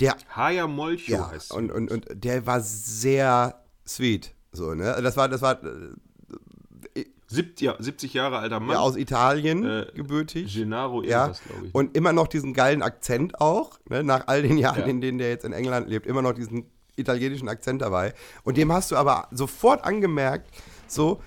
der 0.00 0.16
Haya 0.34 0.66
Molcho 0.66 1.12
Ja, 1.12 1.30
heißt 1.30 1.52
und, 1.52 1.70
und, 1.70 1.90
und 1.90 2.06
der 2.12 2.46
war 2.46 2.60
sehr 2.60 3.62
sweet. 3.86 4.34
So, 4.52 4.74
ne? 4.74 4.98
Das 5.02 5.16
war, 5.16 5.28
das 5.28 5.42
war 5.42 5.62
äh, 5.62 7.04
Siebt, 7.32 7.60
ja, 7.60 7.76
70 7.78 8.12
Jahre 8.14 8.38
alter 8.38 8.58
Mann. 8.58 8.70
ja, 8.74 8.80
aus 8.80 8.96
Italien 8.96 9.64
Äh, 9.64 9.86
gebürtig. 9.94 10.52
Gennaro 10.52 11.04
Ja, 11.04 11.26
irgendwas, 11.26 11.42
glaube 11.44 11.66
ich. 11.68 11.74
und 11.76 11.96
immer 11.96 12.12
noch 12.12 12.26
diesen 12.26 12.54
geilen 12.54 12.82
Akzent 12.82 13.40
auch, 13.40 13.78
ne? 13.88 14.02
nach 14.02 14.26
all 14.26 14.42
den 14.42 14.58
Jahren, 14.58 14.80
Ja. 14.80 14.86
in 14.86 15.00
denen 15.00 15.18
der 15.18 15.28
jetzt 15.28 15.44
in 15.44 15.52
England 15.52 15.88
lebt, 15.88 16.06
immer 16.06 16.22
noch 16.22 16.32
diesen 16.32 16.64
italienischen 16.96 17.48
Akzent 17.48 17.82
dabei. 17.82 18.14
Und 18.42 18.56
dem 18.56 18.72
hast 18.72 18.90
du 18.90 18.96
aber 18.96 19.28
sofort 19.30 19.84
angemerkt, 19.84 20.50
so, 20.90 21.22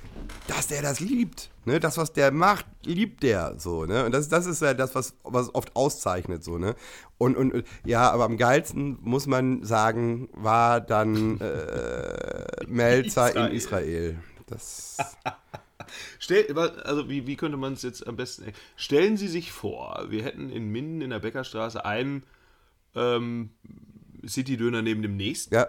dass 0.48 0.68
der 0.68 0.82
das 0.82 1.00
liebt. 1.00 1.50
Ne? 1.66 1.80
Das, 1.80 1.98
was 1.98 2.14
der 2.14 2.32
macht, 2.32 2.66
liebt 2.84 3.24
der 3.24 3.60
so. 3.60 3.86
Ne? 3.86 4.06
Und 4.06 4.12
das, 4.14 4.30
das 4.30 4.46
ist 4.46 4.62
ja 4.62 4.74
das, 4.74 4.96
was, 4.96 5.16
was 5.24 5.54
oft 5.56 5.76
auszeichnet. 5.76 6.44
So, 6.44 6.58
ne? 6.58 6.76
und, 7.18 7.38
und 7.38 7.64
ja, 7.86 8.12
aber 8.12 8.26
am 8.26 8.38
geilsten, 8.38 8.98
muss 9.02 9.28
man 9.28 9.64
sagen, 9.64 10.30
war 10.34 10.82
dann 10.82 11.40
äh, 11.40 12.66
Melzer 12.68 13.28
Israel. 13.30 13.48
in 13.50 13.56
Israel. 13.56 14.20
Das, 14.48 14.98
Stell, 16.20 16.58
also 16.58 17.10
wie, 17.10 17.28
wie 17.28 17.36
könnte 17.36 17.58
man 17.58 17.74
es 17.74 17.82
jetzt 17.82 18.08
am 18.08 18.16
besten. 18.16 18.52
Stellen 18.76 19.18
Sie 19.18 19.28
sich 19.28 19.52
vor, 19.52 20.06
wir 20.10 20.24
hätten 20.24 20.50
in 20.50 20.70
Minden 20.70 21.02
in 21.02 21.10
der 21.10 21.20
Bäckerstraße 21.20 21.86
einen 21.86 22.24
ähm, 22.96 23.52
City-Döner 24.28 24.82
neben 24.82 25.02
dem 25.02 25.18
nächsten. 25.18 25.54
ja, 25.54 25.68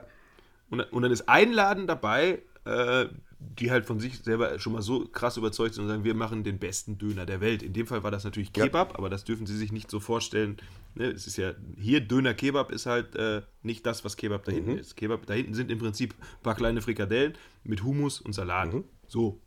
Und, 0.71 0.81
und 0.81 1.03
dann 1.03 1.13
ist 1.13 1.29
ein 1.29 1.53
Laden 1.53 1.87
dabei, 1.87 2.43
äh, 2.65 3.07
die 3.39 3.71
halt 3.71 3.87
von 3.87 4.01
sich 4.01 4.19
selber 4.21 4.59
schon 4.59 4.73
mal 4.73 4.83
so 4.83 5.07
krass 5.07 5.37
überzeugt 5.37 5.75
sind 5.75 5.85
und 5.85 5.91
sagen, 5.91 6.05
wir 6.05 6.15
machen 6.15 6.45
den 6.45 6.59
besten 6.59 6.99
Döner 6.99 7.27
der 7.27 7.41
Welt. 7.41 7.63
In 7.63 7.73
dem 7.73 7.87
Fall 7.87 8.03
war 8.03 8.11
das 8.11 8.25
natürlich 8.25 8.51
Ja. 8.57 8.65
Kebab, 8.65 8.99
aber 8.99 9.09
das 9.11 9.25
dürfen 9.25 9.47
Sie 9.47 9.57
sich 9.57 9.73
nicht 9.73 9.91
so 9.91 10.01
vorstellen. 10.01 10.57
Ne, 10.95 11.07
es 11.07 11.27
ist 11.27 11.37
ja, 11.37 11.53
hier 11.77 12.01
Döner 12.01 12.35
Kebab 12.35 12.71
ist 12.71 12.87
halt 12.87 13.15
äh, 13.17 13.43
nicht 13.63 13.85
das, 13.87 14.05
was 14.05 14.17
Kebab 14.17 14.45
da 14.45 14.53
hinten 14.53 14.73
Mhm. 14.73 14.79
ist. 14.79 14.97
Kebab 14.97 15.27
da 15.27 15.35
hinten 15.35 15.55
sind 15.55 15.71
im 15.71 15.79
Prinzip 15.79 16.15
ein 16.15 16.43
paar 16.43 16.55
kleine 16.55 16.81
Frikadellen 16.83 17.35
mit 17.65 17.83
Hummus 17.83 18.21
und 18.21 18.33
Salat. 18.33 18.73
Mhm. 18.73 18.85
So 19.07 19.41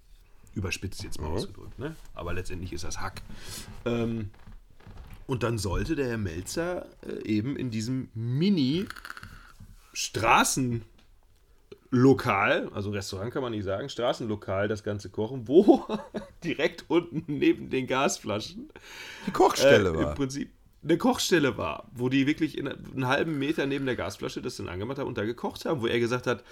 überspitzt 0.53 1.03
jetzt 1.03 1.19
mal 1.21 1.27
ausgedrückt. 1.27 1.77
Ne? 1.79 1.95
Aber 2.13 2.33
letztendlich 2.33 2.73
ist 2.73 2.83
das 2.83 2.99
Hack. 2.99 3.21
Ähm, 3.85 4.29
und 5.27 5.43
dann 5.43 5.57
sollte 5.57 5.95
der 5.95 6.07
Herr 6.07 6.17
Melzer 6.17 6.85
äh, 7.05 7.23
eben 7.25 7.55
in 7.57 7.69
diesem 7.71 8.09
Mini-Straßen- 8.15 10.81
Lokal, 11.89 12.69
also 12.73 12.89
Restaurant 12.91 13.31
kann 13.31 13.41
man 13.41 13.51
nicht 13.51 13.63
sagen, 13.63 13.87
Straßenlokal 13.89 14.67
das 14.67 14.83
Ganze 14.83 15.09
kochen, 15.09 15.47
wo 15.47 15.85
direkt 16.43 16.85
unten 16.89 17.23
neben 17.27 17.69
den 17.69 17.87
Gasflaschen 17.87 18.69
die 19.25 19.31
Kochstelle 19.31 19.89
äh, 19.89 19.95
war. 19.95 20.09
im 20.09 20.15
Prinzip 20.15 20.51
eine 20.83 20.97
Kochstelle 20.97 21.57
war, 21.57 21.89
wo 21.93 22.09
die 22.09 22.27
wirklich 22.27 22.57
in 22.57 22.67
einen 22.67 23.07
halben 23.07 23.39
Meter 23.39 23.65
neben 23.65 23.85
der 23.85 23.95
Gasflasche 23.95 24.41
das 24.41 24.57
dann 24.57 24.69
angemacht 24.69 24.99
haben 24.99 25.07
und 25.07 25.17
da 25.17 25.25
gekocht 25.25 25.65
haben, 25.65 25.81
wo 25.81 25.87
er 25.87 25.99
gesagt 25.99 26.27
hat, 26.27 26.43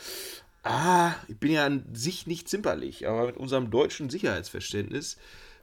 ah, 0.63 1.13
ich 1.27 1.37
bin 1.37 1.51
ja 1.51 1.65
an 1.65 1.85
sich 1.93 2.27
nicht 2.27 2.49
zimperlich, 2.49 3.07
aber 3.07 3.27
mit 3.27 3.37
unserem 3.37 3.69
deutschen 3.69 4.09
Sicherheitsverständnis 4.09 5.17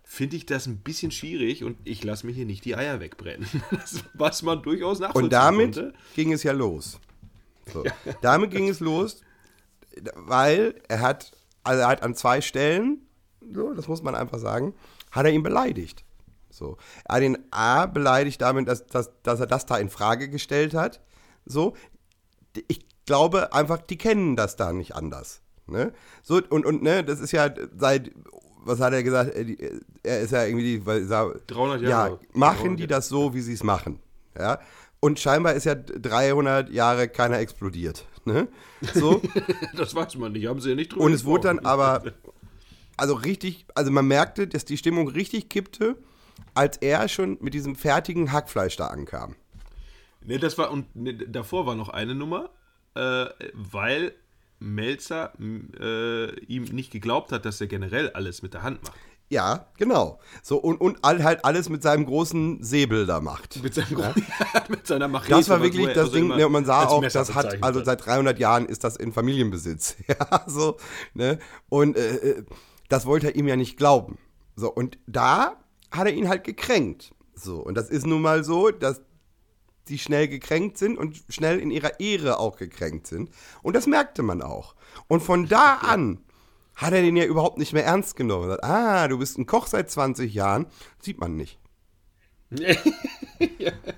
finde 0.05 0.37
ich 0.37 0.47
das 0.47 0.67
ein 0.67 0.79
bisschen 0.79 1.11
schwierig 1.11 1.65
und 1.65 1.77
ich 1.85 2.05
lasse 2.05 2.27
mir 2.27 2.33
hier 2.33 2.47
nicht 2.47 2.65
die 2.65 2.77
Eier 2.77 3.01
wegbrennen. 3.01 3.47
Das, 3.71 4.05
was 4.15 4.43
man 4.43 4.63
durchaus 4.63 4.99
nachvollziehen 5.01 5.25
Und 5.25 5.33
damit 5.33 5.75
konnte. 5.75 5.93
ging 6.15 6.33
es 6.33 6.43
ja 6.43 6.53
los. 6.53 7.01
So. 7.73 7.85
Damit 8.21 8.51
ging 8.51 8.69
es 8.69 8.81
los, 8.81 9.23
weil 10.15 10.75
er 10.89 11.01
hat, 11.01 11.33
also 11.65 11.83
er 11.83 11.89
hat 11.89 12.03
an 12.03 12.15
zwei 12.15 12.41
Stellen, 12.41 13.07
so, 13.55 13.73
das 13.75 13.89
muss 13.89 14.03
man 14.03 14.15
einfach 14.15 14.39
sagen, 14.39 14.75
hat 15.11 15.27
er 15.27 15.33
ihn 15.33 15.43
beleidigt. 15.43 16.05
So. 16.51 16.77
Er 17.05 17.17
hat 17.17 17.23
ihn 17.23 17.39
A 17.51 17.87
beleidigt 17.87 18.41
damit, 18.41 18.69
dass, 18.69 18.87
dass, 18.87 19.11
dass 19.23 19.41
er 19.41 19.47
das 19.47 19.67
da 19.67 19.77
in 19.77 19.91
Frage 19.91 20.29
gestellt 20.29 20.75
hat. 20.75 21.01
So. 21.45 21.75
Ich 22.69 22.87
glaube 23.07 23.53
einfach, 23.53 23.79
die 23.79 23.99
kennen 23.99 24.37
das 24.37 24.57
da 24.57 24.73
nicht 24.73 24.95
anders. 24.95 25.41
Ne? 25.67 25.93
So, 26.23 26.41
und, 26.51 26.67
und 26.67 26.83
ne, 26.83 27.03
das 27.05 27.21
ist 27.21 27.33
ja 27.33 27.53
seit, 27.77 28.13
was 28.65 28.81
hat 28.81 28.93
er 28.93 29.03
gesagt? 29.03 29.33
Er, 30.03 30.21
ist 30.21 30.33
ja 30.33 30.45
irgendwie, 30.45 30.79
die, 30.79 30.87
weil, 30.87 31.07
300 31.07 31.81
ja, 31.83 31.89
Jahre. 31.89 32.21
machen 32.33 32.59
300 32.59 32.81
die 32.81 32.87
das 32.87 33.09
so, 33.09 33.35
wie 33.35 33.41
sie 33.41 33.55
es 33.55 33.63
machen. 33.63 34.01
Ja. 34.39 34.61
Und 35.01 35.19
scheinbar 35.19 35.55
ist 35.55 35.65
ja 35.65 35.75
300 35.75 36.71
Jahre 36.71 37.09
keiner 37.09 37.39
explodiert. 37.39 38.07
Ne? 38.25 38.49
So. 38.95 39.23
Das 39.77 39.95
weiß 39.95 40.17
man 40.17 40.33
nicht, 40.33 40.47
haben 40.47 40.61
sie 40.61 40.71
ja 40.71 40.75
nicht 40.75 40.93
drüber 40.93 41.05
Und 41.05 41.13
es 41.13 41.25
wurde 41.25 41.49
dann 41.49 41.59
aber, 41.61 42.03
also 42.97 43.15
richtig, 43.15 43.67
also 43.75 43.91
man 43.91 44.07
merkte, 44.07 44.47
dass 44.47 44.65
die 44.65 44.77
Stimmung 44.77 45.09
richtig 45.09 45.49
kippte, 45.49 45.97
als 46.55 46.77
er 46.79 47.09
schon 47.09 47.39
mit 47.41 47.55
diesem 47.55 47.77
fertigen 47.77 48.33
Hackfleisch 48.33 48.77
da 48.77 48.89
ankam. 48.89 49.37
Ne, 50.25 50.39
das 50.39 50.59
war, 50.59 50.71
und 50.71 50.95
ne, 50.95 51.15
davor 51.15 51.67
war 51.67 51.75
noch 51.75 51.89
eine 51.89 52.15
Nummer, 52.15 52.51
äh, 52.95 53.27
weil 53.55 54.15
Melzer 54.61 55.33
äh, 55.41 56.39
ihm 56.45 56.65
nicht 56.65 56.93
geglaubt 56.93 57.33
hat, 57.33 57.45
dass 57.45 57.61
er 57.61 57.67
generell 57.67 58.11
alles 58.11 58.43
mit 58.43 58.55
der 58.55 58.63
Hand 58.63 58.83
macht. 58.85 58.95
Ja, 59.33 59.65
genau. 59.79 60.21
So, 60.43 60.59
und, 60.59 60.79
und 60.79 60.99
all, 61.01 61.25
halt 61.25 61.47
alles 61.47 61.71
mit 61.71 61.83
seinem 61.83 62.05
großen 62.05 62.63
Säbel 62.63 63.07
da 63.07 63.23
macht. 63.23 63.63
Mit, 63.63 63.73
seinem, 63.73 64.13
mit 64.69 64.87
seiner 64.87 65.09
Machete. 65.09 65.31
Das 65.31 65.49
war 65.49 65.63
wirklich 65.63 65.87
das 65.95 66.09
er 66.09 66.13
Ding, 66.13 66.29
ne, 66.29 66.45
und 66.45 66.53
man 66.53 66.67
sah 66.67 66.85
auch, 66.85 67.01
Messer 67.01 67.21
das 67.21 67.35
hat, 67.35 67.63
also 67.63 67.83
seit 67.83 68.05
300 68.05 68.39
Jahren 68.39 68.67
ist 68.67 68.85
das 68.85 68.97
in 68.97 69.11
Familienbesitz. 69.11 69.97
Ja, 70.07 70.45
so, 70.47 70.77
ne, 71.15 71.39
und 71.71 71.97
äh, 71.97 72.17
äh, 72.17 72.45
das 72.91 73.07
wollte 73.07 73.29
er 73.29 73.37
ihm 73.37 73.49
ja 73.49 73.57
nicht 73.57 73.79
glauben. 73.79 74.19
So, 74.55 74.71
und 74.71 74.99
da 75.07 75.57
hat 75.91 76.07
er 76.07 76.13
ihn 76.13 76.29
halt 76.29 76.45
gekränkt. 76.45 77.15
So, 77.35 77.61
und 77.61 77.75
das 77.75 77.89
ist 77.89 78.05
nun 78.05 78.21
mal 78.21 78.45
so, 78.45 78.71
dass 78.71 79.01
die 79.89 79.99
schnell 79.99 80.29
gekränkt 80.29 80.77
sind 80.77 80.99
und 80.99 81.23
schnell 81.31 81.59
in 81.59 81.71
ihrer 81.71 82.01
Ehre 82.01 82.39
auch 82.39 82.57
gekränkt 82.57 83.07
sind. 83.07 83.31
Und 83.63 83.75
das 83.75 83.87
merkte 83.87 84.23
man 84.23 84.43
auch. 84.43 84.75
Und 85.09 85.23
von 85.23 85.49
da 85.49 85.77
an 85.77 86.23
hat 86.75 86.93
er 86.93 87.03
den 87.03 87.17
ja 87.17 87.25
überhaupt 87.25 87.59
nicht 87.59 87.73
mehr 87.73 87.85
ernst 87.85 88.17
genommen. 88.17 88.49
Sagt, 88.49 88.65
ah, 88.65 89.09
du 89.09 89.19
bist 89.19 89.39
ein 89.39 89.47
Koch 89.47 89.67
seit 89.67 89.91
20 89.91 90.33
Jahren. 90.33 90.67
Sieht 91.01 91.21
man 91.21 91.37
nicht. 91.37 91.59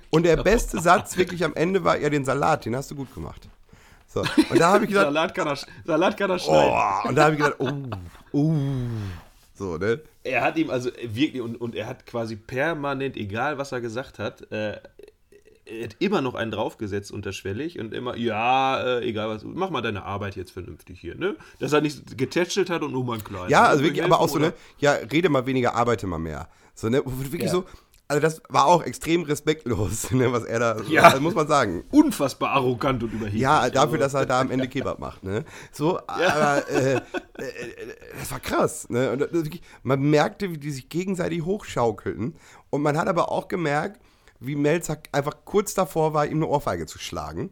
Und 0.09 0.23
der 0.23 0.37
beste 0.37 0.79
Satz 0.79 1.17
wirklich 1.17 1.43
am 1.43 1.53
Ende 1.55 1.83
war, 1.83 1.97
ja, 1.97 2.09
den 2.09 2.25
Salat, 2.25 2.65
den 2.65 2.75
hast 2.75 2.91
du 2.91 2.95
gut 2.95 3.13
gemacht. 3.13 3.49
So. 4.07 4.21
Und 4.49 4.59
da 4.59 4.73
habe 4.73 4.85
ich 4.85 4.89
gedacht, 4.91 5.05
Salat 5.05 5.35
kann 5.35 5.47
er, 5.47 5.57
Salat 5.83 6.17
kann 6.17 6.29
er 6.29 6.39
schneiden. 6.39 6.73
oh, 6.73 7.09
und 7.09 7.15
da 7.15 7.25
habe 7.25 7.35
ich 7.35 7.41
gedacht, 7.41 7.59
oh, 7.59 7.73
oh. 8.31 8.53
So, 9.55 9.77
ne? 9.77 10.01
Er 10.23 10.41
hat 10.41 10.57
ihm 10.57 10.69
also 10.69 10.89
wirklich, 11.01 11.41
und, 11.41 11.55
und 11.55 11.75
er 11.75 11.87
hat 11.87 12.05
quasi 12.05 12.35
permanent, 12.35 13.15
egal 13.15 13.57
was 13.57 13.71
er 13.71 13.81
gesagt 13.81 14.19
hat, 14.19 14.51
äh, 14.51 14.79
er 15.65 15.85
hat 15.85 15.95
immer 15.99 16.21
noch 16.21 16.35
einen 16.35 16.51
draufgesetzt 16.51 17.11
unterschwellig 17.11 17.79
und 17.79 17.93
immer, 17.93 18.15
ja, 18.17 18.81
äh, 18.99 19.07
egal 19.07 19.29
was, 19.29 19.43
mach 19.43 19.69
mal 19.71 19.81
deine 19.81 20.03
Arbeit 20.03 20.35
jetzt 20.35 20.51
vernünftig 20.51 20.99
hier, 20.99 21.15
ne? 21.15 21.35
Dass 21.59 21.73
er 21.73 21.81
nicht 21.81 22.17
getätschelt 22.17 22.69
hat 22.69 22.83
und 22.83 22.91
nur 22.91 23.03
mal 23.03 23.13
ein 23.15 23.23
kleines. 23.23 23.49
Ja, 23.51 23.61
ne? 23.63 23.67
also 23.69 23.83
wirklich, 23.83 24.01
Helfen 24.01 24.13
aber 24.13 24.21
auch 24.21 24.29
so, 24.29 24.39
ne, 24.39 24.53
ja, 24.77 24.93
rede 24.93 25.29
mal 25.29 25.45
weniger, 25.45 25.73
arbeite 25.75 26.05
mal 26.07 26.19
mehr. 26.19 26.47
So, 26.75 26.89
ne, 26.89 27.01
wirklich 27.05 27.43
Ja. 27.43 27.49
so, 27.49 27.65
also 28.07 28.21
das 28.21 28.43
war 28.49 28.67
auch 28.67 28.83
extrem 28.83 29.23
respektlos, 29.23 30.11
ne, 30.11 30.31
was 30.31 30.43
er 30.43 30.59
da, 30.59 30.77
Ja. 30.87 31.09
das 31.09 31.19
muss 31.19 31.33
man 31.33 31.47
sagen. 31.47 31.83
Unfassbar 31.89 32.51
arrogant 32.51 33.01
und 33.01 33.13
überheblich. 33.13 33.41
Ja, 33.41 33.67
dafür, 33.71 33.93
Also, 33.93 33.97
dass 33.97 34.13
er 34.13 34.25
da 34.27 34.41
am 34.41 34.51
Ende 34.51 34.67
Kebab 34.67 34.99
macht, 34.99 35.23
ne? 35.23 35.43
So, 35.71 35.97
aber 36.07 36.69
äh, 36.69 36.95
äh, 36.97 37.01
das 38.19 38.31
war 38.31 38.39
krass, 38.39 38.87
ne? 38.89 39.11
Und 39.11 39.19
das, 39.19 39.33
wirklich, 39.33 39.63
man 39.81 39.99
merkte, 40.01 40.51
wie 40.51 40.57
die 40.59 40.69
sich 40.71 40.89
gegenseitig 40.89 41.43
hochschaukelten. 41.43 42.35
Und 42.69 42.81
man 42.83 42.97
hat 42.97 43.07
aber 43.07 43.31
auch 43.31 43.47
gemerkt, 43.47 43.99
wie 44.39 44.55
Melzer 44.55 44.97
einfach 45.11 45.45
kurz 45.45 45.73
davor 45.73 46.13
war, 46.13 46.25
ihm 46.25 46.37
eine 46.37 46.47
Ohrfeige 46.47 46.85
zu 46.85 46.99
schlagen. 46.99 47.51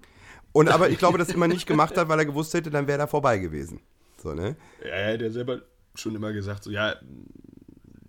Und 0.51 0.69
aber 0.69 0.89
ich 0.89 0.99
glaube, 0.99 1.17
das 1.17 1.29
immer 1.29 1.47
nicht 1.47 1.65
gemacht 1.65 1.97
hat, 1.97 2.09
weil 2.09 2.19
er 2.19 2.25
gewusst 2.25 2.53
hätte, 2.53 2.69
dann 2.69 2.87
wäre 2.87 2.99
er 2.99 3.07
vorbei 3.07 3.39
gewesen. 3.39 3.79
So, 4.21 4.33
ne? 4.33 4.55
Ja, 4.81 4.89
er 4.89 5.13
hat 5.13 5.21
ja 5.21 5.29
selber 5.29 5.61
schon 5.95 6.15
immer 6.15 6.31
gesagt, 6.31 6.63
so, 6.63 6.71
ja, 6.71 6.95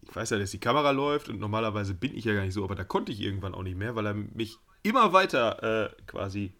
ich 0.03 0.15
weiß 0.15 0.31
ja, 0.31 0.39
dass 0.39 0.51
die 0.51 0.61
Kamera 0.61 0.91
läuft 0.91 1.29
und 1.29 1.41
normalerweise 1.41 1.95
bin 1.95 2.15
ich 2.15 2.25
ja 2.25 2.35
gar 2.35 2.43
nicht 2.43 2.55
so, 2.55 2.63
aber 2.63 2.75
da 2.75 2.85
konnte 2.85 3.13
ich 3.13 3.21
irgendwann 3.21 3.55
auch 3.55 3.63
nicht 3.63 3.77
mehr, 3.77 3.97
weil 3.97 4.07
er 4.07 4.15
mich 4.15 4.59
immer 4.83 5.13
weiter 5.13 5.87
äh, 5.87 5.91
quasi 6.07 6.53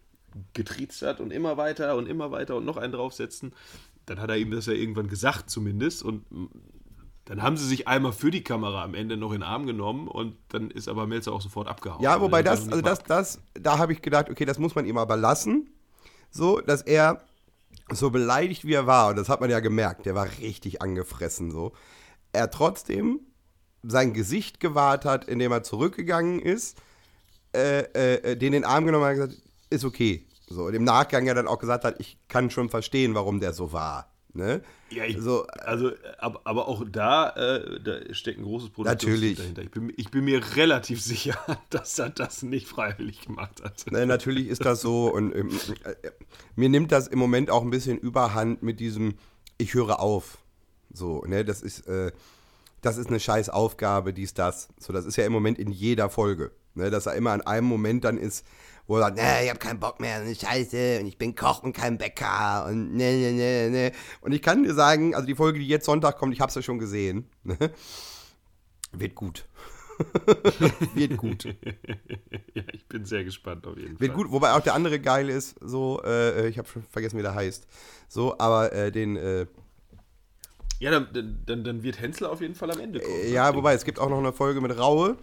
getriezt 0.53 1.01
hat 1.03 1.19
und 1.19 1.31
immer 1.31 1.55
weiter 1.55 1.95
und 1.95 2.07
immer 2.07 2.31
weiter 2.31 2.55
und 2.55 2.65
noch 2.65 2.77
einen 2.77 2.91
draufsetzen. 2.91 3.53
Dann 4.07 4.19
hat 4.19 4.29
er 4.29 4.37
ihm 4.37 4.51
das 4.51 4.65
ja 4.65 4.73
irgendwann 4.73 5.07
gesagt 5.07 5.49
zumindest 5.49 6.03
und 6.03 6.25
dann 7.25 7.41
haben 7.41 7.57
sie 7.57 7.65
sich 7.65 7.87
einmal 7.87 8.13
für 8.13 8.29
die 8.29 8.43
Kamera 8.43 8.83
am 8.83 8.93
Ende 8.93 9.17
noch 9.17 9.31
in 9.31 9.39
den 9.39 9.43
Arm 9.43 9.65
genommen 9.65 10.07
und 10.07 10.37
dann 10.49 10.69
ist 10.69 10.87
aber 10.87 11.07
Melzer 11.07 11.33
auch 11.33 11.41
sofort 11.41 11.67
abgehauen. 11.67 12.01
Ja, 12.01 12.21
wobei 12.21 12.43
das, 12.43 12.69
also 12.69 12.81
das, 12.81 12.99
das, 13.03 13.39
da 13.55 13.79
habe 13.79 13.93
ich 13.93 14.03
gedacht, 14.03 14.29
okay, 14.29 14.45
das 14.45 14.59
muss 14.59 14.75
man 14.75 14.85
ihm 14.85 14.97
aber 14.97 15.17
lassen. 15.17 15.71
So, 16.29 16.61
dass 16.61 16.83
er 16.83 17.21
so 17.91 18.11
beleidigt 18.11 18.65
wie 18.65 18.73
er 18.73 18.85
war, 18.85 19.09
und 19.09 19.15
das 19.17 19.27
hat 19.27 19.41
man 19.41 19.49
ja 19.49 19.59
gemerkt, 19.59 20.05
der 20.05 20.13
war 20.13 20.27
richtig 20.39 20.81
angefressen 20.81 21.49
so. 21.49 21.73
Er 22.31 22.51
trotzdem 22.51 23.21
sein 23.81 24.13
Gesicht 24.13 24.59
gewahrt 24.59 25.05
hat, 25.05 25.25
indem 25.25 25.51
er 25.51 25.63
zurückgegangen 25.63 26.39
ist, 26.39 26.77
äh, 27.55 27.79
äh, 27.79 28.35
den 28.35 28.47
in 28.47 28.61
den 28.61 28.65
Arm 28.65 28.85
genommen 28.85 29.05
hat 29.05 29.13
und 29.13 29.21
gesagt, 29.21 29.41
ist 29.69 29.85
okay. 29.85 30.27
So, 30.47 30.65
und 30.65 30.75
im 30.75 30.83
Nachgang 30.83 31.25
ja 31.25 31.33
dann 31.33 31.47
auch 31.47 31.57
gesagt 31.57 31.85
hat, 31.85 31.99
ich 31.99 32.19
kann 32.27 32.51
schon 32.51 32.69
verstehen, 32.69 33.15
warum 33.15 33.39
der 33.39 33.53
so 33.53 33.71
war. 33.71 34.11
Ne? 34.33 34.61
Ja, 34.91 35.03
ich, 35.03 35.17
so, 35.19 35.47
also, 35.47 35.91
aber, 36.19 36.41
aber 36.43 36.67
auch 36.67 36.83
da, 36.87 37.29
äh, 37.31 37.79
da 37.81 38.13
steckt 38.13 38.37
ein 38.37 38.43
großes 38.43 38.69
Produkt 38.69 39.01
natürlich. 39.01 39.37
dahinter. 39.37 39.63
Ich 39.63 39.71
bin, 39.71 39.91
ich 39.97 40.11
bin, 40.11 40.25
mir 40.25 40.41
relativ 40.55 41.01
sicher, 41.03 41.37
dass 41.69 41.97
er 41.97 42.09
das 42.09 42.43
nicht 42.43 42.67
freiwillig 42.67 43.21
gemacht 43.21 43.63
hat. 43.63 43.91
Ne, 43.91 44.05
natürlich 44.05 44.47
ist 44.47 44.63
das 44.63 44.81
so 44.81 45.11
und 45.11 45.35
ähm, 45.35 45.49
äh, 45.83 46.11
mir 46.55 46.69
nimmt 46.69 46.91
das 46.91 47.07
im 47.07 47.17
Moment 47.17 47.49
auch 47.49 47.63
ein 47.63 47.71
bisschen 47.71 47.97
überhand 47.97 48.61
mit 48.61 48.79
diesem, 48.79 49.15
ich 49.57 49.73
höre 49.73 49.99
auf. 49.99 50.37
So, 50.93 51.23
ne, 51.25 51.43
das 51.43 51.61
ist, 51.61 51.87
äh, 51.87 52.11
das 52.81 52.97
ist 52.97 53.07
eine 53.07 53.19
scheiß 53.19 53.49
Aufgabe, 53.49 54.13
dies, 54.13 54.35
das. 54.35 54.69
So, 54.79 54.93
das 54.93 55.05
ist 55.05 55.15
ja 55.15 55.25
im 55.25 55.33
Moment 55.33 55.57
in 55.57 55.71
jeder 55.71 56.09
Folge. 56.09 56.51
Ne, 56.75 56.91
dass 56.91 57.05
er 57.05 57.15
immer 57.15 57.31
an 57.31 57.41
einem 57.41 57.67
Moment 57.67 58.03
dann 58.03 58.17
ist, 58.17 58.45
wo 58.87 58.97
er 58.97 59.01
sagt, 59.01 59.17
ne, 59.17 59.43
ich 59.43 59.49
hab 59.49 59.59
keinen 59.59 59.79
Bock 59.79 59.99
mehr, 59.99 60.19
das 60.19 60.29
ist 60.29 60.41
scheiße 60.41 60.99
und 60.99 61.07
ich 61.07 61.17
bin 61.17 61.35
Koch 61.35 61.63
und 61.63 61.73
kein 61.73 61.97
Bäcker 61.97 62.65
und 62.67 62.95
ne, 62.95 63.13
ne, 63.13 63.31
ne, 63.31 63.69
ne. 63.69 63.91
Und 64.21 64.31
ich 64.31 64.41
kann 64.41 64.63
dir 64.63 64.73
sagen, 64.73 65.15
also 65.15 65.25
die 65.25 65.35
Folge, 65.35 65.59
die 65.59 65.67
jetzt 65.67 65.85
Sonntag 65.85 66.17
kommt, 66.17 66.33
ich 66.33 66.41
hab's 66.41 66.55
ja 66.55 66.61
schon 66.61 66.79
gesehen, 66.79 67.29
ne? 67.43 67.57
wird 68.91 69.15
gut. 69.15 69.45
wird 70.93 71.17
gut. 71.17 71.45
ja, 72.53 72.63
ich 72.73 72.85
bin 72.87 73.05
sehr 73.05 73.23
gespannt 73.23 73.65
auf 73.65 73.77
jeden 73.77 73.91
wird 73.91 73.97
Fall. 73.99 74.07
Wird 74.07 74.13
gut, 74.13 74.31
wobei 74.31 74.53
auch 74.53 74.61
der 74.61 74.73
andere 74.73 74.99
geil 74.99 75.29
ist, 75.29 75.55
so, 75.61 76.01
äh, 76.03 76.47
ich 76.47 76.57
habe 76.57 76.67
schon 76.67 76.83
vergessen, 76.83 77.17
wie 77.17 77.23
der 77.23 77.35
heißt. 77.35 77.65
So, 78.07 78.37
aber 78.37 78.73
äh, 78.73 78.91
den, 78.91 79.15
äh, 79.15 79.47
ja, 80.79 80.91
dann, 80.91 81.39
dann, 81.45 81.63
dann, 81.63 81.83
wird 81.83 82.01
Hensler 82.01 82.31
auf 82.31 82.41
jeden 82.41 82.55
Fall 82.55 82.69
am 82.69 82.79
Ende 82.79 82.99
kommen. 82.99 83.31
Ja, 83.31 83.55
wobei, 83.55 83.73
es 83.73 83.85
gibt 83.85 83.97
auch 83.97 84.09
noch 84.09 84.17
eine 84.17 84.33
Folge 84.33 84.59
mit 84.59 84.77
Raue. 84.77 85.17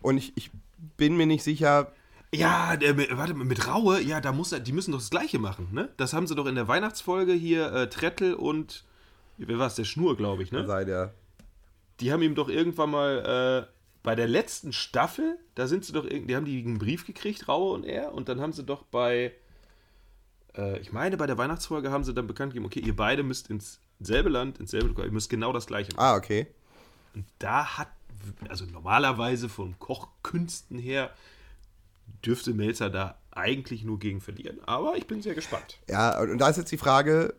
Und 0.00 0.16
ich, 0.16 0.32
ich 0.36 0.50
bin 0.96 1.16
mir 1.16 1.26
nicht 1.26 1.42
sicher, 1.42 1.92
ja, 2.36 2.76
der, 2.76 2.96
warte 3.16 3.34
mal, 3.34 3.44
mit 3.44 3.66
Raue, 3.66 4.00
ja, 4.00 4.20
da 4.20 4.32
muss 4.32 4.52
er, 4.52 4.60
die 4.60 4.72
müssen 4.72 4.92
doch 4.92 4.98
das 4.98 5.10
Gleiche 5.10 5.38
machen, 5.38 5.68
ne? 5.72 5.88
Das 5.96 6.12
haben 6.12 6.26
sie 6.26 6.34
doch 6.34 6.46
in 6.46 6.54
der 6.54 6.68
Weihnachtsfolge 6.68 7.32
hier, 7.32 7.72
äh, 7.72 7.88
Trettel 7.88 8.34
und, 8.34 8.84
wer 9.38 9.58
war 9.58 9.66
es, 9.66 9.74
der 9.74 9.84
Schnur, 9.84 10.16
glaube 10.16 10.42
ich, 10.42 10.52
ne? 10.52 10.66
Sei 10.66 10.84
der. 10.84 11.14
Die 12.00 12.12
haben 12.12 12.22
ihm 12.22 12.34
doch 12.34 12.48
irgendwann 12.48 12.90
mal, 12.90 13.66
äh, 13.68 13.72
bei 14.02 14.14
der 14.14 14.28
letzten 14.28 14.72
Staffel, 14.72 15.36
da 15.56 15.66
sind 15.66 15.84
sie 15.84 15.92
doch, 15.92 16.06
die 16.08 16.36
haben 16.36 16.44
die 16.44 16.62
einen 16.62 16.78
Brief 16.78 17.06
gekriegt, 17.06 17.48
Raue 17.48 17.72
und 17.72 17.84
er, 17.84 18.14
und 18.14 18.28
dann 18.28 18.40
haben 18.40 18.52
sie 18.52 18.62
doch 18.62 18.84
bei, 18.84 19.32
äh, 20.56 20.78
ich 20.78 20.92
meine, 20.92 21.16
bei 21.16 21.26
der 21.26 21.36
Weihnachtsfolge 21.38 21.90
haben 21.90 22.04
sie 22.04 22.14
dann 22.14 22.28
bekannt 22.28 22.52
gegeben, 22.52 22.66
okay, 22.66 22.80
ihr 22.80 22.94
beide 22.94 23.24
müsst 23.24 23.50
ins 23.50 23.80
selbe 23.98 24.28
Land, 24.28 24.58
ins 24.58 24.70
selbe, 24.70 25.02
ihr 25.02 25.10
müsst 25.10 25.28
genau 25.28 25.52
das 25.52 25.66
Gleiche 25.66 25.92
machen. 25.94 26.04
Ah, 26.04 26.14
okay. 26.14 26.46
Und 27.14 27.24
da 27.40 27.78
hat, 27.78 27.88
also 28.48 28.64
normalerweise 28.66 29.48
von 29.48 29.76
Kochkünsten 29.78 30.78
her, 30.78 31.10
dürfte 32.24 32.54
Melzer 32.54 32.90
da 32.90 33.18
eigentlich 33.30 33.84
nur 33.84 33.98
gegen 33.98 34.20
verlieren. 34.20 34.58
Aber 34.64 34.96
ich 34.96 35.06
bin 35.06 35.22
sehr 35.22 35.34
gespannt. 35.34 35.78
Ja, 35.88 36.20
und 36.20 36.38
da 36.38 36.48
ist 36.48 36.56
jetzt 36.56 36.72
die 36.72 36.78
Frage, 36.78 37.34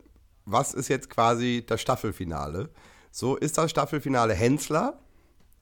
was 0.45 0.74
ist 0.74 0.88
jetzt 0.88 1.09
quasi 1.09 1.63
das 1.65 1.82
Staffelfinale? 1.82 2.70
So, 3.11 3.36
ist 3.36 3.57
das 3.57 3.72
Staffelfinale 3.72 4.34
Hensler? 4.34 4.99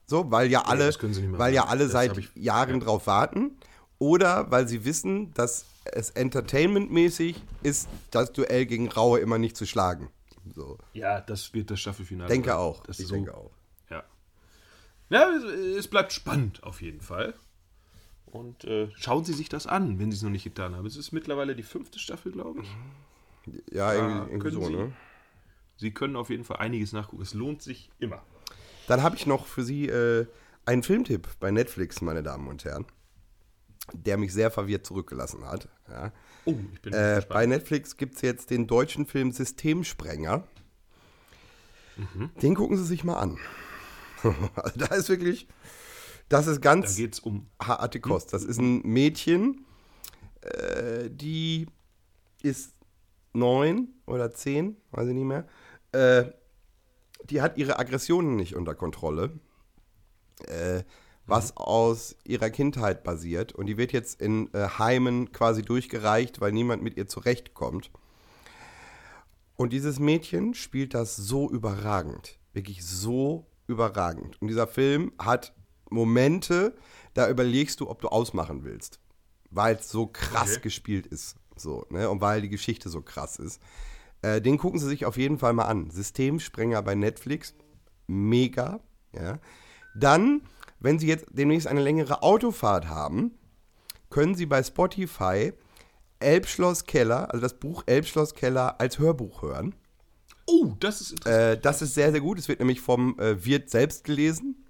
So, 0.06 0.30
weil 0.30 0.50
ja 0.50 0.62
alle, 0.62 0.90
ja, 0.90 1.38
weil 1.38 1.54
ja 1.54 1.66
alle 1.66 1.88
seit 1.88 2.16
ich, 2.16 2.30
Jahren 2.36 2.78
ja. 2.80 2.84
drauf 2.84 3.06
warten. 3.06 3.58
Oder 3.98 4.50
weil 4.50 4.68
sie 4.68 4.84
wissen, 4.84 5.32
dass 5.34 5.64
es 5.84 6.10
entertainmentmäßig 6.10 7.42
ist, 7.62 7.88
das 8.10 8.32
Duell 8.32 8.66
gegen 8.66 8.88
Raue 8.88 9.20
immer 9.20 9.38
nicht 9.38 9.56
zu 9.56 9.66
schlagen. 9.66 10.10
So. 10.54 10.78
Ja, 10.92 11.20
das 11.20 11.54
wird 11.54 11.70
das 11.70 11.80
Staffelfinale. 11.80 12.28
Denke 12.28 12.56
auch. 12.56 12.82
Das 12.84 13.00
ich 13.00 13.08
so, 13.08 13.14
denke 13.14 13.34
auch. 13.34 13.50
Ja. 13.90 14.04
Ja, 15.08 15.30
es 15.76 15.88
bleibt 15.88 16.12
spannend 16.12 16.62
auf 16.62 16.82
jeden 16.82 17.00
Fall. 17.00 17.34
Und 18.26 18.64
äh, 18.64 18.90
schauen 18.96 19.24
Sie 19.24 19.32
sich 19.32 19.48
das 19.48 19.66
an, 19.66 19.98
wenn 19.98 20.10
Sie 20.10 20.16
es 20.16 20.22
noch 20.22 20.30
nicht 20.30 20.44
getan 20.44 20.74
haben. 20.74 20.86
Es 20.86 20.96
ist 20.96 21.12
mittlerweile 21.12 21.54
die 21.54 21.62
fünfte 21.62 21.98
Staffel, 21.98 22.32
glaube 22.32 22.62
ich. 22.62 22.76
Ja, 23.72 23.94
irgendwie, 23.94 24.32
irgendwie 24.32 24.50
so, 24.50 24.64
Sie, 24.66 24.74
ne? 24.74 24.92
Sie 25.76 25.92
können 25.92 26.16
auf 26.16 26.30
jeden 26.30 26.44
Fall 26.44 26.56
einiges 26.58 26.92
nachgucken. 26.92 27.22
Es 27.22 27.34
lohnt 27.34 27.62
sich 27.62 27.90
immer. 27.98 28.22
Dann 28.88 29.02
habe 29.02 29.16
ich 29.16 29.26
noch 29.26 29.46
für 29.46 29.62
Sie 29.62 29.88
äh, 29.88 30.26
einen 30.64 30.82
Filmtipp 30.82 31.28
bei 31.38 31.50
Netflix, 31.50 32.00
meine 32.00 32.22
Damen 32.22 32.48
und 32.48 32.64
Herren, 32.64 32.86
der 33.92 34.16
mich 34.16 34.32
sehr 34.32 34.50
verwirrt 34.50 34.86
zurückgelassen 34.86 35.44
hat. 35.44 35.68
Ja. 35.88 36.12
Oh, 36.44 36.54
ich 36.72 36.80
bin 36.82 36.92
äh, 36.92 37.22
Bei 37.28 37.46
Netflix 37.46 37.96
gibt 37.96 38.16
es 38.16 38.22
jetzt 38.22 38.50
den 38.50 38.66
deutschen 38.66 39.06
Film 39.06 39.32
Systemsprenger. 39.32 40.44
Mhm. 41.96 42.30
Den 42.42 42.54
gucken 42.54 42.76
Sie 42.76 42.84
sich 42.84 43.04
mal 43.04 43.18
an. 43.18 43.38
also 44.56 44.78
da 44.78 44.94
ist 44.94 45.08
wirklich 45.08 45.46
das 46.28 46.46
ist 46.46 46.60
ganz 46.60 46.94
da 46.94 47.02
geht's 47.02 47.20
um 47.20 47.48
harte 47.60 48.00
Kost. 48.00 48.32
Das 48.32 48.44
ist 48.44 48.58
ein 48.58 48.82
Mädchen, 48.82 49.64
äh, 50.40 51.10
die 51.10 51.66
ist 52.42 52.74
neun 53.32 53.88
oder 54.06 54.32
zehn, 54.32 54.76
weiß 54.90 55.08
ich 55.08 55.14
nicht 55.14 55.24
mehr. 55.24 55.46
Äh, 55.92 56.32
die 57.30 57.42
hat 57.42 57.56
ihre 57.58 57.78
Aggressionen 57.78 58.36
nicht 58.36 58.54
unter 58.54 58.74
Kontrolle, 58.74 59.38
äh, 60.46 60.82
was 61.26 61.50
mhm. 61.50 61.58
aus 61.58 62.16
ihrer 62.24 62.50
Kindheit 62.50 63.04
basiert. 63.04 63.52
Und 63.52 63.66
die 63.66 63.76
wird 63.76 63.92
jetzt 63.92 64.20
in 64.20 64.52
äh, 64.52 64.68
Heimen 64.78 65.32
quasi 65.32 65.62
durchgereicht, 65.62 66.40
weil 66.40 66.52
niemand 66.52 66.82
mit 66.82 66.96
ihr 66.96 67.06
zurechtkommt. 67.08 67.90
Und 69.56 69.72
dieses 69.72 69.98
Mädchen 69.98 70.54
spielt 70.54 70.94
das 70.94 71.16
so 71.16 71.50
überragend. 71.50 72.38
Wirklich 72.52 72.84
so 72.84 73.46
überragend. 73.66 74.40
Und 74.40 74.48
dieser 74.48 74.66
Film 74.66 75.12
hat 75.18 75.54
Momente, 75.90 76.74
da 77.14 77.28
überlegst 77.28 77.80
du, 77.80 77.88
ob 77.88 78.00
du 78.00 78.08
ausmachen 78.08 78.64
willst. 78.64 79.00
Weil 79.50 79.76
es 79.76 79.88
so 79.88 80.06
krass 80.06 80.52
okay. 80.52 80.62
gespielt 80.62 81.06
ist. 81.06 81.36
So, 81.56 81.86
ne? 81.90 82.10
Und 82.10 82.20
weil 82.20 82.42
die 82.42 82.48
Geschichte 82.48 82.88
so 82.88 83.00
krass 83.00 83.38
ist. 83.38 83.60
Äh, 84.22 84.40
den 84.40 84.58
gucken 84.58 84.78
Sie 84.78 84.88
sich 84.88 85.06
auf 85.06 85.16
jeden 85.16 85.38
Fall 85.38 85.52
mal 85.52 85.64
an. 85.64 85.90
Systemsprenger 85.90 86.82
bei 86.82 86.94
Netflix. 86.94 87.54
Mega. 88.06 88.80
Ja. 89.12 89.38
Dann, 89.94 90.42
wenn 90.80 90.98
Sie 90.98 91.06
jetzt 91.06 91.26
demnächst 91.30 91.66
eine 91.66 91.82
längere 91.82 92.22
Autofahrt 92.22 92.88
haben, 92.88 93.32
können 94.10 94.34
Sie 94.34 94.46
bei 94.46 94.62
Spotify 94.62 95.52
Elbschloss 96.18 96.84
Keller, 96.84 97.30
also 97.30 97.42
das 97.42 97.54
Buch 97.54 97.82
Elbschloss 97.86 98.34
Keller 98.34 98.80
als 98.80 98.98
Hörbuch 98.98 99.42
hören. 99.42 99.74
Oh, 100.46 100.74
das 100.78 101.00
ist 101.00 101.12
interessant. 101.12 101.56
Äh, 101.56 101.60
das 101.60 101.82
ist 101.82 101.94
sehr, 101.94 102.12
sehr 102.12 102.20
gut. 102.20 102.38
Es 102.38 102.48
wird 102.48 102.60
nämlich 102.60 102.80
vom 102.80 103.18
äh, 103.18 103.44
Wirt 103.44 103.70
selbst 103.70 104.04
gelesen. 104.04 104.65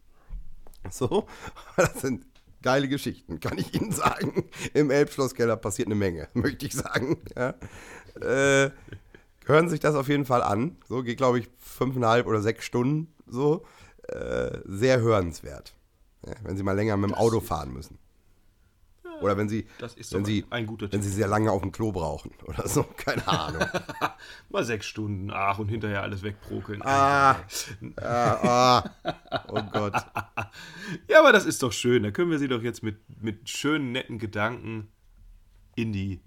So, 0.93 1.27
das 1.77 2.01
sind 2.01 2.25
geile 2.63 2.89
Geschichten, 2.89 3.41
kann 3.41 3.59
ich 3.59 3.75
Ihnen 3.75 3.93
sagen. 3.93 4.45
Im 4.75 4.91
Elbschlosskeller 4.91 5.57
passiert 5.57 5.89
eine 5.89 5.95
Menge, 5.95 6.29
möchte 6.35 6.67
ich 6.67 6.75
sagen. 6.75 7.19
Ja. 7.37 7.55
Äh, 8.21 8.71
hören 9.45 9.69
Sie 9.69 9.73
sich 9.73 9.81
das 9.81 9.95
auf 9.95 10.09
jeden 10.09 10.25
Fall 10.25 10.43
an. 10.43 10.77
So 10.89 11.03
geht, 11.03 11.19
glaube 11.19 11.39
ich, 11.39 11.49
fünfeinhalb 11.59 12.27
oder 12.27 12.41
sechs 12.41 12.65
Stunden. 12.65 13.15
So, 13.27 13.65
äh, 14.09 14.59
sehr 14.65 15.01
hörenswert. 15.01 15.75
Ja, 16.27 16.35
wenn 16.43 16.57
Sie 16.57 16.63
mal 16.63 16.73
länger 16.73 16.97
mit 16.97 17.11
dem 17.11 17.15
Auto 17.15 17.41
fahren 17.41 17.73
müssen. 17.73 17.99
Oder 19.21 19.37
wenn 19.37 19.49
sie, 19.49 19.67
wenn 20.11 20.25
sie, 20.25 20.45
wenn 20.51 21.03
sie 21.03 21.11
sehr 21.11 21.29
lange 21.29 21.51
auf 21.51 21.63
dem 21.63 21.73
Klo 21.73 21.93
brauchen 21.93 22.33
oder 22.45 22.69
so, 22.69 22.83
keine 22.97 23.27
Ahnung. 23.27 23.65
Mal 24.51 24.65
sechs 24.65 24.87
Stunden, 24.87 25.31
ach, 25.31 25.59
und 25.59 25.69
hinterher 25.69 26.03
alles 26.03 26.23
wegbrokeln. 26.23 26.83
Ah, 26.83 27.37
ah, 27.97 28.05
ah, 28.05 28.91
oh 29.49 29.63
Gott. 29.73 29.95
Ja, 31.09 31.21
aber 31.21 31.33
das 31.33 31.47
ist 31.47 31.63
doch 31.63 31.73
schön. 31.73 32.03
Da 32.03 32.11
können 32.11 32.31
wir 32.31 32.39
sie 32.39 32.49
doch 32.49 32.63
jetzt 32.63 32.83
mit, 32.83 32.99
mit 33.21 33.49
schönen, 33.49 33.93
netten 33.93 34.19
Gedanken 34.19 34.89
in 35.75 35.93
die 35.93 36.21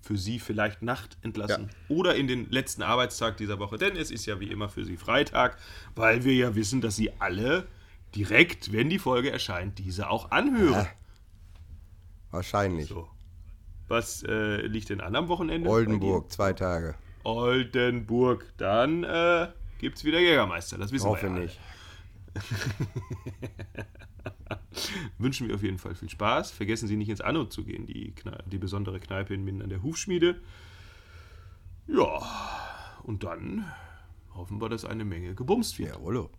für 0.00 0.16
Sie 0.16 0.40
vielleicht 0.40 0.82
Nacht 0.82 1.16
entlassen 1.22 1.70
ja. 1.70 1.96
oder 1.96 2.16
in 2.16 2.26
den 2.26 2.50
letzten 2.50 2.82
Arbeitstag 2.82 3.36
dieser 3.36 3.60
Woche. 3.60 3.78
Denn 3.78 3.96
es 3.96 4.10
ist 4.10 4.26
ja 4.26 4.40
wie 4.40 4.50
immer 4.50 4.68
für 4.68 4.84
Sie 4.84 4.96
Freitag, 4.96 5.58
weil 5.94 6.24
wir 6.24 6.34
ja 6.34 6.54
wissen, 6.56 6.80
dass 6.80 6.96
Sie 6.96 7.12
alle 7.20 7.68
direkt, 8.14 8.72
wenn 8.72 8.90
die 8.90 8.98
Folge 8.98 9.30
erscheint, 9.30 9.78
diese 9.78 10.10
auch 10.10 10.30
anhören. 10.30 10.84
Ja. 10.84 10.90
Wahrscheinlich. 12.32 12.88
So. 12.88 13.08
Was 13.88 14.22
äh, 14.24 14.66
liegt 14.66 14.88
denn 14.88 15.00
an 15.00 15.14
am 15.14 15.28
Wochenende? 15.28 15.68
Oldenburg, 15.68 16.32
zwei 16.32 16.54
Tage. 16.54 16.94
Oldenburg. 17.24 18.52
Dann 18.56 19.04
äh, 19.04 19.48
gibt 19.78 19.98
es 19.98 20.04
wieder 20.04 20.18
Jägermeister. 20.18 20.78
Das 20.78 20.90
wissen 20.92 21.08
Hoffe 21.08 21.28
wir 21.28 21.28
ja 21.28 21.38
nicht. 21.40 21.60
Wünschen 25.18 25.48
wir 25.48 25.54
auf 25.54 25.62
jeden 25.62 25.78
Fall 25.78 25.94
viel 25.94 26.08
Spaß. 26.08 26.50
Vergessen 26.50 26.88
Sie 26.88 26.96
nicht 26.96 27.10
ins 27.10 27.20
Anno 27.20 27.44
zu 27.44 27.64
gehen, 27.64 27.86
die, 27.86 28.14
die 28.46 28.58
besondere 28.58 28.98
Kneipe 28.98 29.34
in 29.34 29.44
Minden 29.44 29.62
an 29.62 29.68
der 29.68 29.82
Hufschmiede. 29.82 30.40
Ja, 31.86 32.22
und 33.02 33.24
dann 33.24 33.70
hoffen 34.34 34.60
wir, 34.60 34.70
dass 34.70 34.86
eine 34.86 35.04
Menge 35.04 35.34
gebumst 35.34 35.78
wird. 35.78 35.90
Jawollo. 35.90 36.30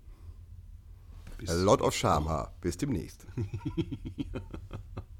Bis 1.37 1.51
A 1.51 1.53
lot 1.53 1.81
of 1.81 1.93
Schamhaar. 1.93 2.53
Bis 2.61 2.77
demnächst. 2.77 3.27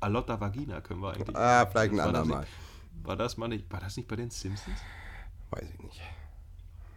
Alotta 0.00 0.40
Vagina 0.40 0.80
können 0.80 1.00
wir 1.00 1.12
eigentlich. 1.12 1.36
Ah, 1.36 1.66
vielleicht 1.66 1.92
ein 1.92 1.98
War 1.98 2.12
das 2.12 2.22
andermal. 2.22 2.40
nicht- 2.42 3.06
War 3.06 3.16
das, 3.16 3.36
mal 3.36 3.48
nicht, 3.48 3.72
war 3.72 3.80
das 3.80 3.96
nicht 3.96 4.08
bei 4.08 4.16
den 4.16 4.30
Simpsons? 4.30 4.78
Weiß 5.50 5.64
ich 5.72 5.82
nicht. 5.82 6.00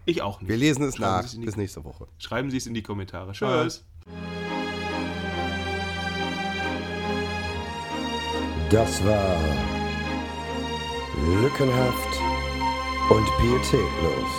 Ich 0.06 0.22
auch 0.22 0.41
nicht. 0.41 0.49
Wir 0.49 0.58
lesen 0.58 0.84
es 0.84 0.95
Schreiben 0.97 1.12
nach. 1.18 1.24
Es 1.24 1.39
Bis 1.39 1.56
nächste 1.58 1.84
Woche. 1.84 2.08
Schreiben 2.18 2.49
Sie 2.52 2.58
es 2.58 2.66
in 2.68 2.74
die 2.74 2.82
Kommentare. 2.84 3.32
Tschüss. 3.32 3.86
Das 8.70 9.04
war 9.06 9.38
Lückenhaft 11.41 12.18
und 13.10 13.26
Pietätlos 13.38 14.32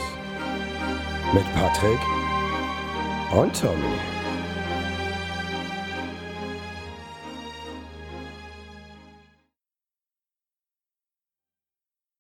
mit 1.34 1.44
Patrick 1.54 2.00
und 3.32 3.58
Tommy. 3.60 3.98